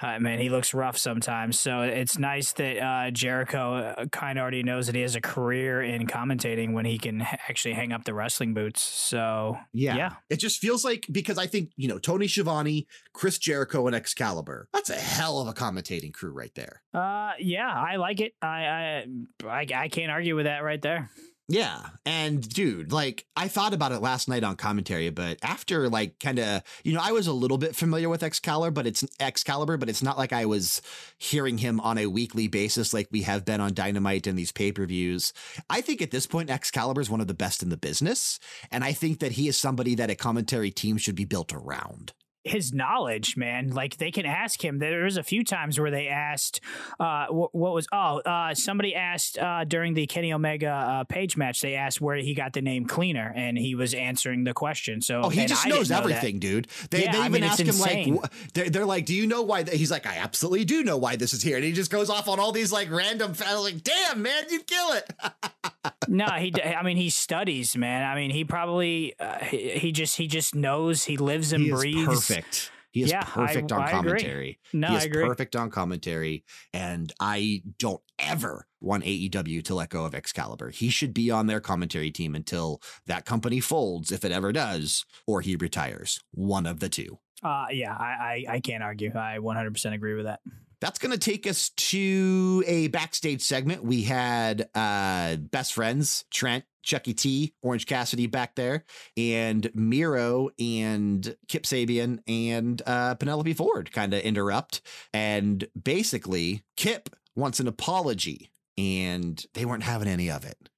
Uh, 0.00 0.18
man, 0.18 0.40
he 0.40 0.48
looks 0.48 0.74
rough 0.74 0.98
sometimes. 0.98 1.60
So 1.60 1.82
it's 1.82 2.18
nice 2.18 2.52
that 2.54 2.78
uh, 2.82 3.10
Jericho 3.12 3.94
kind 4.10 4.36
of 4.36 4.42
already 4.42 4.64
knows 4.64 4.86
that 4.86 4.96
he 4.96 5.02
has 5.02 5.14
a 5.14 5.20
career 5.20 5.80
in 5.80 6.08
commentating 6.08 6.72
when 6.72 6.84
he 6.84 6.98
can 6.98 7.22
actually 7.22 7.74
hang 7.74 7.92
up 7.92 8.02
the 8.02 8.12
wrestling 8.12 8.52
boots. 8.52 8.82
So 8.82 9.58
Yeah. 9.72 9.94
yeah, 9.94 10.12
It 10.28 10.38
just 10.40 10.60
feels 10.60 10.84
like 10.84 11.06
because 11.12 11.38
I 11.38 11.46
think, 11.46 11.70
you 11.76 11.86
know, 11.86 11.98
Tony 12.00 12.26
Schiavone, 12.26 12.88
Chris 13.12 13.38
Jericho, 13.38 13.86
and 13.86 13.94
Excalibur, 13.94 14.66
that's 14.72 14.90
a 14.90 14.96
hell 14.96 15.38
of 15.40 15.46
a 15.46 15.52
commentating 15.52 16.12
crew 16.12 16.32
right 16.32 16.54
there. 16.56 16.82
uh, 16.92 17.34
yeah, 17.38 17.72
I 17.72 17.94
like 17.94 18.18
it. 18.20 18.32
I, 18.42 18.46
I 18.66 19.06
I 19.46 19.66
I 19.72 19.88
can't 19.88 20.10
argue 20.10 20.34
with 20.34 20.46
that 20.46 20.64
right 20.64 20.82
there. 20.82 21.10
Yeah. 21.52 21.82
And 22.06 22.48
dude, 22.48 22.92
like 22.92 23.26
I 23.36 23.46
thought 23.46 23.74
about 23.74 23.92
it 23.92 24.00
last 24.00 24.26
night 24.26 24.42
on 24.42 24.56
commentary, 24.56 25.10
but 25.10 25.36
after 25.42 25.90
like 25.90 26.18
kind 26.18 26.38
of, 26.38 26.62
you 26.82 26.94
know, 26.94 27.00
I 27.02 27.12
was 27.12 27.26
a 27.26 27.32
little 27.34 27.58
bit 27.58 27.76
familiar 27.76 28.08
with 28.08 28.22
Excalibur, 28.22 28.70
but 28.70 28.86
it's 28.86 29.04
Excalibur, 29.20 29.76
but 29.76 29.90
it's 29.90 30.02
not 30.02 30.16
like 30.16 30.32
I 30.32 30.46
was 30.46 30.80
hearing 31.18 31.58
him 31.58 31.78
on 31.80 31.98
a 31.98 32.06
weekly 32.06 32.48
basis 32.48 32.94
like 32.94 33.08
we 33.10 33.20
have 33.22 33.44
been 33.44 33.60
on 33.60 33.74
Dynamite 33.74 34.26
and 34.26 34.38
these 34.38 34.50
pay-per-views. 34.50 35.34
I 35.68 35.82
think 35.82 36.00
at 36.00 36.10
this 36.10 36.26
point 36.26 36.48
Excalibur 36.48 37.02
is 37.02 37.10
one 37.10 37.20
of 37.20 37.26
the 37.26 37.34
best 37.34 37.62
in 37.62 37.68
the 37.68 37.76
business, 37.76 38.40
and 38.70 38.82
I 38.82 38.94
think 38.94 39.18
that 39.18 39.32
he 39.32 39.46
is 39.46 39.58
somebody 39.58 39.94
that 39.96 40.08
a 40.08 40.14
commentary 40.14 40.70
team 40.70 40.96
should 40.96 41.16
be 41.16 41.26
built 41.26 41.52
around. 41.52 42.14
His 42.44 42.72
knowledge, 42.72 43.36
man. 43.36 43.70
Like 43.70 43.98
they 43.98 44.10
can 44.10 44.26
ask 44.26 44.62
him. 44.64 44.78
There 44.78 45.04
was 45.04 45.16
a 45.16 45.22
few 45.22 45.44
times 45.44 45.78
where 45.78 45.90
they 45.92 46.08
asked, 46.08 46.60
uh, 46.98 47.26
what, 47.28 47.54
what 47.54 47.72
was? 47.72 47.86
Oh, 47.92 48.18
uh, 48.20 48.54
somebody 48.54 48.94
asked 48.96 49.38
uh, 49.38 49.64
during 49.64 49.94
the 49.94 50.06
Kenny 50.08 50.32
Omega 50.32 50.68
uh, 50.70 51.04
Page 51.04 51.36
match. 51.36 51.60
They 51.60 51.74
asked 51.76 52.00
where 52.00 52.16
he 52.16 52.34
got 52.34 52.52
the 52.52 52.60
name 52.62 52.86
Cleaner, 52.86 53.32
and 53.36 53.56
he 53.56 53.74
was 53.76 53.94
answering 53.94 54.42
the 54.44 54.54
question. 54.54 55.00
So, 55.02 55.20
Oh, 55.24 55.28
he 55.28 55.46
just 55.46 55.64
I 55.64 55.68
didn't 55.68 55.78
knows 55.78 55.90
know 55.90 55.96
that. 55.96 56.02
everything, 56.02 56.38
dude. 56.40 56.66
They, 56.90 57.04
Yeah, 57.04 57.12
they 57.12 57.18
I 57.18 57.26
even 57.26 57.32
mean, 57.32 57.44
ask 57.44 57.60
him 57.60 57.68
insane. 57.68 58.16
like, 58.16 58.32
wh- 58.32 58.52
they're, 58.54 58.70
they're 58.70 58.86
like, 58.86 59.06
"Do 59.06 59.14
you 59.14 59.26
know 59.28 59.42
why?" 59.42 59.62
th-" 59.62 59.78
He's 59.78 59.90
like, 59.92 60.06
"I 60.06 60.16
absolutely 60.16 60.64
do 60.64 60.82
know 60.82 60.96
why 60.96 61.14
this 61.16 61.32
is 61.32 61.42
here," 61.42 61.56
and 61.56 61.64
he 61.64 61.70
just 61.72 61.92
goes 61.92 62.10
off 62.10 62.26
on 62.28 62.40
all 62.40 62.50
these 62.50 62.72
like 62.72 62.90
random. 62.90 63.34
I 63.46 63.54
was 63.54 63.62
like, 63.72 63.84
"Damn, 63.84 64.20
man, 64.22 64.44
you 64.50 64.60
kill 64.64 64.92
it." 64.94 65.12
no, 66.08 66.26
he. 66.26 66.50
d- 66.50 66.62
I 66.62 66.82
mean, 66.82 66.96
he 66.96 67.08
studies, 67.10 67.76
man. 67.76 68.02
I 68.04 68.16
mean, 68.16 68.30
he 68.30 68.44
probably 68.44 69.14
uh, 69.20 69.38
he, 69.44 69.70
he 69.70 69.92
just 69.92 70.16
he 70.16 70.26
just 70.26 70.54
knows. 70.56 71.04
He 71.04 71.16
lives 71.16 71.52
and 71.52 71.62
he 71.62 71.70
breathes. 71.70 72.31
Perfect. 72.36 72.70
He 72.92 73.02
is 73.02 73.10
Yeah, 73.10 73.20
I- 73.20 73.24
perfect 73.46 73.72
on 73.72 73.80
I 73.80 73.84
agree. 73.84 73.92
commentary. 73.92 74.60
No, 74.74 74.88
he 74.88 74.94
I 74.94 74.98
is 74.98 75.04
agree. 75.06 75.24
perfect 75.26 75.56
on 75.56 75.70
commentary, 75.70 76.44
and 76.74 77.10
I 77.18 77.62
don't 77.78 78.02
ever 78.18 78.66
want 78.80 79.04
AEW 79.04 79.62
to 79.64 79.74
let 79.74 79.88
go 79.88 80.04
of 80.04 80.14
Excalibur. 80.14 80.68
He 80.70 80.90
should 80.90 81.14
be 81.14 81.30
on 81.30 81.46
their 81.46 81.60
commentary 81.60 82.10
team 82.10 82.34
until 82.34 82.82
that 83.06 83.24
company 83.24 83.60
folds, 83.60 84.12
if 84.12 84.24
it 84.26 84.32
ever 84.32 84.52
does, 84.52 85.06
or 85.26 85.40
he 85.40 85.56
retires. 85.56 86.20
One 86.32 86.66
of 86.66 86.80
the 86.80 86.90
two. 86.90 87.18
Uh, 87.42 87.66
yeah, 87.70 87.94
I, 87.96 88.44
I 88.48 88.54
I 88.56 88.60
can't 88.60 88.82
argue. 88.82 89.10
I 89.14 89.38
100 89.38 89.72
percent 89.72 89.94
agree 89.94 90.14
with 90.14 90.26
that. 90.26 90.40
That's 90.82 90.98
going 90.98 91.12
to 91.12 91.18
take 91.18 91.46
us 91.46 91.70
to 91.70 92.62
a 92.66 92.88
backstage 92.88 93.40
segment. 93.42 93.84
We 93.84 94.02
had 94.02 94.68
uh, 94.74 95.36
best 95.36 95.72
friends, 95.74 96.24
Trent, 96.30 96.64
Chucky 96.82 97.14
T, 97.14 97.54
Orange 97.62 97.86
Cassidy 97.86 98.26
back 98.26 98.54
there, 98.54 98.84
and 99.16 99.70
Miro 99.74 100.50
and 100.58 101.36
Kip 101.48 101.64
Sabian 101.64 102.20
and 102.26 102.82
uh, 102.86 103.14
Penelope 103.14 103.54
Ford 103.54 103.92
kind 103.92 104.12
of 104.14 104.20
interrupt. 104.20 104.82
And 105.12 105.66
basically, 105.80 106.62
Kip 106.76 107.08
wants 107.34 107.60
an 107.60 107.68
apology, 107.68 108.50
and 108.76 109.44
they 109.54 109.64
weren't 109.64 109.84
having 109.84 110.08
any 110.08 110.30
of 110.30 110.44
it. 110.44 110.68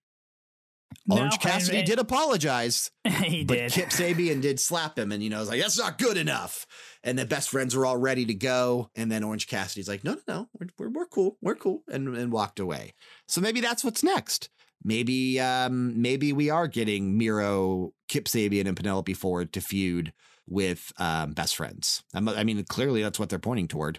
Orange 1.11 1.33
No, 1.33 1.39
Cassidy 1.39 1.83
did 1.83 1.99
apologize, 1.99 2.91
he 3.05 3.45
but 3.45 3.55
did. 3.55 3.73
Kip 3.73 3.89
Sabian 3.91 4.41
did 4.41 4.59
slap 4.59 4.99
him, 4.99 5.13
and 5.13 5.23
you 5.23 5.31
know, 5.31 5.37
I 5.37 5.41
was 5.41 5.49
like, 5.49 5.61
"That's 5.61 5.79
not 5.79 5.99
good 5.99 6.17
enough." 6.17 6.67
And 7.03 7.19
the 7.19 7.27
best 7.27 7.51
friends 7.51 7.77
were 7.77 7.85
all 7.85 7.97
ready 7.97 8.25
to 8.27 8.35
go, 8.35 8.91
and 8.95 9.11
then 9.11 9.23
Orange 9.23 9.47
Cassidy's 9.47 9.89
like, 9.89 10.05
"No, 10.05 10.15
no, 10.15 10.21
no, 10.27 10.49
we're 10.59 10.69
we're, 10.79 10.89
we're 10.91 11.07
cool, 11.07 11.37
we're 11.43 11.57
cool," 11.57 11.83
and 11.91 12.17
and 12.17 12.33
walked 12.33 12.59
away. 12.59 12.95
So 13.29 13.41
maybe 13.41 13.61
that's 13.61 13.85
what's 13.85 14.03
next. 14.03 14.49
Maybe 14.85 15.41
um 15.41 16.01
maybe 16.01 16.33
we 16.33 16.51
are 16.51 16.69
getting 16.69 17.17
Miro, 17.17 17.93
Kip 18.09 18.27
Sabian, 18.27 18.67
and 18.67 18.77
Penelope 18.77 19.15
Ford 19.15 19.53
to 19.55 19.61
feud 19.61 20.13
with 20.47 20.93
um 20.99 21.33
best 21.33 21.57
friends. 21.57 22.03
I'm- 22.15 22.29
I 22.29 22.45
mean, 22.45 22.63
clearly 22.65 23.03
that's 23.03 23.19
what 23.19 23.29
they're 23.31 23.39
pointing 23.39 23.69
toward. 23.69 23.99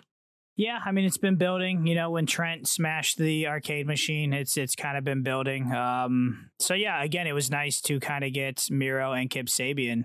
Yeah, 0.57 0.79
I 0.85 0.93
mean 0.93 1.03
it's 1.03 1.17
been 1.17 1.35
building. 1.35 1.85
You 1.85 1.95
know, 1.95 2.11
when 2.11 2.25
Trent 2.25 2.65
smashed 2.67 3.17
the 3.17 3.47
arcade 3.47 3.87
machine, 3.87 4.31
it's 4.31 4.55
it's 4.57 4.75
kind 4.75 4.97
of 4.97 5.03
been 5.03 5.21
building. 5.23 5.73
Um, 5.73 6.49
so 6.59 6.73
yeah, 6.73 7.03
again, 7.03 7.27
it 7.27 7.33
was 7.33 7.49
nice 7.51 7.81
to 7.81 7.99
kind 7.99 8.23
of 8.23 8.31
get 8.31 8.65
Miro 8.69 9.11
and 9.11 9.29
Kip 9.29 9.47
Sabian 9.47 10.03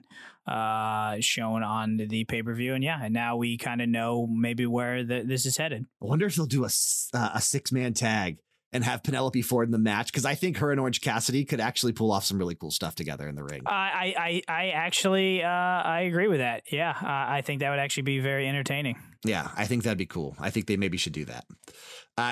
uh, 0.49 1.19
shown 1.21 1.63
on 1.63 1.99
the 1.99 2.25
pay 2.25 2.43
per 2.43 2.53
view, 2.55 2.75
and 2.75 2.83
yeah, 2.83 2.99
and 3.01 3.15
now 3.15 3.37
we 3.37 3.59
kind 3.59 3.81
of 3.81 3.89
know 3.89 4.27
maybe 4.27 4.67
where 4.67 5.05
the, 5.05 5.23
this 5.25 5.47
is 5.47 5.57
headed. 5.57 5.85
I 6.03 6.07
wonder 6.07 6.27
if 6.27 6.35
they'll 6.35 6.47
do 6.47 6.65
a 6.65 6.71
uh, 7.15 7.31
a 7.35 7.41
six 7.41 7.71
man 7.71 7.93
tag 7.95 8.39
and 8.73 8.85
have 8.85 9.03
Penelope 9.03 9.43
Ford 9.43 9.67
in 9.69 9.73
the 9.73 9.79
match 9.79 10.13
because 10.13 10.25
I 10.25 10.35
think 10.35 10.59
her 10.59 10.71
and 10.71 10.79
Orange 10.81 11.01
Cassidy 11.01 11.45
could 11.45 11.61
actually 11.61 11.93
pull 11.93 12.13
off 12.13 12.25
some 12.25 12.39
really 12.39 12.55
cool 12.55 12.71
stuff 12.71 12.95
together 12.95 13.29
in 13.29 13.35
the 13.35 13.43
ring. 13.45 13.63
I 13.67 14.15
I 14.49 14.53
I 14.53 14.69
actually 14.71 15.43
uh, 15.43 15.49
I 15.49 16.03
agree 16.03 16.29
with 16.29 16.39
that. 16.39 16.63
Yeah, 16.71 16.91
uh, 16.91 17.05
I 17.07 17.43
think 17.45 17.61
that 17.61 17.71
would 17.71 17.79
actually 17.79 18.05
be 18.05 18.21
very 18.21 18.47
entertaining. 18.49 18.97
Yeah, 19.25 19.49
I 19.57 19.67
think 19.67 19.83
that'd 19.83 19.99
be 19.99 20.07
cool. 20.07 20.35
I 20.39 20.51
think 20.51 20.67
they 20.67 20.77
maybe 20.77 20.97
should 20.97 21.13
do 21.13 21.27
that 21.27 21.45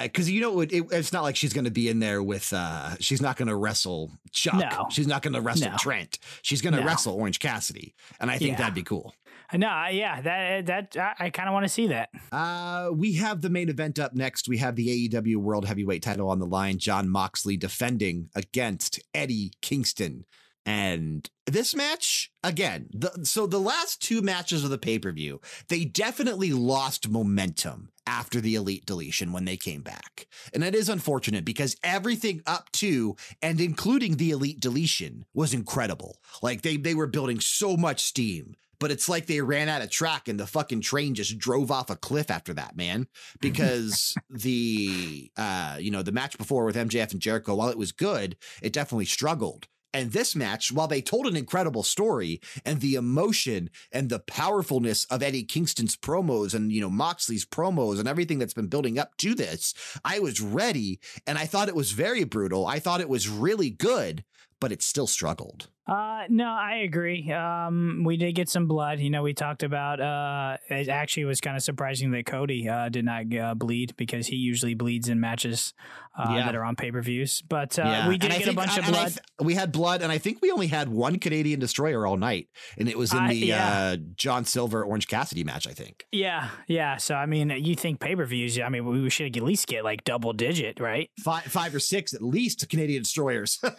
because 0.04 0.28
uh, 0.28 0.30
you 0.30 0.40
know 0.40 0.60
it, 0.60 0.72
it, 0.72 0.84
it's 0.90 1.12
not 1.12 1.22
like 1.22 1.36
she's 1.36 1.52
going 1.52 1.64
to 1.66 1.70
be 1.70 1.88
in 1.88 1.98
there 1.98 2.22
with. 2.22 2.52
uh 2.52 2.94
She's 3.00 3.20
not 3.20 3.36
going 3.36 3.48
to 3.48 3.56
wrestle 3.56 4.10
Chuck. 4.32 4.54
No. 4.54 4.86
She's 4.90 5.06
not 5.06 5.22
going 5.22 5.34
to 5.34 5.40
wrestle 5.40 5.70
No. 5.70 5.76
Trent. 5.76 6.18
She's 6.42 6.62
going 6.62 6.74
to 6.74 6.80
No. 6.80 6.86
wrestle 6.86 7.14
Orange 7.14 7.40
Cassidy, 7.40 7.94
and 8.20 8.30
I 8.30 8.38
think 8.38 8.52
Yeah. 8.52 8.56
that'd 8.58 8.74
be 8.74 8.82
cool. 8.82 9.14
No, 9.54 9.86
yeah, 9.90 10.20
that 10.20 10.66
that 10.66 11.14
I, 11.18 11.30
kind 11.30 11.48
of 11.48 11.54
want 11.54 11.64
to 11.64 11.70
see 11.70 11.86
that. 11.86 12.10
Uh, 12.30 12.90
we 12.92 13.14
have 13.14 13.40
the 13.40 13.48
main 13.48 13.68
event 13.68 13.98
up 13.98 14.14
next. 14.14 14.48
We 14.48 14.58
have 14.58 14.76
the 14.76 15.08
AEW 15.08 15.36
World 15.36 15.66
Heavyweight 15.66 16.02
title 16.02 16.28
on 16.28 16.38
the 16.38 16.46
line. 16.46 16.78
Jon 16.78 17.08
Moxley 17.08 17.56
defending 17.56 18.28
against 18.34 19.00
Eddie 19.14 19.52
Kingston. 19.62 20.24
And 20.66 21.30
this 21.46 21.74
match, 21.74 22.30
again, 22.44 22.90
the, 22.92 23.24
so 23.24 23.46
the 23.46 23.58
last 23.58 24.02
two 24.02 24.20
matches 24.20 24.64
of 24.64 24.70
the 24.70 24.76
pay 24.76 24.98
per 24.98 25.12
view, 25.12 25.40
they 25.68 25.86
definitely 25.86 26.52
lost 26.52 27.08
momentum 27.08 27.88
after 28.06 28.38
the 28.38 28.54
elite 28.54 28.84
deletion 28.84 29.32
when 29.32 29.46
they 29.46 29.56
came 29.56 29.80
back. 29.80 30.26
And 30.52 30.62
it 30.62 30.74
is 30.74 30.90
unfortunate 30.90 31.46
because 31.46 31.74
everything 31.82 32.42
up 32.46 32.70
to 32.72 33.16
and 33.40 33.62
including 33.62 34.16
the 34.16 34.30
elite 34.30 34.60
deletion 34.60 35.24
was 35.32 35.54
incredible. 35.54 36.18
Like 36.42 36.60
they, 36.60 36.76
they 36.76 36.94
were 36.94 37.06
building 37.06 37.40
so 37.40 37.74
much 37.74 38.02
steam 38.02 38.54
but 38.80 38.90
it's 38.90 39.08
like 39.08 39.26
they 39.26 39.40
ran 39.40 39.68
out 39.68 39.82
of 39.82 39.90
track 39.90 40.28
and 40.28 40.38
the 40.38 40.46
fucking 40.46 40.80
train 40.80 41.14
just 41.14 41.38
drove 41.38 41.70
off 41.70 41.90
a 41.90 41.96
cliff 41.96 42.30
after 42.30 42.54
that, 42.54 42.76
man. 42.76 43.06
Because 43.40 44.14
the 44.28 45.30
uh, 45.36 45.76
you 45.80 45.90
know, 45.90 46.02
the 46.02 46.12
match 46.12 46.36
before 46.36 46.64
with 46.64 46.76
MJF 46.76 47.12
and 47.12 47.20
Jericho, 47.20 47.54
while 47.54 47.68
it 47.68 47.78
was 47.78 47.92
good, 47.92 48.36
it 48.62 48.72
definitely 48.72 49.04
struggled. 49.06 49.68
And 49.94 50.12
this 50.12 50.36
match, 50.36 50.70
while 50.70 50.86
they 50.86 51.00
told 51.00 51.26
an 51.26 51.36
incredible 51.36 51.82
story 51.82 52.40
and 52.64 52.80
the 52.80 52.94
emotion 52.94 53.70
and 53.90 54.08
the 54.08 54.18
powerfulness 54.18 55.04
of 55.06 55.22
Eddie 55.22 55.44
Kingston's 55.44 55.96
promos 55.96 56.54
and, 56.54 56.70
you 56.70 56.80
know, 56.80 56.90
Moxley's 56.90 57.46
promos 57.46 57.98
and 57.98 58.06
everything 58.06 58.38
that's 58.38 58.54
been 58.54 58.66
building 58.66 58.98
up 58.98 59.16
to 59.18 59.34
this, 59.34 59.72
I 60.04 60.18
was 60.18 60.40
ready 60.40 61.00
and 61.26 61.38
I 61.38 61.46
thought 61.46 61.68
it 61.68 61.74
was 61.74 61.92
very 61.92 62.24
brutal. 62.24 62.66
I 62.66 62.80
thought 62.80 63.00
it 63.00 63.08
was 63.08 63.28
really 63.28 63.70
good, 63.70 64.24
but 64.60 64.72
it 64.72 64.82
still 64.82 65.06
struggled. 65.06 65.68
Uh, 65.88 66.24
no, 66.28 66.48
I 66.50 66.80
agree. 66.84 67.32
Um, 67.32 68.02
we 68.04 68.16
did 68.18 68.34
get 68.34 68.48
some 68.50 68.66
blood. 68.66 68.98
You 69.00 69.08
know, 69.10 69.22
we 69.22 69.32
talked 69.32 69.62
about. 69.62 70.00
Uh, 70.00 70.58
it 70.68 70.88
actually 70.88 71.24
was 71.24 71.40
kind 71.40 71.56
of 71.56 71.62
surprising 71.62 72.10
that 72.10 72.26
Cody 72.26 72.68
uh, 72.68 72.88
did 72.90 73.04
not 73.06 73.34
uh, 73.34 73.54
bleed 73.54 73.94
because 73.96 74.26
he 74.26 74.36
usually 74.36 74.74
bleeds 74.74 75.08
in 75.08 75.18
matches 75.18 75.72
uh, 76.18 76.32
Yeah. 76.34 76.44
that 76.46 76.54
are 76.56 76.64
on 76.64 76.76
pay 76.76 76.90
per 76.92 77.00
views. 77.00 77.42
But 77.48 77.78
uh, 77.78 78.04
we 78.08 78.18
did 78.18 78.30
And 78.30 78.38
get 78.38 78.44
think- 78.46 78.52
a 78.58 78.60
bunch 78.66 78.76
of 78.78 78.84
blood. 78.86 79.08
th- 79.08 79.18
we 79.40 79.54
had 79.54 79.72
blood, 79.72 80.02
and 80.02 80.12
I 80.12 80.18
think 80.18 80.42
we 80.42 80.50
only 80.50 80.66
had 80.66 80.88
one 80.90 81.18
Canadian 81.18 81.58
destroyer 81.58 82.06
all 82.06 82.16
night, 82.18 82.48
and 82.76 82.88
it 82.88 82.98
was 82.98 83.14
in 83.14 83.26
the 83.28 83.34
yeah. 83.36 83.92
uh, 83.92 83.96
John 84.16 84.44
Silver 84.44 84.84
Orange 84.84 85.08
Cassidy 85.08 85.42
match. 85.44 85.66
I 85.66 85.72
think. 85.72 86.04
yeah, 86.12 86.50
yeah. 86.66 86.98
So 86.98 87.14
I 87.14 87.24
mean, 87.24 87.48
you 87.50 87.74
think 87.74 87.98
pay 88.00 88.14
per 88.14 88.26
views? 88.26 88.58
I 88.60 88.68
mean, 88.68 88.84
we 88.84 89.08
should 89.08 89.34
at 89.34 89.42
least 89.42 89.66
get 89.66 89.84
like 89.84 90.04
double 90.04 90.34
digit, 90.34 90.80
right? 90.80 91.08
Five, 91.24 91.44
five 91.44 91.74
or 91.74 91.80
six 91.80 92.12
at 92.12 92.20
least 92.20 92.68
Canadian 92.68 93.02
destroyers. 93.04 93.58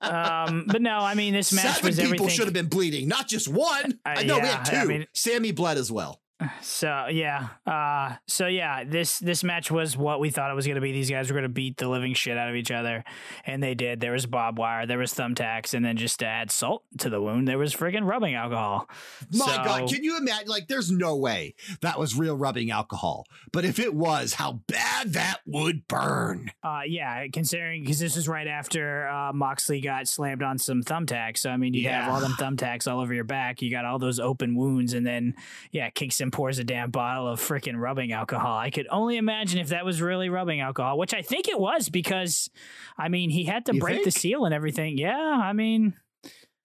Um, 0.00 0.64
but 0.66 0.82
no, 0.82 0.98
I 0.98 1.14
mean, 1.14 1.32
this 1.32 1.43
match 1.52 1.76
Seven 1.76 1.86
was 1.88 1.96
people 1.96 2.04
everything. 2.14 2.28
should 2.28 2.44
have 2.46 2.54
been 2.54 2.68
bleeding, 2.68 3.08
not 3.08 3.28
just 3.28 3.48
one. 3.48 3.98
Uh, 4.06 4.14
I 4.16 4.22
know 4.24 4.38
we 4.38 4.46
had 4.46 4.64
two. 4.64 4.76
I 4.76 4.84
mean- 4.84 5.06
Sammy 5.12 5.52
bled 5.52 5.76
as 5.78 5.90
well. 5.92 6.20
So 6.62 7.06
yeah, 7.10 7.48
uh, 7.66 8.16
so 8.26 8.46
yeah, 8.46 8.84
this 8.84 9.18
this 9.18 9.44
match 9.44 9.70
was 9.70 9.96
what 9.96 10.20
we 10.20 10.30
thought 10.30 10.50
it 10.50 10.54
was 10.54 10.66
going 10.66 10.76
to 10.76 10.80
be. 10.80 10.92
These 10.92 11.10
guys 11.10 11.28
were 11.30 11.34
going 11.34 11.44
to 11.44 11.48
beat 11.48 11.76
the 11.76 11.88
living 11.88 12.14
shit 12.14 12.36
out 12.38 12.48
of 12.48 12.54
each 12.56 12.70
other, 12.70 13.04
and 13.46 13.62
they 13.62 13.74
did. 13.74 14.00
There 14.00 14.12
was 14.12 14.26
barbed 14.26 14.58
wire, 14.58 14.86
there 14.86 14.98
was 14.98 15.12
thumbtacks, 15.14 15.74
and 15.74 15.84
then 15.84 15.96
just 15.96 16.18
to 16.20 16.26
add 16.26 16.50
salt 16.50 16.84
to 16.98 17.10
the 17.10 17.20
wound, 17.20 17.46
there 17.48 17.58
was 17.58 17.74
friggin' 17.74 18.06
rubbing 18.06 18.34
alcohol. 18.34 18.88
My 19.32 19.46
So- 19.46 19.64
God, 19.64 19.88
can 19.88 20.04
you 20.04 20.16
imagine? 20.16 20.48
Like, 20.48 20.68
there's 20.68 20.90
no 20.90 21.16
way 21.16 21.54
that 21.80 21.98
was 21.98 22.16
real 22.16 22.36
rubbing 22.36 22.70
alcohol. 22.70 23.26
But 23.52 23.64
if 23.64 23.78
it 23.78 23.94
was, 23.94 24.34
how 24.34 24.60
bad 24.66 25.12
that 25.14 25.38
would 25.46 25.86
burn. 25.88 26.50
Uh, 26.62 26.80
yeah, 26.86 27.26
considering 27.32 27.82
because 27.82 27.98
this 27.98 28.16
was 28.16 28.28
right 28.28 28.46
after 28.46 29.08
uh, 29.08 29.32
Moxley 29.32 29.80
got 29.80 30.08
slammed 30.08 30.42
on 30.42 30.58
some 30.58 30.82
thumbtacks. 30.82 31.38
So 31.38 31.50
I 31.50 31.56
mean, 31.56 31.74
you 31.74 31.88
have 31.88 32.10
all 32.12 32.20
them 32.20 32.32
thumbtacks 32.38 32.90
all 32.90 33.00
over 33.00 33.14
your 33.14 33.24
back. 33.24 33.62
You 33.62 33.70
got 33.70 33.84
all 33.84 33.98
those 33.98 34.18
open 34.20 34.54
wounds, 34.56 34.92
and 34.92 35.06
then 35.06 35.34
yeah, 35.70 35.90
Kingston 35.90 36.30
pours 36.34 36.58
a 36.58 36.64
damn 36.64 36.90
bottle 36.90 37.28
of 37.28 37.40
freaking 37.40 37.76
rubbing 37.76 38.10
alcohol. 38.10 38.58
I 38.58 38.70
could 38.70 38.88
only 38.90 39.18
imagine 39.18 39.60
if 39.60 39.68
that 39.68 39.84
was 39.84 40.02
really 40.02 40.28
rubbing 40.28 40.60
alcohol, 40.60 40.98
which 40.98 41.14
I 41.14 41.22
think 41.22 41.46
it 41.46 41.60
was 41.60 41.88
because, 41.88 42.50
I 42.98 43.08
mean, 43.08 43.30
he 43.30 43.44
had 43.44 43.66
to 43.66 43.74
You 43.74 43.80
break 43.80 44.02
the 44.02 44.10
seal 44.10 44.44
and 44.44 44.52
everything. 44.52 44.98
Yeah, 44.98 45.16
I 45.16 45.52
mean, 45.52 45.94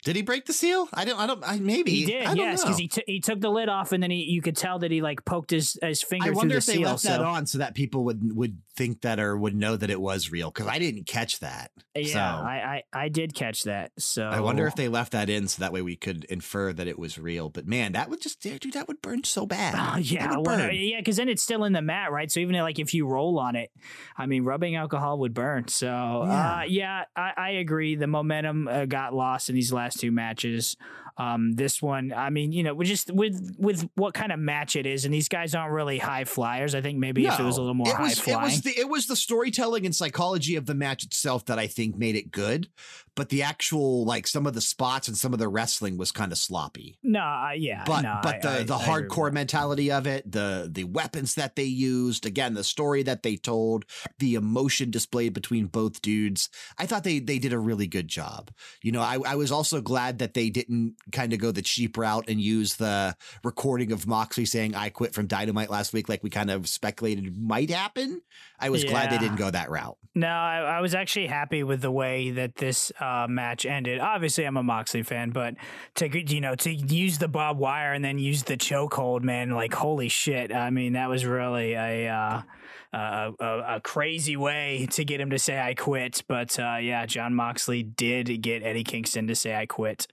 Did 0.05 0.15
he 0.15 0.21
break 0.21 0.45
the 0.45 0.53
seal? 0.53 0.87
I 0.93 1.03
don't. 1.03 1.19
I 1.19 1.27
don't. 1.27 1.43
I, 1.45 1.59
maybe 1.59 1.91
he 1.91 2.05
did. 2.05 2.21
I 2.23 2.33
don't 2.33 2.37
yes, 2.37 2.63
because 2.63 2.77
he 2.77 2.87
t- 2.87 3.03
he 3.05 3.19
took 3.19 3.41
the 3.41 3.49
lid 3.49 3.67
off, 3.67 3.91
and 3.91 4.01
then 4.01 4.11
he 4.11 4.23
you 4.23 4.41
could 4.41 4.55
tell 4.55 4.79
that 4.79 4.91
he 4.91 5.01
like 5.01 5.25
poked 5.25 5.51
his 5.51 5.77
his 5.81 6.01
finger 6.01 6.23
I 6.23 6.27
through 6.27 6.35
wonder 6.37 6.53
the 6.53 6.57
if 6.59 6.65
they 6.67 6.73
seal. 6.75 6.83
left 6.83 7.03
that 7.03 7.17
so- 7.19 7.25
on 7.25 7.45
so 7.45 7.57
that 7.57 7.75
people 7.75 8.05
would 8.05 8.35
would 8.35 8.59
think 8.77 9.01
that 9.01 9.19
or 9.19 9.37
would 9.37 9.53
know 9.55 9.75
that 9.75 9.89
it 9.89 9.99
was 9.99 10.31
real 10.31 10.51
because 10.51 10.67
I 10.67 10.79
didn't 10.79 11.05
catch 11.05 11.39
that. 11.39 11.71
Yeah, 11.95 12.13
So- 12.13 12.19
I, 12.19 12.83
I 12.93 13.03
I 13.05 13.09
did 13.09 13.33
catch 13.35 13.63
that. 13.63 13.91
So 13.97 14.23
I 14.25 14.39
wonder 14.39 14.65
if 14.67 14.75
they 14.75 14.87
left 14.87 15.11
that 15.11 15.29
in 15.29 15.49
so 15.49 15.59
that 15.61 15.73
way 15.73 15.81
we 15.81 15.97
could 15.97 16.23
infer 16.25 16.71
that 16.71 16.87
it 16.87 16.97
was 16.97 17.17
real. 17.19 17.49
But 17.49 17.67
man, 17.67 17.91
that 17.91 18.09
would 18.09 18.21
just 18.21 18.41
dude, 18.41 18.71
that 18.73 18.87
would 18.87 19.01
burn 19.01 19.25
so 19.25 19.45
bad. 19.45 19.73
That 19.73 20.01
yeah, 20.09 20.37
well, 20.37 20.71
yeah, 20.71 20.99
because 21.01 21.17
then 21.17 21.27
it's 21.27 21.43
still 21.43 21.65
in 21.65 21.73
the 21.73 21.81
mat, 21.81 22.13
right? 22.13 22.31
So 22.31 22.39
even 22.39 22.55
like 22.55 22.79
if 22.79 22.93
you 22.93 23.05
roll 23.05 23.37
on 23.37 23.57
it, 23.57 23.69
I 24.15 24.27
mean, 24.27 24.45
rubbing 24.45 24.77
alcohol 24.77 25.19
would 25.19 25.33
burn. 25.33 25.67
So 25.67 25.89
uh, 25.89 26.63
yeah, 26.69 27.03
I, 27.17 27.31
I 27.35 27.49
agree. 27.51 27.95
The 27.95 28.07
momentum 28.07 28.69
uh, 28.69 28.85
got 28.85 29.13
lost 29.13 29.49
in 29.49 29.55
these 29.55 29.73
last 29.73 29.88
two 29.95 30.11
matches. 30.11 30.77
Um, 31.19 31.51
this 31.51 31.81
one, 31.81 32.13
I 32.13 32.29
mean, 32.29 32.53
you 32.53 32.63
know, 32.63 32.73
we 32.73 32.85
just 32.85 33.11
with 33.11 33.55
with 33.59 33.87
what 33.95 34.13
kind 34.13 34.31
of 34.31 34.39
match 34.39 34.75
it 34.77 34.85
is, 34.85 35.03
and 35.03 35.13
these 35.13 35.27
guys 35.27 35.53
aren't 35.53 35.73
really 35.73 35.97
high 35.97 36.23
flyers. 36.23 36.73
I 36.73 36.81
think 36.81 36.97
maybe 36.97 37.25
if 37.25 37.37
it 37.39 37.43
was 37.43 37.57
a 37.57 37.61
little 37.61 37.73
more 37.75 37.89
it 37.89 37.95
high 37.95 38.09
flying. 38.13 38.39
It 38.39 38.43
was 38.43 38.61
the 38.61 38.79
it 38.79 38.89
was 38.89 39.07
the 39.07 39.15
storytelling 39.17 39.85
and 39.85 39.93
psychology 39.93 40.55
of 40.55 40.65
the 40.65 40.73
match 40.75 41.03
itself 41.03 41.45
that 41.47 41.59
I 41.59 41.67
think 41.67 41.97
made 41.97 42.15
it 42.15 42.31
good, 42.31 42.69
but 43.15 43.27
the 43.29 43.43
actual 43.43 44.05
like 44.05 44.27
some 44.27 44.47
of 44.47 44.53
the 44.53 44.61
spots 44.61 45.09
and 45.09 45.17
some 45.17 45.33
of 45.33 45.39
the 45.39 45.49
wrestling 45.49 45.97
was 45.97 46.11
kind 46.13 46.31
of 46.31 46.37
sloppy. 46.37 46.97
no, 47.03 47.19
uh, 47.19 47.51
yeah, 47.53 47.83
But 47.85 48.01
no, 48.03 48.19
but 48.23 48.35
I- 48.35 48.39
the 48.39 48.49
I- 48.61 48.63
the 48.63 48.75
I 48.75 48.83
hardcore 48.85 49.27
that. 49.27 49.33
mentality 49.33 49.91
of 49.91 50.07
it, 50.07 50.31
the 50.31 50.69
the 50.71 50.85
weapons 50.85 51.35
that 51.35 51.57
they 51.57 51.65
used, 51.65 52.25
again 52.25 52.53
the 52.53 52.63
story 52.63 53.03
that 53.03 53.23
they 53.23 53.35
told, 53.35 53.83
the 54.19 54.35
emotion 54.35 54.89
displayed 54.89 55.33
between 55.33 55.65
both 55.65 56.01
dudes, 56.01 56.49
I 56.77 56.85
thought 56.85 57.03
they 57.03 57.19
they 57.19 57.39
did 57.39 57.51
a 57.51 57.59
really 57.59 57.87
good 57.87 58.07
job. 58.07 58.51
You 58.81 58.93
know, 58.93 59.01
I 59.01 59.17
I 59.25 59.35
was 59.35 59.51
also 59.51 59.81
glad 59.81 60.19
that 60.19 60.33
they 60.33 60.49
didn't 60.49 60.95
kind 61.11 61.33
of 61.33 61.39
go 61.39 61.51
the 61.51 61.61
cheap 61.61 61.97
route 61.97 62.25
and 62.27 62.39
use 62.39 62.75
the 62.75 63.15
recording 63.43 63.91
of 63.91 64.07
Moxley 64.07 64.45
saying 64.45 64.75
I 64.75 64.89
quit 64.89 65.13
from 65.13 65.27
Dynamite 65.27 65.69
last 65.69 65.93
week, 65.93 66.09
like 66.09 66.23
we 66.23 66.29
kind 66.29 66.51
of 66.51 66.67
speculated 66.67 67.37
might 67.37 67.69
happen. 67.69 68.21
I 68.59 68.69
was 68.69 68.83
glad 68.83 69.09
they 69.11 69.17
didn't 69.17 69.37
go 69.37 69.49
that 69.49 69.69
route. 69.69 69.97
No, 70.15 70.27
I, 70.27 70.59
I 70.59 70.81
was 70.81 70.93
actually 70.93 71.27
happy 71.27 71.63
with 71.63 71.81
the 71.81 71.91
way 71.91 72.31
that 72.31 72.55
this 72.55 72.91
uh, 72.99 73.27
match 73.29 73.65
ended. 73.65 73.99
Obviously, 73.99 74.43
I'm 74.43 74.57
a 74.57 74.63
Moxley 74.63 75.03
fan, 75.03 75.29
but 75.29 75.55
to 75.95 76.33
you 76.33 76.41
know 76.41 76.55
to 76.55 76.73
use 76.73 77.19
the 77.19 77.27
barbed 77.27 77.59
wire 77.59 77.93
and 77.93 78.03
then 78.03 78.19
use 78.19 78.43
the 78.43 78.57
chokehold, 78.57 79.23
man, 79.23 79.51
like 79.51 79.73
holy 79.73 80.09
shit! 80.09 80.53
I 80.53 80.71
mean, 80.71 80.93
that 80.93 81.09
was 81.09 81.25
really 81.25 81.73
a 81.73 82.09
uh, 82.09 82.41
a, 82.93 83.31
a, 83.39 83.75
a 83.75 83.81
crazy 83.81 84.35
way 84.35 84.87
to 84.91 85.05
get 85.05 85.21
him 85.21 85.29
to 85.29 85.39
say 85.39 85.59
I 85.59 85.73
quit. 85.73 86.23
But 86.27 86.57
uh, 86.59 86.77
yeah, 86.81 87.05
Jon 87.05 87.33
Moxley 87.35 87.83
did 87.83 88.41
get 88.41 88.63
Eddie 88.63 88.83
Kingston 88.83 89.27
to 89.27 89.35
say 89.35 89.55
I 89.55 89.65
quit, 89.65 90.07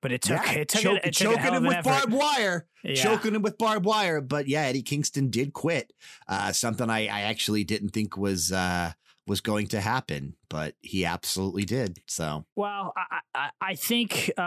but 0.00 0.12
it 0.12 0.22
took 0.22 0.44
Yeah, 0.44 0.52
it 0.52 0.68
took, 0.68 0.82
choke- 0.82 0.98
it 1.04 1.14
took 1.14 1.36
choking 1.36 1.54
him 1.54 1.62
with 1.64 1.76
effort. 1.76 1.84
barbed 1.84 2.12
wire. 2.12 2.66
Yeah. 2.84 2.94
choking 2.94 3.34
him 3.34 3.42
with 3.42 3.58
barbed 3.58 3.84
wire. 3.84 4.20
But 4.20 4.46
yeah, 4.48 4.62
Eddie 4.62 4.82
Kingston 4.82 5.30
did 5.30 5.52
quit. 5.52 5.92
Uh, 6.28 6.52
something 6.52 6.88
I, 6.88 7.06
I 7.08 7.22
actually 7.22 7.64
didn't 7.64 7.90
think 7.90 8.16
was 8.16 8.52
uh, 8.52 8.92
was 9.26 9.40
going 9.42 9.66
to 9.68 9.80
happen, 9.80 10.36
but 10.48 10.74
he 10.80 11.04
absolutely 11.04 11.64
did. 11.64 12.00
So 12.06 12.46
Well, 12.56 12.94
I, 12.96 13.18
I, 13.34 13.50
I 13.60 13.74
think 13.74 14.30
uh, 14.38 14.42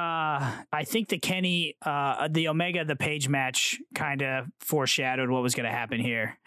I 0.74 0.84
think 0.86 1.10
the 1.10 1.20
Kenny, 1.20 1.76
uh, 1.86 2.28
the 2.32 2.48
Omega, 2.48 2.84
the 2.86 2.96
Page 2.96 3.28
match 3.30 3.80
kind 3.94 4.24
of 4.24 4.48
foreshadowed 4.60 5.30
what 5.30 5.44
was 5.44 5.54
going 5.54 5.70
to 5.70 5.76
happen 5.76 6.00
here. 6.00 6.40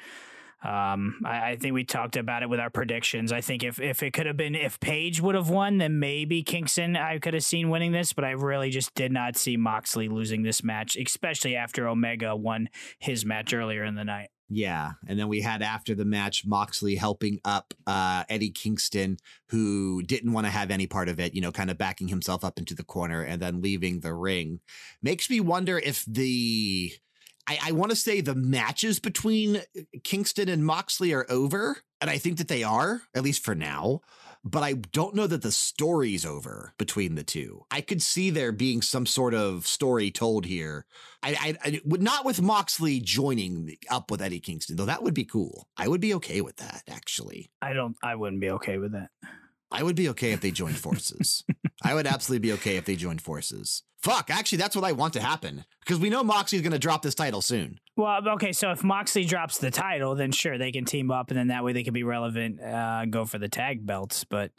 Um, 0.65 1.21
I, 1.25 1.51
I 1.51 1.57
think 1.57 1.75
we 1.75 1.85
talked 1.85 2.17
about 2.17 2.43
it 2.43 2.49
with 2.49 2.59
our 2.59 2.71
predictions. 2.71 3.33
I 3.33 3.41
think 3.43 3.63
if, 3.63 3.79
if 3.79 4.03
it 4.03 4.13
could 4.13 4.27
have 4.27 4.37
been 4.37 4.55
if 4.55 4.81
Page 4.81 5.21
would 5.21 5.35
have 5.35 5.51
won, 5.51 5.79
then 5.79 5.99
maybe 5.99 6.43
Kingston 6.43 6.97
I 6.97 7.19
could 7.19 7.35
have 7.35 7.45
seen 7.45 7.69
winning 7.69 7.93
this, 7.93 8.13
but 8.13 8.25
I 8.25 8.31
really 8.31 8.71
just 8.71 8.95
did 8.95 9.13
not 9.13 9.37
see 9.37 9.57
Moxley 9.57 10.09
losing 10.09 10.43
this 10.43 10.65
match, 10.65 10.97
especially 10.97 11.55
after 11.55 11.87
Omega 11.87 12.35
won 12.35 12.69
his 12.99 13.27
match 13.27 13.53
earlier 13.53 13.85
in 13.85 13.95
the 13.95 14.05
night. 14.05 14.31
Yeah, 14.51 14.93
and 15.09 15.19
then 15.19 15.29
we 15.29 15.41
had 15.41 15.63
after 15.63 15.95
the 15.95 16.05
match 16.05 16.45
Moxley 16.47 16.97
helping 16.97 17.41
up 17.45 17.73
uh, 17.87 18.25
Eddie 18.29 18.51
Kingston, 18.51 19.17
who 19.49 20.03
didn't 20.03 20.33
want 20.33 20.47
to 20.47 20.51
have 20.51 20.71
any 20.71 20.87
part 20.87 21.09
of 21.09 21.19
it. 21.19 21.35
You 21.35 21.41
know, 21.41 21.51
kind 21.51 21.71
of 21.71 21.79
backing 21.79 22.09
himself 22.09 22.45
up 22.45 22.59
into 22.59 22.75
the 22.75 22.85
corner 22.85 23.23
and 23.23 23.41
then 23.41 23.63
leaving 23.63 24.01
the 24.01 24.13
ring. 24.13 24.61
Makes 25.03 25.31
me 25.31 25.41
wonder 25.41 25.79
if 25.79 26.05
the 26.05 26.93
I, 27.47 27.59
I 27.67 27.73
want 27.73 27.91
to 27.91 27.97
say 27.97 28.21
the 28.21 28.35
matches 28.35 29.01
between 29.01 29.63
Kingston 30.03 30.49
and 30.49 30.65
Moxley 30.65 31.13
are 31.13 31.27
over, 31.29 31.79
and 32.01 32.11
I 32.11 32.19
think 32.19 32.39
that 32.39 32.49
they 32.49 32.63
are 32.63 33.03
at 33.15 33.23
least 33.23 33.45
for 33.45 33.55
now 33.55 34.01
but 34.45 34.63
I 34.63 34.75
don't 34.75 35.15
know 35.15 35.27
that 35.27 35.43
the 35.43 35.51
story's 35.51 36.27
over 36.27 36.75
between 36.77 37.15
the 37.15 37.25
two. 37.25 37.65
I 37.71 37.81
could 37.81 38.03
see 38.03 38.29
there 38.29 38.53
being 38.53 38.83
some 38.83 39.07
sort 39.07 39.33
of 39.33 39.67
story 39.67 40.11
told 40.11 40.45
here. 40.45 40.85
I, 41.23 41.57
I, 41.65 41.69
I 41.71 41.81
would 41.85 42.03
not 42.03 42.27
with 42.27 42.43
Moxley 42.43 43.01
joining 43.01 43.77
up 43.91 44.11
with 44.11 44.21
Eddie 44.21 44.41
Kingston, 44.41 44.77
though 44.77 44.85
that 44.85 45.03
would 45.03 45.15
be 45.15 45.25
cool. 45.25 45.67
I 45.79 45.89
would 45.89 46.03
be 46.03 46.15
okay 46.15 46.43
with 46.43 46.57
that, 46.57 46.83
actually. 46.89 47.51
I 47.63 47.73
don't. 47.73 47.97
I 48.03 48.15
wouldn't 48.17 48.41
be 48.41 48.51
okay 48.51 48.77
with 48.77 48.93
that. 48.93 49.09
I 49.71 49.83
would 49.83 49.97
be 49.97 50.11
okay 50.11 50.33
if 50.33 50.43
they 50.43 50.51
joined 50.51 50.77
forces. 50.77 51.43
I 51.83 51.95
would 51.95 52.07
absolutely 52.07 52.47
be 52.47 52.53
okay 52.55 52.77
if 52.77 52.85
they 52.85 52.97
joined 52.97 53.23
forces. 53.23 53.83
Fuck, 54.05 54.29
actually, 54.29 54.59
that's 54.59 54.77
what 54.77 54.85
I 54.85 54.93
want 54.93 55.15
to 55.15 55.21
happen 55.21 55.65
because 55.81 55.99
we 55.99 56.11
know 56.11 56.23
Moxley's 56.23 56.61
going 56.61 56.73
to 56.73 56.79
drop 56.79 57.01
this 57.01 57.15
title 57.15 57.41
soon. 57.41 57.81
Well, 57.97 58.21
okay, 58.35 58.53
so 58.53 58.71
if 58.71 58.85
Moxley 58.85 59.25
drops 59.25 59.57
the 59.57 59.71
title, 59.71 60.15
then 60.15 60.31
sure 60.31 60.59
they 60.59 60.73
can 60.73 60.85
team 60.85 61.11
up, 61.11 61.31
and 61.31 61.39
then 61.39 61.47
that 61.47 61.65
way 61.65 61.73
they 61.73 61.85
can 61.85 61.95
be 61.95 62.03
relevant, 62.03 62.61
uh, 62.61 63.07
go 63.07 63.25
for 63.25 63.39
the 63.39 63.49
tag 63.49 63.87
belts. 63.87 64.25
But 64.25 64.51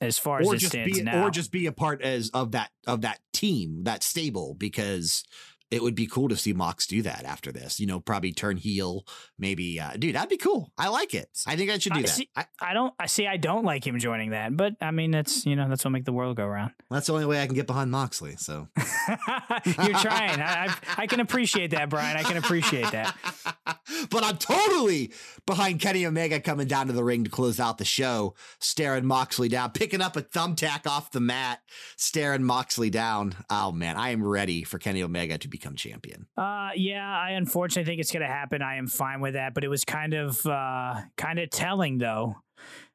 as 0.00 0.18
far 0.18 0.40
as 0.40 0.46
or 0.46 0.54
it 0.54 0.58
just 0.58 0.72
stands 0.72 0.96
be, 0.96 1.04
now, 1.04 1.26
or 1.26 1.30
just 1.30 1.52
be 1.52 1.66
a 1.66 1.72
part 1.72 2.00
as 2.00 2.30
of 2.30 2.52
that 2.52 2.70
of 2.86 3.02
that 3.02 3.20
team, 3.34 3.84
that 3.84 4.02
stable, 4.02 4.54
because 4.54 5.22
it 5.70 5.82
would 5.82 5.94
be 5.94 6.06
cool 6.06 6.28
to 6.28 6.36
see 6.36 6.52
Mox 6.52 6.86
do 6.86 7.02
that 7.02 7.24
after 7.24 7.50
this. 7.52 7.80
You 7.80 7.86
know, 7.86 8.00
probably 8.00 8.32
turn 8.32 8.56
heel, 8.56 9.04
maybe. 9.38 9.80
Uh, 9.80 9.92
dude, 9.98 10.14
that'd 10.14 10.28
be 10.28 10.36
cool. 10.36 10.72
I 10.78 10.88
like 10.88 11.14
it. 11.14 11.28
I 11.46 11.56
think 11.56 11.70
I 11.70 11.78
should 11.78 11.92
do 11.92 11.98
I 12.00 12.02
that. 12.02 12.08
see- 12.08 12.30
I, 12.36 12.44
I 12.60 12.72
don't. 12.74 12.94
I 13.00 13.06
see. 13.06 13.26
I 13.26 13.36
don't 13.36 13.64
like 13.64 13.86
him 13.86 13.98
joining 13.98 14.30
that, 14.30 14.56
but 14.56 14.74
I 14.80 14.90
mean, 14.90 15.10
that's 15.10 15.44
you 15.46 15.56
know, 15.56 15.68
that's 15.68 15.84
what 15.84 15.90
make 15.90 16.04
the 16.04 16.12
world 16.12 16.36
go 16.36 16.46
round. 16.46 16.72
that's 16.90 17.08
the 17.08 17.12
only 17.14 17.26
way 17.26 17.42
I 17.42 17.46
can 17.46 17.54
get 17.54 17.66
behind 17.66 17.90
Moxley. 17.90 18.36
So 18.36 18.68
You're 19.64 19.98
trying. 19.98 20.40
I, 20.40 20.66
I 20.66 20.76
I 20.98 21.06
can 21.06 21.20
appreciate 21.20 21.70
that, 21.72 21.88
Bryan. 21.90 22.16
I 22.16 22.22
can 22.22 22.36
appreciate 22.36 22.90
that. 22.92 23.16
but 24.10 24.24
I'm 24.24 24.36
totally 24.38 25.12
behind 25.46 25.80
Kenny 25.80 26.06
Omega 26.06 26.40
coming 26.40 26.66
down 26.66 26.86
to 26.88 26.92
the 26.92 27.04
ring 27.04 27.24
to 27.24 27.30
close 27.30 27.58
out 27.60 27.78
the 27.78 27.84
show, 27.84 28.34
staring 28.58 29.04
Moxley 29.06 29.48
down, 29.48 29.70
picking 29.70 30.00
up 30.00 30.16
a 30.16 30.22
thumbtack 30.22 30.86
off 30.86 31.10
the 31.12 31.20
mat, 31.20 31.60
staring 31.96 32.42
Moxley 32.42 32.90
down. 32.90 33.34
Oh 33.50 33.72
man, 33.72 33.96
I 33.96 34.10
am 34.10 34.24
ready 34.26 34.62
for 34.64 34.78
Kenny 34.78 35.02
Omega 35.02 35.38
to 35.38 35.48
become 35.58 35.74
champion. 35.74 36.26
Uh, 36.36 36.70
yeah, 36.74 37.06
I 37.06 37.30
unfortunately 37.32 37.90
think 37.90 38.00
it's 38.00 38.12
going 38.12 38.22
to 38.22 38.28
happen. 38.28 38.62
I 38.62 38.76
am 38.76 38.86
fine 38.86 39.20
with 39.20 39.34
that, 39.34 39.54
but 39.54 39.64
it 39.64 39.68
was 39.68 39.84
kind 39.84 40.14
of 40.14 40.44
uh, 40.46 41.00
kind 41.16 41.38
of 41.38 41.50
telling 41.50 41.98
though 41.98 42.36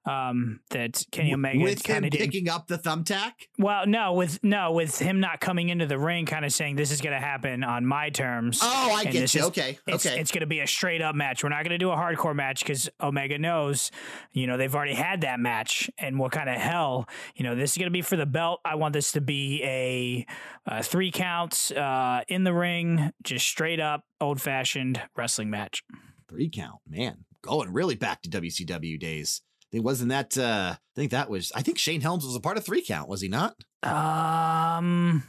um, 0.05 0.59
that 0.71 1.03
Kenny 1.11 1.33
Omega 1.33 1.63
With 1.63 1.85
him 1.85 2.03
picking 2.09 2.49
up 2.49 2.67
the 2.67 2.77
thumbtack. 2.77 3.33
Well, 3.59 3.85
no, 3.85 4.13
with 4.13 4.43
no, 4.43 4.71
with 4.71 4.97
him 4.97 5.19
not 5.19 5.39
coming 5.39 5.69
into 5.69 5.85
the 5.85 5.99
ring, 5.99 6.25
kind 6.25 6.43
of 6.43 6.51
saying 6.51 6.75
this 6.75 6.91
is 6.91 7.01
going 7.01 7.13
to 7.13 7.19
happen 7.19 7.63
on 7.63 7.85
my 7.85 8.09
terms. 8.09 8.59
Oh, 8.63 8.91
I 8.91 9.03
get 9.03 9.13
you. 9.33 9.41
is- 9.41 9.47
okay, 9.47 9.77
It's, 9.87 10.05
okay. 10.05 10.19
it's 10.19 10.31
going 10.31 10.41
to 10.41 10.47
be 10.47 10.59
a 10.59 10.67
straight 10.67 11.01
up 11.01 11.13
match. 11.15 11.43
We're 11.43 11.49
not 11.49 11.63
going 11.63 11.71
to 11.71 11.77
do 11.77 11.91
a 11.91 11.95
hardcore 11.95 12.35
match 12.35 12.63
because 12.63 12.89
Omega 12.99 13.37
knows, 13.37 13.91
you 14.31 14.47
know, 14.47 14.57
they've 14.57 14.73
already 14.73 14.95
had 14.95 15.21
that 15.21 15.39
match. 15.39 15.89
And 15.99 16.17
what 16.17 16.31
kind 16.31 16.49
of 16.49 16.55
hell, 16.55 17.07
you 17.35 17.43
know, 17.43 17.55
this 17.55 17.71
is 17.71 17.77
going 17.77 17.87
to 17.87 17.91
be 17.91 18.01
for 18.01 18.15
the 18.17 18.25
belt. 18.25 18.59
I 18.65 18.75
want 18.75 18.93
this 18.93 19.11
to 19.13 19.21
be 19.21 19.61
a, 19.63 20.25
uh 20.67 20.81
three 20.81 21.11
counts 21.11 21.71
uh, 21.71 22.21
in 22.27 22.43
the 22.43 22.53
ring, 22.53 23.11
just 23.23 23.45
straight 23.47 23.79
up 23.79 24.03
old 24.19 24.41
fashioned 24.41 25.01
wrestling 25.15 25.49
match. 25.49 25.83
Three 26.27 26.49
count, 26.49 26.79
man, 26.87 27.25
going 27.41 27.71
really 27.71 27.95
back 27.95 28.21
to 28.23 28.29
WCW 28.29 28.99
days. 28.99 29.41
It 29.71 29.81
wasn't 29.81 30.09
that. 30.09 30.37
uh 30.37 30.75
I 30.75 30.93
think 30.95 31.11
that 31.11 31.29
was. 31.29 31.51
I 31.55 31.61
think 31.61 31.77
Shane 31.77 32.01
Helms 32.01 32.25
was 32.25 32.35
a 32.35 32.41
part 32.41 32.57
of 32.57 32.65
three 32.65 32.81
count, 32.81 33.07
was 33.07 33.21
he 33.21 33.29
not? 33.29 33.55
Um, 33.81 35.23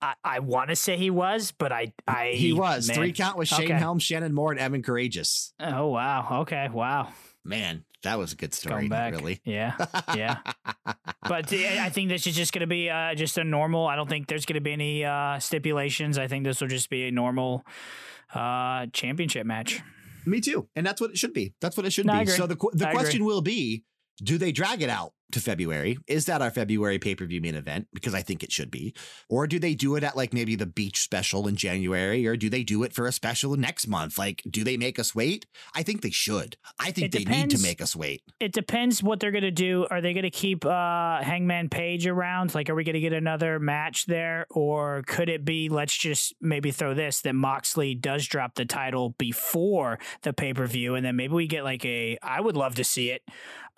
I, 0.00 0.14
I 0.24 0.38
want 0.38 0.70
to 0.70 0.76
say 0.76 0.96
he 0.96 1.10
was, 1.10 1.52
but 1.52 1.70
I, 1.70 1.92
I 2.08 2.32
he 2.34 2.52
was. 2.54 2.88
man. 2.88 2.96
Three 2.96 3.12
count 3.12 3.36
with 3.36 3.48
Shane 3.48 3.64
Okay. 3.64 3.74
Helms, 3.74 4.02
Shannon 4.02 4.32
Moore, 4.32 4.52
and 4.52 4.60
Evan 4.60 4.82
Karagias. 4.82 5.52
Oh 5.60 5.88
wow. 5.88 6.40
Okay. 6.42 6.68
Wow. 6.72 7.12
Man, 7.44 7.84
that 8.04 8.18
was 8.18 8.32
a 8.32 8.36
good 8.36 8.54
story. 8.54 8.88
Back. 8.88 9.12
Really. 9.12 9.40
Yeah. 9.44 9.74
Yeah. 10.14 10.38
but 11.28 11.52
I 11.52 11.90
think 11.90 12.08
this 12.08 12.26
is 12.26 12.34
just 12.34 12.52
going 12.52 12.60
to 12.60 12.66
be 12.66 12.88
uh, 12.88 13.14
just 13.14 13.36
a 13.36 13.44
normal. 13.44 13.86
I 13.86 13.96
don't 13.96 14.08
think 14.08 14.28
there's 14.28 14.46
going 14.46 14.54
to 14.54 14.60
be 14.60 14.72
any 14.72 15.04
uh, 15.04 15.38
stipulations. 15.40 16.18
I 16.18 16.26
think 16.26 16.44
this 16.44 16.60
will 16.60 16.68
just 16.68 16.88
be 16.88 17.08
a 17.08 17.10
normal 17.10 17.64
uh, 18.34 18.86
championship 18.92 19.44
match. 19.44 19.82
Me 20.26 20.40
too. 20.40 20.68
And 20.76 20.86
that's 20.86 21.00
what 21.00 21.10
it 21.10 21.18
should 21.18 21.32
be. 21.32 21.54
That's 21.60 21.76
what 21.76 21.86
it 21.86 21.92
should 21.92 22.06
No, 22.06 22.20
be. 22.20 22.26
So 22.26 22.46
the 22.46 22.56
the 22.72 22.86
I 22.86 22.90
agree. 22.90 23.00
question 23.00 23.24
will 23.24 23.42
be 23.42 23.84
do 24.22 24.38
they 24.38 24.52
drag 24.52 24.82
it 24.82 24.90
out 24.90 25.12
to 25.32 25.40
February? 25.40 25.98
Is 26.06 26.26
that 26.26 26.42
our 26.42 26.50
February 26.50 26.98
pay 26.98 27.14
per 27.14 27.26
view 27.26 27.40
main 27.40 27.54
event? 27.54 27.88
Because 27.92 28.14
I 28.14 28.22
think 28.22 28.42
it 28.42 28.52
should 28.52 28.70
be. 28.70 28.94
Or 29.28 29.46
do 29.46 29.58
they 29.58 29.74
do 29.74 29.96
it 29.96 30.04
at 30.04 30.16
like 30.16 30.32
maybe 30.32 30.54
the 30.54 30.66
beach 30.66 31.00
special 31.00 31.48
in 31.48 31.56
January? 31.56 32.26
Or 32.26 32.36
do 32.36 32.48
they 32.48 32.62
do 32.62 32.82
it 32.82 32.92
for 32.92 33.06
a 33.06 33.12
special 33.12 33.56
next 33.56 33.86
month? 33.86 34.18
Like, 34.18 34.42
do 34.48 34.64
they 34.64 34.76
make 34.76 34.98
us 34.98 35.14
wait? 35.14 35.46
I 35.74 35.82
think 35.82 36.02
they 36.02 36.10
should. 36.10 36.56
I 36.78 36.90
think 36.90 37.14
It 37.14 37.18
they 37.18 37.24
need 37.24 37.50
to 37.50 37.62
make 37.62 37.80
us 37.80 37.96
wait. 37.96 38.22
It 38.40 38.52
depends 38.52 39.02
what 39.02 39.20
they're 39.20 39.30
going 39.30 39.42
to 39.42 39.50
do. 39.50 39.86
Are 39.90 40.00
they 40.00 40.12
going 40.12 40.22
to 40.24 40.30
keep 40.30 40.64
uh, 40.64 41.22
Hangman 41.22 41.68
Page 41.68 42.06
around? 42.06 42.54
Like, 42.54 42.70
are 42.70 42.74
we 42.74 42.84
going 42.84 42.94
to 42.94 43.00
get 43.00 43.12
another 43.12 43.58
match 43.58 44.06
there? 44.06 44.46
Or 44.50 45.02
could 45.06 45.28
it 45.28 45.44
be, 45.44 45.68
let's 45.68 45.96
just 45.96 46.34
maybe 46.40 46.70
throw 46.70 46.94
this, 46.94 47.22
that 47.22 47.34
Moxley 47.34 47.94
does 47.94 48.26
drop 48.26 48.54
the 48.54 48.64
title 48.64 49.10
before 49.18 49.98
the 50.22 50.32
pay 50.32 50.54
per 50.54 50.66
view? 50.66 50.94
And 50.94 51.04
then 51.04 51.16
maybe 51.16 51.34
we 51.34 51.46
get 51.46 51.64
like 51.64 51.84
a, 51.84 52.18
I 52.22 52.40
would 52.40 52.56
love 52.56 52.74
to 52.76 52.84
see 52.84 53.10
it. 53.10 53.22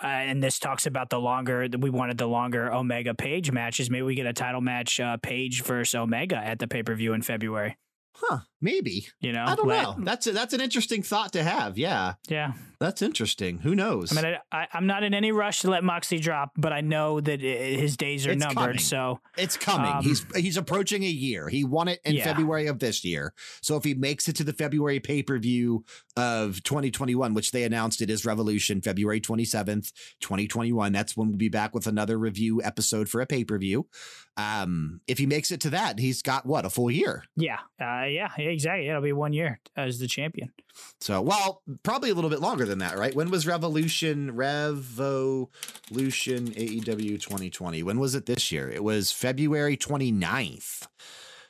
Uh, 0.02 0.06
and 0.06 0.42
this 0.42 0.58
talks 0.58 0.86
about 0.86 1.08
the 1.08 1.18
longer, 1.18 1.68
we 1.78 1.88
wanted 1.88 2.18
the 2.18 2.26
longer 2.26 2.72
Omega 2.72 3.14
Page 3.14 3.52
matches. 3.52 3.90
Maybe 3.90 4.02
we 4.02 4.14
get 4.14 4.26
a 4.26 4.32
title 4.32 4.60
match, 4.60 4.98
uh, 4.98 5.16
Page 5.18 5.62
versus 5.62 5.94
Omega 5.94 6.36
at 6.36 6.58
the 6.58 6.66
pay 6.66 6.82
per 6.82 6.94
view 6.94 7.12
in 7.12 7.22
February. 7.22 7.76
Huh. 8.16 8.38
Maybe. 8.60 9.06
You 9.20 9.32
know? 9.32 9.44
I 9.44 9.54
don't 9.56 9.66
Let- 9.66 9.82
know. 9.82 9.96
That's 9.98 10.26
a, 10.26 10.32
that's 10.32 10.54
an 10.54 10.60
interesting 10.60 11.02
thought 11.02 11.32
to 11.34 11.42
have. 11.42 11.76
Yeah. 11.76 12.14
Yeah. 12.28 12.52
That's 12.80 13.02
interesting. 13.02 13.58
Who 13.58 13.74
knows? 13.74 14.16
I 14.16 14.22
mean, 14.22 14.36
I, 14.52 14.56
I, 14.62 14.66
I'm 14.72 14.86
not 14.86 15.02
in 15.02 15.14
any 15.14 15.32
rush 15.32 15.60
to 15.60 15.70
let 15.70 15.84
Moxley 15.84 16.18
drop, 16.18 16.52
but 16.56 16.72
I 16.72 16.80
know 16.80 17.20
that 17.20 17.40
i 17.40 17.44
his 17.44 17.96
days 17.96 18.26
are 18.26 18.30
It's 18.32 18.40
numbered. 18.40 18.56
coming. 18.64 18.78
So 18.78 19.20
It's 19.36 19.56
coming. 19.56 19.90
Um, 19.90 20.02
he's 20.04 20.24
he's 20.36 20.56
approaching 20.56 21.02
a 21.02 21.08
year. 21.08 21.48
He 21.48 21.64
won 21.64 21.88
it 21.88 22.00
in 22.04 22.14
Yeah. 22.14 22.24
February 22.24 22.66
of 22.66 22.78
this 22.78 23.04
year. 23.04 23.32
So 23.62 23.76
if 23.76 23.84
he 23.84 23.94
makes 23.94 24.28
it 24.28 24.36
to 24.36 24.44
the 24.44 24.52
February 24.52 25.00
pay 25.00 25.22
per 25.22 25.38
view 25.38 25.84
of 26.16 26.62
2021, 26.62 27.34
which 27.34 27.50
they 27.52 27.64
announced 27.64 28.00
it 28.00 28.10
is 28.10 28.24
Revolution, 28.24 28.80
February 28.80 29.20
27th, 29.20 29.92
2021. 30.20 30.92
That's 30.92 31.16
when 31.16 31.28
we'll 31.28 31.36
be 31.38 31.48
back 31.48 31.74
with 31.74 31.86
another 31.86 32.18
review 32.18 32.62
episode 32.62 33.08
for 33.08 33.20
a 33.20 33.26
pay 33.26 33.44
per 33.44 33.58
view. 33.58 33.88
Um, 34.36 35.00
if 35.06 35.18
he 35.18 35.26
makes 35.26 35.50
it 35.50 35.60
to 35.60 35.70
that, 35.70 35.98
he's 35.98 36.22
got 36.22 36.44
what 36.44 36.64
a 36.64 36.70
full 36.70 36.90
year. 36.90 37.24
yeah, 37.36 37.60
uh, 37.80 38.04
yeah, 38.04 38.28
exactly. 38.36 38.88
It'll 38.88 39.00
be 39.00 39.12
one 39.12 39.32
year 39.32 39.60
as 39.76 39.98
the 39.98 40.08
champion. 40.08 40.52
So 41.00 41.22
well, 41.22 41.62
probably 41.82 42.10
a 42.10 42.14
little 42.14 42.30
bit 42.30 42.40
longer 42.40 42.66
than 42.66 42.78
that, 42.78 42.98
right? 42.98 43.14
When 43.14 43.30
was 43.30 43.46
Revolution 43.46 44.34
Revolution 44.34 45.48
AEW 45.92 47.20
2020? 47.20 47.82
When 47.82 47.98
was 48.00 48.14
it 48.14 48.26
this 48.26 48.50
year? 48.50 48.68
It 48.68 48.82
was 48.82 49.12
February 49.12 49.76
29th. 49.76 50.88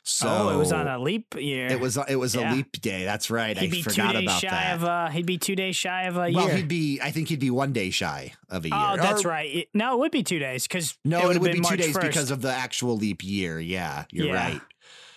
So 0.07 0.27
oh, 0.29 0.49
it 0.53 0.57
was 0.57 0.71
on 0.71 0.87
a 0.87 0.99
leap 0.99 1.33
year. 1.35 1.65
It 1.65 1.79
was 1.79 1.97
it 2.07 2.15
was 2.17 2.35
Yeah. 2.35 2.53
a 2.53 2.55
leap 2.55 2.79
day. 2.79 3.05
That's 3.05 3.31
right. 3.31 3.57
He'd 3.57 3.67
I 3.67 3.71
be 3.71 3.81
two 3.81 3.89
forgot 3.89 4.13
days 4.13 4.23
about 4.23 4.39
shy 4.41 4.49
that. 4.49 4.75
of. 4.75 4.83
Uh, 4.83 5.07
he'd 5.09 5.25
be 5.25 5.39
two 5.39 5.55
days 5.55 5.75
shy 5.75 6.03
of 6.03 6.15
a 6.17 6.29
year. 6.29 6.37
well, 6.37 6.47
he'd 6.55 6.67
be. 6.67 6.99
I 7.01 7.09
think 7.09 7.27
he'd 7.29 7.39
be 7.39 7.49
one 7.49 7.73
day 7.73 7.89
shy 7.89 8.33
of 8.49 8.65
a 8.65 8.67
year. 8.69 8.77
oh, 8.77 8.97
that's 8.97 9.25
Or- 9.25 9.29
right. 9.29 9.67
No, 9.73 9.95
it 9.95 9.99
would 9.99 10.11
be 10.11 10.21
two 10.21 10.37
days 10.37 10.67
because 10.67 10.95
No, 11.03 11.31
it 11.31 11.37
it 11.37 11.41
would, 11.41 11.51
be 11.53 11.59
been 11.59 11.63
two 11.69 11.75
days 11.77 11.95
1st. 11.97 12.01
because 12.01 12.29
of 12.29 12.41
the 12.43 12.51
actual 12.51 12.95
leap 12.97 13.23
year. 13.23 13.59
Yeah, 13.59 14.05
you're 14.11 14.27
Yeah. 14.27 14.33
right. 14.35 14.61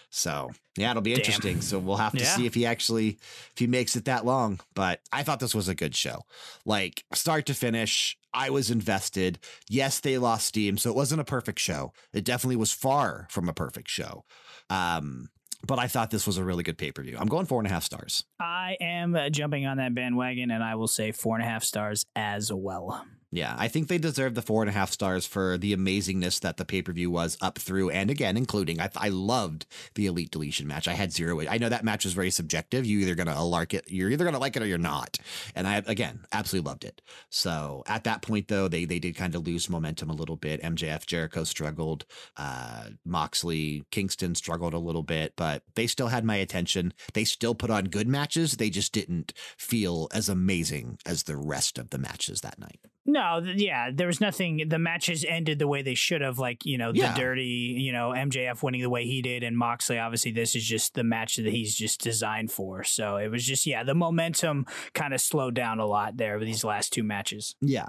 So 0.08 0.52
yeah, 0.78 0.90
it'll 0.90 1.02
be 1.02 1.10
Damn. 1.12 1.20
interesting. 1.20 1.60
So 1.60 1.78
we'll 1.78 1.96
have 1.96 2.12
to 2.12 2.18
Yeah. 2.20 2.36
see 2.36 2.46
if 2.46 2.54
he 2.54 2.64
actually 2.66 3.18
if 3.52 3.54
he 3.56 3.66
makes 3.66 3.96
it 3.96 4.04
that 4.06 4.24
long. 4.24 4.60
But 4.74 5.00
I 5.12 5.22
thought 5.22 5.40
this 5.40 5.54
was 5.54 5.68
a 5.68 5.74
good 5.74 5.94
show, 5.94 6.22
like 6.64 7.04
start 7.12 7.46
to 7.46 7.54
finish. 7.54 8.16
I 8.32 8.50
was 8.50 8.70
invested. 8.70 9.38
Yes, 9.68 10.00
they 10.00 10.18
lost 10.18 10.46
steam, 10.46 10.76
so 10.78 10.90
it 10.90 10.96
wasn't 10.96 11.20
a 11.20 11.24
perfect 11.24 11.58
show. 11.58 11.92
It 12.12 12.24
definitely 12.24 12.56
was 12.56 12.72
far 12.72 13.26
from 13.30 13.48
a 13.48 13.54
perfect 13.54 13.88
show. 13.88 14.24
Um, 14.70 15.30
but 15.66 15.78
I 15.80 15.88
thought 15.88 16.10
this 16.10 16.26
was 16.26 16.38
a 16.38 16.44
really 16.44 16.62
good 16.62 16.78
pay 16.78 16.92
per 16.92 17.02
view. 17.02 17.16
I'm 17.18 17.26
going 17.26 17.46
four 17.46 17.58
and 17.60 17.66
a 17.66 17.70
half 17.70 17.82
stars. 17.82 18.24
I 18.38 18.76
am 18.80 19.16
uh, 19.16 19.28
jumping 19.30 19.66
on 19.66 19.78
that 19.78 19.94
bandwagon, 19.94 20.50
and 20.52 20.62
I 20.62 20.76
will 20.76 20.86
say 20.88 21.10
four 21.10 21.34
and 21.36 21.44
a 21.44 21.48
half 21.48 21.64
stars 21.64 22.06
as 22.14 22.52
well. 22.52 23.04
Yeah, 23.30 23.54
I 23.58 23.68
think 23.68 23.88
they 23.88 23.98
deserve 23.98 24.34
the 24.34 24.42
four 24.42 24.62
and 24.62 24.70
a 24.70 24.72
half 24.72 24.90
stars 24.90 25.26
for 25.26 25.58
the 25.58 25.76
amazingness 25.76 26.40
that 26.40 26.56
the 26.56 26.64
pay 26.64 26.80
per 26.80 26.92
view 26.92 27.10
was 27.10 27.36
up 27.42 27.58
through 27.58 27.90
and 27.90 28.10
again, 28.10 28.38
including. 28.38 28.80
I, 28.80 28.88
I 28.96 29.10
loved 29.10 29.66
the 29.94 30.06
Elite 30.06 30.30
Deletion 30.30 30.66
match. 30.66 30.88
I 30.88 30.94
had 30.94 31.12
zero. 31.12 31.38
I 31.46 31.58
know 31.58 31.68
that 31.68 31.84
match 31.84 32.04
was 32.04 32.14
very 32.14 32.30
subjective. 32.30 32.86
You 32.86 33.00
either 33.00 33.14
gonna 33.14 33.44
lark 33.44 33.74
it, 33.74 33.84
you're 33.88 34.08
either 34.08 34.24
gonna 34.24 34.38
like 34.38 34.56
it 34.56 34.62
or 34.62 34.66
you're 34.66 34.78
not. 34.78 35.18
And 35.54 35.68
I 35.68 35.82
again 35.86 36.20
absolutely 36.32 36.70
loved 36.70 36.84
it. 36.84 37.02
So 37.28 37.82
at 37.86 38.04
that 38.04 38.22
point 38.22 38.48
though, 38.48 38.66
they 38.66 38.86
they 38.86 38.98
did 38.98 39.14
kind 39.14 39.34
of 39.34 39.46
lose 39.46 39.68
momentum 39.68 40.08
a 40.08 40.14
little 40.14 40.36
bit. 40.36 40.62
MJF 40.62 41.04
Jericho 41.04 41.44
struggled. 41.44 42.06
Uh, 42.38 42.90
Moxley 43.04 43.84
Kingston 43.90 44.36
struggled 44.36 44.72
a 44.72 44.78
little 44.78 45.02
bit, 45.02 45.34
but 45.36 45.62
they 45.74 45.86
still 45.86 46.08
had 46.08 46.24
my 46.24 46.36
attention. 46.36 46.94
They 47.12 47.24
still 47.24 47.54
put 47.54 47.70
on 47.70 47.86
good 47.86 48.08
matches. 48.08 48.56
They 48.56 48.70
just 48.70 48.92
didn't 48.92 49.34
feel 49.58 50.08
as 50.14 50.30
amazing 50.30 50.98
as 51.04 51.24
the 51.24 51.36
rest 51.36 51.76
of 51.78 51.90
the 51.90 51.98
matches 51.98 52.40
that 52.40 52.58
night. 52.58 52.80
No, 53.10 53.40
th- 53.42 53.56
yeah, 53.56 53.90
there 53.90 54.06
was 54.06 54.20
nothing. 54.20 54.64
The 54.68 54.78
matches 54.78 55.24
ended 55.26 55.58
the 55.58 55.66
way 55.66 55.80
they 55.80 55.94
should 55.94 56.20
have, 56.20 56.38
like 56.38 56.66
you 56.66 56.76
know, 56.76 56.92
the 56.92 56.98
Yeah. 56.98 57.14
dirty, 57.16 57.74
you 57.78 57.90
know, 57.90 58.10
MJF 58.10 58.62
winning 58.62 58.82
the 58.82 58.90
way 58.90 59.06
he 59.06 59.22
did, 59.22 59.42
and 59.42 59.56
Moxley. 59.56 59.98
Obviously, 59.98 60.30
this 60.30 60.54
is 60.54 60.62
just 60.64 60.92
the 60.92 61.02
match 61.02 61.36
that 61.36 61.46
he's 61.46 61.74
just 61.74 62.02
designed 62.02 62.52
for. 62.52 62.84
So 62.84 63.16
it 63.16 63.28
was 63.30 63.46
just, 63.46 63.64
yeah, 63.66 63.82
the 63.82 63.94
momentum 63.94 64.66
kind 64.92 65.14
of 65.14 65.22
slowed 65.22 65.54
down 65.54 65.80
a 65.80 65.86
lot 65.86 66.18
there 66.18 66.38
with 66.38 66.46
these 66.46 66.64
last 66.64 66.92
two 66.92 67.02
matches. 67.02 67.56
Yeah. 67.62 67.88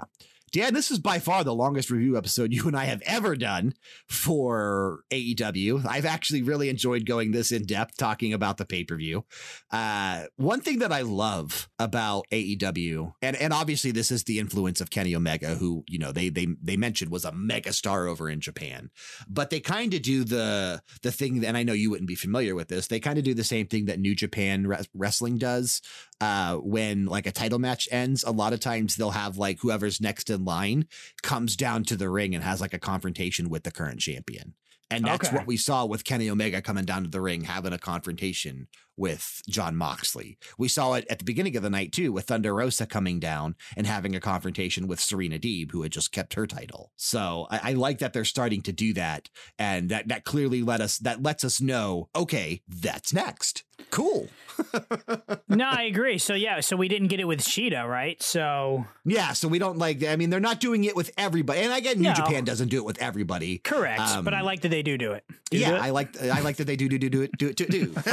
Dan, 0.52 0.74
this 0.74 0.90
is 0.90 0.98
by 0.98 1.20
far 1.20 1.44
the 1.44 1.54
longest 1.54 1.90
review 1.90 2.16
episode 2.16 2.52
you 2.52 2.66
and 2.66 2.76
I 2.76 2.84
have 2.84 3.02
ever 3.06 3.36
done 3.36 3.74
for 4.08 5.00
AEW. 5.10 5.86
I've 5.86 6.06
actually 6.06 6.42
really 6.42 6.68
enjoyed 6.68 7.06
going 7.06 7.30
this 7.30 7.52
in 7.52 7.64
depth, 7.64 7.96
talking 7.96 8.32
about 8.32 8.56
the 8.56 8.64
pay 8.64 8.84
per 8.84 8.96
view. 8.96 9.24
Uh, 9.70 10.24
one 10.36 10.60
thing 10.60 10.80
that 10.80 10.92
I 10.92 11.02
love 11.02 11.68
about 11.78 12.26
AEW, 12.32 13.12
and 13.22 13.36
and 13.36 13.52
obviously 13.52 13.92
this 13.92 14.10
is 14.10 14.24
the 14.24 14.38
influence 14.38 14.80
of 14.80 14.90
Kenny 14.90 15.14
Omega, 15.14 15.54
who 15.54 15.84
you 15.86 15.98
know 15.98 16.12
they 16.12 16.28
they 16.28 16.48
they 16.62 16.76
mentioned 16.76 17.10
was 17.10 17.24
a 17.24 17.32
mega 17.32 17.72
star 17.72 18.06
over 18.06 18.28
in 18.28 18.40
Japan, 18.40 18.90
but 19.28 19.50
they 19.50 19.60
kind 19.60 19.94
of 19.94 20.02
do 20.02 20.24
the 20.24 20.82
the 21.02 21.12
thing, 21.12 21.44
and 21.44 21.56
I 21.56 21.62
know 21.62 21.72
you 21.72 21.90
wouldn't 21.90 22.08
be 22.08 22.14
familiar 22.16 22.54
with 22.54 22.68
this. 22.68 22.88
They 22.88 23.00
kind 23.00 23.18
of 23.18 23.24
do 23.24 23.34
the 23.34 23.44
same 23.44 23.66
thing 23.66 23.86
that 23.86 24.00
New 24.00 24.14
Japan 24.14 24.66
Res- 24.66 24.88
Wrestling 24.94 25.38
does, 25.38 25.80
uh, 26.20 26.56
when 26.56 27.06
like 27.06 27.26
a 27.26 27.32
title 27.32 27.58
match 27.58 27.88
ends, 27.90 28.24
a 28.24 28.30
lot 28.30 28.52
of 28.52 28.60
times 28.60 28.96
they'll 28.96 29.10
have 29.10 29.38
like 29.38 29.60
whoever's 29.60 30.00
next 30.00 30.30
in 30.30 30.44
line 30.44 30.86
comes 31.22 31.56
down 31.56 31.84
to 31.84 31.96
the 31.96 32.08
ring 32.10 32.34
and 32.34 32.44
has 32.44 32.60
like 32.60 32.74
a 32.74 32.78
confrontation 32.78 33.48
with 33.48 33.62
the 33.62 33.70
current 33.70 34.00
champion. 34.00 34.54
And 34.92 35.04
that's 35.04 35.28
Okay. 35.28 35.36
what 35.36 35.46
we 35.46 35.56
saw 35.56 35.86
with 35.86 36.02
Kenny 36.04 36.28
Omega 36.28 36.60
coming 36.60 36.84
down 36.84 37.04
to 37.04 37.08
the 37.08 37.20
ring, 37.20 37.44
having 37.44 37.72
a 37.72 37.78
confrontation 37.78 38.66
with 39.00 39.40
Jon 39.48 39.74
Moxley. 39.76 40.36
We 40.58 40.68
saw 40.68 40.92
it 40.94 41.06
at 41.08 41.18
the 41.18 41.24
beginning 41.24 41.56
of 41.56 41.62
the 41.62 41.70
night 41.70 41.90
too, 41.90 42.12
with 42.12 42.26
Thunder 42.26 42.54
Rosa 42.54 42.86
coming 42.86 43.18
down 43.18 43.56
and 43.76 43.86
having 43.86 44.14
a 44.14 44.20
confrontation 44.20 44.86
with 44.86 45.00
Serena 45.00 45.38
Deeb, 45.38 45.72
who 45.72 45.82
had 45.82 45.90
just 45.90 46.12
kept 46.12 46.34
her 46.34 46.46
title. 46.46 46.92
So 46.96 47.46
I, 47.50 47.70
I 47.70 47.72
like 47.72 47.98
that 48.00 48.12
they're 48.12 48.24
starting 48.26 48.60
to 48.62 48.72
do 48.72 48.92
that, 48.94 49.30
and 49.58 49.88
that 49.88 50.08
that 50.08 50.24
clearly 50.24 50.62
let 50.62 50.80
us 50.82 50.98
that 50.98 51.22
lets 51.22 51.42
us 51.44 51.60
know, 51.60 52.08
okay, 52.14 52.60
that's 52.68 53.12
next. 53.14 53.64
Cool. 53.90 54.28
no, 55.48 55.64
I 55.66 55.84
agree. 55.84 56.18
So 56.18 56.34
yeah, 56.34 56.60
so 56.60 56.76
we 56.76 56.86
didn't 56.88 57.08
get 57.08 57.18
it 57.18 57.24
with 57.24 57.40
Shida, 57.40 57.88
right? 57.88 58.22
So 58.22 58.84
Yeah, 59.06 59.32
so 59.32 59.48
we 59.48 59.58
don't 59.58 59.78
like. 59.78 60.04
I 60.04 60.16
mean, 60.16 60.28
they're 60.28 60.38
not 60.38 60.60
doing 60.60 60.84
it 60.84 60.94
with 60.94 61.10
everybody, 61.16 61.60
and 61.60 61.72
I 61.72 61.80
get 61.80 61.96
New 61.96 62.08
No. 62.10 62.14
Japan 62.14 62.44
doesn't 62.44 62.68
do 62.68 62.76
it 62.76 62.84
with 62.84 63.00
everybody. 63.00 63.56
correct, 63.58 64.00
Um, 64.02 64.24
but 64.24 64.34
I 64.34 64.42
like 64.42 64.60
that 64.60 64.68
they 64.68 64.82
do 64.82 64.98
do 64.98 65.12
it. 65.12 65.24
Do 65.50 65.56
yeah, 65.58 65.70
do 65.70 65.76
it? 65.76 65.80
I 65.80 65.90
like. 65.90 66.22
I 66.22 66.40
like 66.42 66.56
that 66.56 66.66
they 66.66 66.76
do 66.76 66.90
do 66.90 66.98
do 66.98 67.08
do 67.08 67.22
it 67.22 67.30
do 67.38 67.48
it 67.48 67.56
do 67.56 67.64
do. 67.66 67.94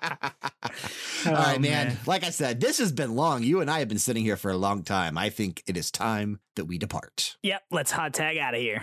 Oh, 1.26 1.30
All 1.30 1.34
right, 1.34 1.56
Oh, 1.56 1.60
man. 1.60 1.96
Like 2.06 2.22
I 2.24 2.30
said, 2.30 2.60
this 2.60 2.78
has 2.78 2.92
been 2.92 3.16
long. 3.16 3.42
You 3.42 3.60
and 3.60 3.68
I 3.68 3.80
have 3.80 3.88
been 3.88 3.98
sitting 3.98 4.22
here 4.22 4.36
for 4.36 4.50
a 4.52 4.56
long 4.56 4.84
time. 4.84 5.18
I 5.18 5.30
think 5.30 5.64
it 5.66 5.76
is 5.76 5.90
time 5.90 6.38
that 6.54 6.66
we 6.66 6.78
depart. 6.78 7.36
Yep, 7.42 7.62
let's 7.72 7.90
hot 7.90 8.14
tag 8.14 8.36
out 8.38 8.54
of 8.54 8.60
here. 8.60 8.82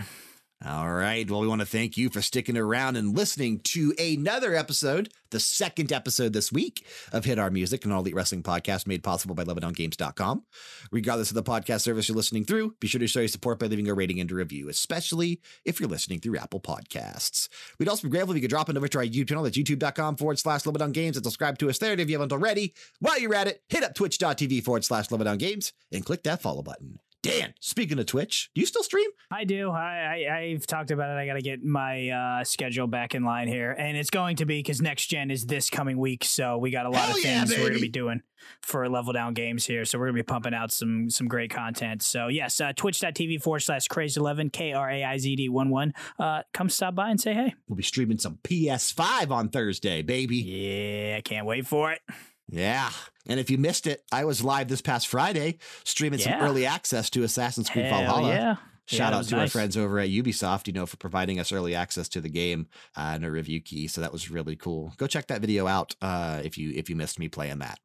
All 0.63 0.89
right. 0.89 1.29
Well, 1.29 1.41
we 1.41 1.47
want 1.47 1.59
to 1.61 1.67
thank 1.67 1.97
you 1.97 2.09
for 2.09 2.21
sticking 2.21 2.57
around 2.57 2.95
and 2.95 3.15
listening 3.15 3.59
to 3.65 3.93
another 3.99 4.55
episode, 4.55 5.09
the 5.29 5.39
second 5.39 5.91
episode 5.91 6.31
this 6.31 6.49
week 6.51 6.85
of 7.11 7.25
Hit 7.25 7.37
Our 7.37 7.51
Music, 7.51 7.83
an 7.83 7.91
all 7.91 7.99
elite 7.99 8.15
wrestling 8.15 8.41
podcast 8.41 8.87
made 8.87 9.03
possible 9.03 9.35
by 9.35 9.43
LevelDownGames.com. 9.43 10.43
Regardless 10.91 11.29
of 11.29 11.35
the 11.35 11.43
podcast 11.43 11.81
service 11.81 12.07
you're 12.07 12.15
listening 12.15 12.45
through, 12.45 12.73
be 12.79 12.87
sure 12.87 12.99
to 12.99 13.07
show 13.07 13.19
your 13.19 13.27
support 13.27 13.59
by 13.59 13.67
leaving 13.67 13.89
a 13.89 13.93
rating 13.93 14.19
and 14.21 14.31
a 14.31 14.35
review, 14.35 14.69
especially 14.69 15.41
if 15.65 15.79
you're 15.79 15.89
listening 15.89 16.19
through 16.19 16.37
Apple 16.37 16.61
Podcasts. 16.61 17.49
We'd 17.77 17.89
also 17.89 18.07
be 18.07 18.11
grateful 18.11 18.31
if 18.31 18.37
you 18.37 18.41
could 18.41 18.49
drop 18.49 18.69
it 18.69 18.77
over 18.77 18.87
to 18.87 18.97
our 18.99 19.03
YouTube 19.03 19.27
channel. 19.27 19.43
That's 19.43 19.57
youtube.com 19.57 20.15
forward 20.15 20.39
slash 20.39 20.65
Level 20.65 20.79
Down 20.79 20.93
Games 20.93 21.17
and 21.17 21.25
subscribe 21.25 21.57
to 21.59 21.69
us 21.69 21.79
there. 21.79 21.91
And 21.91 22.01
if 22.01 22.09
you 22.09 22.15
haven't 22.15 22.31
already, 22.31 22.73
while 22.99 23.19
you're 23.19 23.35
at 23.35 23.47
it, 23.47 23.61
hit 23.67 23.83
up 23.83 23.93
twitch.tv 23.93 24.63
forward 24.63 24.85
slash 24.85 25.11
Level 25.11 25.25
Down 25.25 25.37
Games 25.37 25.73
and 25.91 26.05
click 26.05 26.23
that 26.23 26.41
follow 26.41 26.63
button. 26.63 26.99
Dan, 27.25 27.55
speaking 27.59 27.97
of 27.97 28.05
Twitch, 28.05 28.51
do 28.53 28.61
you 28.61 28.67
still 28.67 28.83
stream? 28.83 29.09
I 29.31 29.45
do. 29.45 29.71
I, 29.71 30.27
I 30.29 30.37
I've 30.53 30.67
talked 30.67 30.91
about 30.91 31.09
it. 31.09 31.19
I 31.19 31.25
got 31.25 31.33
to 31.33 31.41
get 31.41 31.63
my 31.63 32.09
uh, 32.09 32.43
schedule 32.43 32.85
back 32.85 33.15
in 33.15 33.23
line 33.23 33.47
here, 33.47 33.71
and 33.71 33.97
it's 33.97 34.11
going 34.11 34.35
to 34.35 34.45
be 34.45 34.59
because 34.59 34.79
next 34.79 35.07
gen 35.07 35.31
is 35.31 35.47
this 35.47 35.71
coming 35.71 35.97
week. 35.97 36.23
So 36.23 36.59
we 36.59 36.69
got 36.69 36.85
a 36.85 36.89
lot 36.89 37.01
Hell 37.01 37.17
of 37.17 37.23
yeah, 37.23 37.39
things 37.39 37.57
we're 37.57 37.63
going 37.63 37.73
to 37.73 37.79
be 37.79 37.89
doing 37.89 38.21
for 38.61 38.87
level 38.87 39.11
down 39.11 39.33
games 39.33 39.65
here. 39.65 39.85
So 39.85 39.97
we're 39.97 40.05
going 40.05 40.17
to 40.17 40.23
be 40.23 40.27
pumping 40.27 40.53
out 40.53 40.71
some 40.71 41.09
some 41.09 41.27
great 41.27 41.49
content. 41.49 42.03
So 42.03 42.27
yes, 42.27 42.61
uh, 42.61 42.73
Twitch.tv 42.73 43.41
forward 43.41 43.61
slash 43.61 43.87
crazy 43.87 44.19
eleven 44.19 44.51
K 44.51 44.73
R 44.73 44.87
A 44.87 45.03
I 45.03 45.17
Z 45.17 45.35
D 45.35 45.49
one 45.49 45.71
one. 45.71 45.93
Uh, 46.19 46.43
come 46.53 46.69
stop 46.69 46.93
by 46.93 47.09
and 47.09 47.19
say 47.19 47.33
hey. 47.33 47.55
We'll 47.67 47.77
be 47.77 47.81
streaming 47.81 48.19
some 48.19 48.37
PS5 48.43 49.31
on 49.31 49.49
Thursday, 49.49 50.03
baby. 50.03 50.37
Yeah, 50.37 51.17
I 51.17 51.21
can't 51.21 51.47
wait 51.47 51.65
for 51.65 51.91
it. 51.91 52.01
Yeah. 52.49 52.89
And 53.27 53.39
if 53.39 53.49
you 53.49 53.57
missed 53.57 53.87
it, 53.87 54.03
I 54.11 54.25
was 54.25 54.43
live 54.43 54.67
this 54.67 54.81
past 54.81 55.07
Friday 55.07 55.57
streaming 55.83 56.19
some 56.19 56.33
early 56.33 56.65
access 56.65 57.09
to 57.11 57.23
Assassin's 57.23 57.69
Creed 57.69 57.85
Hell 57.85 58.01
Valhalla. 58.01 58.29
yeah. 58.29 58.55
Shout 58.87 59.13
Yeah, 59.13 59.17
out 59.17 59.25
to 59.29 59.39
our 59.39 59.47
friends 59.47 59.75
over 59.77 59.97
at 59.97 60.09
Ubisoft, 60.09 60.67
you 60.67 60.73
know, 60.73 60.85
for 60.85 60.95
providing 60.97 61.39
us 61.39 61.51
early 61.51 61.73
access 61.73 62.07
to 62.09 62.21
the 62.21 62.29
game 62.29 62.67
uh, 62.95 63.13
and 63.15 63.25
a 63.25 63.31
review 63.31 63.59
key. 63.59 63.87
So 63.87 63.99
that 64.01 64.11
was 64.11 64.29
really 64.29 64.55
cool. 64.55 64.93
Go 64.97 65.07
check 65.07 65.25
that 65.27 65.41
video 65.41 65.65
out 65.65 65.95
uh, 66.03 66.41
if 66.43 66.55
you 66.55 66.71
if 66.75 66.87
you 66.87 66.95
missed 66.95 67.17
me 67.17 67.27
playing 67.27 67.57
that. 67.59 67.79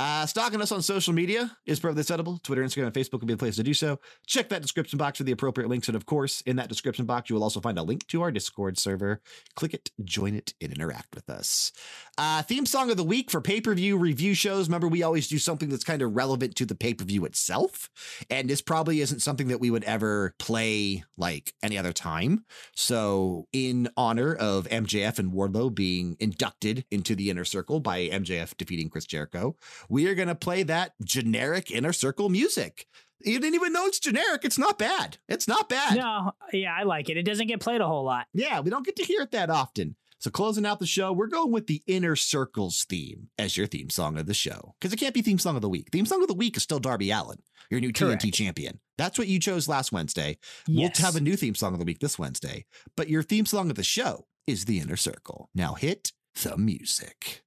Uh, 0.00 0.26
stalking 0.26 0.60
us 0.60 0.72
on 0.72 0.82
social 0.82 1.12
media 1.12 1.56
is 1.66 1.78
perfectly 1.78 2.00
acceptable. 2.00 2.40
Twitter, 2.42 2.64
Instagram, 2.64 2.86
and 2.86 2.94
Facebook 2.94 3.20
will 3.20 3.26
be 3.26 3.34
the 3.34 3.38
place 3.38 3.56
to 3.56 3.62
do 3.62 3.72
so. 3.72 4.00
Check 4.26 4.48
that 4.48 4.60
description 4.60 4.98
box 4.98 5.18
for 5.18 5.24
the 5.24 5.30
appropriate 5.30 5.68
links. 5.68 5.86
And 5.86 5.96
of 5.96 6.04
course, 6.04 6.40
in 6.42 6.56
that 6.56 6.68
description 6.68 7.04
box, 7.04 7.30
you 7.30 7.36
will 7.36 7.44
also 7.44 7.60
find 7.60 7.78
a 7.78 7.82
link 7.82 8.06
to 8.08 8.20
our 8.22 8.32
Discord 8.32 8.76
server. 8.76 9.20
Click 9.54 9.72
it, 9.72 9.90
join 10.02 10.34
it, 10.34 10.52
and 10.60 10.72
interact 10.72 11.14
with 11.14 11.30
us. 11.30 11.70
Uh, 12.18 12.42
theme 12.42 12.66
song 12.66 12.90
of 12.90 12.96
the 12.96 13.04
week 13.04 13.30
for 13.30 13.40
pay 13.40 13.60
per 13.60 13.72
view 13.74 13.96
review 13.96 14.34
shows. 14.34 14.68
Remember, 14.68 14.88
we 14.88 15.04
always 15.04 15.28
do 15.28 15.38
something 15.38 15.68
that's 15.68 15.84
kind 15.84 16.02
of 16.02 16.16
relevant 16.16 16.56
to 16.56 16.66
the 16.66 16.74
pay 16.74 16.94
per 16.94 17.04
view 17.04 17.24
itself. 17.24 17.88
And 18.28 18.50
this 18.50 18.62
probably 18.62 19.00
isn't 19.00 19.20
something 19.20 19.46
that 19.48 19.60
we 19.60 19.70
would 19.70 19.84
ever 19.84 20.34
play 20.40 21.04
like 21.16 21.54
any 21.62 21.78
other 21.78 21.92
time. 21.92 22.44
So, 22.74 23.46
in 23.52 23.88
honor 23.96 24.34
of 24.34 24.68
MJF 24.68 25.20
and 25.20 25.32
Wardlow 25.32 25.72
being 25.72 26.16
inducted 26.18 26.84
into 26.90 27.14
the 27.14 27.30
inner 27.30 27.44
circle 27.44 27.78
by 27.78 28.08
MJF 28.08 28.56
defeating 28.56 28.90
Chris 28.90 29.06
Jericho, 29.06 29.56
we 29.88 30.06
are 30.08 30.14
going 30.14 30.28
to 30.28 30.34
play 30.34 30.62
that 30.64 30.92
generic 31.04 31.70
inner 31.70 31.92
circle 31.92 32.28
music. 32.28 32.86
You 33.20 33.38
didn't 33.38 33.54
even 33.54 33.72
know 33.72 33.86
it's 33.86 34.00
generic. 34.00 34.44
It's 34.44 34.58
not 34.58 34.78
bad. 34.78 35.18
It's 35.28 35.48
not 35.48 35.68
bad. 35.68 35.96
No, 35.96 36.32
yeah, 36.52 36.74
I 36.78 36.82
like 36.82 37.08
it. 37.08 37.16
It 37.16 37.22
doesn't 37.22 37.46
get 37.46 37.60
played 37.60 37.80
a 37.80 37.86
whole 37.86 38.04
lot. 38.04 38.26
Yeah, 38.34 38.60
we 38.60 38.70
don't 38.70 38.84
get 38.84 38.96
to 38.96 39.04
hear 39.04 39.22
it 39.22 39.30
that 39.30 39.50
often. 39.50 39.96
So 40.18 40.30
closing 40.30 40.64
out 40.64 40.78
the 40.78 40.86
show, 40.86 41.12
we're 41.12 41.26
going 41.26 41.52
with 41.52 41.66
the 41.66 41.82
Inner 41.86 42.16
Circles 42.16 42.84
theme 42.88 43.28
as 43.38 43.56
your 43.56 43.66
theme 43.66 43.90
song 43.90 44.16
of 44.16 44.26
the 44.26 44.34
show. 44.34 44.74
Because 44.80 44.92
it 44.92 44.96
can't 44.96 45.14
be 45.14 45.20
theme 45.22 45.38
song 45.38 45.56
of 45.56 45.62
the 45.62 45.68
week. 45.68 45.88
Theme 45.92 46.06
song 46.06 46.22
of 46.22 46.28
the 46.28 46.34
week 46.34 46.56
is 46.56 46.62
still 46.62 46.78
Darby 46.78 47.10
Allin, 47.10 47.42
your 47.70 47.80
new 47.80 47.92
Correct. 47.92 48.22
TNT 48.22 48.32
champion. 48.32 48.80
That's 48.96 49.18
what 49.18 49.28
you 49.28 49.38
chose 49.38 49.68
last 49.68 49.92
Wednesday. 49.92 50.38
Yes. 50.66 50.98
We'll 50.98 51.06
have 51.06 51.16
a 51.16 51.20
new 51.20 51.36
theme 51.36 51.54
song 51.54 51.74
of 51.74 51.78
the 51.78 51.84
week 51.84 51.98
this 51.98 52.18
Wednesday. 52.18 52.64
But 52.96 53.10
your 53.10 53.22
theme 53.22 53.44
song 53.44 53.68
of 53.68 53.76
the 53.76 53.82
show 53.82 54.26
is 54.46 54.64
the 54.64 54.80
Inner 54.80 54.96
Circle. 54.96 55.50
Now 55.54 55.74
hit 55.74 56.12
the 56.42 56.56
music. 56.56 57.42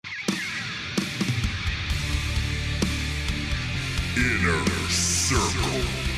Inner 4.17 4.89
Circle. 4.89 6.16